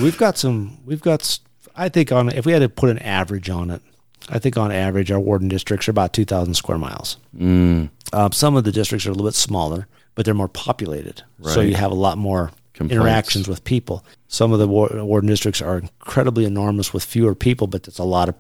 We've 0.02 0.18
got 0.18 0.38
some. 0.38 0.78
We've 0.86 1.02
got. 1.02 1.40
I 1.76 1.90
think 1.90 2.12
on 2.12 2.30
if 2.30 2.46
we 2.46 2.52
had 2.52 2.60
to 2.60 2.70
put 2.70 2.90
an 2.90 3.00
average 3.00 3.50
on 3.50 3.70
it, 3.72 3.82
I 4.30 4.38
think 4.40 4.58
on 4.58 4.72
average 4.72 5.12
our 5.12 5.20
warden 5.20 5.48
districts 5.48 5.88
are 5.88 5.92
about 5.92 6.14
two 6.14 6.26
thousand 6.26 6.54
square 6.56 6.78
miles. 6.78 7.18
mm. 7.38 7.90
Um, 8.14 8.32
some 8.32 8.56
of 8.56 8.64
the 8.64 8.72
districts 8.72 9.06
are 9.06 9.10
a 9.10 9.14
little 9.14 9.28
bit 9.28 9.36
smaller, 9.36 9.88
but 10.20 10.26
they're 10.26 10.34
more 10.34 10.50
populated, 10.50 11.24
so 11.44 11.62
you 11.62 11.76
have 11.76 11.92
a 11.92 11.96
lot 11.96 12.18
more 12.18 12.52
Complaints. 12.74 12.92
interactions 13.02 13.48
with 13.48 13.64
people. 13.64 14.04
Some 14.28 14.52
of 14.52 14.60
the 14.60 14.68
war- 14.68 14.90
warden 14.94 15.30
districts 15.30 15.62
are 15.62 15.78
incredibly 15.78 16.44
enormous 16.44 16.92
with 16.94 17.06
fewer 17.06 17.34
people, 17.34 17.68
but 17.68 17.88
it's 17.88 18.00
a 18.00 18.04
lot 18.04 18.28
of 18.28 18.36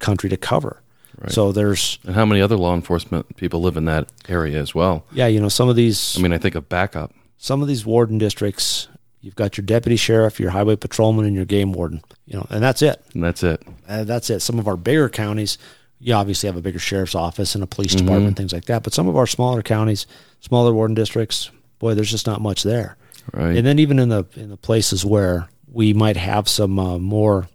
country 0.00 0.28
to 0.28 0.36
cover. 0.36 0.82
Right. 1.20 1.30
So 1.30 1.52
there's 1.52 2.00
And 2.04 2.16
how 2.16 2.24
many 2.26 2.40
other 2.40 2.56
law 2.56 2.74
enforcement 2.74 3.36
people 3.36 3.60
live 3.60 3.76
in 3.76 3.84
that 3.84 4.08
area 4.28 4.58
as 4.60 4.74
well? 4.74 5.04
yeah, 5.12 5.28
you 5.28 5.38
know, 5.38 5.48
some 5.48 5.68
of 5.68 5.76
these 5.76 6.16
I 6.18 6.20
mean, 6.20 6.32
I 6.32 6.38
think 6.38 6.56
of 6.56 6.68
backup. 6.68 7.12
some 7.38 7.62
of 7.62 7.68
these 7.68 7.86
warden 7.86 8.18
districts, 8.18 8.88
you've 9.20 9.36
got 9.36 9.56
your 9.56 9.64
deputy 9.64 9.94
sheriff, 9.94 10.40
your 10.40 10.50
highway 10.50 10.74
patrolman, 10.74 11.26
and 11.26 11.36
your 11.36 11.44
game 11.44 11.72
warden. 11.72 12.02
You 12.26 12.38
know, 12.38 12.46
and 12.50 12.60
that's 12.60 12.82
it. 12.82 13.00
And 13.14 13.22
that's 13.22 13.44
it. 13.44 13.62
Uh, 13.88 14.02
that's 14.02 14.30
it. 14.30 14.40
Some 14.40 14.58
of 14.58 14.66
our 14.66 14.76
bigger 14.76 15.08
counties, 15.08 15.58
you 16.00 16.14
obviously 16.14 16.46
have 16.48 16.56
a 16.56 16.62
bigger 16.62 16.78
sheriff's 16.78 17.14
office 17.14 17.54
and 17.54 17.62
a 17.62 17.66
police 17.66 17.94
Mm-hmm. 17.94 18.06
department, 18.06 18.36
things 18.36 18.52
like 18.52 18.64
that. 18.66 18.82
But 18.82 18.92
some 18.94 19.06
of 19.08 19.16
our 19.16 19.26
smaller 19.26 19.62
counties, 19.62 20.06
smaller 20.40 20.72
warden 20.72 20.94
districts, 20.94 21.50
boy, 21.78 21.94
there's 21.94 22.10
just 22.10 22.26
not 22.26 22.40
much 22.40 22.62
there. 22.62 22.96
Right. 23.32 23.56
And 23.56 23.66
then 23.66 23.78
even 23.78 23.98
in 23.98 24.08
the 24.08 24.24
in 24.34 24.48
the 24.48 24.56
places 24.56 25.04
where 25.04 25.48
we 25.70 25.92
might 25.92 26.16
have 26.16 26.48
some 26.48 26.78
uh, 26.78 26.98
more 26.98 27.48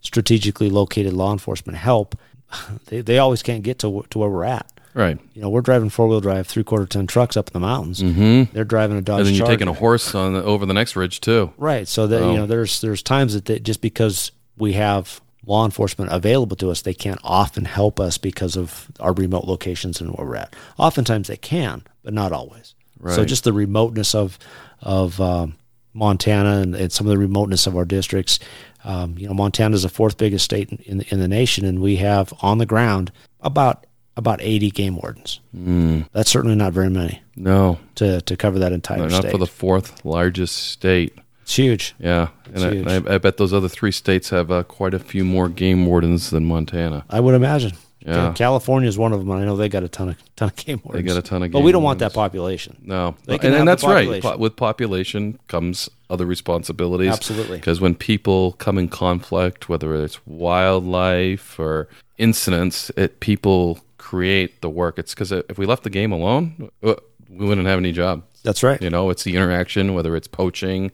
strategically 0.00 0.70
located 0.70 1.12
law 1.12 1.32
enforcement 1.32 1.78
help, 1.78 2.16
they, 2.86 3.00
they 3.00 3.18
always 3.18 3.42
can't 3.42 3.62
get 3.62 3.78
to 3.80 4.04
to 4.10 4.18
where 4.18 4.28
we're 4.30 4.44
at. 4.44 4.70
right. 4.94 5.18
You 5.34 5.42
know, 5.42 5.50
we're 5.50 5.60
driving 5.60 5.90
four 5.90 6.08
wheel 6.08 6.20
drive 6.20 6.46
three 6.46 6.64
quarter 6.64 6.86
ton 6.86 7.06
trucks 7.06 7.36
up 7.36 7.48
in 7.48 7.52
the 7.52 7.60
mountains. 7.60 8.02
Mm-hmm. 8.02 8.52
They're 8.54 8.64
driving 8.64 8.96
a 8.96 9.02
Dodge 9.02 9.18
And 9.20 9.26
then 9.28 9.34
you're 9.34 9.46
Charger. 9.46 9.58
taking 9.58 9.68
a 9.68 9.78
horse 9.78 10.14
on 10.14 10.34
the, 10.34 10.42
over 10.42 10.64
the 10.66 10.74
next 10.74 10.96
ridge 10.96 11.20
too. 11.20 11.52
Right. 11.58 11.86
So 11.86 12.06
that 12.06 12.22
Oh. 12.22 12.30
you 12.32 12.38
know, 12.38 12.46
there's 12.46 12.80
there's 12.80 13.02
times 13.02 13.34
that 13.34 13.44
they, 13.46 13.58
just 13.58 13.80
because 13.80 14.32
we 14.56 14.72
have 14.74 15.20
law 15.50 15.64
enforcement 15.64 16.12
available 16.12 16.56
to 16.56 16.70
us, 16.70 16.82
they 16.82 16.94
can't 16.94 17.20
often 17.24 17.64
help 17.64 17.98
us 17.98 18.16
because 18.16 18.56
of 18.56 18.88
our 19.00 19.12
remote 19.12 19.44
locations 19.44 20.00
and 20.00 20.12
where 20.12 20.26
we're 20.26 20.36
at. 20.36 20.54
Oftentimes 20.78 21.28
they 21.28 21.36
can, 21.36 21.82
but 22.02 22.14
not 22.14 22.32
always. 22.32 22.74
So 23.06 23.24
just 23.24 23.44
the 23.44 23.52
remoteness 23.52 24.14
of 24.14 24.38
of 24.82 25.20
um, 25.20 25.56
Montana 25.92 26.60
and, 26.60 26.74
and 26.74 26.92
some 26.92 27.06
of 27.06 27.10
the 27.10 27.18
remoteness 27.18 27.66
of 27.66 27.76
our 27.76 27.84
districts. 27.84 28.38
Um, 28.84 29.16
you 29.18 29.26
know, 29.26 29.34
Montana 29.34 29.74
is 29.74 29.82
the 29.82 29.88
fourth 29.88 30.16
biggest 30.16 30.44
state 30.44 30.70
in, 30.70 30.78
in, 30.78 30.98
the, 30.98 31.06
in 31.12 31.20
the 31.20 31.28
nation, 31.28 31.64
and 31.64 31.80
we 31.80 31.96
have 31.96 32.32
on 32.40 32.58
the 32.58 32.66
ground 32.66 33.10
about 33.40 33.86
about 34.16 34.40
80 34.42 34.70
game 34.70 34.96
wardens. 34.96 35.40
Mm, 35.56 36.08
That's 36.12 36.30
certainly 36.30 36.56
not 36.56 36.72
very 36.74 36.90
many 36.90 37.22
no, 37.36 37.78
to, 37.94 38.20
to 38.22 38.36
cover 38.36 38.58
that 38.58 38.72
entire 38.72 39.08
not 39.08 39.12
state. 39.12 39.30
for 39.30 39.38
the 39.38 39.46
fourth 39.46 40.04
largest 40.04 40.56
state. 40.56 41.16
It's 41.50 41.56
huge. 41.56 41.96
Yeah, 41.98 42.28
It's 42.46 42.62
and 42.62 42.74
huge. 42.74 43.08
I, 43.08 43.14
I, 43.14 43.18
bet 43.18 43.36
those 43.36 43.52
other 43.52 43.68
three 43.68 43.90
states 43.90 44.30
have 44.30 44.52
uh, 44.52 44.62
quite 44.62 44.94
a 44.94 45.00
few 45.00 45.24
more 45.24 45.48
game 45.48 45.84
wardens 45.84 46.30
than 46.30 46.44
Montana. 46.44 47.04
I 47.10 47.18
would 47.18 47.34
imagine. 47.34 47.72
Yeah. 48.06 48.32
California 48.34 48.88
is 48.88 48.96
one 48.96 49.12
of 49.12 49.18
them. 49.18 49.32
I 49.32 49.44
know 49.44 49.56
they 49.56 49.68
got 49.68 49.82
a 49.82 49.88
ton 49.88 50.10
of 50.10 50.36
ton 50.36 50.50
of 50.50 50.56
game 50.56 50.80
wardens. 50.84 51.04
They 51.04 51.12
got 51.12 51.18
a 51.18 51.22
ton 51.22 51.42
of 51.42 51.48
game. 51.48 51.52
But 51.52 51.64
we 51.64 51.72
don't 51.72 51.82
want 51.82 51.98
that 51.98 52.14
population. 52.14 52.76
No, 52.82 53.16
and, 53.26 53.42
and 53.42 53.66
that's 53.66 53.82
right. 53.82 54.22
Po- 54.22 54.36
with 54.36 54.54
population 54.54 55.40
comes 55.48 55.90
other 56.08 56.24
responsibilities. 56.24 57.12
Absolutely. 57.12 57.58
Because 57.58 57.80
when 57.80 57.96
people 57.96 58.52
come 58.52 58.78
in 58.78 58.86
conflict, 58.86 59.68
whether 59.68 59.92
it's 59.96 60.24
wildlife 60.28 61.58
or 61.58 61.88
incidents, 62.16 62.90
it 62.96 63.18
people 63.18 63.80
create 63.98 64.60
the 64.60 64.70
work. 64.70 65.00
It's 65.00 65.14
because 65.14 65.32
if 65.32 65.58
we 65.58 65.66
left 65.66 65.82
the 65.82 65.90
game 65.90 66.12
alone, 66.12 66.70
uh, 66.84 66.94
we 67.28 67.44
wouldn't 67.44 67.66
have 67.66 67.80
any 67.80 67.90
job. 67.90 68.22
That's 68.42 68.62
right. 68.62 68.80
You 68.80 68.90
know, 68.90 69.10
it's 69.10 69.24
the 69.24 69.36
interaction, 69.36 69.94
whether 69.94 70.16
it's 70.16 70.28
poaching, 70.28 70.90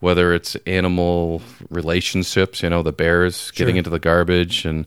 whether 0.00 0.34
it's 0.34 0.56
animal 0.66 1.42
relationships. 1.70 2.62
You 2.62 2.70
know, 2.70 2.82
the 2.82 2.92
bears 2.92 3.50
getting 3.52 3.76
into 3.76 3.90
the 3.90 3.98
garbage, 4.00 4.64
and 4.64 4.86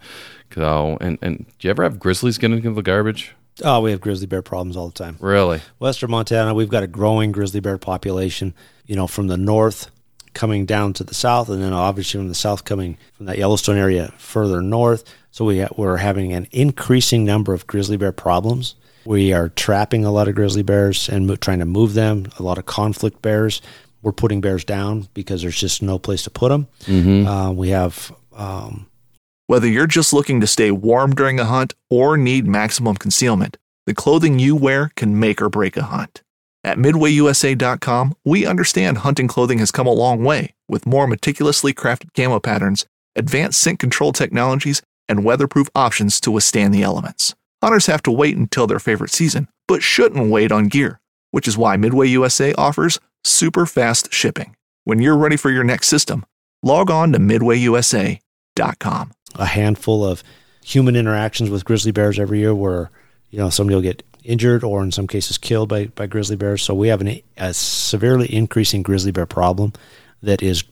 so 0.53 0.97
and 0.99 1.17
and 1.21 1.45
do 1.59 1.67
you 1.67 1.69
ever 1.69 1.83
have 1.83 1.99
grizzlies 1.99 2.37
getting 2.37 2.57
into 2.57 2.71
the 2.71 2.81
garbage? 2.81 3.33
Oh, 3.63 3.81
we 3.81 3.91
have 3.91 4.01
grizzly 4.01 4.27
bear 4.27 4.41
problems 4.41 4.75
all 4.75 4.87
the 4.87 4.93
time. 4.93 5.17
Really? 5.19 5.61
Western 5.79 6.11
Montana, 6.11 6.53
we've 6.53 6.69
got 6.69 6.83
a 6.83 6.87
growing 6.87 7.31
grizzly 7.31 7.59
bear 7.59 7.77
population, 7.77 8.53
you 8.85 8.95
know, 8.95 9.07
from 9.07 9.27
the 9.27 9.37
north 9.37 9.91
coming 10.33 10.65
down 10.65 10.93
to 10.93 11.03
the 11.03 11.13
south, 11.13 11.49
and 11.49 11.61
then 11.61 11.73
obviously 11.73 12.19
from 12.19 12.29
the 12.29 12.35
south 12.35 12.63
coming 12.63 12.97
from 13.13 13.25
that 13.25 13.37
Yellowstone 13.37 13.77
area 13.77 14.13
further 14.17 14.61
north. 14.61 15.03
So 15.31 15.45
we 15.45 15.59
ha- 15.59 15.69
we're 15.75 15.97
having 15.97 16.33
an 16.33 16.47
increasing 16.51 17.25
number 17.25 17.53
of 17.53 17.67
grizzly 17.67 17.97
bear 17.97 18.11
problems. 18.11 18.75
We 19.05 19.33
are 19.33 19.49
trapping 19.49 20.05
a 20.05 20.11
lot 20.11 20.27
of 20.27 20.35
grizzly 20.35 20.63
bears 20.63 21.09
and 21.09 21.27
mo- 21.27 21.35
trying 21.35 21.59
to 21.59 21.65
move 21.65 21.93
them. 21.93 22.27
A 22.37 22.43
lot 22.43 22.57
of 22.57 22.65
conflict 22.65 23.21
bears. 23.21 23.61
We're 24.01 24.11
putting 24.11 24.41
bears 24.41 24.63
down 24.63 25.07
because 25.13 25.41
there's 25.41 25.59
just 25.59 25.81
no 25.81 25.99
place 25.99 26.23
to 26.23 26.29
put 26.29 26.49
them. 26.49 26.67
Uh, 27.27 27.51
we 27.51 27.69
have 27.69 28.11
um, 28.35 28.87
Whether 29.47 29.67
you're 29.67 29.87
just 29.87 30.13
looking 30.13 30.41
to 30.41 30.47
stay 30.47 30.71
warm 30.71 31.13
during 31.13 31.39
a 31.39 31.45
hunt 31.45 31.73
or 31.89 32.17
need 32.17 32.47
maximum 32.47 32.95
concealment, 32.95 33.57
the 33.85 33.93
clothing 33.93 34.39
you 34.39 34.55
wear 34.55 34.91
can 34.95 35.19
make 35.19 35.41
or 35.41 35.49
break 35.49 35.77
a 35.77 35.83
hunt. 35.83 36.21
At 36.63 36.77
MidwayUSA.com, 36.77 38.15
we 38.23 38.45
understand 38.45 38.99
hunting 38.99 39.27
clothing 39.27 39.57
has 39.59 39.71
come 39.71 39.87
a 39.87 39.91
long 39.91 40.23
way 40.23 40.53
with 40.67 40.85
more 40.85 41.07
meticulously 41.07 41.73
crafted 41.73 42.13
camo 42.15 42.39
patterns, 42.39 42.85
advanced 43.15 43.59
scent 43.59 43.79
control 43.79 44.13
technologies, 44.13 44.81
and 45.09 45.23
weatherproof 45.23 45.69
options 45.75 46.21
to 46.21 46.31
withstand 46.31 46.73
the 46.73 46.83
elements. 46.83 47.35
Hunters 47.61 47.85
have 47.85 48.01
to 48.03 48.11
wait 48.11 48.37
until 48.37 48.65
their 48.67 48.79
favorite 48.79 49.11
season, 49.11 49.47
but 49.67 49.83
shouldn't 49.83 50.31
wait 50.31 50.51
on 50.51 50.67
gear, 50.67 50.99
which 51.29 51.47
is 51.47 51.57
why 51.57 51.77
Midway 51.77 52.07
USA 52.07 52.53
offers 52.53 52.99
super 53.23 53.65
fast 53.65 54.11
shipping. 54.11 54.55
When 54.83 54.99
you're 54.99 55.17
ready 55.17 55.37
for 55.37 55.51
your 55.51 55.63
next 55.63 55.87
system, 55.87 56.25
log 56.63 56.89
on 56.89 57.11
to 57.13 57.19
MidwayUSA.com. 57.19 59.11
a 59.35 59.45
handful 59.45 60.05
of 60.05 60.23
human 60.63 60.95
interactions 60.95 61.49
with 61.49 61.65
grizzly 61.65 61.91
bears 61.91 62.19
every 62.19 62.39
year 62.39 62.53
where 62.53 62.89
you 63.29 63.39
know 63.39 63.49
somebody 63.49 63.75
will 63.75 63.81
get 63.81 64.03
injured 64.23 64.63
or 64.63 64.83
in 64.83 64.91
some 64.91 65.07
cases 65.07 65.37
killed 65.37 65.69
by, 65.69 65.85
by 65.87 66.05
grizzly 66.05 66.35
bears 66.35 66.61
so 66.61 66.73
we 66.75 66.89
have 66.89 67.01
an, 67.01 67.19
a 67.37 67.53
severely 67.53 68.31
increasing 68.31 68.83
grizzly 68.83 69.11
bear 69.11 69.25
problem 69.25 69.73
that 70.21 70.43
is 70.43 70.63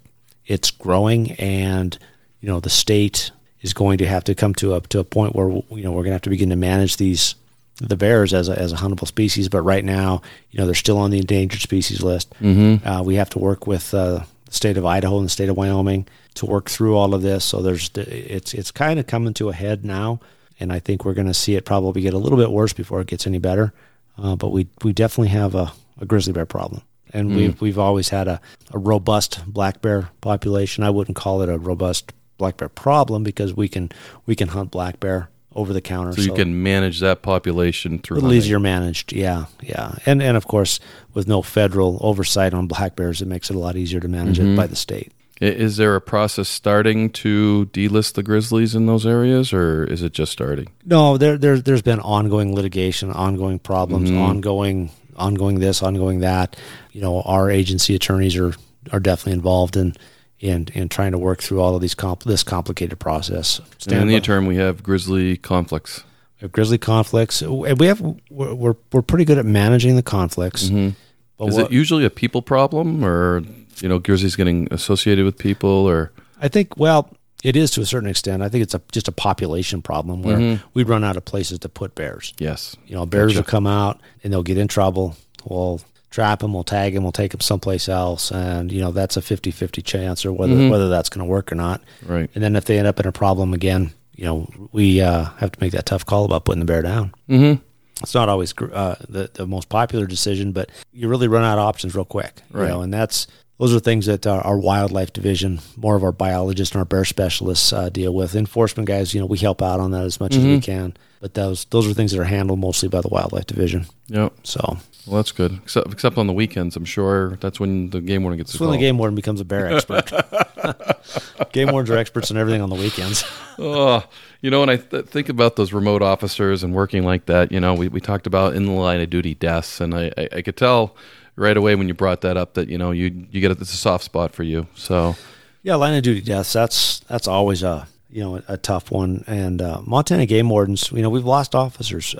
it's 0.45 0.69
growing 0.69 1.31
and 1.33 1.97
you 2.41 2.47
know 2.47 2.59
the 2.59 2.69
state 2.69 3.31
is 3.61 3.73
going 3.73 3.97
to 3.97 4.07
have 4.07 4.23
to 4.25 4.35
come 4.35 4.53
to 4.55 4.75
a 4.75 4.81
to 4.81 4.99
a 4.99 5.03
point 5.03 5.35
where 5.35 5.49
you 5.49 5.83
know 5.83 5.91
we're 5.91 6.03
going 6.03 6.11
to 6.11 6.13
have 6.13 6.21
to 6.21 6.29
begin 6.29 6.49
to 6.49 6.55
manage 6.55 6.97
these 6.97 7.35
the 7.81 7.95
bears 7.95 8.33
as 8.33 8.49
a, 8.49 8.59
as 8.59 8.73
a 8.73 8.75
huntable 8.75 9.07
species 9.07 9.47
but 9.47 9.61
right 9.61 9.85
now 9.85 10.21
you 10.51 10.59
know 10.59 10.65
they're 10.65 10.75
still 10.75 10.97
on 10.97 11.11
the 11.11 11.19
endangered 11.19 11.61
species 11.61 12.03
list 12.03 12.33
Mm-hmm. 12.41 12.85
uh, 12.87 13.01
we 13.01 13.15
have 13.15 13.29
to 13.31 13.39
work 13.39 13.67
with 13.67 13.93
uh, 13.93 14.19
the 14.45 14.53
state 14.53 14.77
of 14.77 14.85
Idaho 14.85 15.17
and 15.17 15.25
the 15.25 15.29
state 15.29 15.47
of 15.49 15.55
Wyoming 15.57 16.07
to 16.35 16.45
work 16.45 16.69
through 16.69 16.95
all 16.97 17.13
of 17.13 17.21
this. 17.21 17.45
So 17.45 17.61
there's 17.61 17.89
it's 17.95 18.53
it's 18.53 18.71
kind 18.71 18.99
of 18.99 19.05
coming 19.07 19.33
to 19.35 19.49
a 19.49 19.53
head 19.53 19.85
now, 19.85 20.19
and 20.59 20.73
I 20.73 20.79
think 20.79 21.05
we're 21.05 21.13
going 21.13 21.27
to 21.27 21.33
see 21.33 21.55
it 21.55 21.65
probably 21.65 22.01
get 22.01 22.13
a 22.13 22.17
little 22.17 22.37
bit 22.37 22.51
worse 22.51 22.73
before 22.73 22.99
it 23.01 23.07
gets 23.07 23.27
any 23.27 23.37
better. 23.37 23.73
Uh, 24.17 24.35
but 24.35 24.49
we 24.49 24.67
we 24.83 24.91
definitely 24.91 25.29
have 25.29 25.53
a, 25.55 25.71
a 26.01 26.05
grizzly 26.05 26.33
bear 26.33 26.45
problem, 26.47 26.81
and 27.13 27.35
we've 27.35 27.61
we've 27.61 27.77
always 27.79 28.09
had 28.09 28.27
a, 28.27 28.41
a 28.73 28.77
robust 28.79 29.43
black 29.45 29.81
bear 29.81 30.09
population. 30.21 30.83
I 30.83 30.89
wouldn't 30.89 31.15
call 31.15 31.41
it 31.43 31.49
a 31.49 31.57
robust 31.59 32.11
black 32.39 32.57
bear 32.57 32.69
problem 32.69 33.23
because 33.23 33.53
we 33.53 33.69
can 33.69 33.91
we 34.25 34.35
can 34.35 34.47
hunt 34.47 34.71
black 34.71 34.99
bear 34.99 35.29
over 35.53 35.73
the 35.73 35.81
counter. 35.81 36.13
So 36.13 36.21
you 36.21 36.33
can 36.33 36.63
manage 36.63 36.99
that 37.01 37.21
population 37.21 37.95
a 37.95 37.97
through 37.99 38.15
little 38.15 38.29
hunting. 38.29 38.37
easier 38.39 38.59
managed. 38.59 39.13
Yeah, 39.13 39.45
yeah, 39.61 39.95
and 40.07 40.23
and 40.23 40.35
of 40.35 40.47
course 40.47 40.79
with 41.13 41.27
no 41.27 41.43
federal 41.43 41.99
oversight 42.01 42.55
on 42.55 42.65
black 42.65 42.95
bears, 42.95 43.21
it 43.21 43.27
makes 43.27 43.51
it 43.51 43.55
a 43.55 43.59
lot 43.59 43.75
easier 43.75 43.99
to 43.99 44.07
manage 44.07 44.39
it 44.39 44.43
mm-hmm. 44.43 44.55
by 44.55 44.65
the 44.65 44.75
state. 44.75 45.11
Is 45.41 45.77
there 45.77 45.95
a 45.95 46.01
process 46.01 46.49
starting 46.49 47.11
to 47.11 47.69
delist 47.71 48.15
the 48.15 48.23
grizzlies 48.23 48.75
in 48.75 48.87
those 48.87 49.05
areas, 49.05 49.53
or 49.53 49.85
is 49.85 50.03
it 50.03 50.11
just 50.11 50.33
starting? 50.33 50.67
No, 50.83 51.17
there, 51.17 51.37
there 51.37 51.59
there's 51.59 51.81
been 51.81 52.01
ongoing 52.01 52.53
litigation, 52.53 53.11
ongoing 53.11 53.59
problems, 53.59 54.09
mm-hmm. 54.09 54.21
ongoing 54.21 54.91
ongoing 55.15 55.59
this, 55.59 55.81
ongoing 55.81 56.19
that. 56.19 56.57
You 56.91 57.01
know, 57.01 57.21
our 57.21 57.49
agency 57.49 57.95
attorneys 57.95 58.35
are 58.35 58.53
are 58.91 58.99
definitely 58.99 59.33
involved 59.33 59.77
in 59.77 59.95
in 60.39 60.67
in 60.73 60.89
trying 60.89 61.11
to 61.11 61.17
work 61.17 61.41
through 61.41 61.59
all 61.61 61.75
of 61.75 61.81
these 61.81 61.95
comp- 61.95 62.23
this 62.23 62.43
complicated 62.43 62.99
process. 62.99 63.59
And 63.59 63.67
in 63.67 63.79
Stand 63.79 64.09
the 64.09 64.15
interim, 64.15 64.45
we 64.45 64.55
have 64.57 64.83
grizzly 64.83 65.37
conflicts. 65.37 66.03
we 66.39 66.45
have 66.45 66.51
grizzly 66.51 66.77
conflicts. 66.77 67.41
Uh, 67.41 67.63
and 67.63 67.79
We 67.79 67.87
have 67.87 68.01
we're, 68.01 68.53
we're 68.53 68.75
we're 68.91 69.01
pretty 69.01 69.25
good 69.25 69.37
at 69.37 69.45
managing 69.45 69.95
the 69.95 70.03
conflicts. 70.03 70.65
Mm-hmm. 70.65 70.89
But 71.37 71.47
Is 71.47 71.55
what- 71.55 71.65
it 71.67 71.71
usually 71.71 72.05
a 72.05 72.09
people 72.09 72.41
problem, 72.41 73.03
or 73.03 73.43
you 73.81 73.87
know, 73.87 73.99
grizzlies 73.99 74.35
getting 74.35 74.67
associated 74.71 75.25
with 75.25 75.37
people, 75.37 75.69
or 75.69 76.11
I 76.41 76.47
think, 76.49 76.77
well, 76.77 77.09
it 77.43 77.55
is 77.55 77.71
to 77.71 77.81
a 77.81 77.85
certain 77.85 78.09
extent. 78.09 78.43
I 78.43 78.49
think 78.49 78.63
it's 78.63 78.73
a, 78.73 78.81
just 78.91 79.07
a 79.07 79.13
population 79.13 79.81
problem 79.81 80.21
where 80.21 80.37
mm-hmm. 80.37 80.67
we 80.73 80.83
run 80.83 81.03
out 81.05 81.15
of 81.15 81.23
places 81.23 81.59
to 81.59 81.69
put 81.69 81.95
bears. 81.95 82.33
yes, 82.37 82.75
You 82.85 82.95
know, 82.95 83.05
bears 83.05 83.31
Gotcha. 83.33 83.39
will 83.39 83.49
come 83.49 83.67
out 83.67 84.01
and 84.23 84.33
they'll 84.33 84.43
get 84.43 84.57
in 84.57 84.67
trouble. 84.67 85.15
We'll 85.45 85.79
trap 86.09 86.41
him, 86.43 86.53
we'll 86.53 86.63
tag 86.63 86.95
him, 86.95 87.03
we'll 87.03 87.11
take 87.11 87.33
him 87.33 87.39
someplace 87.39 87.87
else. 87.89 88.31
And, 88.31 88.71
you 88.71 88.81
know, 88.81 88.91
that's 88.91 89.17
a 89.17 89.21
50 89.21 89.51
50 89.51 89.81
chance 89.81 90.25
or 90.25 90.33
whether, 90.33 90.69
whether 90.69 90.89
that's 90.89 91.09
going 91.09 91.25
to 91.25 91.29
work 91.29 91.51
or 91.51 91.55
not. 91.55 91.81
right? 92.05 92.29
And 92.33 92.43
then 92.43 92.55
if 92.55 92.65
they 92.65 92.77
end 92.77 92.87
up 92.87 92.99
in 92.99 93.05
a 93.07 93.11
problem 93.11 93.53
again, 93.53 93.91
you 94.15 94.25
know, 94.25 94.49
we 94.71 95.01
uh, 95.01 95.25
have 95.37 95.51
to 95.53 95.59
make 95.61 95.71
that 95.73 95.85
tough 95.85 96.05
call 96.05 96.25
about 96.25 96.45
putting 96.45 96.59
the 96.59 96.65
bear 96.65 96.81
down. 96.81 97.13
Mm-hmm. 97.29 97.63
It's 98.01 98.13
not 98.15 98.29
always 98.29 98.53
uh, 98.57 98.95
the, 99.07 99.29
the 99.33 99.45
most 99.45 99.69
popular 99.69 100.05
decision, 100.07 100.51
but 100.51 100.69
you 100.93 101.07
really 101.09 101.27
run 101.27 101.43
out 101.43 101.57
of 101.57 101.65
options 101.65 101.95
real 101.95 102.05
quick. 102.05 102.41
You 102.53 102.59
Right. 102.61 102.69
know, 102.69 102.81
and 102.81 102.93
that's 102.93 103.27
those 103.57 103.75
are 103.75 103.79
things 103.81 104.05
that 104.05 104.25
our, 104.25 104.39
our 104.41 104.57
wildlife 104.57 105.11
division, 105.11 105.59
more 105.75 105.97
of 105.97 106.03
our 106.05 106.13
biologists 106.13 106.73
and 106.73 106.79
our 106.79 106.85
bear 106.85 107.03
specialists 107.03 107.73
uh, 107.73 107.89
deal 107.89 108.13
with. 108.13 108.35
Enforcement 108.35 108.87
guys, 108.87 109.13
you 109.13 109.19
know, 109.19 109.25
we 109.25 109.37
help 109.37 109.61
out 109.61 109.81
on 109.81 109.91
that 109.91 110.05
as 110.05 110.17
much 110.19 110.33
as 110.35 110.43
we 110.45 110.61
can. 110.61 110.95
But 111.19 111.33
those 111.33 111.65
those 111.65 111.85
are 111.85 111.93
things 111.93 112.13
that 112.13 112.21
are 112.21 112.25
handled 112.25 112.59
mostly 112.59 112.87
by 112.87 113.01
the 113.01 113.09
wildlife 113.09 113.47
division. 113.47 113.85
Yep. 114.07 114.33
So 114.43 114.77
Well, 115.05 115.15
that's 115.17 115.31
good. 115.31 115.59
Except, 115.63 115.91
except 115.91 116.17
on 116.17 116.27
the 116.27 116.33
weekends, 116.33 116.75
I'm 116.75 116.85
sure 116.85 117.37
that's 117.37 117.59
when 117.59 117.89
the 117.89 118.01
game 118.01 118.23
warden 118.23 118.37
gets 118.37 118.53
the 118.53 118.63
when 118.63 118.71
the 118.71 118.77
game 118.77 118.97
warden 118.97 119.15
becomes 119.15 119.41
a 119.41 119.45
bear 119.45 119.67
expert. 119.75 120.11
game 121.51 121.71
wardens 121.71 121.89
are 121.89 121.97
experts 121.97 122.29
in 122.31 122.37
everything 122.37 122.61
on 122.61 122.69
the 122.69 122.75
weekends. 122.75 123.23
Oh, 123.61 124.05
you 124.39 124.49
know, 124.49 124.61
when 124.61 124.69
I 124.69 124.77
th- 124.77 125.07
think 125.07 125.27
about 125.27 125.57
those 125.57 125.73
remote 125.73 126.01
officers 126.01 126.63
and 126.63 126.73
working 126.73 127.03
like 127.03 127.25
that, 127.25 127.51
you 127.51 127.59
know, 127.59 127.73
we, 127.73 127.89
we 127.89 127.99
talked 127.99 128.25
about 128.25 128.55
in 128.55 128.65
the 128.65 128.71
line 128.71 129.01
of 129.01 129.09
duty 129.09 129.35
deaths, 129.35 129.81
and 129.81 129.93
I, 129.93 130.13
I, 130.17 130.29
I 130.37 130.41
could 130.41 130.55
tell 130.55 130.95
right 131.35 131.57
away 131.57 131.75
when 131.75 131.89
you 131.89 131.93
brought 131.93 132.21
that 132.21 132.37
up 132.37 132.53
that 132.53 132.69
you 132.69 132.77
know 132.77 132.91
you 132.91 133.27
you 133.31 133.41
get 133.41 133.51
a, 133.51 133.59
it's 133.59 133.73
a 133.73 133.77
soft 133.77 134.05
spot 134.05 134.31
for 134.33 134.43
you. 134.43 134.67
So 134.75 135.17
Yeah, 135.61 135.75
line 135.75 135.93
of 135.93 136.03
duty 136.03 136.21
deaths. 136.21 136.53
That's 136.53 136.99
that's 137.01 137.27
always 137.27 137.63
a 137.63 137.89
you 138.09 138.21
know 138.21 138.41
a, 138.47 138.57
tough 138.57 138.91
one. 138.91 139.23
And 139.27 139.61
uh, 139.61 139.81
Montana 139.85 140.25
game 140.25 140.49
wardens, 140.49 140.91
you 140.91 141.01
know, 141.01 141.09
we've 141.09 141.25
lost 141.25 141.55
officers. 141.55 142.15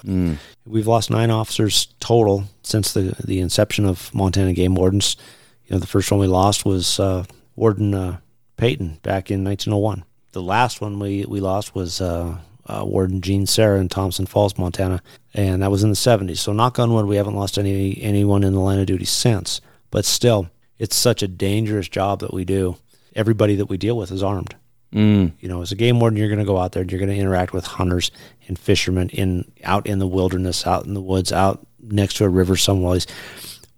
We've 0.65 0.87
lost 0.87 1.09
nine 1.09 1.31
officers 1.31 1.87
total 1.99 2.45
since 2.63 2.93
the 2.93 3.15
the 3.23 3.39
inception 3.39 3.85
of 3.85 4.13
Montana 4.13 4.53
game 4.53 4.75
wardens. 4.75 5.17
You 5.65 5.75
know, 5.75 5.79
the 5.79 5.87
first 5.87 6.11
one 6.11 6.19
we 6.19 6.27
lost 6.27 6.65
was 6.65 6.99
uh, 6.99 7.25
Warden 7.55 7.93
uh, 7.93 8.17
Payton 8.57 8.99
back 9.03 9.31
in 9.31 9.43
1901. 9.43 10.03
The 10.31 10.41
last 10.41 10.81
one 10.81 10.99
we 10.99 11.25
we 11.25 11.39
lost 11.39 11.75
was. 11.75 12.01
Uh, 12.01 12.37
uh, 12.69 12.85
Warden 12.85 13.19
Gene 13.19 13.47
Sarah 13.47 13.79
in 13.79 13.89
Thompson 13.89 14.27
Falls, 14.27 14.55
Montana, 14.55 15.01
and 15.33 15.63
that 15.63 15.71
was 15.71 15.83
in 15.83 15.89
the 15.89 15.95
70s. 15.95 16.37
So, 16.37 16.53
knock 16.53 16.77
on 16.77 16.93
wood, 16.93 17.07
we 17.07 17.15
haven't 17.15 17.33
lost 17.33 17.57
any 17.57 17.99
anyone 17.99 18.43
in 18.43 18.53
the 18.53 18.59
line 18.59 18.77
of 18.77 18.85
duty 18.85 19.05
since. 19.05 19.59
But 19.89 20.05
still, 20.05 20.51
it's 20.77 20.95
such 20.95 21.23
a 21.23 21.27
dangerous 21.27 21.89
job 21.89 22.19
that 22.19 22.31
we 22.31 22.45
do. 22.45 22.77
Everybody 23.15 23.55
that 23.55 23.65
we 23.65 23.77
deal 23.77 23.97
with 23.97 24.11
is 24.11 24.21
armed. 24.21 24.55
Mm, 24.93 25.31
You 25.39 25.47
know, 25.49 25.61
as 25.61 25.71
a 25.71 25.75
game 25.75 25.99
warden, 25.99 26.17
you're 26.17 26.27
going 26.27 26.39
to 26.39 26.45
go 26.45 26.57
out 26.57 26.71
there 26.71 26.81
and 26.81 26.91
you're 26.91 26.99
going 26.99 27.11
to 27.11 27.17
interact 27.17 27.53
with 27.53 27.65
hunters 27.65 28.11
and 28.47 28.57
fishermen 28.57 29.09
in 29.09 29.51
out 29.63 29.85
in 29.87 29.99
the 29.99 30.07
wilderness, 30.07 30.65
out 30.65 30.85
in 30.85 30.93
the 30.93 31.01
woods, 31.01 31.31
out 31.31 31.65
next 31.81 32.15
to 32.15 32.25
a 32.25 32.29
river 32.29 32.55
somewhere. 32.55 32.99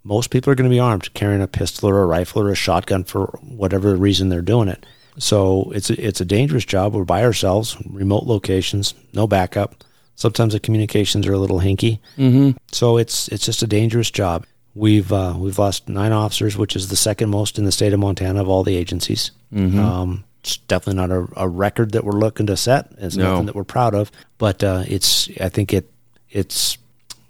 most 0.04 0.30
people 0.30 0.50
are 0.50 0.56
going 0.56 0.68
to 0.68 0.74
be 0.74 0.80
armed, 0.80 1.12
carrying 1.14 1.42
a 1.42 1.46
pistol 1.46 1.88
or 1.88 2.02
a 2.02 2.06
rifle 2.06 2.42
or 2.42 2.50
a 2.50 2.54
shotgun 2.56 3.04
for 3.04 3.26
whatever 3.42 3.94
reason 3.94 4.28
they're 4.28 4.42
doing 4.42 4.68
it. 4.68 4.84
So 5.18 5.70
it's 5.74 5.90
a, 5.90 6.06
it's 6.06 6.20
a 6.20 6.24
dangerous 6.24 6.64
job. 6.64 6.94
We're 6.94 7.04
by 7.04 7.22
ourselves, 7.22 7.76
remote 7.86 8.24
locations, 8.24 8.94
no 9.12 9.26
backup. 9.26 9.84
Sometimes 10.14 10.52
the 10.52 10.60
communications 10.60 11.26
are 11.26 11.32
a 11.34 11.38
little 11.38 11.60
hinky. 11.60 11.98
Mm-hmm. 12.16 12.50
So 12.70 12.96
it's 12.96 13.28
it's 13.28 13.44
just 13.44 13.62
a 13.62 13.66
dangerous 13.66 14.10
job. 14.10 14.46
We've 14.74 15.12
uh, 15.12 15.34
we've 15.36 15.58
lost 15.58 15.88
nine 15.88 16.12
officers, 16.12 16.56
which 16.56 16.76
is 16.76 16.88
the 16.88 16.96
second 16.96 17.28
most 17.30 17.58
in 17.58 17.64
the 17.64 17.72
state 17.72 17.92
of 17.92 18.00
Montana 18.00 18.40
of 18.40 18.48
all 18.48 18.62
the 18.62 18.76
agencies. 18.76 19.30
Um, 19.78 20.24
it's 20.42 20.56
definitely 20.56 21.00
not 21.00 21.10
a, 21.10 21.26
a 21.36 21.48
record 21.48 21.92
that 21.92 22.04
we're 22.04 22.18
looking 22.18 22.46
to 22.46 22.56
set. 22.56 22.88
It's 22.98 23.16
No. 23.16 23.30
nothing 23.32 23.46
that 23.46 23.54
we're 23.54 23.64
proud 23.64 23.94
of, 23.94 24.10
but 24.38 24.62
uh, 24.64 24.82
it's 24.88 25.28
I 25.40 25.48
think 25.48 25.72
it 25.72 25.90
it's 26.30 26.78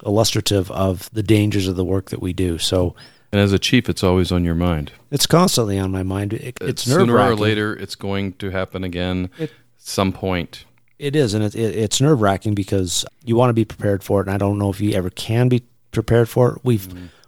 illustrative 0.04 0.70
of 0.70 1.10
the 1.12 1.22
dangers 1.22 1.68
of 1.68 1.76
the 1.76 1.84
work 1.84 2.10
that 2.10 2.20
we 2.22 2.32
do. 2.32 2.58
So 2.58 2.94
And 3.30 3.40
as 3.40 3.52
a 3.52 3.58
chief, 3.58 3.88
it's 3.88 4.02
always 4.02 4.32
on 4.32 4.44
your 4.44 4.54
mind. 4.54 4.92
it's 5.10 5.26
constantly 5.26 5.78
on 5.78 5.90
my 5.90 6.02
mind. 6.02 6.32
It, 6.32 6.56
it's 6.60 6.82
Sooner 6.84 7.18
or 7.18 7.36
later, 7.36 7.74
it's 7.76 7.94
going 7.94 8.32
to 8.34 8.50
happen 8.50 8.84
again. 8.84 9.30
It- 9.38 9.52
some 9.84 10.12
point. 10.12 10.64
It 11.00 11.16
is, 11.16 11.34
and 11.34 11.42
it, 11.42 11.56
it, 11.56 11.74
it's 11.76 12.00
nerve 12.00 12.20
wracking 12.20 12.54
because 12.54 13.04
you 13.24 13.34
want 13.34 13.50
to 13.50 13.54
be 13.54 13.64
prepared 13.64 14.04
for 14.04 14.20
it, 14.20 14.28
and 14.28 14.34
I 14.34 14.38
don't 14.38 14.56
know 14.58 14.70
if 14.70 14.80
you 14.80 14.92
ever 14.92 15.10
can 15.10 15.48
be 15.48 15.64
prepared 15.90 16.28
for 16.28 16.52
it. 16.52 16.60
We've 16.62 16.86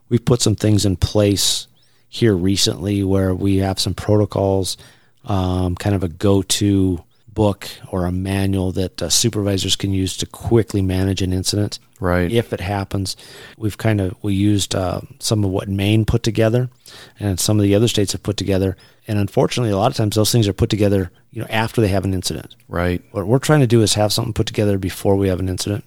we've 0.09 0.25
put 0.25 0.41
some 0.41 0.55
things 0.55 0.85
in 0.87 0.95
place 0.97 1.67
here 2.09 2.37
recently 2.37 3.03
where 3.03 3.35
we 3.35 3.57
have 3.57 3.81
some 3.81 3.93
protocols, 3.93 4.77
um, 5.27 5.75
kind 5.77 5.95
of 5.95 6.03
a 6.03 6.09
go-to 6.09 7.03
book 7.29 7.69
or 7.91 8.07
a 8.07 8.13
manual 8.13 8.71
that 8.73 9.03
uh, 9.03 9.09
supervisors 9.09 9.75
can 9.75 9.93
use 9.93 10.17
to 10.17 10.27
quickly 10.27 10.81
manage 10.83 11.21
an 11.21 11.33
incident 11.33 11.81
Right. 11.99 12.31
if 12.31 12.53
it 12.53 12.61
happens. 12.61 13.17
We've 13.59 13.77
kind 13.77 14.01
of 14.01 14.15
we 14.23 14.35
used 14.35 14.75
uh, 14.75 15.01
some 15.19 15.43
of 15.45 15.51
what 15.51 15.69
Maine 15.69 16.05
put 16.05 16.23
together, 16.23 16.69
and 17.19 17.41
some 17.41 17.59
of 17.59 17.63
the 17.65 17.75
other 17.75 17.89
states 17.89 18.13
have 18.13 18.23
put 18.23 18.37
together. 18.37 18.77
And 19.09 19.19
unfortunately, 19.19 19.71
a 19.73 19.77
lot 19.77 19.91
of 19.91 19.97
times 19.97 20.15
those 20.17 20.31
things 20.31 20.47
are 20.49 20.53
put 20.53 20.71
together, 20.71 21.11
you 21.31 21.41
know, 21.41 21.49
after 21.51 21.81
they 21.81 21.89
have 21.89 22.05
an 22.05 22.15
incident. 22.15 22.55
Right. 22.69 23.03
What 23.11 23.27
we're 23.27 23.39
trying 23.39 23.61
to 23.61 23.67
do 23.67 23.83
is 23.83 23.95
have 23.95 24.13
something 24.13 24.33
put 24.33 24.47
together 24.47 24.79
before 24.79 25.17
we 25.17 25.29
have 25.29 25.41
an 25.41 25.49
incident. 25.49 25.85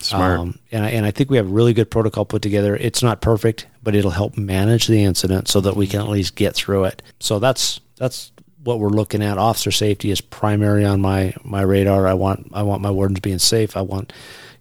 Smart. 0.00 0.40
Um, 0.40 0.58
and 0.72 0.84
I, 0.84 0.90
and 0.90 1.06
I 1.06 1.10
think 1.12 1.30
we 1.30 1.36
have 1.36 1.50
really 1.50 1.72
good 1.72 1.90
protocol 1.90 2.24
put 2.24 2.42
together. 2.42 2.76
It's 2.76 3.02
not 3.02 3.20
perfect, 3.20 3.66
but 3.82 3.94
it'll 3.94 4.10
help 4.10 4.36
manage 4.36 4.88
the 4.88 5.02
incident 5.04 5.48
so 5.48 5.60
that 5.60 5.76
we 5.76 5.86
can 5.86 6.00
at 6.00 6.08
least 6.08 6.34
get 6.34 6.54
through 6.54 6.84
it. 6.84 7.02
So 7.20 7.38
that's 7.38 7.80
that's 7.96 8.32
what 8.64 8.80
we're 8.80 8.88
looking 8.88 9.22
at. 9.22 9.38
Officer 9.38 9.70
safety 9.70 10.10
is 10.10 10.20
primary 10.20 10.84
on 10.84 11.00
my 11.00 11.34
my 11.44 11.62
radar. 11.62 12.06
I 12.06 12.14
want 12.14 12.50
I 12.52 12.62
want 12.62 12.82
my 12.82 12.90
wardens 12.90 13.20
being 13.20 13.38
safe. 13.38 13.76
I 13.76 13.82
want 13.82 14.12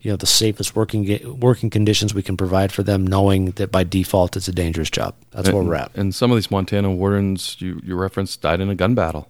you 0.02 0.12
know 0.12 0.18
the 0.18 0.28
safest 0.28 0.76
working 0.76 1.40
working 1.40 1.70
conditions 1.70 2.14
we 2.14 2.22
can 2.22 2.38
provide 2.38 2.72
for 2.72 2.84
them, 2.84 3.08
knowing 3.08 3.52
that 3.52 3.72
by 3.72 3.84
default 3.84 4.36
it's 4.36 4.48
a 4.48 4.54
dangerous 4.54 4.90
job. 4.90 5.16
That's 5.32 5.50
where 5.50 5.64
we're 5.64 5.76
at. 5.76 5.96
And 5.96 6.14
some 6.14 6.32
of 6.32 6.38
these 6.38 6.52
Montana 6.52 6.92
wardens 6.92 7.56
you, 7.60 7.80
you 7.84 7.96
referenced 7.96 8.42
died 8.42 8.62
in 8.62 8.70
a 8.70 8.76
gun 8.76 8.94
battle. 8.94 9.30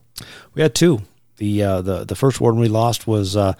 We 0.53 0.61
had 0.61 0.75
two. 0.75 1.01
The 1.37 1.63
uh, 1.63 1.81
the 1.81 2.03
the 2.03 2.15
first 2.15 2.41
warden 2.41 2.59
we 2.59 2.67
lost 2.67 3.07
was 3.07 3.37
uh, 3.37 3.53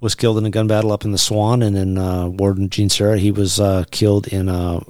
was 0.00 0.14
killed 0.14 0.38
in 0.38 0.46
a 0.46 0.50
gun 0.50 0.66
battle 0.66 0.92
up 0.92 1.04
in 1.04 1.12
the 1.12 1.18
Swan, 1.18 1.62
and 1.62 1.76
then 1.76 1.98
uh, 1.98 2.28
Warden 2.28 2.70
Gene 2.70 2.88
Serra 2.88 3.18
he 3.18 3.30
was 3.30 3.60
uh, 3.60 3.84
killed 3.90 4.28
in 4.28 4.48
a 4.48 4.80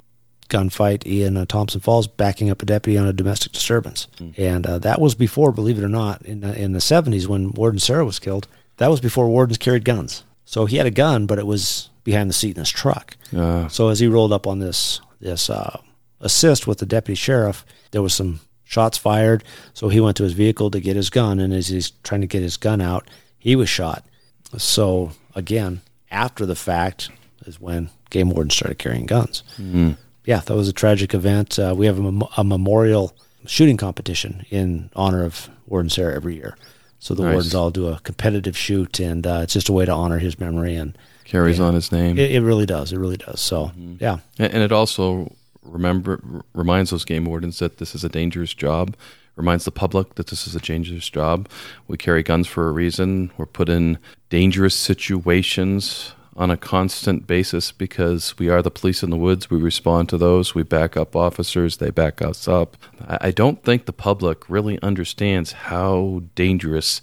gunfight 0.53 1.03
in 1.05 1.37
uh, 1.37 1.45
Thompson 1.47 1.81
Falls, 1.81 2.07
backing 2.07 2.51
up 2.51 2.63
a 2.63 2.67
deputy 2.67 2.99
on 2.99 3.07
a 3.09 3.13
domestic 3.13 3.53
disturbance. 3.53 4.07
And 4.37 4.67
uh, 4.67 4.79
that 4.81 5.01
was 5.01 5.15
before, 5.17 5.51
believe 5.53 5.79
it 5.79 5.85
or 5.85 5.89
not, 5.89 6.23
in 6.23 6.45
in 6.45 6.73
the 6.73 6.81
seventies 6.81 7.27
when 7.27 7.53
Warden 7.53 7.81
Serra 7.81 8.05
was 8.05 8.19
killed. 8.19 8.47
That 8.77 8.91
was 8.91 9.01
before 9.01 9.29
wardens 9.29 9.59
carried 9.59 9.85
guns. 9.85 10.23
So 10.45 10.67
he 10.67 10.77
had 10.77 10.87
a 10.87 10.91
gun, 11.05 11.27
but 11.27 11.39
it 11.39 11.47
was 11.47 11.91
behind 12.05 12.29
the 12.29 12.35
seat 12.35 12.57
in 12.57 12.61
his 12.63 12.71
truck. 12.71 13.17
Uh, 13.37 13.69
So 13.69 13.89
as 13.89 14.01
he 14.01 14.07
rolled 14.09 14.33
up 14.33 14.47
on 14.47 14.59
this 14.61 15.01
this 15.21 15.49
uh, 15.51 15.79
assist 16.21 16.67
with 16.67 16.79
the 16.79 16.87
deputy 16.87 17.15
sheriff, 17.17 17.65
there 17.91 18.03
was 18.03 18.15
some 18.15 18.41
shots 18.65 18.99
fired. 18.99 19.45
So 19.75 19.89
he 19.89 20.01
went 20.01 20.17
to 20.17 20.25
his 20.25 20.33
vehicle 20.35 20.71
to 20.71 20.81
get 20.81 20.97
his 20.97 21.11
gun, 21.11 21.41
and 21.41 21.53
as 21.53 21.69
he's 21.69 21.91
trying 22.03 22.23
to 22.23 22.27
get 22.27 22.43
his 22.43 22.57
gun 22.57 22.81
out, 22.81 23.09
he 23.39 23.55
was 23.57 23.69
shot. 23.69 24.05
So 24.59 25.13
again, 25.35 25.81
after 26.11 26.47
the 26.47 26.55
fact 26.57 27.11
is 27.47 27.61
when 27.61 27.89
game 28.11 28.31
wardens 28.31 28.55
started 28.55 28.79
carrying 28.79 29.07
guns. 29.07 29.43
Yeah, 30.25 30.41
that 30.41 30.55
was 30.55 30.69
a 30.69 30.73
tragic 30.73 31.15
event. 31.15 31.59
Uh, 31.59 31.75
we 31.77 31.87
have 31.87 31.99
a, 31.99 32.03
mem- 32.13 32.29
a 32.37 32.45
memorial 32.45 33.15
shooting 33.47 33.77
competition 33.77 34.45
in 34.51 34.91
honor 34.95 35.25
of 35.25 35.51
Warden 35.67 35.91
Serra 35.91 36.15
every 36.15 36.37
year. 36.37 36.57
So 37.01 37.15
the 37.15 37.25
Nice. 37.25 37.33
wardens 37.33 37.55
all 37.57 37.71
do 37.73 37.89
a 37.89 37.99
competitive 38.05 38.57
shoot, 38.57 39.01
and 39.01 39.27
uh, 39.27 39.41
it's 39.43 39.53
just 39.55 39.69
a 39.69 39.73
way 39.73 39.85
to 39.85 39.91
honor 39.93 40.19
his 40.19 40.39
memory 40.39 40.77
and 40.77 40.97
carries 41.25 41.59
on 41.59 41.75
his 41.75 41.91
name. 41.91 42.17
it, 42.19 42.31
it 42.31 42.41
really 42.43 42.67
does. 42.67 42.93
It 42.93 42.99
really 42.99 43.17
does. 43.17 43.41
So, 43.41 43.73
yeah. 43.99 44.19
And 44.39 44.53
and 44.55 44.63
it 44.63 44.71
also 44.71 45.35
remember 45.65 46.21
reminds 46.55 46.91
those 46.91 47.05
game 47.05 47.25
wardens 47.25 47.59
that 47.59 47.79
this 47.79 47.95
is 47.97 48.05
a 48.05 48.09
dangerous 48.09 48.55
job. 48.55 48.95
Reminds 49.35 49.65
the 49.65 49.71
public 49.73 50.15
that 50.17 50.27
this 50.29 50.47
is 50.47 50.55
a 50.55 50.61
dangerous 50.61 51.09
job. 51.09 51.49
We 51.89 51.97
carry 51.97 52.23
guns 52.23 52.47
for 52.47 52.69
a 52.69 52.73
reason. 52.73 53.31
We're 53.39 53.47
put 53.47 53.69
in 53.71 53.99
dangerous 54.29 54.75
situations 54.77 56.13
on 56.35 56.51
a 56.51 56.57
constant 56.57 57.27
basis 57.27 57.73
because 57.73 58.37
we 58.39 58.49
are 58.49 58.63
the 58.63 58.71
police 58.71 59.03
in 59.03 59.11
the 59.11 59.17
woods. 59.17 59.51
We 59.51 59.59
respond 59.59 60.09
to 60.09 60.17
those. 60.17 60.55
We 60.55 60.63
back 60.63 60.97
up 60.97 61.15
officers. 61.15 61.77
They 61.77 61.91
back 61.91 62.23
us 62.23 62.49
up. 62.49 62.77
I 63.07 63.31
don't 63.31 63.63
think 63.63 63.85
the 63.85 63.93
public 63.93 64.49
really 64.49 64.81
understands 64.83 65.53
how 65.53 66.23
dangerous 66.35 67.03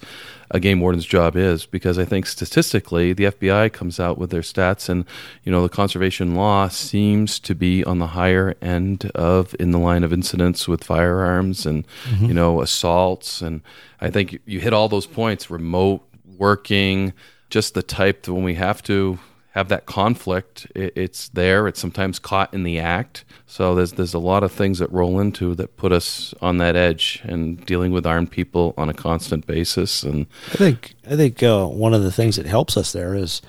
a 0.52 0.60
game 0.60 0.80
warden's 0.80 1.06
job 1.06 1.36
is 1.36 1.68
because 1.68 2.00
I 2.00 2.06
think 2.06 2.26
statistically 2.26 3.14
the 3.14 3.26
FBI 3.26 3.72
comes 3.72 4.00
out 4.00 4.18
with 4.18 4.32
their 4.32 4.42
stats 4.42 4.90
and 4.90 5.06
you 5.44 5.52
know 5.52 5.62
the 5.62 5.70
conservation 5.70 6.34
law 6.34 6.68
seems 6.70 7.40
to 7.42 7.54
be 7.54 7.84
on 7.84 8.00
the 8.00 8.08
higher 8.08 8.56
end 8.60 9.12
of 9.14 9.56
in 9.60 9.70
the 9.70 9.78
line 9.78 10.04
of 10.04 10.12
incidents 10.12 10.68
with 10.68 10.84
firearms 10.84 11.68
and 11.68 11.86
mm-hmm. 12.06 12.26
you 12.26 12.34
know 12.34 12.62
assaults 12.62 13.42
and 13.44 13.62
I 14.02 14.10
think 14.10 14.40
you 14.46 14.60
hit 14.60 14.74
all 14.74 14.90
those 14.90 15.06
points 15.06 15.52
remote 15.52 16.02
working 16.38 17.14
just 17.50 17.74
the 17.74 17.84
type 17.84 18.24
that 18.24 18.34
when 18.34 18.43
we 18.43 18.56
have 18.56 18.82
to 18.84 19.20
have 19.52 19.70
that 19.70 19.86
conflict 19.86 20.68
it, 20.76 20.93
it's 20.95 21.30
there. 21.30 21.68
It's 21.68 21.80
sometimes 21.80 22.20
caught 22.20 22.54
in 22.54 22.64
the 22.64 22.80
act. 22.80 23.26
So 23.45 23.76
there's 23.76 23.93
there's 23.93 24.14
a 24.14 24.20
lot 24.20 24.43
of 24.43 24.52
things 24.52 24.80
that 24.80 24.91
roll 24.91 25.20
into 25.20 25.56
that 25.56 25.76
put 25.76 25.91
us 25.91 26.34
on 26.41 26.58
that 26.58 26.76
edge 26.76 27.22
and 27.24 27.66
dealing 27.66 27.91
with 27.91 28.06
armed 28.06 28.32
people 28.32 28.74
on 28.78 28.89
a 28.89 28.93
constant 28.93 29.47
basis. 29.47 30.04
And 30.04 30.28
I 30.52 30.56
think 30.56 30.95
I 31.10 31.16
think 31.16 31.41
uh, 31.41 31.66
one 31.66 31.93
of 31.93 32.04
the 32.04 32.12
things 32.12 32.36
that 32.36 32.45
helps 32.45 32.78
us 32.78 32.91
there 32.91 33.16
is 33.16 33.41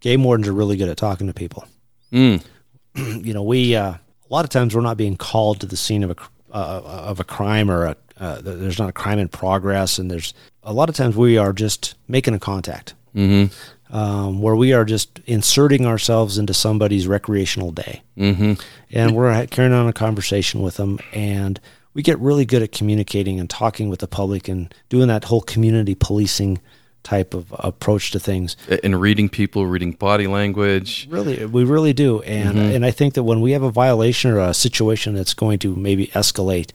game 0.00 0.22
wardens 0.24 0.48
are 0.48 0.52
really 0.52 0.76
good 0.76 0.88
at 0.88 0.96
talking 0.96 1.26
to 1.26 1.34
people. 1.34 1.66
mm, 2.12 2.42
You 2.94 3.34
know, 3.34 3.42
we 3.42 3.74
uh, 3.74 3.94
a 3.94 4.00
lot 4.30 4.44
of 4.44 4.50
times 4.50 4.74
we're 4.74 4.82
not 4.82 4.96
being 4.96 5.16
called 5.16 5.60
to 5.60 5.66
the 5.66 5.76
scene 5.76 6.04
of 6.04 6.10
a 6.10 6.16
uh, 6.52 6.82
of 6.84 7.20
a 7.20 7.24
crime 7.24 7.70
or 7.70 7.84
a 7.84 7.96
uh, 8.20 8.40
there's 8.40 8.78
not 8.78 8.88
a 8.88 8.92
crime 8.92 9.18
in 9.18 9.28
progress, 9.28 9.98
and 9.98 10.10
there's 10.10 10.34
a 10.64 10.72
lot 10.72 10.88
of 10.88 10.94
times 10.96 11.16
we 11.16 11.38
are 11.38 11.52
just 11.52 11.94
making 12.08 12.34
a 12.34 12.38
contact. 12.38 12.94
Mhm 13.18 13.50
Um, 13.90 14.42
where 14.42 14.54
we 14.54 14.74
are 14.74 14.84
just 14.84 15.18
inserting 15.26 15.86
ourselves 15.86 16.36
into 16.36 16.52
somebody's 16.52 17.06
recreational 17.06 17.70
day. 17.72 18.02
mhm 18.18 18.60
and 18.92 19.14
we're 19.16 19.46
carrying 19.46 19.72
on 19.74 19.88
a 19.88 19.92
conversation 19.92 20.60
with 20.62 20.76
them 20.76 20.98
and 21.14 21.58
we 21.94 22.02
get 22.02 22.18
really 22.20 22.44
good 22.44 22.62
at 22.62 22.70
communicating 22.70 23.40
and 23.40 23.48
talking 23.50 23.88
with 23.88 24.00
the 24.00 24.06
public 24.06 24.46
and 24.48 24.72
doing 24.88 25.08
that 25.08 25.24
whole 25.24 25.40
community 25.40 25.94
policing 25.94 26.58
type 27.02 27.32
of 27.32 27.46
approach 27.58 28.10
to 28.10 28.18
things. 28.20 28.56
And 28.84 29.00
reading 29.00 29.28
people 29.30 29.66
reading 29.66 29.92
body 29.92 30.26
language. 30.26 31.08
Really 31.10 31.46
we 31.46 31.64
really 31.64 31.94
do. 31.94 32.20
And 32.22 32.58
and 32.58 32.84
i 32.84 32.90
think 32.90 33.14
that 33.14 33.22
when 33.24 33.40
we 33.40 33.52
have 33.52 33.62
a 33.62 33.70
violation 33.70 34.30
or 34.30 34.40
a 34.40 34.52
situation 34.52 35.14
that's 35.14 35.34
going 35.34 35.58
to 35.60 35.74
maybe 35.74 36.08
escalate 36.08 36.70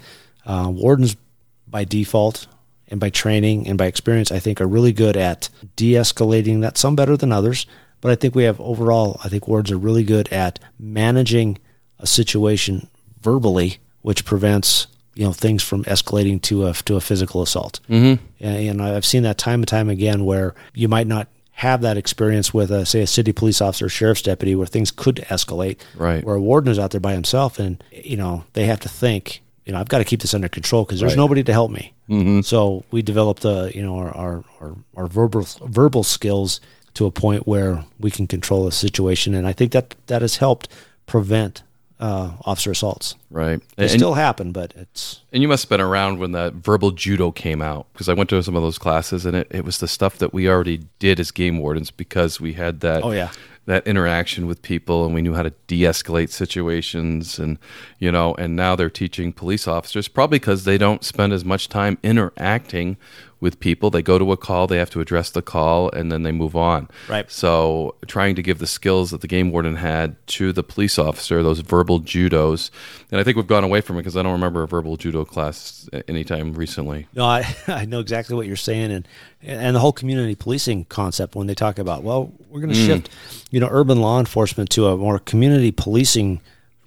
uh, 0.47 0.67
wardens 0.71 1.15
by 1.67 1.83
default 1.85 2.47
and 2.93 2.99
by 2.99 3.09
training 3.09 3.67
and 3.67 3.77
by 3.77 3.85
experience 3.85 4.31
i 4.31 4.39
think 4.39 4.61
are 4.61 4.67
really 4.67 4.93
good 4.93 5.17
at 5.17 5.49
de-escalating 5.75 6.61
that 6.61 6.77
some 6.77 6.95
better 6.95 7.17
than 7.17 7.31
others 7.31 7.65
but 7.99 8.11
i 8.11 8.15
think 8.15 8.35
we 8.35 8.43
have 8.43 8.61
overall 8.61 9.19
i 9.23 9.27
think 9.27 9.47
wardens 9.47 9.71
are 9.71 9.77
really 9.77 10.03
good 10.03 10.31
at 10.31 10.59
managing 10.79 11.57
a 11.99 12.07
situation 12.07 12.87
verbally 13.19 13.79
which 14.03 14.23
prevents 14.23 14.87
you 15.15 15.25
know 15.25 15.33
things 15.33 15.63
from 15.63 15.83
escalating 15.85 16.41
to 16.41 16.67
a 16.67 16.73
to 16.73 16.95
a 16.95 17.01
physical 17.01 17.41
assault 17.41 17.79
mm-hmm. 17.89 18.23
and, 18.39 18.69
and 18.69 18.81
I've 18.81 19.05
seen 19.05 19.23
that 19.23 19.37
time 19.37 19.61
and 19.61 19.67
time 19.67 19.89
again 19.89 20.23
where 20.23 20.55
you 20.73 20.87
might 20.87 21.07
not 21.07 21.27
have 21.53 21.81
that 21.81 21.97
experience 21.97 22.51
with, 22.51 22.71
a, 22.71 22.83
say, 22.83 23.01
a 23.01 23.07
city 23.07 23.31
police 23.31 23.61
officer, 23.61 23.85
or 23.85 23.89
sheriff's 23.89 24.23
deputy, 24.23 24.55
where 24.55 24.65
things 24.65 24.89
could 24.89 25.17
escalate. 25.29 25.77
Right. 25.95 26.23
Where 26.23 26.35
a 26.35 26.41
warden 26.41 26.71
is 26.71 26.79
out 26.79 26.91
there 26.91 26.99
by 26.99 27.13
himself, 27.13 27.59
and 27.59 27.81
you 27.91 28.17
know 28.17 28.45
they 28.53 28.65
have 28.65 28.79
to 28.81 28.89
think, 28.89 29.42
you 29.66 29.74
know, 29.74 29.80
I've 29.80 29.88
got 29.89 29.99
to 29.99 30.03
keep 30.03 30.22
this 30.22 30.34
under 30.34 30.49
control 30.49 30.84
because 30.84 30.99
there's 30.99 31.14
Right. 31.14 31.18
nobody 31.18 31.43
to 31.43 31.53
help 31.53 31.72
me. 31.72 31.93
Mm-hmm. 32.09 32.41
So 32.41 32.84
we 32.91 33.01
developed, 33.01 33.45
uh, 33.45 33.70
you 33.74 33.82
know, 33.82 33.95
our, 33.97 34.11
our 34.16 34.43
our 34.61 34.76
our 34.97 35.07
verbal 35.07 35.47
verbal 35.66 36.03
skills 36.03 36.59
to 36.95 37.05
a 37.05 37.11
point 37.11 37.47
where 37.47 37.84
we 37.99 38.11
can 38.11 38.28
control 38.28 38.68
a 38.68 38.72
situation, 38.72 39.34
and 39.34 39.47
I 39.47 39.53
think 39.53 39.72
that 39.72 39.95
that 40.07 40.22
has 40.22 40.38
helped 40.38 40.68
prevent 41.05 41.64
uh, 41.99 42.32
officer 42.43 42.72
assaults. 42.72 43.16
right 43.32 43.61
They 43.78 43.84
and, 43.84 43.91
still 43.91 44.16
happen, 44.16 44.51
but 44.51 44.74
it's 44.76 45.22
and 45.32 45.41
you 45.41 45.47
must 45.47 45.64
have 45.64 45.70
been 45.70 45.80
around 45.82 46.20
when 46.20 46.34
that 46.34 46.53
verbal 46.53 46.91
judo 46.91 47.32
came 47.32 47.61
out 47.61 47.88
because 47.93 48.09
I 48.09 48.14
went 48.14 48.30
to 48.32 48.43
some 48.43 48.55
of 48.57 48.61
those 48.64 48.78
classes 48.78 49.26
and 49.26 49.38
it, 49.38 49.47
it 49.51 49.64
was 49.64 49.78
the 49.78 49.88
stuff 49.88 50.18
that 50.18 50.34
we 50.34 50.49
already 50.49 50.82
did 50.99 51.20
as 51.20 51.32
game 51.32 51.59
wardens 51.59 51.91
because 51.91 52.41
we 52.41 52.53
had 52.53 52.82
that 52.82 53.03
Oh, 53.03 53.11
yeah. 53.11 53.30
That 53.66 53.86
interaction 53.88 54.45
with 54.45 54.61
people 54.61 55.05
and 55.05 55.14
we 55.14 55.22
knew 55.22 55.34
how 55.34 55.43
to 55.43 55.53
de-escalate 55.68 56.30
situations 56.30 57.39
and 57.39 57.57
you 57.99 58.11
know 58.11 58.34
and 58.36 58.55
now 58.55 58.76
they're 58.76 58.89
teaching 58.89 59.32
police 59.32 59.68
officers 59.68 60.07
probably 60.07 60.38
because 60.38 60.66
they 60.66 60.78
don't 60.78 61.03
spend 61.03 61.32
as 61.32 61.45
much 61.45 61.70
time 61.70 61.97
interacting 62.03 62.97
with 63.43 63.59
people 63.59 63.91
they 63.91 64.01
go 64.01 64.17
to 64.17 64.31
a 64.31 64.37
call 64.37 64.65
they 64.65 64.77
have 64.77 64.89
to 64.89 65.01
address 65.01 65.29
the 65.29 65.41
call 65.41 65.91
and 65.91 66.11
then 66.11 66.23
they 66.23 66.31
move 66.31 66.55
on 66.55 66.87
Right. 67.07 67.29
so 67.29 67.95
trying 68.07 68.35
to 68.35 68.41
give 68.41 68.57
the 68.57 68.67
skills 68.67 69.11
that 69.11 69.21
the 69.21 69.27
game 69.27 69.51
warden 69.51 69.75
had 69.75 70.15
to 70.27 70.51
the 70.53 70.63
police 70.63 70.97
officer 70.97 71.43
those 71.43 71.59
verbal 71.59 71.99
judos 71.99 72.71
and 73.11 73.19
i 73.19 73.23
think 73.23 73.37
we've 73.37 73.45
gone 73.45 73.63
away 73.63 73.81
from 73.81 73.97
it 73.97 73.99
because 73.99 74.17
i 74.17 74.23
don't 74.23 74.31
remember 74.31 74.63
a 74.63 74.67
verbal 74.67 74.97
judo 74.97 75.25
class 75.25 75.87
anytime 76.07 76.53
recently 76.53 77.05
No, 77.13 77.25
I, 77.25 77.55
I 77.67 77.85
know 77.85 77.99
exactly 77.99 78.35
what 78.35 78.47
you're 78.47 78.55
saying, 78.55 78.91
and 78.91 79.07
and 79.41 79.75
the 79.75 79.79
whole 79.79 79.91
community 79.91 80.35
policing 80.35 80.85
concept 80.85 81.35
when 81.35 81.47
they 81.47 81.53
talk 81.55 81.77
about 81.77 82.01
well, 82.03 82.31
we're 82.49 82.61
going 82.61 82.73
to 82.73 82.79
mm. 82.79 82.85
shift, 82.85 83.09
you 83.51 83.59
know, 83.59 83.67
urban 83.69 83.99
law 83.99 84.19
enforcement 84.19 84.69
to 84.71 84.87
a 84.87 84.95
more 84.97 85.19
community 85.19 85.71
policing 85.71 86.39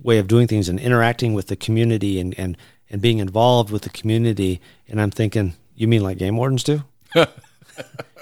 way 0.03 0.19
of 0.19 0.27
doing 0.27 0.47
things 0.47 0.69
and 0.69 0.81
interacting 0.81 1.35
with 1.35 1.49
the 1.49 1.57
community 1.57 2.19
and 2.19 2.35
and 2.39 2.57
and 2.91 3.03
being 3.03 3.19
involved 3.19 3.71
with 3.71 3.83
the 3.83 3.91
community. 3.91 4.61
And 4.89 5.01
I'm 5.01 5.11
thinking, 5.11 5.55
you 5.77 5.89
mean 5.89 6.03
like 6.03 6.19
game 6.19 6.37
wardens 6.37 6.65
do? 6.65 6.83
you 7.15 7.25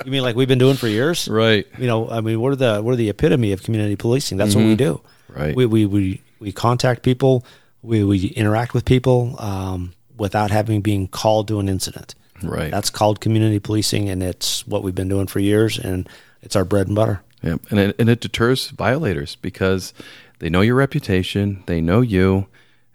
mean 0.07 0.23
like 0.23 0.37
we've 0.37 0.49
been 0.49 0.59
doing 0.59 0.77
for 0.77 0.89
years? 0.89 1.29
right 1.29 1.67
You 1.79 1.87
know, 1.87 2.09
I 2.11 2.21
mean, 2.21 2.41
we're 2.41 2.55
the 2.55 2.83
we're 2.83 2.97
the 2.97 3.09
epitome 3.09 3.53
of 3.53 3.63
community 3.63 3.97
policing. 3.97 4.39
That's 4.39 4.55
what 4.55 4.65
we 4.65 4.77
do. 4.77 5.01
Right. 5.29 5.55
We 5.55 5.67
we 5.67 5.87
we, 5.87 6.23
we 6.39 6.53
contact 6.53 7.03
people. 7.03 7.45
We 7.83 8.05
we 8.05 8.27
interact 8.29 8.75
with 8.75 8.85
people 8.85 9.37
um, 9.39 9.93
without 10.17 10.51
having 10.51 10.81
been 10.81 11.09
called 11.09 11.49
to 11.49 11.61
an 11.61 11.69
incident. 11.69 12.15
Right. 12.43 12.71
That's 12.71 12.91
called 12.91 13.21
community 13.21 13.59
policing, 13.59 14.09
and 14.09 14.23
it's 14.23 14.67
what 14.67 14.83
we've 14.83 14.95
been 14.95 15.09
doing 15.09 15.27
for 15.27 15.41
years, 15.41 15.79
and 15.79 16.09
it's 16.43 16.57
our 16.57 16.65
bread 16.65 16.89
and 16.89 16.97
butter. 16.97 17.23
Yeah, 17.43 17.57
and 17.71 17.79
it, 17.79 17.97
and 17.99 18.09
it 18.09 18.21
deters 18.21 18.69
violators 18.69 19.37
because 19.37 19.93
they 20.39 20.49
know 20.49 20.61
your 20.61 20.75
reputation, 20.75 21.63
they 21.67 21.81
know 21.81 22.01
you, 22.01 22.47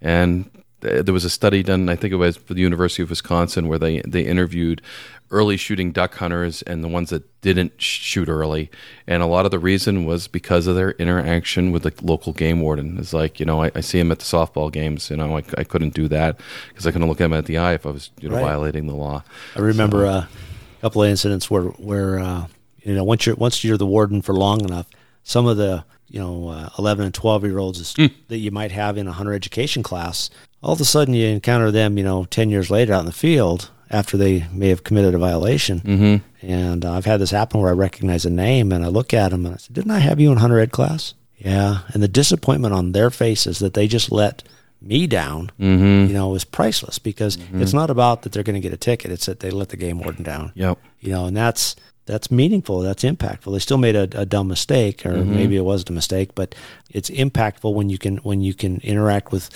and 0.01 0.49
there 0.81 1.13
was 1.13 1.25
a 1.25 1.29
study 1.29 1.63
done, 1.63 1.89
I 1.89 1.95
think 1.95 2.13
it 2.13 2.17
was 2.17 2.37
for 2.37 2.53
the 2.53 2.61
University 2.61 3.03
of 3.03 3.09
Wisconsin, 3.09 3.67
where 3.67 3.79
they 3.79 4.01
they 4.01 4.21
interviewed 4.21 4.81
early 5.31 5.57
shooting 5.57 5.91
duck 5.91 6.15
hunters 6.15 6.63
and 6.63 6.83
the 6.83 6.87
ones 6.87 7.11
that 7.11 7.23
didn't 7.41 7.79
shoot 7.79 8.27
early, 8.27 8.71
and 9.05 9.21
a 9.21 9.27
lot 9.27 9.45
of 9.45 9.51
the 9.51 9.59
reason 9.59 10.05
was 10.05 10.27
because 10.27 10.65
of 10.67 10.75
their 10.75 10.91
interaction 10.91 11.71
with 11.71 11.83
the 11.83 11.93
local 12.01 12.33
game 12.33 12.61
warden. 12.61 12.97
It's 12.97 13.13
like 13.13 13.39
you 13.39 13.45
know 13.45 13.63
I, 13.63 13.71
I 13.75 13.81
see 13.81 13.99
him 13.99 14.11
at 14.11 14.19
the 14.19 14.25
softball 14.25 14.71
games, 14.71 15.09
you 15.09 15.17
know 15.17 15.37
I, 15.37 15.43
I 15.57 15.63
couldn't 15.63 15.93
do 15.93 16.07
that 16.07 16.39
because 16.69 16.87
I 16.87 16.91
couldn't 16.91 17.07
look 17.07 17.19
him 17.19 17.33
at 17.33 17.45
the 17.45 17.57
eye 17.57 17.73
if 17.73 17.85
I 17.85 17.91
was 17.91 18.09
you 18.21 18.29
know 18.29 18.35
Right. 18.35 18.45
violating 18.45 18.87
the 18.87 18.95
law. 18.95 19.23
I 19.55 19.59
remember 19.59 20.05
uh, 20.05 20.11
a 20.25 20.27
couple 20.81 21.03
of 21.03 21.09
incidents 21.09 21.49
where 21.51 21.63
where 21.63 22.19
uh, 22.19 22.47
you 22.83 22.95
know 22.95 23.03
once 23.03 23.25
you're 23.25 23.35
once 23.35 23.63
you're 23.63 23.77
the 23.77 23.85
warden 23.85 24.21
for 24.21 24.33
long 24.33 24.61
enough, 24.61 24.87
some 25.23 25.45
of 25.45 25.57
the 25.57 25.83
you 26.07 26.19
know 26.19 26.47
uh, 26.49 26.69
11 26.79 27.05
and 27.05 27.13
12 27.13 27.43
year 27.43 27.59
olds 27.59 27.79
is- 27.79 28.09
that 28.29 28.37
you 28.39 28.49
might 28.49 28.71
have 28.71 28.97
in 28.97 29.07
a 29.07 29.11
hunter 29.11 29.31
education 29.33 29.83
class, 29.83 30.31
all 30.61 30.73
of 30.73 30.81
a 30.81 30.85
sudden 30.85 31.13
you 31.13 31.27
encounter 31.27 31.71
them, 31.71 31.97
you 31.97 32.03
know, 32.03 32.25
10 32.25 32.49
years 32.49 32.69
later 32.69 32.93
out 32.93 33.01
in 33.01 33.05
the 33.05 33.11
field 33.11 33.69
after 33.89 34.17
they 34.17 34.45
may 34.51 34.69
have 34.69 34.83
committed 34.83 35.13
a 35.15 35.17
violation. 35.17 35.79
Mm-hmm. 35.79 36.47
And 36.47 36.85
uh, 36.85 36.93
I've 36.93 37.05
had 37.05 37.19
this 37.19 37.31
happen 37.31 37.59
where 37.59 37.69
I 37.69 37.73
recognize 37.73 38.25
a 38.25 38.29
name 38.29 38.71
and 38.71 38.83
I 38.85 38.87
look 38.87 39.13
at 39.13 39.29
them 39.29 39.45
and 39.45 39.55
I 39.55 39.57
said, 39.57 39.73
"Didn't 39.73 39.91
I 39.91 39.99
have 39.99 40.19
you 40.19 40.31
in 40.31 40.37
hunter 40.37 40.59
ed 40.59 40.71
class?" 40.71 41.13
Yeah, 41.37 41.79
and 41.93 42.03
the 42.03 42.07
disappointment 42.07 42.73
on 42.73 42.91
their 42.91 43.09
faces 43.09 43.59
that 43.59 43.73
they 43.73 43.87
just 43.87 44.11
let 44.11 44.43
me 44.81 45.07
down, 45.07 45.51
you 45.57 46.13
know, 46.13 46.35
is 46.35 46.43
priceless 46.45 46.99
because 46.99 47.37
it's 47.53 47.73
not 47.73 47.89
about 47.89 48.21
that 48.21 48.31
they're 48.31 48.43
going 48.43 48.55
to 48.55 48.61
get 48.61 48.73
a 48.73 48.77
ticket; 48.77 49.11
it's 49.11 49.25
that 49.25 49.39
they 49.39 49.49
let 49.51 49.69
the 49.69 49.77
game 49.77 49.99
warden 49.99 50.23
down 50.23 50.51
Yep. 50.55 50.77
you 50.99 51.11
know, 51.11 51.25
and 51.25 51.35
that's 51.35 51.75
that's 52.05 52.31
meaningful. 52.31 52.79
That's 52.79 53.03
impactful. 53.03 53.51
They 53.53 53.59
still 53.59 53.77
made 53.77 53.95
a, 53.95 54.03
a 54.19 54.25
dumb 54.25 54.47
mistake, 54.47 55.05
or 55.05 55.23
maybe 55.23 55.55
it 55.57 55.61
wasn't 55.65 55.91
a 55.91 55.93
mistake, 55.93 56.33
but 56.35 56.55
it's 56.89 57.09
impactful 57.09 57.73
when 57.73 57.89
you 57.89 57.97
can 57.97 58.17
when 58.17 58.41
you 58.41 58.53
can 58.53 58.79
interact 58.81 59.31
with 59.31 59.49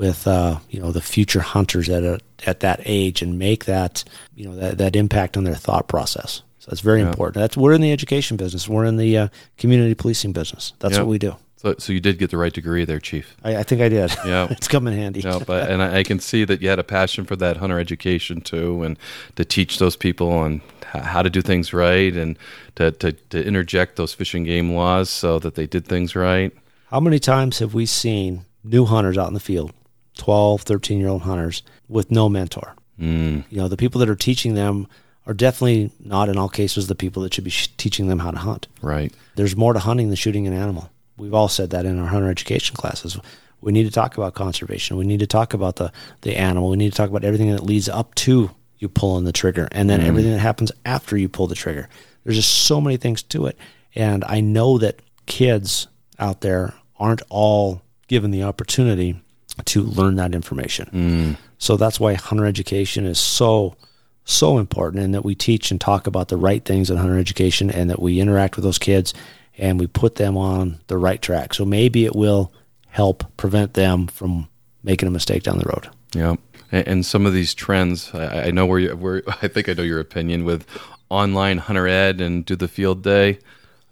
with 0.00 0.26
uh, 0.26 0.58
you 0.70 0.80
know 0.80 0.92
the 0.92 1.02
future 1.02 1.40
hunters 1.40 1.90
at 1.90 2.02
a, 2.02 2.18
at 2.46 2.60
that 2.60 2.80
age 2.86 3.20
and 3.20 3.38
make 3.38 3.66
that 3.66 4.02
you 4.34 4.48
know 4.48 4.56
that, 4.56 4.78
that 4.78 4.96
impact 4.96 5.36
on 5.36 5.44
their 5.44 5.54
thought 5.54 5.88
process. 5.88 6.42
So 6.58 6.70
that's 6.70 6.80
very 6.80 7.02
important. 7.02 7.34
That's 7.34 7.56
we're 7.56 7.74
in 7.74 7.82
the 7.82 7.92
education 7.92 8.38
business. 8.38 8.66
We're 8.66 8.86
in 8.86 8.96
the 8.96 9.16
uh, 9.16 9.28
community 9.58 9.94
policing 9.94 10.32
business. 10.32 10.72
That's 10.78 10.94
Yep. 10.94 11.02
what 11.02 11.10
we 11.10 11.18
do. 11.18 11.36
So, 11.56 11.74
so 11.78 11.92
you 11.92 12.00
did 12.00 12.18
get 12.18 12.30
the 12.30 12.38
right 12.38 12.52
degree 12.52 12.86
there, 12.86 12.98
Chief. 12.98 13.36
I, 13.44 13.56
I 13.56 13.62
think 13.62 13.82
I 13.82 13.90
did. 13.90 14.10
Yeah. 14.24 14.48
it's 14.50 14.66
come 14.66 14.86
in 14.86 14.94
handy. 14.94 15.20
No, 15.22 15.40
but 15.40 15.70
and 15.70 15.82
I, 15.82 15.98
I 15.98 16.02
can 16.02 16.18
see 16.18 16.44
that 16.44 16.62
you 16.62 16.70
had 16.70 16.78
a 16.78 16.84
passion 16.84 17.26
for 17.26 17.36
that 17.36 17.58
hunter 17.58 17.78
education 17.78 18.40
too, 18.40 18.82
and 18.82 18.98
to 19.36 19.44
teach 19.44 19.78
those 19.78 19.96
people 19.96 20.32
on 20.32 20.62
how 20.86 21.22
to 21.22 21.28
do 21.28 21.42
things 21.42 21.74
right, 21.74 22.14
and 22.14 22.38
to, 22.76 22.90
to 22.92 23.12
to 23.12 23.46
interject 23.46 23.96
those 23.96 24.14
fishing 24.14 24.44
game 24.44 24.72
laws 24.72 25.10
so 25.10 25.38
that 25.40 25.56
they 25.56 25.66
did 25.66 25.86
things 25.86 26.16
right. 26.16 26.52
How 26.86 27.00
many 27.00 27.18
times 27.18 27.58
have 27.58 27.74
we 27.74 27.84
seen 27.84 28.46
new 28.64 28.86
hunters 28.86 29.18
out 29.18 29.28
in 29.28 29.34
the 29.34 29.40
field, 29.40 29.72
12, 30.20 30.62
13 30.62 30.98
year 30.98 31.08
old 31.08 31.22
hunters 31.22 31.62
with 31.88 32.10
no 32.10 32.28
mentor? 32.28 32.74
Mm. 33.00 33.44
You 33.48 33.56
know, 33.56 33.68
the 33.68 33.78
people 33.78 33.98
that 34.00 34.08
are 34.10 34.14
teaching 34.14 34.54
them 34.54 34.86
are 35.26 35.32
definitely 35.32 35.90
not 35.98 36.28
in 36.28 36.36
all 36.36 36.50
cases 36.50 36.88
the 36.88 36.94
people 36.94 37.22
that 37.22 37.32
should 37.32 37.44
be 37.44 37.50
sh- 37.50 37.68
teaching 37.78 38.06
them 38.08 38.18
how 38.18 38.30
to 38.30 38.36
hunt. 38.36 38.68
Right. 38.82 39.14
There's 39.36 39.56
more 39.56 39.72
to 39.72 39.78
hunting 39.78 40.08
than 40.08 40.16
shooting 40.16 40.46
an 40.46 40.52
animal. 40.52 40.90
We've 41.16 41.32
all 41.32 41.48
said 41.48 41.70
that 41.70 41.86
in 41.86 41.98
our 41.98 42.06
hunter 42.06 42.28
education 42.28 42.76
classes. 42.76 43.18
We 43.62 43.72
need 43.72 43.84
to 43.84 43.90
talk 43.90 44.18
about 44.18 44.34
conservation. 44.34 44.98
We 44.98 45.06
need 45.06 45.20
to 45.20 45.26
talk 45.26 45.54
about 45.54 45.76
the, 45.76 45.90
the 46.20 46.36
animal. 46.36 46.68
We 46.68 46.76
need 46.76 46.90
to 46.90 46.96
talk 46.96 47.08
about 47.08 47.24
everything 47.24 47.50
that 47.50 47.62
leads 47.62 47.88
up 47.88 48.14
to 48.16 48.50
you 48.78 48.88
pulling 48.90 49.24
the 49.24 49.32
trigger 49.32 49.68
and 49.72 49.88
then 49.88 50.02
everything 50.02 50.32
that 50.32 50.38
happens 50.38 50.70
after 50.84 51.16
you 51.16 51.28
pull 51.30 51.46
the 51.46 51.54
trigger. 51.54 51.88
There's 52.24 52.36
just 52.36 52.66
so 52.66 52.78
many 52.78 52.98
things 52.98 53.22
to 53.24 53.46
it. 53.46 53.56
And 53.94 54.24
I 54.24 54.40
know 54.40 54.76
that 54.78 55.00
kids 55.24 55.86
out 56.18 56.42
there 56.42 56.74
aren't 56.98 57.22
all 57.30 57.82
given 58.08 58.30
the 58.30 58.42
opportunity 58.42 59.20
to 59.66 59.82
learn 59.82 60.16
that 60.16 60.34
information. 60.34 61.36
So 61.58 61.76
that's 61.76 62.00
why 62.00 62.14
hunter 62.14 62.46
education 62.46 63.04
is 63.04 63.18
so 63.18 63.76
so 64.24 64.58
important 64.58 65.02
and 65.02 65.14
that 65.14 65.24
we 65.24 65.34
teach 65.34 65.70
and 65.70 65.80
talk 65.80 66.06
about 66.06 66.28
the 66.28 66.36
right 66.36 66.64
things 66.64 66.90
in 66.90 66.96
hunter 66.96 67.18
education 67.18 67.70
and 67.70 67.90
that 67.90 68.00
we 68.00 68.20
interact 68.20 68.54
with 68.56 68.64
those 68.64 68.78
kids 68.78 69.12
and 69.58 69.80
we 69.80 69.86
put 69.86 70.14
them 70.16 70.36
on 70.36 70.80
the 70.86 70.96
right 70.96 71.20
track. 71.20 71.52
So 71.52 71.64
maybe 71.64 72.04
it 72.04 72.14
will 72.14 72.52
help 72.88 73.24
prevent 73.36 73.74
them 73.74 74.06
from 74.06 74.48
making 74.82 75.08
a 75.08 75.10
mistake 75.10 75.42
down 75.42 75.58
the 75.58 75.64
road. 75.64 75.88
Yeah. 76.14 76.36
And, 76.72 77.04
some 77.04 77.26
of 77.26 77.32
these 77.32 77.52
trends, 77.52 78.14
I, 78.14 78.44
I 78.44 78.50
know 78.52 78.64
where 78.64 78.78
you 78.78 78.96
where 78.96 79.22
I 79.42 79.48
think 79.48 79.68
I 79.68 79.72
know 79.72 79.82
your 79.82 80.00
opinion 80.00 80.44
with 80.44 80.66
online 81.08 81.58
hunter 81.58 81.88
ed 81.88 82.20
and 82.20 82.44
do 82.44 82.54
the 82.54 82.68
field 82.68 83.02
day. 83.02 83.38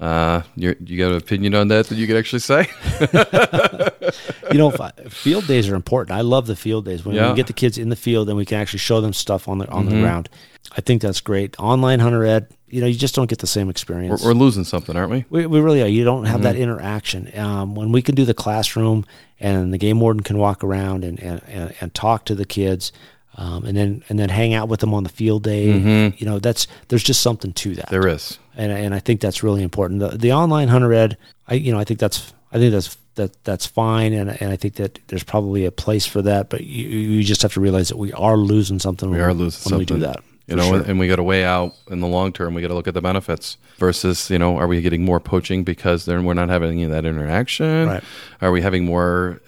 Uh, 0.01 0.43
you 0.55 0.77
you 0.85 0.97
got 0.97 1.11
an 1.11 1.17
opinion 1.17 1.55
on 1.57 1.69
that 1.69 1.87
that 1.89 1.97
you 1.97 2.07
could 2.07 2.17
actually 2.17 2.39
say? 2.39 2.69
you 4.53 4.59
know, 4.59 4.71
field 5.09 5.47
days 5.47 5.69
are 5.69 5.75
important. 5.75 6.17
I 6.17 6.21
love 6.21 6.47
the 6.47 6.57
field 6.57 6.85
days 6.85 7.05
when 7.05 7.17
Yeah. 7.17 7.31
we 7.31 7.37
get 7.37 7.47
the 7.49 7.53
kids 7.53 7.79
in 7.79 7.89
the 7.89 7.97
field 7.97 8.29
and 8.29 8.37
we 8.37 8.45
can 8.45 8.59
actually 8.59 8.79
show 8.79 9.01
them 9.01 9.13
stuff 9.13 9.49
on 9.49 9.59
the 9.59 9.69
on 9.69 9.87
the 9.87 9.93
ground. 10.01 10.29
I 10.77 10.81
think 10.83 11.03
that's 11.03 11.21
great. 11.21 11.59
Online 11.59 11.99
hunter 11.99 12.25
ed, 12.25 12.47
you 12.69 12.81
know, 12.81 12.87
you 12.87 12.95
just 12.99 13.15
don't 13.15 13.29
get 13.29 13.39
the 13.39 13.47
same 13.47 13.67
We're, 13.67 13.71
experience. 13.73 14.23
we're 14.25 14.35
losing 14.35 14.65
something, 14.65 14.97
aren't 14.97 15.11
we? 15.11 15.25
We, 15.31 15.47
we 15.47 15.61
really 15.61 15.83
are. 15.83 15.87
You 15.89 16.05
don't 16.05 16.27
have 16.27 16.43
that 16.43 16.57
interaction. 16.57 17.37
Um, 17.39 17.75
when 17.75 17.91
we 17.91 18.03
can 18.03 18.15
do 18.15 18.25
the 18.25 18.35
classroom 18.35 19.05
and 19.41 19.73
the 19.73 19.79
game 19.79 19.99
warden 20.01 20.23
can 20.23 20.37
walk 20.39 20.63
around 20.63 21.05
and, 21.05 21.19
and, 21.21 21.43
and, 21.49 21.75
and 21.81 21.95
talk 21.95 22.25
to 22.27 22.35
the 22.35 22.45
kids 22.45 22.93
um, 23.39 23.65
and 23.65 23.77
then 23.77 24.03
and 24.09 24.19
then 24.19 24.29
hang 24.29 24.53
out 24.53 24.69
with 24.69 24.81
them 24.81 24.93
on 24.93 25.05
the 25.05 25.09
field 25.09 25.45
day, 25.45 26.11
you 26.19 26.27
know, 26.27 26.41
that's 26.41 26.67
there's 26.89 27.05
just 27.05 27.23
something 27.23 27.53
to 27.53 27.75
that. 27.77 27.89
There 27.89 28.09
is. 28.09 28.39
and, 28.57 28.73
and 28.73 28.95
I 28.95 28.99
think 28.99 29.21
that's 29.21 29.45
really 29.45 29.63
important. 29.63 30.01
The, 30.01 30.09
the 30.09 30.33
online 30.33 30.67
hunter 30.67 30.93
ed, 30.93 31.17
I 31.47 31.55
you 31.55 31.73
know, 31.73 31.79
I 31.79 31.85
think 31.85 32.01
that's 32.01 32.35
I 32.53 32.59
think 32.59 32.73
that's 32.73 32.97
that 33.15 33.45
that's 33.45 33.65
fine, 33.65 34.13
and 34.13 34.31
and 34.43 34.51
I 34.51 34.57
think 34.57 34.75
that 34.75 34.99
there's 35.07 35.23
probably 35.23 35.65
a 35.65 35.71
place 35.71 36.05
for 36.05 36.21
that. 36.23 36.51
But 36.51 36.65
you, 36.65 36.89
you 36.89 37.23
just 37.23 37.43
have 37.43 37.53
to 37.55 37.61
realize 37.61 37.89
that 37.91 37.97
we 37.97 38.13
are 38.13 38.37
losing 38.37 38.81
something. 38.81 39.09
We 39.09 39.19
when, 39.19 39.27
are 39.27 39.35
losing 39.35 39.73
when 39.73 39.81
something. 39.81 39.97
we 39.97 40.01
do 40.01 40.07
that. 40.07 40.25
You 40.49 40.57
know, 40.57 40.65
sure. 40.65 40.77
and, 40.79 40.87
and 40.87 40.99
we 40.99 41.07
got 41.09 41.17
to 41.17 41.23
weigh 41.23 41.45
out 41.45 41.75
in 41.91 42.01
the 42.01 42.07
long 42.09 42.33
term. 42.33 42.55
We 42.55 42.63
got 42.63 42.69
to 42.69 42.75
look 42.75 42.89
at 42.89 42.95
the 42.95 43.03
benefits 43.03 43.59
versus, 43.77 44.31
you 44.31 44.39
know, 44.39 44.57
are 44.57 44.67
we 44.67 44.81
getting 44.81 45.05
more 45.05 45.21
poaching 45.21 45.63
because 45.63 46.07
then 46.07 46.25
we're 46.25 46.33
not 46.33 46.49
having 46.49 46.71
any 46.71 46.85
of 46.85 46.91
that 46.91 47.05
interaction? 47.05 47.87
Right. 47.87 48.05
Are 48.41 48.51
we 48.51 48.63
having 48.63 48.87
more 48.87 49.43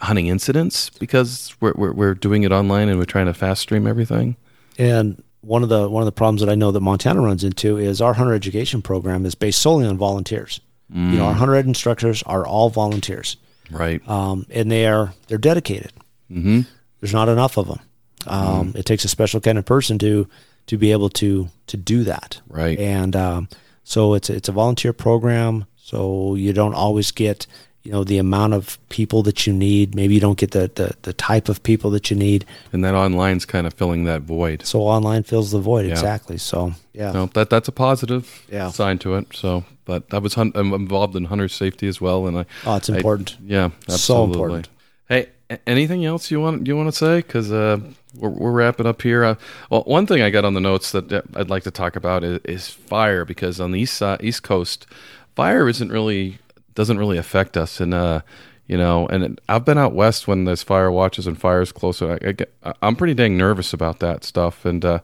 hunting 0.00 0.26
incidents 0.28 0.90
because 0.90 1.54
we're, 1.60 1.74
we're 1.76 1.92
we're 1.92 2.14
doing 2.14 2.42
it 2.42 2.52
online 2.52 2.88
and 2.88 2.98
we're 2.98 3.04
trying 3.04 3.26
to 3.26 3.34
fast 3.34 3.62
stream 3.62 3.86
everything? 3.86 4.36
And 4.78 5.22
one 5.42 5.62
of 5.62 5.68
the 5.68 5.88
one 5.88 6.02
of 6.02 6.06
the 6.06 6.12
problems 6.12 6.40
that 6.40 6.50
I 6.50 6.54
know 6.54 6.70
that 6.72 6.80
Montana 6.80 7.20
runs 7.20 7.44
into 7.44 7.76
is 7.78 8.00
our 8.00 8.14
hunter 8.14 8.34
education 8.34 8.82
program 8.82 9.24
is 9.26 9.34
based 9.34 9.60
solely 9.62 9.86
on 9.86 9.96
volunteers. 9.96 10.60
You 10.92 10.98
know, 11.18 11.26
our 11.26 11.34
hunter 11.34 11.54
ed 11.54 11.66
instructors 11.66 12.20
are 12.24 12.44
all 12.44 12.68
volunteers, 12.68 13.36
Right. 13.70 14.02
um, 14.08 14.44
and 14.50 14.72
they 14.72 14.86
are 14.88 15.14
they're 15.28 15.38
dedicated. 15.38 15.92
Mm-hmm. 16.28 16.62
There's 17.00 17.12
not 17.12 17.28
enough 17.28 17.56
of 17.56 17.68
them. 17.68 17.78
Um, 18.26 18.72
It 18.74 18.86
takes 18.86 19.04
a 19.04 19.08
special 19.08 19.40
kind 19.40 19.56
of 19.56 19.64
person 19.64 19.98
to 19.98 20.26
to 20.66 20.76
be 20.76 20.90
able 20.90 21.08
to 21.10 21.48
to 21.68 21.76
do 21.76 22.02
that. 22.04 22.40
Right. 22.48 22.76
And 22.78 23.14
um, 23.14 23.48
so 23.84 24.14
it's 24.14 24.28
it's 24.30 24.48
a 24.48 24.52
volunteer 24.52 24.92
program. 24.92 25.64
So 25.76 26.34
you 26.34 26.52
don't 26.52 26.74
always 26.74 27.12
get 27.12 27.46
you 27.82 27.90
know 27.92 28.04
the 28.04 28.18
amount 28.18 28.52
of 28.54 28.78
people 28.90 29.22
that 29.22 29.46
you 29.46 29.52
need. 29.52 29.94
Maybe 29.94 30.14
you 30.14 30.20
don't 30.20 30.38
get 30.38 30.50
the 30.50 30.70
the, 30.74 30.94
the 31.02 31.12
type 31.12 31.48
of 31.48 31.62
people 31.62 31.90
that 31.92 32.10
you 32.10 32.16
need. 32.16 32.44
And 32.72 32.84
that 32.84 32.94
online's 32.94 33.44
kind 33.46 33.66
of 33.66 33.74
filling 33.74 34.04
that 34.04 34.22
void. 34.22 34.66
So 34.66 34.80
online 34.82 35.22
fills 35.22 35.50
the 35.50 35.60
void 35.60 35.86
Yeah. 35.86 35.92
exactly. 35.92 36.36
So 36.38 36.72
yeah, 36.92 37.12
No, 37.12 37.26
that 37.34 37.48
that's 37.50 37.68
a 37.68 37.72
positive 37.72 38.44
Yeah. 38.52 38.70
sign 38.70 38.98
to 38.98 39.14
it. 39.14 39.28
So, 39.34 39.64
but 39.86 40.02
I 40.12 40.18
was 40.18 40.34
hun- 40.34 40.52
I'm 40.54 40.74
involved 40.74 41.16
in 41.16 41.24
hunter 41.26 41.48
safety 41.48 41.88
as 41.88 42.00
well, 42.00 42.26
and 42.26 42.38
I 42.38 42.44
oh, 42.66 42.76
it's 42.76 42.90
I- 42.90 42.96
important. 42.96 43.36
yeah, 43.46 43.70
So 43.88 43.94
absolutely. 43.94 44.32
important. 44.34 44.68
Hey, 45.08 45.26
anything 45.66 46.04
else 46.04 46.30
you 46.30 46.40
want 46.40 46.66
you 46.66 46.76
want 46.76 46.88
to 46.92 46.96
say? 46.96 47.16
Because 47.18 47.50
uh, 47.50 47.78
we're, 48.14 48.28
we're 48.28 48.52
wrapping 48.52 48.86
up 48.86 49.00
here. 49.02 49.24
Uh, 49.24 49.34
well, 49.70 49.82
one 49.86 50.06
thing 50.06 50.20
I 50.22 50.30
got 50.30 50.44
on 50.44 50.54
the 50.54 50.60
notes 50.60 50.92
that 50.92 51.24
I'd 51.34 51.48
like 51.50 51.62
to 51.64 51.70
talk 51.70 51.96
about 51.96 52.22
is, 52.24 52.40
is 52.44 52.68
fire, 52.68 53.24
because 53.24 53.58
on 53.60 53.70
the 53.72 53.80
east 53.80 53.94
side, 53.94 54.22
east 54.22 54.42
coast, 54.42 54.86
fire 55.34 55.66
isn't 55.68 55.90
really 55.90 56.38
doesn't 56.74 56.98
really 56.98 57.18
affect 57.18 57.56
us, 57.56 57.80
and 57.80 57.92
uh, 57.94 58.20
you 58.66 58.76
know, 58.76 59.06
and 59.08 59.24
it- 59.24 59.40
I've 59.48 59.64
been 59.64 59.78
out 59.78 59.92
west 59.94 60.28
when 60.28 60.44
there's 60.44 60.62
fire 60.62 60.90
watches 60.90 61.26
and 61.26 61.38
fires 61.38 61.72
closer. 61.72 62.12
I, 62.22 62.28
I 62.28 62.32
get, 62.32 62.52
I'm 62.82 62.96
pretty 62.96 63.14
dang 63.14 63.36
nervous 63.36 63.72
about 63.72 63.98
that 64.00 64.22
stuff, 64.24 64.64
and 64.64 64.84
uh, 64.84 65.00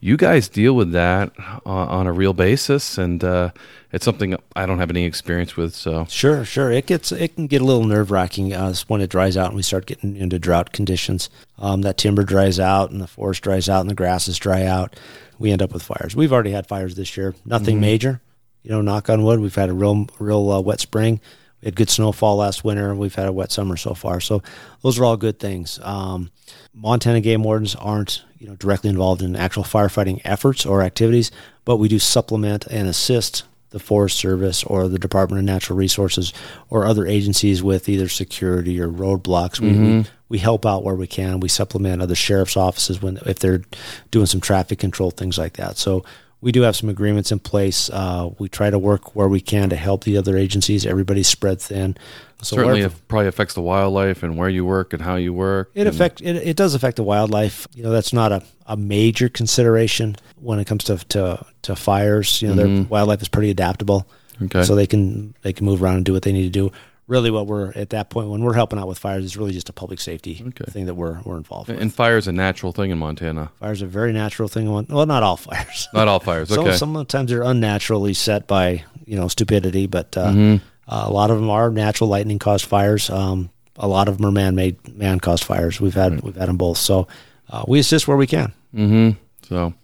you 0.00 0.16
guys 0.18 0.48
deal 0.48 0.74
with 0.76 0.92
that 0.92 1.32
on, 1.64 1.88
on 1.88 2.06
a 2.06 2.12
real 2.12 2.34
basis, 2.34 2.98
and 2.98 3.24
uh, 3.24 3.50
it's 3.92 4.04
something 4.04 4.36
I 4.54 4.66
don't 4.66 4.78
have 4.78 4.90
any 4.90 5.04
experience 5.06 5.56
with. 5.56 5.74
So 5.74 6.04
Sure, 6.10 6.44
sure. 6.44 6.70
It 6.70 6.84
gets 6.86 7.10
it 7.12 7.34
can 7.34 7.46
get 7.46 7.62
a 7.62 7.64
little 7.64 7.84
nerve 7.84 8.10
wracking 8.10 8.52
uh, 8.52 8.74
when 8.88 9.00
it 9.00 9.08
dries 9.08 9.38
out 9.38 9.46
and 9.46 9.56
we 9.56 9.62
start 9.62 9.86
getting 9.86 10.14
into 10.16 10.38
drought 10.38 10.72
conditions. 10.72 11.30
Um, 11.58 11.80
that 11.82 11.96
timber 11.96 12.22
dries 12.24 12.60
out 12.60 12.90
and 12.90 13.00
the 13.00 13.06
forest 13.06 13.42
dries 13.42 13.70
out 13.70 13.80
and 13.80 13.88
the 13.88 13.94
grasses 13.94 14.36
dry 14.38 14.64
out. 14.64 14.94
We 15.38 15.50
end 15.50 15.62
up 15.62 15.72
with 15.72 15.82
fires. 15.82 16.14
We've 16.14 16.32
already 16.32 16.50
had 16.50 16.66
fires 16.66 16.94
this 16.94 17.16
year. 17.16 17.34
Nothing 17.46 17.80
major. 17.80 18.20
You 18.66 18.72
know, 18.72 18.80
knock 18.80 19.08
on 19.08 19.22
wood. 19.22 19.38
We've 19.38 19.54
had 19.54 19.68
a 19.68 19.72
real 19.72 20.08
real 20.18 20.50
uh, 20.50 20.60
wet 20.60 20.80
spring. 20.80 21.20
We 21.62 21.66
had 21.66 21.76
good 21.76 21.88
snowfall 21.88 22.38
last 22.38 22.64
winter. 22.64 22.96
We've 22.96 23.14
had 23.14 23.28
a 23.28 23.32
wet 23.32 23.52
summer 23.52 23.76
so 23.76 23.94
far. 23.94 24.20
So 24.20 24.42
those 24.82 24.98
are 24.98 25.04
all 25.04 25.16
good 25.16 25.38
things. 25.38 25.78
Um, 25.82 26.32
Montana 26.74 27.20
game 27.20 27.44
wardens 27.44 27.76
aren't 27.76 28.24
you 28.40 28.48
know 28.48 28.56
directly 28.56 28.90
involved 28.90 29.22
in 29.22 29.36
actual 29.36 29.62
firefighting 29.62 30.20
efforts 30.24 30.66
or 30.66 30.82
activities, 30.82 31.30
but 31.64 31.76
we 31.76 31.86
do 31.86 32.00
supplement 32.00 32.66
and 32.66 32.88
assist 32.88 33.44
the 33.70 33.78
Forest 33.78 34.16
Service 34.16 34.64
or 34.64 34.88
the 34.88 34.98
Department 34.98 35.38
of 35.38 35.44
Natural 35.44 35.78
Resources 35.78 36.32
or 36.68 36.86
other 36.86 37.06
agencies 37.06 37.62
with 37.62 37.88
either 37.88 38.08
security 38.08 38.80
or 38.80 38.88
roadblocks. 38.88 39.60
We, 39.60 39.72
we, 39.98 40.06
we 40.28 40.38
help 40.38 40.64
out 40.66 40.82
where 40.82 40.94
we 40.94 41.06
can. 41.06 41.40
We 41.40 41.48
supplement 41.48 42.02
other 42.02 42.14
sheriff's 42.14 42.56
offices 42.56 43.00
when 43.00 43.18
if 43.26 43.38
they're 43.38 43.62
doing 44.10 44.26
some 44.26 44.40
traffic 44.40 44.80
control 44.80 45.12
things 45.12 45.38
like 45.38 45.54
that. 45.54 45.76
So 45.76 46.04
we 46.40 46.52
do 46.52 46.62
have 46.62 46.76
some 46.76 46.88
agreements 46.88 47.32
in 47.32 47.38
place. 47.38 47.88
Uh, 47.90 48.30
we 48.38 48.48
try 48.48 48.70
to 48.70 48.78
work 48.78 49.16
where 49.16 49.28
we 49.28 49.40
can 49.40 49.70
to 49.70 49.76
help 49.76 50.04
the 50.04 50.16
other 50.16 50.36
agencies. 50.36 50.84
Everybody's 50.86 51.28
spread 51.28 51.60
thin. 51.60 51.96
So 52.42 52.56
certainly 52.56 52.80
wherever- 52.80 52.94
it 52.94 53.08
probably 53.08 53.28
affects 53.28 53.54
the 53.54 53.62
wildlife 53.62 54.22
and 54.22 54.36
where 54.36 54.48
you 54.48 54.64
work 54.64 54.92
and 54.92 55.00
how 55.02 55.16
you 55.16 55.32
work. 55.32 55.70
it 55.74 55.86
affect 55.86 56.20
it, 56.20 56.36
it 56.36 56.56
does 56.56 56.74
affect 56.74 56.96
the 56.96 57.02
wildlife. 57.02 57.66
You 57.74 57.82
know, 57.82 57.90
that's 57.90 58.12
not 58.12 58.30
a, 58.32 58.42
a 58.66 58.76
major 58.76 59.28
consideration 59.30 60.16
when 60.40 60.58
it 60.58 60.66
comes 60.66 60.84
to 60.84 60.98
to, 60.98 61.44
to 61.62 61.74
fires. 61.76 62.42
You 62.42 62.48
know, 62.48 62.54
their 62.54 62.84
wildlife 62.84 63.22
is 63.22 63.28
pretty 63.28 63.50
adaptable. 63.50 64.06
Okay. 64.42 64.64
So 64.64 64.74
they 64.74 64.86
can 64.86 65.34
they 65.42 65.54
can 65.54 65.64
move 65.64 65.82
around 65.82 65.96
and 65.96 66.04
do 66.04 66.12
what 66.12 66.22
they 66.22 66.32
need 66.32 66.42
to 66.44 66.50
do. 66.50 66.70
Really 67.08 67.30
what 67.30 67.46
we're 67.46 67.70
at 67.72 67.90
that 67.90 68.10
point 68.10 68.30
when 68.30 68.42
we're 68.42 68.54
helping 68.54 68.78
out 68.80 68.88
with 68.88 68.98
fires 68.98 69.24
is 69.24 69.36
really 69.36 69.52
just 69.52 69.68
a 69.68 69.72
public 69.72 70.00
safety 70.00 70.42
Okay. 70.48 70.64
thing 70.72 70.86
that 70.86 70.94
we're 70.94 71.20
we're 71.24 71.36
involved 71.36 71.68
with. 71.68 71.80
and 71.80 71.94
fire 71.94 72.16
is 72.16 72.26
a 72.26 72.32
natural 72.32 72.72
thing 72.72 72.90
in 72.90 72.98
Montana. 72.98 73.50
fires 73.60 73.80
are 73.80 73.84
a 73.84 73.88
very 73.88 74.12
natural 74.12 74.48
thing. 74.48 74.70
Well, 74.72 75.06
not 75.06 75.22
all 75.22 75.36
fires. 75.48 75.86
Not 75.94 76.08
all 76.08 76.18
fires. 76.18 76.50
Okay. 76.50 76.76
Some, 76.76 76.94
sometimes 76.94 77.30
they're 77.30 77.42
unnaturally 77.44 78.12
set 78.14 78.48
by 78.48 78.82
you 79.04 79.16
know 79.16 79.28
stupidity, 79.28 79.86
but 79.86 80.16
uh, 80.16 80.26
Mm-hmm. 80.32 80.64
uh, 80.92 81.04
a 81.06 81.12
lot 81.12 81.30
of 81.30 81.38
them 81.38 81.48
are 81.48 81.70
natural 81.70 82.10
lightning 82.10 82.40
caused 82.40 82.64
fires. 82.66 83.08
Um, 83.08 83.50
a 83.76 83.86
lot 83.86 84.08
of 84.08 84.16
them 84.16 84.26
are 84.26 84.32
man 84.32 84.54
made, 84.56 84.76
man 84.96 85.20
caused 85.20 85.44
fires. 85.44 85.80
We've 85.80 85.94
had 85.94 86.22
we've 86.22 86.34
had 86.34 86.48
them 86.48 86.56
both. 86.56 86.78
So 86.78 87.06
uh, 87.50 87.64
we 87.68 87.78
assist 87.78 88.08
where 88.08 88.16
we 88.16 88.26
can. 88.26 88.52
mm-hmm. 88.74 89.10
So 89.46 89.74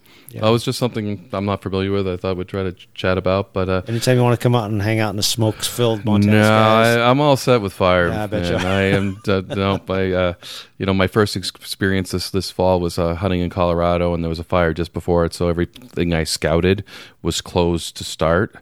that 0.41 0.49
was 0.49 0.63
just 0.63 0.79
something 0.79 1.29
I'm 1.33 1.45
not 1.45 1.61
familiar 1.61 1.91
with. 1.91 2.07
I 2.07 2.17
thought 2.17 2.37
we'd 2.37 2.47
try 2.47 2.63
to 2.63 2.71
ch- 2.73 2.87
chat 2.93 3.17
about, 3.17 3.53
but 3.53 3.69
uh, 3.69 3.81
Anytime 3.87 4.17
you 4.17 4.23
want 4.23 4.39
to 4.39 4.43
come 4.43 4.55
out 4.55 4.69
and 4.69 4.81
hang 4.81 4.99
out 4.99 5.11
in 5.11 5.15
the 5.17 5.23
smoke 5.23 5.55
filled 5.63 6.03
Montana 6.05 6.31
no, 6.33 6.43
skies, 6.43 6.97
I, 6.97 7.09
I'm 7.09 7.21
all 7.21 7.37
set 7.37 7.61
with 7.61 7.73
fire. 7.73 8.09
Yeah, 8.09 8.23
I 8.23 8.27
bet 8.27 8.49
you. 8.49 8.55
I 8.67 8.81
am. 8.83 9.17
Uh, 9.27 9.41
no, 9.49 9.79
I, 9.89 10.11
uh, 10.11 10.33
you 10.77 10.85
know, 10.85 10.93
my 10.93 11.07
first 11.07 11.35
experience 11.35 12.11
this 12.11 12.29
this 12.31 12.51
fall 12.51 12.79
was 12.79 12.97
uh, 12.99 13.15
hunting 13.15 13.41
in 13.41 13.49
Colorado, 13.49 14.13
and 14.13 14.23
there 14.23 14.29
was 14.29 14.39
a 14.39 14.43
fire 14.43 14.73
just 14.73 14.93
before 14.93 15.25
it. 15.25 15.33
So 15.33 15.47
everything 15.49 16.13
I 16.13 16.23
scouted 16.23 16.83
was 17.21 17.39
closed 17.41 17.95
to 17.97 18.03
start, 18.03 18.55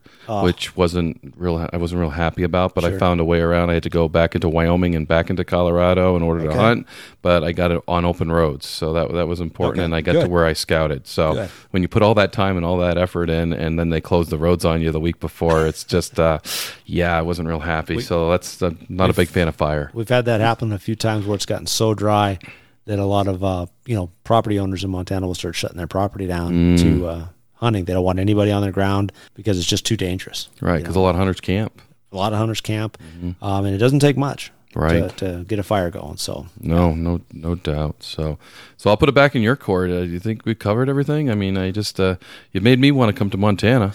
which 0.44 0.76
wasn't 0.78 1.34
real. 1.36 1.68
I 1.74 1.78
wasn't 1.78 2.00
real 2.02 2.12
happy 2.12 2.44
about. 2.44 2.76
But 2.76 2.86
I 2.86 2.92
Oh. 2.92 3.00
Found 3.00 3.20
a 3.20 3.26
way 3.26 3.40
around. 3.40 3.70
I 3.72 3.74
had 3.76 3.84
to 3.84 3.90
go 3.90 4.08
back 4.08 4.36
into 4.36 4.48
Wyoming 4.50 4.96
and 4.96 5.08
back 5.08 5.30
into 5.32 5.44
Colorado 5.44 6.16
in 6.16 6.22
order 6.22 6.44
to 6.46 6.54
hunt. 6.54 6.86
But 7.24 7.44
I 7.44 7.52
got 7.52 7.72
it 7.72 7.82
on 7.88 8.06
open 8.06 8.32
roads, 8.32 8.68
so 8.68 8.94
that 8.94 9.12
that 9.14 9.28
was 9.28 9.40
important, 9.40 9.80
Okay, 9.80 9.86
and 9.86 9.96
I 9.96 10.02
got 10.02 10.14
to 10.22 10.28
where 10.30 10.46
I 10.46 10.54
scouted. 10.54 11.08
So 11.08 11.34
Good. 11.34 11.50
When 11.70 11.82
you 11.82 11.88
put 11.88 12.02
all 12.02 12.14
that 12.16 12.34
time 12.34 12.58
and 12.58 12.66
all 12.66 12.78
that 12.80 12.98
effort 12.98 13.30
in, 13.30 13.54
and 13.54 13.78
then 13.80 13.90
they 13.90 14.02
close 14.02 14.30
the 14.30 14.38
roads 14.38 14.66
on 14.66 14.82
you 14.82 14.92
the 14.92 15.00
week 15.00 15.20
before, 15.20 15.66
it's 15.68 15.84
just, 15.84 16.20
uh, 16.20 16.40
yeah, 16.86 17.18
I 17.18 17.22
wasn't 17.22 17.48
real 17.48 17.60
happy. 17.60 18.02
so 18.02 18.30
that's 18.32 18.62
uh, 18.62 18.72
not 18.90 19.10
a 19.10 19.14
big 19.14 19.28
fan 19.30 19.48
of 19.48 19.56
fire. 19.56 19.92
we've 19.94 20.10
had 20.10 20.26
that 20.26 20.42
happen 20.42 20.72
a 20.74 20.80
few 20.80 20.96
times 20.96 21.26
where 21.26 21.36
it's 21.36 21.46
gotten 21.46 21.68
so 21.68 21.94
dry 21.94 22.40
that 22.86 22.98
a 23.00 23.06
lot 23.06 23.28
of 23.28 23.44
uh, 23.44 23.68
you 23.86 23.96
know 23.96 24.10
property 24.24 24.58
owners 24.60 24.84
in 24.84 24.90
Montana 24.90 25.28
will 25.28 25.36
start 25.36 25.56
shutting 25.56 25.78
their 25.78 25.88
property 25.88 26.26
down 26.26 26.52
Mm. 26.76 26.82
to 26.82 27.06
uh, 27.08 27.26
hunting. 27.54 27.86
They 27.86 27.94
don't 27.94 28.04
want 28.04 28.18
anybody 28.20 28.52
on 28.52 28.64
their 28.64 28.72
ground 28.72 29.12
because 29.36 29.60
it's 29.60 29.68
just 29.68 29.86
too 29.86 29.96
dangerous. 29.96 30.50
Right, 30.62 30.78
you 30.78 30.80
because 30.82 30.96
know? 30.96 31.02
a 31.02 31.04
lot 31.04 31.12
of 31.12 31.18
hunters 31.18 31.40
camp. 31.40 31.80
a 32.12 32.18
lot 32.18 32.34
of 32.34 32.40
hunters 32.40 32.60
camp, 32.62 32.98
um, 33.42 33.66
and 33.66 33.76
it 33.76 33.78
doesn't 33.78 34.00
take 34.00 34.18
much 34.18 34.52
Right. 34.74 35.10
to, 35.18 35.38
to 35.38 35.44
get 35.44 35.60
a 35.60 35.64
fire 35.64 35.90
going. 35.90 36.18
So 36.18 36.48
No, 36.60 36.94
no, 36.94 37.22
no 37.34 37.56
doubt. 37.56 38.04
So, 38.04 38.38
so 38.78 38.90
I'll 38.90 38.98
put 38.98 39.10
it 39.10 39.16
back 39.16 39.36
in 39.36 39.42
your 39.42 39.58
court. 39.58 39.90
Uh, 39.90 40.02
you 40.02 40.20
think 40.20 40.46
we 40.46 40.56
covered 40.56 40.88
everything? 40.88 41.30
I 41.30 41.36
mean, 41.36 41.58
I 41.58 41.72
just 41.72 42.00
uh, 42.00 42.16
you 42.54 42.62
made 42.62 42.80
me 42.80 42.92
want 42.92 43.14
to 43.14 43.18
come 43.18 43.30
to 43.32 43.38
Montana. 43.38 43.94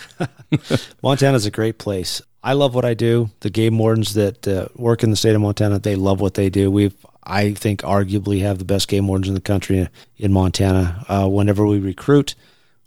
Montana's 1.02 1.46
a 1.46 1.50
great 1.50 1.78
place. 1.78 2.20
I 2.42 2.52
love 2.52 2.74
what 2.74 2.84
I 2.84 2.94
do. 2.94 3.30
The 3.40 3.50
game 3.50 3.78
wardens 3.78 4.14
that 4.14 4.46
uh, 4.46 4.68
work 4.76 5.02
in 5.02 5.10
the 5.10 5.16
state 5.16 5.34
of 5.34 5.40
Montana, 5.40 5.78
they 5.78 5.96
love 5.96 6.20
what 6.20 6.34
they 6.34 6.48
do. 6.48 6.70
We've, 6.70 6.94
I 7.24 7.54
think, 7.54 7.80
arguably 7.82 8.42
have 8.42 8.58
the 8.58 8.64
best 8.64 8.86
game 8.86 9.08
wardens 9.08 9.28
in 9.28 9.34
the 9.34 9.40
country 9.40 9.88
in 10.16 10.32
Montana. 10.32 11.04
Uh, 11.08 11.28
whenever 11.28 11.66
we 11.66 11.80
recruit, 11.80 12.36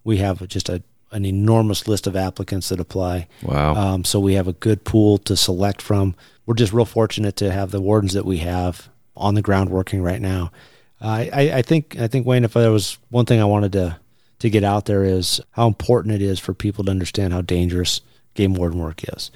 we 0.03 0.17
have 0.17 0.47
just 0.47 0.69
a 0.69 0.81
an 1.11 1.25
enormous 1.25 1.87
list 1.87 2.07
of 2.07 2.15
applicants 2.15 2.69
that 2.69 2.79
apply. 2.79 3.27
Wow. 3.41 3.73
Um, 3.75 4.03
so 4.05 4.19
we 4.19 4.35
have 4.35 4.47
a 4.47 4.53
good 4.53 4.83
pool 4.83 5.17
to 5.19 5.35
select 5.35 5.81
from. 5.81 6.15
We're 6.49 6.55
just 6.55 6.73
real 6.73 6.84
fortunate 6.84 7.35
to 7.35 7.51
have 7.51 7.69
the 7.69 7.80
wardens 7.80 8.13
that 8.13 8.26
we 8.26 8.39
have 8.39 8.89
on 9.15 9.35
the 9.35 9.41
ground 9.43 9.69
working 9.69 10.01
right 10.01 10.19
now. 10.19 10.51
I, 10.99 11.30
I, 11.31 11.41
I 11.57 11.61
think 11.61 11.95
I 11.99 12.07
think 12.07 12.26
Wayne, 12.26 12.43
if 12.43 12.53
there 12.53 12.71
was 12.71 12.97
one 13.09 13.27
thing 13.27 13.39
I 13.39 13.45
wanted 13.45 13.73
to 13.73 13.99
to 14.39 14.49
get 14.49 14.63
out 14.63 14.85
there 14.85 15.03
is 15.03 15.39
how 15.51 15.67
important 15.67 16.15
it 16.15 16.23
is 16.23 16.39
for 16.39 16.55
people 16.55 16.84
to 16.85 16.89
understand 16.89 17.34
how 17.34 17.41
dangerous 17.41 18.01
game 18.34 18.55
warden 18.55 18.80
work 18.80 19.03
is. 19.03 19.30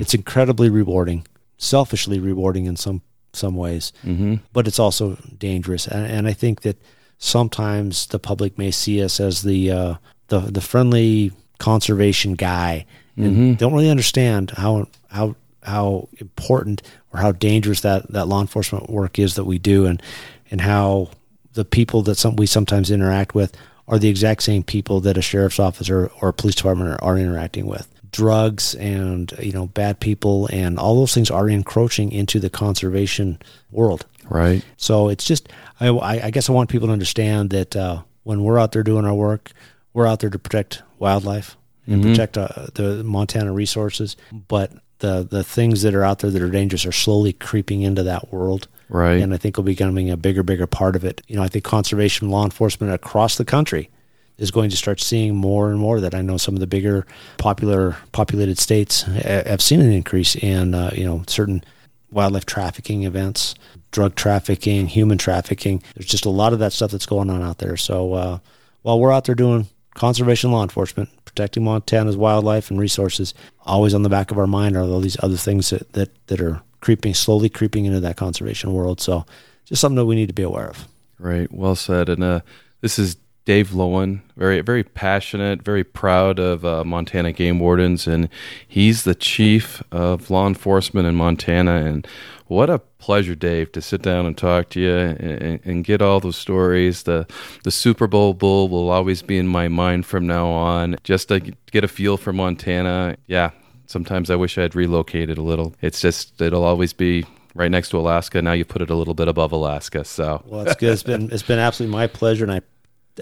It's 0.00 0.14
incredibly 0.14 0.70
rewarding, 0.70 1.26
selfishly 1.58 2.20
rewarding 2.20 2.66
in 2.66 2.76
some 2.76 3.02
some 3.32 3.56
ways, 3.56 3.92
mm-hmm. 4.04 4.36
but 4.52 4.68
it's 4.68 4.78
also 4.78 5.16
dangerous. 5.38 5.88
And, 5.88 6.06
and 6.06 6.28
I 6.28 6.32
think 6.34 6.60
that 6.60 6.80
sometimes 7.18 8.06
the 8.06 8.20
public 8.20 8.58
may 8.58 8.70
see 8.70 9.02
us 9.02 9.18
as 9.18 9.42
the 9.42 9.72
uh, 9.72 9.94
the 10.28 10.38
the 10.38 10.60
friendly 10.60 11.32
conservation 11.58 12.34
guy 12.34 12.86
and 13.16 13.58
don't 13.58 13.72
really 13.72 13.90
understand 13.90 14.52
how 14.52 14.86
how 15.08 15.34
how 15.62 16.08
important 16.18 16.82
or 17.12 17.20
how 17.20 17.32
dangerous 17.32 17.80
that, 17.82 18.10
that 18.12 18.26
law 18.26 18.40
enforcement 18.40 18.88
work 18.90 19.18
is 19.18 19.34
that 19.34 19.44
we 19.44 19.58
do 19.58 19.86
and 19.86 20.02
and 20.50 20.60
how 20.60 21.10
the 21.52 21.64
people 21.64 22.02
that 22.02 22.16
some 22.16 22.36
we 22.36 22.46
sometimes 22.46 22.90
interact 22.90 23.34
with 23.34 23.56
are 23.88 23.98
the 23.98 24.08
exact 24.08 24.42
same 24.42 24.62
people 24.62 25.00
that 25.00 25.18
a 25.18 25.22
sheriff's 25.22 25.58
officer 25.58 26.10
or, 26.20 26.28
a 26.28 26.32
police 26.32 26.54
department 26.54 26.90
are, 26.90 27.04
are 27.04 27.18
interacting 27.18 27.66
with. 27.66 27.88
Drugs 28.12 28.74
and 28.76 29.32
you 29.40 29.52
know 29.52 29.66
bad 29.66 30.00
people 30.00 30.48
and 30.52 30.78
all 30.78 30.96
those 30.96 31.14
things 31.14 31.30
are 31.30 31.48
encroaching 31.48 32.10
into 32.10 32.40
the 32.40 32.50
conservation 32.50 33.38
world. 33.70 34.06
Right. 34.28 34.64
So 34.76 35.08
it's 35.08 35.24
just, 35.24 35.48
I, 35.80 35.88
I 35.88 36.30
guess 36.30 36.48
I 36.48 36.52
want 36.52 36.70
people 36.70 36.86
to 36.88 36.92
understand 36.92 37.50
that 37.50 37.74
uh, 37.74 38.02
when 38.22 38.42
we're 38.42 38.58
out 38.58 38.72
there 38.72 38.84
doing 38.84 39.04
our 39.04 39.14
work, 39.14 39.50
we're 39.92 40.06
out 40.06 40.20
there 40.20 40.30
to 40.30 40.38
protect 40.38 40.82
wildlife 40.98 41.56
and 41.86 42.02
protect 42.02 42.38
uh, 42.38 42.68
the 42.74 43.02
Montana 43.02 43.52
resources. 43.52 44.16
But 44.46 44.72
the 45.00 45.26
the 45.28 45.44
things 45.44 45.82
that 45.82 45.94
are 45.94 46.04
out 46.04 46.20
there 46.20 46.30
that 46.30 46.42
are 46.42 46.50
dangerous 46.50 46.86
are 46.86 46.92
slowly 46.92 47.32
creeping 47.32 47.82
into 47.82 48.02
that 48.04 48.32
world. 48.32 48.68
Right. 48.88 49.20
And 49.22 49.32
I 49.32 49.36
think 49.36 49.56
will 49.56 49.64
be 49.64 49.72
becoming 49.72 50.10
a 50.10 50.16
bigger, 50.16 50.42
bigger 50.42 50.66
part 50.66 50.96
of 50.96 51.04
it. 51.04 51.22
You 51.28 51.36
know, 51.36 51.42
I 51.42 51.48
think 51.48 51.64
conservation 51.64 52.28
law 52.28 52.44
enforcement 52.44 52.92
across 52.92 53.36
the 53.36 53.44
country 53.44 53.88
is 54.36 54.50
going 54.50 54.70
to 54.70 54.76
start 54.76 55.00
seeing 55.00 55.36
more 55.36 55.70
and 55.70 55.78
more 55.78 56.00
that 56.00 56.14
I 56.14 56.22
know 56.22 56.36
some 56.38 56.54
of 56.54 56.60
the 56.60 56.66
bigger 56.66 57.06
popular 57.36 57.96
populated 58.10 58.58
states 58.58 59.02
have 59.02 59.60
seen 59.60 59.80
an 59.80 59.92
increase 59.92 60.34
in 60.34 60.74
uh, 60.74 60.90
you 60.94 61.04
know 61.04 61.22
certain 61.28 61.62
wildlife 62.10 62.46
trafficking 62.46 63.04
events, 63.04 63.54
drug 63.92 64.16
trafficking, 64.16 64.88
human 64.88 65.18
trafficking. 65.18 65.82
There's 65.94 66.06
just 66.06 66.24
a 66.24 66.30
lot 66.30 66.52
of 66.52 66.58
that 66.58 66.72
stuff 66.72 66.90
that's 66.90 67.06
going 67.06 67.30
on 67.30 67.42
out 67.42 67.58
there. 67.58 67.76
So 67.76 68.14
uh, 68.14 68.38
while 68.82 68.98
we're 68.98 69.12
out 69.12 69.24
there 69.24 69.34
doing 69.34 69.68
conservation 69.94 70.50
law 70.50 70.62
enforcement, 70.62 71.10
protecting 71.30 71.64
Montana's 71.64 72.16
wildlife 72.16 72.70
and 72.70 72.78
resources, 72.78 73.34
always 73.64 73.94
on 73.94 74.02
the 74.02 74.08
back 74.08 74.30
of 74.30 74.38
our 74.38 74.46
mind 74.46 74.76
are 74.76 74.82
all 74.82 75.00
these 75.00 75.22
other 75.22 75.36
things 75.36 75.70
that, 75.70 75.92
that, 75.92 76.26
that 76.26 76.40
are 76.40 76.60
creeping 76.80 77.14
slowly 77.14 77.48
creeping 77.48 77.84
into 77.84 78.00
that 78.00 78.16
conservation 78.16 78.72
world. 78.72 79.00
So 79.00 79.24
just 79.64 79.80
something 79.80 79.96
that 79.96 80.06
we 80.06 80.16
need 80.16 80.28
to 80.28 80.34
be 80.34 80.42
aware 80.42 80.68
of. 80.68 80.88
Right. 81.18 81.50
Well 81.52 81.76
said. 81.76 82.08
And 82.08 82.24
uh, 82.24 82.40
this 82.80 82.98
is 82.98 83.16
Dave 83.50 83.70
Loewen, 83.70 84.20
very 84.36 84.60
very 84.60 84.84
passionate, 84.84 85.62
very 85.62 85.82
proud 85.82 86.38
of 86.38 86.64
uh, 86.64 86.84
Montana 86.84 87.32
game 87.32 87.58
wardens, 87.58 88.06
and 88.06 88.28
he's 88.68 89.02
the 89.02 89.16
chief 89.16 89.82
of 89.90 90.30
law 90.30 90.46
enforcement 90.46 91.08
in 91.08 91.16
Montana. 91.16 91.84
And 91.84 92.06
what 92.46 92.70
a 92.70 92.78
pleasure, 92.78 93.34
Dave, 93.34 93.72
to 93.72 93.82
sit 93.82 94.02
down 94.02 94.24
and 94.24 94.38
talk 94.38 94.68
to 94.68 94.80
you 94.80 94.94
and, 94.94 95.58
and 95.64 95.84
get 95.84 96.00
all 96.00 96.20
those 96.20 96.36
stories. 96.36 97.02
The 97.02 97.26
the 97.64 97.72
Super 97.72 98.06
Bowl 98.06 98.34
bull 98.34 98.68
will 98.68 98.88
always 98.88 99.20
be 99.20 99.36
in 99.36 99.48
my 99.48 99.66
mind 99.66 100.06
from 100.06 100.28
now 100.28 100.46
on. 100.46 100.94
Just 101.02 101.26
to 101.30 101.40
get 101.72 101.82
a 101.82 101.88
feel 101.88 102.16
for 102.16 102.32
Montana. 102.32 103.16
Yeah, 103.26 103.50
sometimes 103.86 104.30
I 104.30 104.36
wish 104.36 104.58
I 104.58 104.62
had 104.62 104.76
relocated 104.76 105.38
a 105.38 105.42
little. 105.42 105.74
It's 105.82 106.00
just 106.00 106.40
it'll 106.40 106.62
always 106.62 106.92
be 106.92 107.26
right 107.56 107.72
next 107.72 107.88
to 107.88 107.98
Alaska. 107.98 108.40
Now 108.42 108.52
you 108.52 108.64
put 108.64 108.80
it 108.80 108.90
a 108.90 108.94
little 108.94 109.14
bit 109.14 109.26
above 109.26 109.50
Alaska. 109.50 110.04
So 110.04 110.40
well, 110.46 110.60
it's 110.60 110.76
good. 110.76 110.92
It's 110.92 111.02
been 111.02 111.32
it's 111.32 111.42
been 111.42 111.58
absolutely 111.58 111.96
my 111.96 112.06
pleasure, 112.06 112.44
and 112.44 112.52
I 112.52 112.60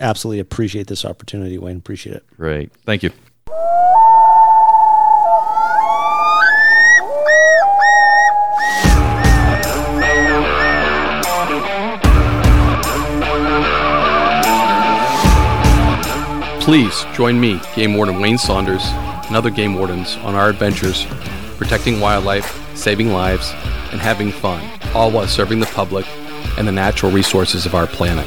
absolutely 0.01 0.41
appreciate 0.41 0.87
this 0.87 1.05
opportunity, 1.05 1.59
Wayne. 1.59 1.77
Appreciate 1.77 2.17
it. 2.17 2.27
Great. 2.37 2.73
Thank 2.85 3.03
you. 3.03 3.11
Please 16.61 17.07
join 17.15 17.41
me, 17.41 17.59
Game 17.75 17.95
Warden 17.95 18.21
Wayne 18.21 18.37
Saunders, 18.37 18.85
and 18.85 19.35
other 19.35 19.49
game 19.49 19.75
wardens 19.75 20.17
on 20.17 20.35
our 20.35 20.51
adventures 20.51 21.07
protecting 21.57 21.99
wildlife, 21.99 22.77
saving 22.77 23.13
lives, 23.13 23.53
and 23.91 24.01
having 24.01 24.31
fun, 24.31 24.63
all 24.95 25.11
while 25.11 25.27
serving 25.27 25.61
the 25.61 25.67
public 25.67 26.07
and 26.59 26.69
the 26.69 26.73
natural 26.73 27.11
resources 27.11 27.65
of 27.65 27.75
our 27.75 27.87
planet. 27.87 28.27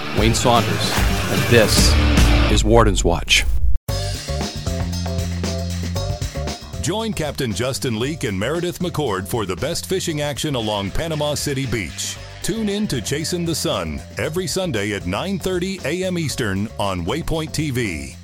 Wayne 0.19 0.35
Saunders, 0.35 0.91
and 1.31 1.41
this 1.49 1.93
is 2.51 2.63
Warden's 2.63 3.03
Watch. 3.03 3.45
Join 6.81 7.13
Captain 7.13 7.53
Justin 7.53 7.97
Leake 7.97 8.25
and 8.25 8.37
Meredith 8.37 8.79
McCord 8.79 9.27
for 9.27 9.45
the 9.45 9.55
best 9.55 9.85
fishing 9.85 10.21
action 10.21 10.55
along 10.55 10.91
Panama 10.91 11.35
City 11.35 11.65
Beach. 11.65 12.17
Tune 12.41 12.69
in 12.69 12.87
to 12.87 13.01
Chasing 13.01 13.45
the 13.45 13.55
Sun 13.55 14.01
every 14.17 14.47
Sunday 14.47 14.93
at 14.93 15.03
9:30 15.03 15.85
a.m. 15.85 16.17
Eastern 16.17 16.67
on 16.77 17.05
Waypoint 17.05 17.51
TV. 17.51 18.15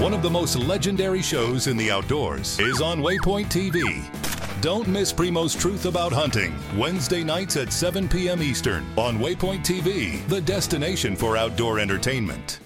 One 0.00 0.14
of 0.14 0.22
the 0.22 0.30
most 0.30 0.56
legendary 0.56 1.22
shows 1.22 1.66
in 1.66 1.76
the 1.76 1.90
outdoors 1.90 2.58
is 2.58 2.80
on 2.80 3.00
Waypoint 3.00 3.46
TV. 3.46 4.39
Don't 4.60 4.86
miss 4.88 5.10
Primos 5.10 5.58
Truth 5.58 5.86
About 5.86 6.12
Hunting, 6.12 6.54
Wednesday 6.76 7.24
nights 7.24 7.56
at 7.56 7.72
7 7.72 8.06
p.m. 8.06 8.42
Eastern 8.42 8.84
on 8.98 9.16
Waypoint 9.16 9.64
TV, 9.64 10.26
the 10.28 10.42
destination 10.42 11.16
for 11.16 11.34
outdoor 11.34 11.78
entertainment. 11.78 12.60